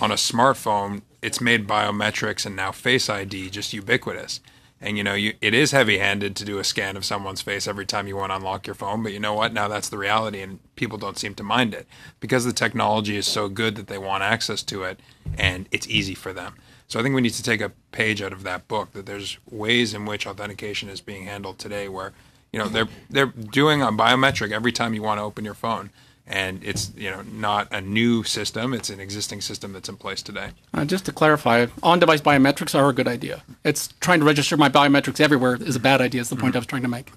on 0.00 0.10
a 0.10 0.14
smartphone, 0.14 1.02
it's 1.20 1.40
made 1.40 1.66
biometrics 1.66 2.46
and 2.46 2.56
now 2.56 2.72
Face 2.72 3.08
ID 3.08 3.50
just 3.50 3.72
ubiquitous. 3.72 4.40
And 4.80 4.98
you 4.98 5.04
know, 5.04 5.14
you, 5.14 5.32
it 5.40 5.54
is 5.54 5.70
heavy-handed 5.70 6.36
to 6.36 6.44
do 6.44 6.58
a 6.58 6.64
scan 6.64 6.96
of 6.96 7.06
someone's 7.06 7.40
face 7.40 7.66
every 7.66 7.86
time 7.86 8.06
you 8.06 8.16
want 8.16 8.30
to 8.32 8.36
unlock 8.36 8.66
your 8.66 8.74
phone. 8.74 9.02
But 9.02 9.12
you 9.12 9.20
know 9.20 9.32
what? 9.32 9.52
Now 9.54 9.66
that's 9.66 9.88
the 9.88 9.96
reality, 9.96 10.42
and 10.42 10.58
people 10.76 10.98
don't 10.98 11.18
seem 11.18 11.34
to 11.36 11.42
mind 11.42 11.72
it 11.72 11.86
because 12.20 12.44
the 12.44 12.52
technology 12.52 13.16
is 13.16 13.26
so 13.26 13.48
good 13.48 13.76
that 13.76 13.86
they 13.86 13.96
want 13.96 14.22
access 14.22 14.62
to 14.64 14.82
it, 14.82 15.00
and 15.38 15.66
it's 15.70 15.88
easy 15.88 16.14
for 16.14 16.34
them. 16.34 16.56
So 16.88 17.00
I 17.00 17.02
think 17.02 17.14
we 17.14 17.20
need 17.22 17.34
to 17.34 17.42
take 17.42 17.60
a 17.60 17.72
page 17.92 18.22
out 18.22 18.32
of 18.32 18.42
that 18.44 18.68
book 18.68 18.92
that 18.92 19.06
there's 19.06 19.38
ways 19.50 19.94
in 19.94 20.04
which 20.04 20.26
authentication 20.26 20.88
is 20.88 21.00
being 21.00 21.24
handled 21.24 21.58
today 21.58 21.88
where 21.88 22.12
you 22.52 22.58
know 22.58 22.68
they're 22.68 22.88
they're 23.10 23.26
doing 23.26 23.82
a 23.82 23.86
biometric 23.86 24.52
every 24.52 24.70
time 24.72 24.94
you 24.94 25.02
want 25.02 25.18
to 25.18 25.22
open 25.22 25.44
your 25.44 25.54
phone 25.54 25.90
and 26.26 26.62
it's 26.64 26.92
you 26.96 27.10
know 27.10 27.22
not 27.22 27.66
a 27.72 27.80
new 27.80 28.22
system 28.22 28.72
it's 28.72 28.90
an 28.90 29.00
existing 29.00 29.40
system 29.40 29.72
that's 29.72 29.88
in 29.88 29.96
place 29.96 30.22
today 30.22 30.50
Uh, 30.72 30.84
just 30.84 31.04
to 31.06 31.12
clarify, 31.12 31.66
on-device 31.82 32.20
biometrics 32.20 32.74
are 32.78 32.88
a 32.88 32.92
good 32.92 33.08
idea. 33.08 33.42
It's 33.64 33.88
trying 34.00 34.20
to 34.20 34.26
register 34.26 34.56
my 34.56 34.68
biometrics 34.68 35.20
everywhere 35.20 35.56
is 35.56 35.76
a 35.76 35.80
bad 35.80 36.00
idea. 36.00 36.20
Is 36.20 36.28
the 36.30 36.36
point 36.36 36.54
I 36.54 36.58
was 36.58 36.66
trying 36.66 36.82
to 36.82 36.88
make. 36.88 37.10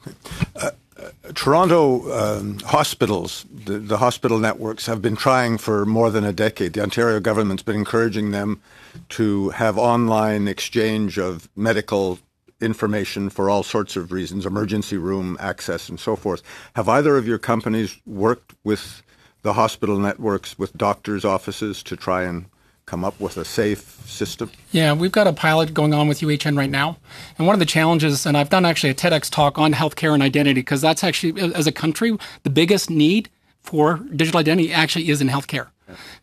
Toronto 1.35 2.11
um, 2.11 2.59
hospitals, 2.59 3.45
the, 3.51 3.79
the 3.79 3.97
hospital 3.97 4.39
networks, 4.39 4.85
have 4.85 5.01
been 5.01 5.15
trying 5.15 5.57
for 5.57 5.85
more 5.85 6.09
than 6.09 6.23
a 6.23 6.33
decade. 6.33 6.73
The 6.73 6.81
Ontario 6.81 7.19
government's 7.19 7.63
been 7.63 7.75
encouraging 7.75 8.31
them 8.31 8.61
to 9.09 9.49
have 9.49 9.77
online 9.77 10.47
exchange 10.47 11.19
of 11.19 11.49
medical 11.55 12.19
information 12.59 13.29
for 13.29 13.49
all 13.49 13.63
sorts 13.63 13.95
of 13.95 14.11
reasons, 14.11 14.45
emergency 14.45 14.97
room 14.97 15.37
access 15.39 15.89
and 15.89 15.99
so 15.99 16.15
forth. 16.15 16.41
Have 16.75 16.89
either 16.89 17.17
of 17.17 17.27
your 17.27 17.37
companies 17.37 17.97
worked 18.05 18.55
with 18.63 19.03
the 19.43 19.53
hospital 19.53 19.99
networks, 19.99 20.57
with 20.57 20.75
doctors' 20.75 21.23
offices 21.23 21.83
to 21.83 21.95
try 21.95 22.23
and 22.23 22.45
come 22.87 23.03
up 23.03 23.19
with 23.19 23.37
a 23.37 23.45
safe 23.45 24.01
system? 24.07 24.49
Yeah, 24.71 24.93
we've 24.93 25.11
got 25.11 25.27
a 25.27 25.33
pilot 25.33 25.73
going 25.73 25.93
on 25.93 26.07
with 26.07 26.21
UHN 26.21 26.57
right 26.57 26.69
now. 26.69 26.97
And 27.37 27.45
one 27.45 27.53
of 27.53 27.59
the 27.59 27.65
challenges, 27.65 28.25
and 28.25 28.35
I've 28.37 28.49
done 28.49 28.65
actually 28.65 28.89
a 28.89 28.95
TEDx 28.95 29.29
talk 29.29 29.59
on 29.59 29.73
healthcare 29.73 30.13
and 30.13 30.23
identity, 30.23 30.61
because 30.61 30.81
that's 30.81 31.03
actually, 31.03 31.53
as 31.53 31.67
a 31.67 31.71
country, 31.71 32.17
the 32.43 32.49
biggest 32.49 32.89
need 32.89 33.29
for 33.61 33.97
digital 34.15 34.39
identity 34.39 34.71
actually 34.71 35.09
is 35.09 35.21
in 35.21 35.27
healthcare. 35.27 35.67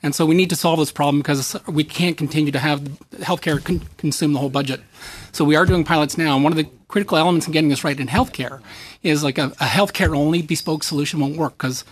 And 0.02 0.14
so 0.14 0.26
we 0.26 0.34
need 0.34 0.50
to 0.50 0.56
solve 0.56 0.78
this 0.78 0.92
problem 0.92 1.20
because 1.20 1.56
we 1.66 1.84
can't 1.84 2.16
continue 2.16 2.52
to 2.52 2.58
have 2.58 2.80
healthcare 3.16 3.62
con- 3.62 3.82
consume 3.96 4.32
the 4.32 4.38
whole 4.38 4.50
budget. 4.50 4.80
So 5.32 5.44
we 5.44 5.56
are 5.56 5.64
doing 5.64 5.84
pilots 5.84 6.18
now. 6.18 6.34
And 6.34 6.44
one 6.44 6.52
of 6.52 6.56
the 6.58 6.68
critical 6.88 7.16
elements 7.16 7.46
in 7.46 7.52
getting 7.52 7.70
this 7.70 7.82
right 7.82 7.98
in 7.98 8.08
healthcare 8.08 8.60
is 9.02 9.24
like 9.24 9.38
a, 9.38 9.46
a 9.60 9.66
healthcare 9.66 10.16
only 10.16 10.42
bespoke 10.42 10.82
solution 10.82 11.20
won't 11.20 11.36
work 11.36 11.56
because 11.56 11.84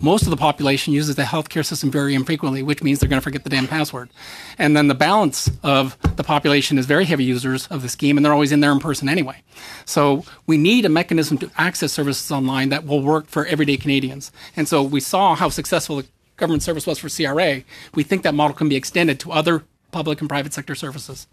most 0.00 0.22
of 0.24 0.30
the 0.30 0.36
population 0.36 0.92
uses 0.92 1.16
the 1.16 1.22
healthcare 1.22 1.64
system 1.64 1.90
very 1.90 2.14
infrequently, 2.14 2.62
which 2.62 2.82
means 2.82 3.00
they're 3.00 3.08
going 3.08 3.20
to 3.20 3.24
forget 3.24 3.44
the 3.44 3.50
damn 3.50 3.66
password. 3.66 4.10
And 4.58 4.76
then 4.76 4.88
the 4.88 4.94
balance 4.94 5.50
of 5.62 5.96
the 6.16 6.24
population 6.24 6.78
is 6.78 6.86
very 6.86 7.04
heavy 7.04 7.24
users 7.24 7.66
of 7.68 7.82
the 7.82 7.88
scheme, 7.88 8.16
and 8.16 8.24
they're 8.24 8.32
always 8.32 8.52
in 8.52 8.60
there 8.60 8.72
in 8.72 8.80
person 8.80 9.08
anyway. 9.08 9.42
So 9.84 10.24
we 10.46 10.56
need 10.56 10.84
a 10.84 10.88
mechanism 10.88 11.38
to 11.38 11.50
access 11.56 11.92
services 11.92 12.30
online 12.30 12.70
that 12.70 12.86
will 12.86 13.02
work 13.02 13.26
for 13.26 13.46
everyday 13.46 13.76
Canadians. 13.76 14.32
And 14.56 14.66
so 14.68 14.82
we 14.82 15.00
saw 15.00 15.34
how 15.34 15.48
successful 15.48 15.96
the 15.96 16.06
government 16.36 16.62
service 16.62 16.86
was 16.86 16.98
for 16.98 17.08
CRA. 17.08 17.62
We 17.94 18.02
think 18.02 18.22
that 18.22 18.34
model 18.34 18.56
can 18.56 18.68
be 18.68 18.76
extended 18.76 19.20
to 19.20 19.32
other 19.32 19.64
public 19.92 20.20
and 20.20 20.28
private 20.28 20.54
sector 20.54 20.74
services. 20.74 21.26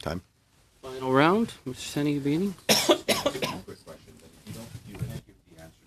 Time. 0.00 0.22
Final 0.82 1.12
round, 1.12 1.52
Mr. 1.66 1.76
Senny 1.76 2.18
Beanie. 2.18 2.54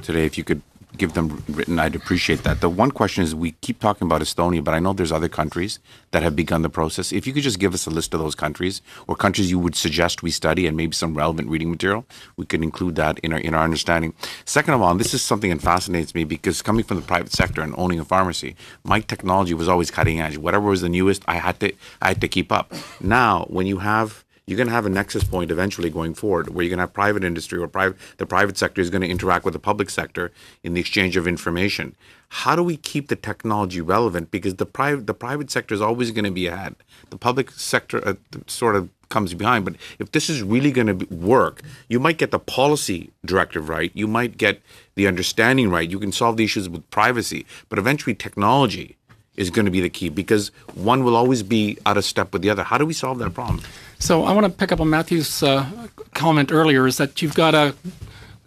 today. 0.06 0.26
If 0.26 0.38
you 0.38 0.44
could 0.44 0.62
give 0.98 1.14
them 1.14 1.44
written, 1.48 1.80
I'd 1.80 1.96
appreciate 1.96 2.44
that. 2.44 2.62
The 2.62 2.70
one 2.70 2.92
question 2.92 3.24
is 3.24 3.34
we 3.34 3.52
keep 3.62 3.80
talking 3.80 4.06
about 4.06 4.22
Estonia, 4.22 4.64
but 4.64 4.74
I 4.74 4.80
know 4.80 4.94
there's 4.94 5.12
other 5.12 5.30
countries 5.30 5.80
that 6.12 6.24
have 6.24 6.36
begun 6.36 6.62
the 6.62 6.70
process. 6.70 7.14
If 7.14 7.26
you 7.26 7.34
could 7.34 7.44
just 7.44 7.60
give 7.60 7.74
us 7.74 7.88
a 7.88 7.90
list 7.90 8.14
of 8.14 8.20
those 8.20 8.36
countries 8.36 8.82
or 9.08 9.16
countries 9.16 9.50
you 9.50 9.60
would 9.60 9.76
suggest 9.76 10.24
we 10.24 10.32
study 10.32 10.68
and 10.68 10.76
maybe 10.76 10.94
some 10.94 11.16
relevant 11.16 11.50
reading 11.50 11.70
material, 11.70 12.06
we 12.36 12.46
could 12.46 12.64
include 12.64 12.96
that 12.96 13.20
in 13.20 13.32
our 13.32 13.40
in 13.40 13.54
our 13.54 13.64
understanding. 13.64 14.14
Second 14.46 14.74
of 14.74 14.82
all, 14.82 14.92
and 14.92 15.00
this 15.00 15.14
is 15.14 15.22
something 15.22 15.50
that 15.52 15.62
fascinates 15.62 16.14
me 16.14 16.24
because 16.24 16.62
coming 16.62 16.84
from 16.84 16.98
the 16.98 17.04
private 17.04 17.32
sector 17.32 17.62
and 17.62 17.74
owning 17.78 18.00
a 18.00 18.06
pharmacy, 18.06 18.56
my 18.84 19.00
technology 19.00 19.54
was 19.54 19.70
always 19.70 19.92
cutting 19.92 20.20
edge. 20.20 20.38
Whatever 20.38 20.68
was 20.68 20.82
the 20.82 20.90
newest, 20.90 21.24
I 21.28 21.36
had 21.36 21.60
to 21.62 21.72
I 22.02 22.10
had 22.10 22.22
to 22.22 22.28
keep 22.28 22.52
up. 22.52 22.74
Now, 23.00 23.46
when 23.50 23.68
you 23.68 23.78
have 23.78 24.25
you're 24.48 24.58
going 24.58 24.68
to 24.68 24.74
have 24.74 24.86
a 24.86 24.90
nexus 24.90 25.24
point 25.24 25.50
eventually 25.50 25.90
going 25.90 26.14
forward 26.14 26.50
where 26.50 26.64
you're 26.64 26.70
going 26.70 26.78
to 26.78 26.84
have 26.84 26.94
private 26.94 27.24
industry 27.24 27.60
or 27.60 27.68
private 27.68 27.98
the 28.18 28.26
private 28.26 28.58
sector 28.58 28.82
is 28.82 28.90
going 28.90 29.02
to 29.02 29.08
interact 29.08 29.44
with 29.44 29.54
the 29.54 29.60
public 29.60 29.90
sector 29.90 30.32
in 30.64 30.74
the 30.74 30.82
exchange 30.82 31.18
of 31.18 31.28
information. 31.28 31.96
How 32.30 32.56
do 32.56 32.64
we 32.64 32.78
keep 32.78 33.08
the 33.08 33.16
technology 33.16 33.82
relevant? 33.82 34.32
Because 34.32 34.56
the 34.56 34.66
private 34.66 35.08
the 35.08 35.14
private 35.14 35.50
sector 35.50 35.74
is 35.74 35.82
always 35.82 36.12
going 36.12 36.26
to 36.26 36.32
be 36.32 36.48
ahead. 36.48 36.76
The 37.10 37.18
public 37.18 37.52
sector 37.52 38.08
uh, 38.08 38.16
sort 38.48 38.76
of 38.76 38.90
comes 39.10 39.34
behind 39.36 39.64
but 39.64 39.76
if 40.00 40.12
this 40.12 40.30
is 40.32 40.42
really 40.42 40.72
going 40.72 40.88
to 40.88 41.06
work 41.14 41.62
you 41.88 42.00
might 42.00 42.18
get 42.18 42.32
the 42.32 42.40
policy 42.40 43.12
directive 43.24 43.70
right 43.70 43.92
you 43.94 44.08
might 44.08 44.36
get 44.36 44.60
the 44.96 45.08
understanding 45.08 45.70
right 45.70 45.92
you 45.92 46.00
can 46.00 46.12
solve 46.12 46.38
the 46.38 46.44
issues 46.44 46.68
with 46.68 46.90
privacy 46.90 47.46
but 47.70 47.78
eventually 47.78 48.16
technology 48.16 48.98
is 49.38 49.50
going 49.52 49.66
to 49.66 49.72
be 49.72 49.82
the 49.82 49.90
key 49.90 50.10
because 50.10 50.50
one 50.74 51.04
will 51.04 51.16
always 51.16 51.44
be 51.44 51.78
out 51.86 51.98
of 51.98 52.06
step 52.06 52.32
with 52.34 52.42
the 52.42 52.50
other. 52.50 52.64
How 52.64 52.78
do 52.78 52.86
we 52.86 52.94
solve 52.94 53.20
that 53.20 53.34
problem 53.34 53.62
So 54.06 54.24
I 54.24 54.34
want 54.34 54.46
to 54.46 54.52
pick 54.52 54.72
up 54.72 54.80
on 54.80 54.92
Matthew's 54.92 55.42
uh, 55.42 55.68
comment 56.14 56.52
earlier 56.52 56.86
is 56.86 56.98
that 56.98 57.24
you've 57.24 57.34
got 57.34 57.52
to 57.52 57.74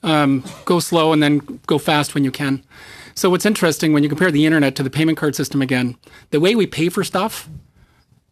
um, 0.04 0.44
go 0.64 0.78
slow 0.78 1.12
and 1.12 1.20
then 1.20 1.58
go 1.66 1.78
fast 1.78 2.14
when 2.14 2.22
you 2.22 2.30
can. 2.30 2.62
So 3.16 3.28
what's 3.28 3.44
interesting 3.44 3.92
when 3.92 4.04
you 4.04 4.08
compare 4.08 4.30
the 4.30 4.46
internet 4.46 4.76
to 4.76 4.84
the 4.84 4.88
payment 4.88 5.18
card 5.18 5.34
system 5.34 5.60
again, 5.60 5.96
the 6.30 6.38
way 6.38 6.54
we 6.54 6.68
pay 6.68 6.88
for 6.90 7.02
stuff 7.02 7.48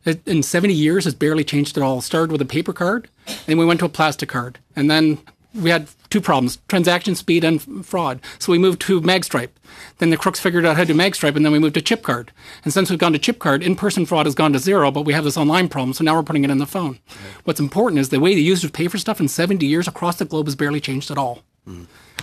it, 0.05 0.25
in 0.25 0.45
70 0.45 0.73
years 0.73 1.03
has 1.03 1.17
barely 1.17 1.43
changed 1.43 1.77
at 1.77 1.83
all. 1.83 1.99
It 1.99 2.03
started 2.03 2.31
with 2.31 2.41
a 2.43 2.45
paper 2.45 2.73
card, 2.73 3.09
and 3.49 3.59
we 3.59 3.65
went 3.65 3.81
to 3.81 3.87
a 3.87 3.89
plastic 3.89 4.29
card, 4.29 4.61
and 4.77 4.89
then 4.89 5.19
we 5.57 5.71
had 5.71 5.89
two 6.11 6.21
problems: 6.21 6.59
transaction 6.69 7.15
speed 7.15 7.45
and 7.45 7.61
f- 7.61 7.87
fraud. 7.87 8.21
So 8.39 8.53
we 8.53 8.59
moved 8.59 8.81
to 8.83 9.01
MagStripe. 9.01 9.51
Then 9.99 10.11
the 10.11 10.17
crooks 10.17 10.41
figured 10.41 10.65
out 10.65 10.77
how 10.77 10.85
to 10.85 10.93
do 10.93 10.99
MagStripe, 10.99 11.37
and 11.37 11.45
then 11.45 11.53
we 11.53 11.59
moved 11.59 11.75
to 11.75 11.83
chip 11.83 12.03
card. 12.03 12.33
And 12.65 12.73
since 12.73 12.91
we've 12.91 12.99
gone 12.99 13.13
to 13.13 13.19
chip 13.19 13.39
card, 13.39 13.63
in-person 13.63 14.07
fraud 14.07 14.27
has 14.27 14.35
gone 14.35 14.53
to 14.53 14.59
zero, 14.59 14.91
but 14.91 15.03
we 15.03 15.13
have 15.13 15.25
this 15.25 15.37
online 15.37 15.69
problem. 15.69 15.93
So 15.93 16.05
now 16.05 16.15
we're 16.15 16.23
putting 16.23 16.45
it 16.45 16.51
in 16.51 16.59
the 16.59 16.67
phone. 16.67 16.99
What's 17.45 17.61
important 17.61 18.01
is 18.01 18.11
the 18.11 18.21
way 18.21 18.35
the 18.35 18.43
users 18.43 18.71
pay 18.71 18.89
for 18.89 18.99
stuff 18.99 19.21
in 19.21 19.29
70 19.29 19.67
years 19.67 19.89
across 19.89 20.17
the 20.17 20.25
globe 20.25 20.47
has 20.47 20.55
barely 20.57 20.81
changed 20.81 21.11
at 21.11 21.19
all. 21.19 21.43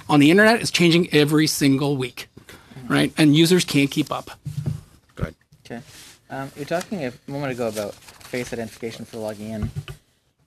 On 0.10 0.20
the 0.20 0.32
internet, 0.32 0.62
it's 0.62 0.72
changing 0.72 1.14
every 1.14 1.48
single 1.48 1.98
week, 1.98 2.28
right? 2.88 3.12
And 3.18 3.36
users 3.36 3.66
can't 3.66 3.92
keep 3.92 4.12
up. 4.12 4.32
Good. 5.16 5.36
Okay. 5.66 5.82
Um, 6.30 6.52
you're 6.56 6.66
talking 6.66 7.04
a 7.06 7.14
moment 7.28 7.52
ago 7.52 7.68
about 7.68 7.94
face 7.94 8.52
identification 8.54 9.06
for 9.06 9.18
logging 9.18 9.50
in. 9.50 9.72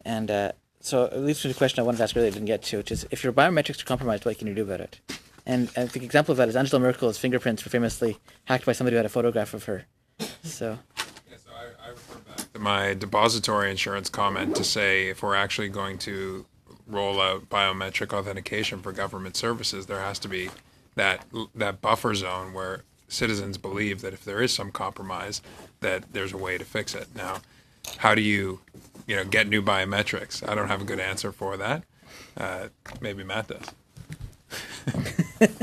And 0.04 0.30
uh, 0.30 0.52
so 0.86 1.04
it 1.04 1.18
leads 1.18 1.42
to 1.42 1.48
the 1.48 1.54
question 1.54 1.80
I 1.80 1.82
wanted 1.82 1.98
to 1.98 2.04
ask 2.04 2.16
earlier, 2.16 2.28
I 2.28 2.32
didn't 2.32 2.46
get 2.46 2.62
to, 2.64 2.78
which 2.78 2.92
is 2.92 3.06
if 3.10 3.24
your 3.24 3.32
biometrics 3.32 3.82
are 3.82 3.86
compromised, 3.86 4.24
what 4.24 4.38
can 4.38 4.46
you 4.46 4.54
do 4.54 4.62
about 4.62 4.80
it? 4.80 5.00
And 5.44 5.68
I 5.76 5.86
think 5.86 6.04
example 6.04 6.32
of 6.32 6.38
that 6.38 6.48
is 6.48 6.56
Angela 6.56 6.80
Merkel's 6.80 7.18
fingerprints 7.18 7.64
were 7.64 7.70
famously 7.70 8.18
hacked 8.44 8.66
by 8.66 8.72
somebody 8.72 8.94
who 8.94 8.98
had 8.98 9.06
a 9.06 9.10
photograph 9.10 9.54
of 9.54 9.64
her. 9.64 9.84
So 10.42 10.78
my 12.58 12.94
depository 12.94 13.70
insurance 13.70 14.08
comment 14.08 14.56
to 14.56 14.64
say 14.64 15.08
if 15.08 15.22
we're 15.22 15.34
actually 15.34 15.68
going 15.68 15.98
to 15.98 16.46
roll 16.86 17.20
out 17.20 17.48
biometric 17.48 18.12
authentication 18.12 18.80
for 18.80 18.92
government 18.92 19.36
services, 19.36 19.86
there 19.86 20.00
has 20.00 20.18
to 20.20 20.28
be 20.28 20.50
that 20.94 21.24
that 21.54 21.80
buffer 21.80 22.14
zone 22.14 22.52
where 22.52 22.84
citizens 23.08 23.58
believe 23.58 24.00
that 24.02 24.12
if 24.12 24.24
there 24.24 24.40
is 24.42 24.52
some 24.52 24.70
compromise, 24.70 25.42
that 25.80 26.12
there's 26.12 26.32
a 26.32 26.36
way 26.36 26.58
to 26.58 26.64
fix 26.64 26.94
it. 26.94 27.08
Now, 27.14 27.38
how 27.98 28.14
do 28.14 28.22
you, 28.22 28.60
you 29.06 29.16
know, 29.16 29.24
get 29.24 29.48
new 29.48 29.62
biometrics? 29.62 30.46
I 30.48 30.54
don't 30.54 30.68
have 30.68 30.82
a 30.82 30.84
good 30.84 31.00
answer 31.00 31.32
for 31.32 31.56
that. 31.56 31.84
Uh, 32.36 32.68
maybe 33.00 33.24
Matt 33.24 33.48
does. 33.48 33.70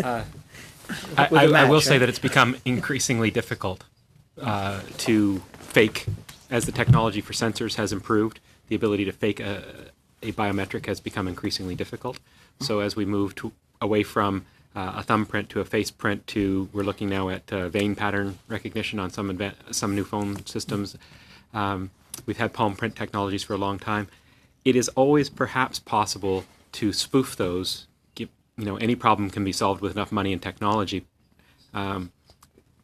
Uh, 0.04 0.24
I, 1.18 1.28
With 1.30 1.40
I, 1.40 1.44
a 1.44 1.48
I 1.48 1.48
match, 1.48 1.70
will 1.70 1.82
say 1.82 1.98
that 1.98 2.10
it's 2.10 2.20
become 2.20 2.58
increasingly 2.66 3.32
difficult 3.32 3.84
uh, 4.42 4.82
to 4.98 5.40
fake 5.54 6.06
as 6.50 6.66
the 6.66 6.72
technology 6.72 7.22
for 7.22 7.34
sensors 7.34 7.76
has 7.76 7.92
improved. 7.92 8.40
The 8.68 8.76
ability 8.76 9.06
to 9.06 9.12
fake 9.12 9.40
a, 9.40 9.64
a 10.22 10.32
biometric 10.34 10.86
has 10.86 11.00
become 11.00 11.28
increasingly 11.28 11.76
difficult. 11.76 12.20
So 12.60 12.80
as 12.80 12.96
we 12.96 13.06
move 13.06 13.36
to, 13.36 13.52
away 13.82 14.04
from 14.04 14.46
uh, 14.76 14.94
a 14.98 15.04
thumbprint 15.04 15.50
to 15.50 15.60
a 15.60 15.66
face 15.66 15.92
print 15.92 16.28
to 16.28 16.70
we're 16.74 16.84
looking 16.84 17.10
now 17.10 17.30
at 17.30 17.52
uh, 17.52 17.70
vein 17.70 17.96
pattern 17.96 18.40
recognition 18.48 19.00
on 19.00 19.10
some 19.10 19.30
adva- 19.36 19.54
some 19.72 19.96
new 19.96 20.04
phone 20.04 20.46
systems. 20.46 20.98
Um, 21.54 21.92
we've 22.26 22.38
had 22.38 22.54
palm 22.54 22.76
print 22.76 22.96
technologies 22.96 23.44
for 23.44 23.54
a 23.54 23.58
long 23.58 23.80
time. 23.80 24.08
It 24.66 24.76
is 24.76 24.90
always 24.90 25.30
perhaps 25.30 25.80
possible 25.80 26.46
to 26.74 26.94
spoof 26.94 27.36
those. 27.36 27.88
Give, 28.16 28.30
you 28.58 28.66
know, 28.66 28.78
any 28.78 28.96
problem 28.96 29.30
can 29.30 29.44
be 29.44 29.52
solved 29.52 29.82
with 29.82 29.94
enough 29.94 30.12
money 30.12 30.34
and 30.34 30.42
technology. 30.42 31.06
Um, 31.74 32.12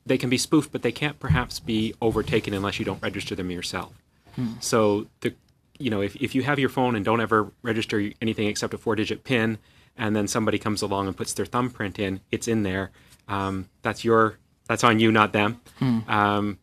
they 0.06 0.18
can 0.18 0.30
be 0.30 0.38
spoofed, 0.38 0.72
but 0.72 0.82
they 0.82 0.92
can't 0.92 1.20
perhaps 1.20 1.60
be 1.60 1.94
overtaken 2.02 2.54
unless 2.54 2.80
you 2.80 2.86
don't 2.86 3.02
register 3.02 3.36
them 3.36 3.52
yourself. 3.52 3.94
Hmm. 4.36 4.54
So 4.60 5.08
the, 5.22 5.34
you 5.78 5.90
know, 5.90 6.02
if, 6.02 6.16
if 6.16 6.36
you 6.36 6.44
have 6.44 6.60
your 6.60 6.70
phone 6.70 6.96
and 6.96 7.06
don't 7.06 7.22
ever 7.22 7.52
register 7.62 8.12
anything 8.22 8.48
except 8.48 8.74
a 8.74 8.78
four-digit 8.78 9.24
PIN, 9.24 9.58
and 9.98 10.16
then 10.16 10.28
somebody 10.28 10.58
comes 10.58 10.82
along 10.82 11.08
and 11.08 11.16
puts 11.16 11.34
their 11.34 11.46
thumbprint 11.46 12.00
in, 12.00 12.22
it's 12.32 12.48
in 12.48 12.64
there. 12.64 12.92
Um, 13.28 13.70
that's 13.82 14.04
your, 14.04 14.38
that's 14.68 14.84
on 14.84 15.00
you, 15.00 15.12
not 15.12 15.34
them. 15.34 15.62
Hmm. 15.78 16.00
Um, 16.08 16.60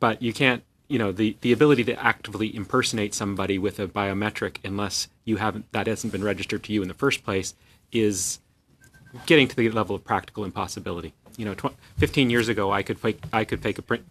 but 0.00 0.22
you 0.22 0.32
can't, 0.32 0.62
you 0.92 0.98
know, 0.98 1.10
the, 1.10 1.34
the 1.40 1.52
ability 1.52 1.84
to 1.84 2.04
actively 2.04 2.54
impersonate 2.54 3.14
somebody 3.14 3.56
with 3.56 3.80
a 3.80 3.88
biometric, 3.88 4.58
unless 4.62 5.08
you 5.24 5.38
haven't, 5.38 5.64
that 5.72 5.86
hasn't 5.86 6.12
been 6.12 6.22
registered 6.22 6.62
to 6.64 6.72
you 6.74 6.82
in 6.82 6.88
the 6.88 6.92
first 6.92 7.24
place, 7.24 7.54
is 7.92 8.40
getting 9.24 9.48
to 9.48 9.56
the 9.56 9.70
level 9.70 9.96
of 9.96 10.04
practical 10.04 10.44
impossibility. 10.44 11.14
You 11.38 11.46
know, 11.46 11.54
tw- 11.54 11.74
15 11.96 12.28
years 12.28 12.50
ago, 12.50 12.70
I 12.70 12.82
could 12.82 13.00
fake, 13.00 13.22
I 13.32 13.44
could 13.44 13.62
fake 13.62 13.78
a 13.78 13.82
print, 13.82 14.04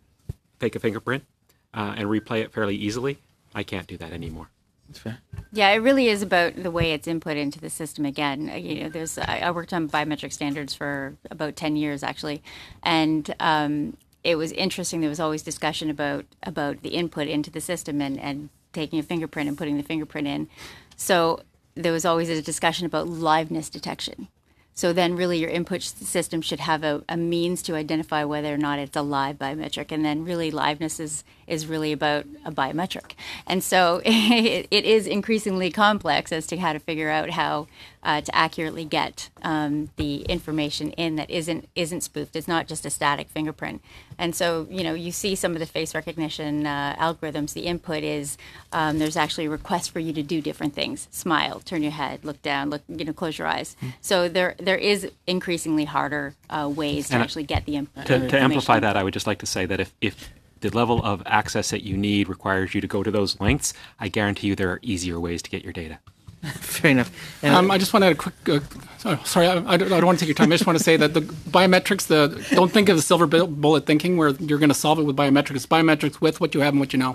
fake 0.57 0.75
a 0.75 0.79
fingerprint, 0.79 1.23
uh, 1.71 1.93
and 1.97 2.09
replay 2.09 2.41
it 2.41 2.51
fairly 2.51 2.75
easily. 2.75 3.19
I 3.53 3.61
can't 3.61 3.85
do 3.85 3.97
that 3.97 4.11
anymore. 4.11 4.49
That's 4.87 4.97
fair. 4.97 5.19
Yeah, 5.53 5.69
it 5.69 5.77
really 5.77 6.07
is 6.07 6.23
about 6.23 6.55
the 6.55 6.71
way 6.71 6.93
it's 6.93 7.07
input 7.07 7.37
into 7.37 7.59
the 7.59 7.69
system. 7.69 8.05
Again, 8.05 8.49
Uh, 8.49 8.55
you 8.55 8.83
know, 8.83 8.89
there's 8.89 9.19
I, 9.19 9.41
I 9.43 9.51
worked 9.51 9.71
on 9.71 9.87
biometric 9.87 10.33
standards 10.33 10.73
for 10.73 11.15
about 11.29 11.55
ten 11.55 11.75
years 11.75 12.01
actually, 12.01 12.41
and 12.81 13.33
um, 13.39 13.95
it 14.23 14.35
was 14.35 14.51
interesting. 14.51 15.01
There 15.01 15.09
was 15.09 15.19
always 15.19 15.43
discussion 15.43 15.89
about 15.89 16.25
about 16.43 16.81
the 16.81 16.89
input 16.89 17.27
into 17.27 17.51
the 17.51 17.61
system 17.61 18.01
and 18.01 18.19
and 18.19 18.49
taking 18.73 18.99
a 18.99 19.03
fingerprint 19.03 19.49
and 19.49 19.57
putting 19.57 19.77
the 19.77 19.83
fingerprint 19.83 20.27
in. 20.27 20.47
So 20.95 21.41
there 21.75 21.91
was 21.91 22.05
always 22.05 22.29
a 22.29 22.41
discussion 22.41 22.85
about 22.85 23.07
liveness 23.07 23.71
detection. 23.71 24.27
So 24.73 24.93
then, 24.93 25.15
really, 25.15 25.37
your 25.37 25.49
input 25.49 25.81
system 25.81 26.41
should 26.41 26.61
have 26.61 26.83
a, 26.83 27.03
a 27.09 27.17
means 27.17 27.61
to 27.63 27.75
identify 27.75 28.23
whether 28.23 28.53
or 28.53 28.57
not 28.57 28.79
it's 28.79 28.95
a 28.95 29.01
live 29.01 29.37
biometric, 29.37 29.91
and 29.91 30.03
then 30.05 30.23
really, 30.23 30.51
liveness 30.51 30.99
is 30.99 31.23
is 31.47 31.67
really 31.67 31.91
about 31.91 32.25
a 32.45 32.51
biometric. 32.51 33.13
And 33.47 33.63
so, 33.63 34.01
it, 34.05 34.67
it 34.71 34.85
is 34.85 35.07
increasingly 35.07 35.71
complex 35.71 36.31
as 36.31 36.47
to 36.47 36.57
how 36.57 36.73
to 36.73 36.79
figure 36.79 37.09
out 37.09 37.31
how 37.31 37.67
uh, 38.03 38.21
to 38.21 38.35
accurately 38.35 38.83
get 38.83 39.29
um, 39.43 39.89
the 39.95 40.21
information 40.23 40.91
in 40.91 41.15
that 41.17 41.29
isn't 41.29 41.69
isn't 41.75 42.01
spoofed. 42.01 42.35
It's 42.35 42.47
not 42.47 42.67
just 42.67 42.85
a 42.85 42.89
static 42.89 43.29
fingerprint. 43.29 43.81
And 44.17 44.35
so, 44.35 44.67
you 44.69 44.83
know, 44.83 44.93
you 44.93 45.11
see 45.11 45.35
some 45.35 45.53
of 45.53 45.59
the 45.59 45.65
face 45.65 45.93
recognition 45.93 46.65
uh, 46.65 46.95
algorithms. 46.97 47.53
The 47.53 47.61
input 47.61 48.03
is 48.03 48.37
um, 48.71 48.99
there's 48.99 49.17
actually 49.17 49.45
a 49.45 49.49
request 49.49 49.91
for 49.91 49.99
you 49.99 50.13
to 50.13 50.23
do 50.23 50.41
different 50.41 50.73
things: 50.73 51.07
smile, 51.11 51.59
turn 51.59 51.83
your 51.83 51.91
head, 51.91 52.25
look 52.25 52.41
down, 52.41 52.69
look, 52.69 52.81
you 52.87 53.05
know, 53.05 53.13
close 53.13 53.37
your 53.37 53.47
eyes. 53.47 53.75
So 54.01 54.27
there 54.27 54.55
there 54.57 54.77
is 54.77 55.09
increasingly 55.27 55.85
harder 55.85 56.35
uh, 56.49 56.71
ways 56.73 57.09
to 57.09 57.15
And 57.15 57.23
actually 57.23 57.43
get 57.43 57.65
the 57.65 57.75
input. 57.75 58.05
To, 58.07 58.27
to 58.27 58.39
amplify 58.39 58.79
that, 58.79 58.97
I 58.97 59.03
would 59.03 59.13
just 59.13 59.27
like 59.27 59.39
to 59.39 59.45
say 59.45 59.65
that 59.65 59.79
if, 59.79 59.93
if 60.01 60.31
the 60.61 60.69
level 60.69 61.03
of 61.03 61.21
access 61.25 61.69
that 61.71 61.83
you 61.83 61.97
need 61.97 62.29
requires 62.29 62.73
you 62.73 62.81
to 62.81 62.87
go 62.87 63.03
to 63.03 63.11
those 63.11 63.39
lengths, 63.39 63.73
I 63.99 64.07
guarantee 64.07 64.47
you 64.47 64.55
there 64.55 64.71
are 64.71 64.79
easier 64.81 65.19
ways 65.19 65.41
to 65.43 65.49
get 65.49 65.63
your 65.63 65.73
data. 65.73 65.99
Fair 66.41 66.91
enough. 66.91 67.11
And 67.43 67.53
Um, 67.53 67.69
I 67.69 67.77
just 67.77 67.93
want 67.93 68.01
to 68.01 68.07
add 68.07 68.13
a 68.13 68.15
quick. 68.15 68.33
Uh, 68.47 68.59
sorry, 68.97 69.19
sorry 69.25 69.47
I, 69.47 69.73
I, 69.73 69.77
don't, 69.77 69.91
I 69.91 69.97
don't 69.97 70.05
want 70.05 70.17
to 70.17 70.25
take 70.25 70.29
your 70.29 70.35
time. 70.35 70.51
I 70.51 70.55
just 70.55 70.65
want 70.65 70.77
to 70.77 70.83
say 70.83 70.97
that 70.97 71.13
the 71.13 71.21
biometrics, 71.21 72.07
the 72.07 72.43
don't 72.55 72.71
think 72.71 72.89
of 72.89 72.95
the 72.95 73.01
silver 73.03 73.27
bullet 73.27 73.85
thinking 73.85 74.17
where 74.17 74.29
you're 74.29 74.57
going 74.57 74.69
to 74.69 74.75
solve 74.75 74.97
it 74.97 75.03
with 75.03 75.15
biometrics. 75.15 75.57
It's 75.57 75.67
biometrics 75.67 76.19
with 76.19 76.41
what 76.41 76.55
you 76.55 76.61
have 76.61 76.73
and 76.73 76.79
what 76.79 76.93
you 76.93 76.99
know. 76.99 77.13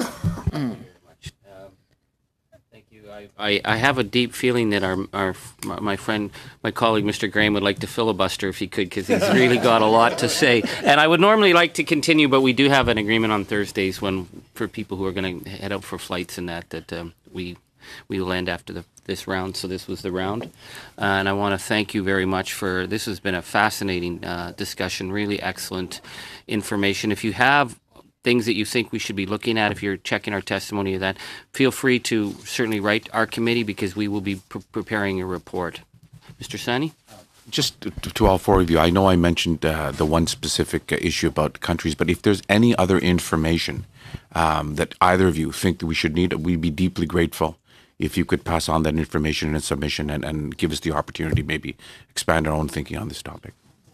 I, 3.39 3.61
I 3.65 3.77
have 3.77 3.99
a 3.99 4.05
deep 4.05 4.33
feeling 4.33 4.71
that 4.71 4.83
our, 4.83 4.97
our 5.13 5.35
my 5.65 5.97
friend, 5.97 6.31
my 6.63 6.71
colleague, 6.71 7.05
Mr. 7.05 7.31
Graham, 7.31 7.53
would 7.53 7.63
like 7.63 7.81
to 7.81 7.87
filibuster 7.87 8.49
if 8.49 8.59
he 8.59 8.67
could, 8.67 8.89
because 8.89 9.09
he's 9.09 9.29
really 9.31 9.59
got 9.59 9.83
a 9.83 9.87
lot 9.87 10.19
to 10.19 10.29
say. 10.29 10.63
And 10.83 10.99
I 10.99 11.07
would 11.07 11.21
normally 11.21 11.53
like 11.53 11.75
to 11.75 11.85
continue, 11.85 12.29
but 12.29 12.41
we 12.41 12.55
do 12.55 12.71
have 12.71 12.89
an 12.89 12.97
agreement 12.97 13.33
on 13.33 13.45
Thursdays 13.45 14.01
when 14.01 14.27
for 14.55 14.69
people 14.69 14.97
who 14.97 15.05
are 15.05 15.13
going 15.13 15.45
to 15.45 15.51
head 15.51 15.71
out 15.71 15.85
for 15.85 15.99
flights 15.99 16.39
and 16.39 16.49
that 16.49 16.71
that 16.71 16.93
um, 16.93 17.13
we 17.31 17.57
we 18.09 18.19
will 18.21 18.33
end 18.33 18.49
after 18.49 18.73
the, 18.73 18.85
this 19.05 19.29
round. 19.29 19.57
So 19.57 19.69
this 19.69 19.87
was 19.87 20.01
the 20.01 20.11
round, 20.11 20.45
uh, 20.99 21.05
and 21.05 21.29
I 21.29 21.35
want 21.35 21.59
to 21.59 21.65
thank 21.65 21.93
you 21.93 22.03
very 22.03 22.25
much 22.25 22.55
for 22.55 22.87
this. 22.87 23.05
Has 23.05 23.21
been 23.21 23.35
a 23.35 23.43
fascinating 23.43 24.25
uh, 24.25 24.55
discussion, 24.57 25.13
really 25.13 25.43
excellent 25.43 26.01
information. 26.49 27.13
If 27.13 27.23
you 27.23 27.35
have 27.35 27.79
things 28.27 28.45
that 28.47 28.57
you 28.61 28.65
think 28.65 28.91
we 28.91 28.99
should 28.99 29.15
be 29.15 29.25
looking 29.35 29.57
at 29.57 29.71
if 29.71 29.85
you're 29.85 29.97
checking 30.11 30.35
our 30.35 30.45
testimony 30.55 30.95
of 30.95 31.01
that 31.01 31.17
feel 31.53 31.71
free 31.71 32.01
to 32.01 32.33
certainly 32.57 32.81
write 32.81 33.09
our 33.13 33.25
committee 33.25 33.63
because 33.63 33.95
we 33.95 34.09
will 34.09 34.21
be 34.21 34.35
pre- 34.51 34.69
preparing 34.73 35.21
a 35.21 35.27
report 35.39 35.75
mr 36.43 36.59
Saini 36.59 36.91
Just 37.49 37.81
to, 37.83 38.11
to 38.17 38.27
all 38.27 38.39
four 38.39 38.61
of 38.61 38.69
you, 38.73 38.79
I 38.81 38.91
know 38.91 39.07
I 39.15 39.15
mentioned 39.15 39.65
uh, 39.65 39.93
the 39.93 40.09
one 40.17 40.27
specific 40.27 40.85
uh, 40.91 40.97
issue 41.09 41.29
about 41.29 41.61
countries, 41.61 41.95
but 41.95 42.11
if 42.11 42.19
there's 42.23 42.43
any 42.49 42.75
other 42.83 42.99
information 42.99 43.87
um, 44.35 44.75
that 44.75 44.91
either 45.01 45.29
of 45.29 45.39
you 45.39 45.53
think 45.53 45.79
that 45.79 45.87
we 45.87 45.95
should 45.95 46.15
need, 46.21 46.33
we'd 46.33 46.61
be 46.61 46.75
deeply 46.85 47.07
grateful 47.07 47.51
if 48.07 48.19
you 48.19 48.25
could 48.25 48.43
pass 48.45 48.69
on 48.69 48.83
that 48.83 48.97
information 49.05 49.49
in 49.51 49.55
a 49.55 49.61
submission 49.61 50.11
and, 50.11 50.25
and 50.25 50.59
give 50.59 50.73
us 50.73 50.81
the 50.81 50.91
opportunity 50.91 51.43
to 51.43 51.47
maybe 51.47 51.77
expand 52.11 52.47
our 52.49 52.57
own 52.61 52.69
thinking 52.69 52.99
on 52.99 53.09
this 53.09 53.23
topic. 53.23 53.53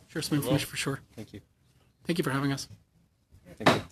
Sure, 0.09 0.23
some 0.23 0.39
information 0.39 0.69
for 0.69 0.79
sure. 0.79 1.01
Thank 1.15 1.35
you. 1.35 1.41
Thank 2.07 2.19
you 2.19 2.25
for 2.25 2.31
having 2.31 2.53
us. 2.53 2.69
Thank 3.59 3.77
you. 3.77 3.83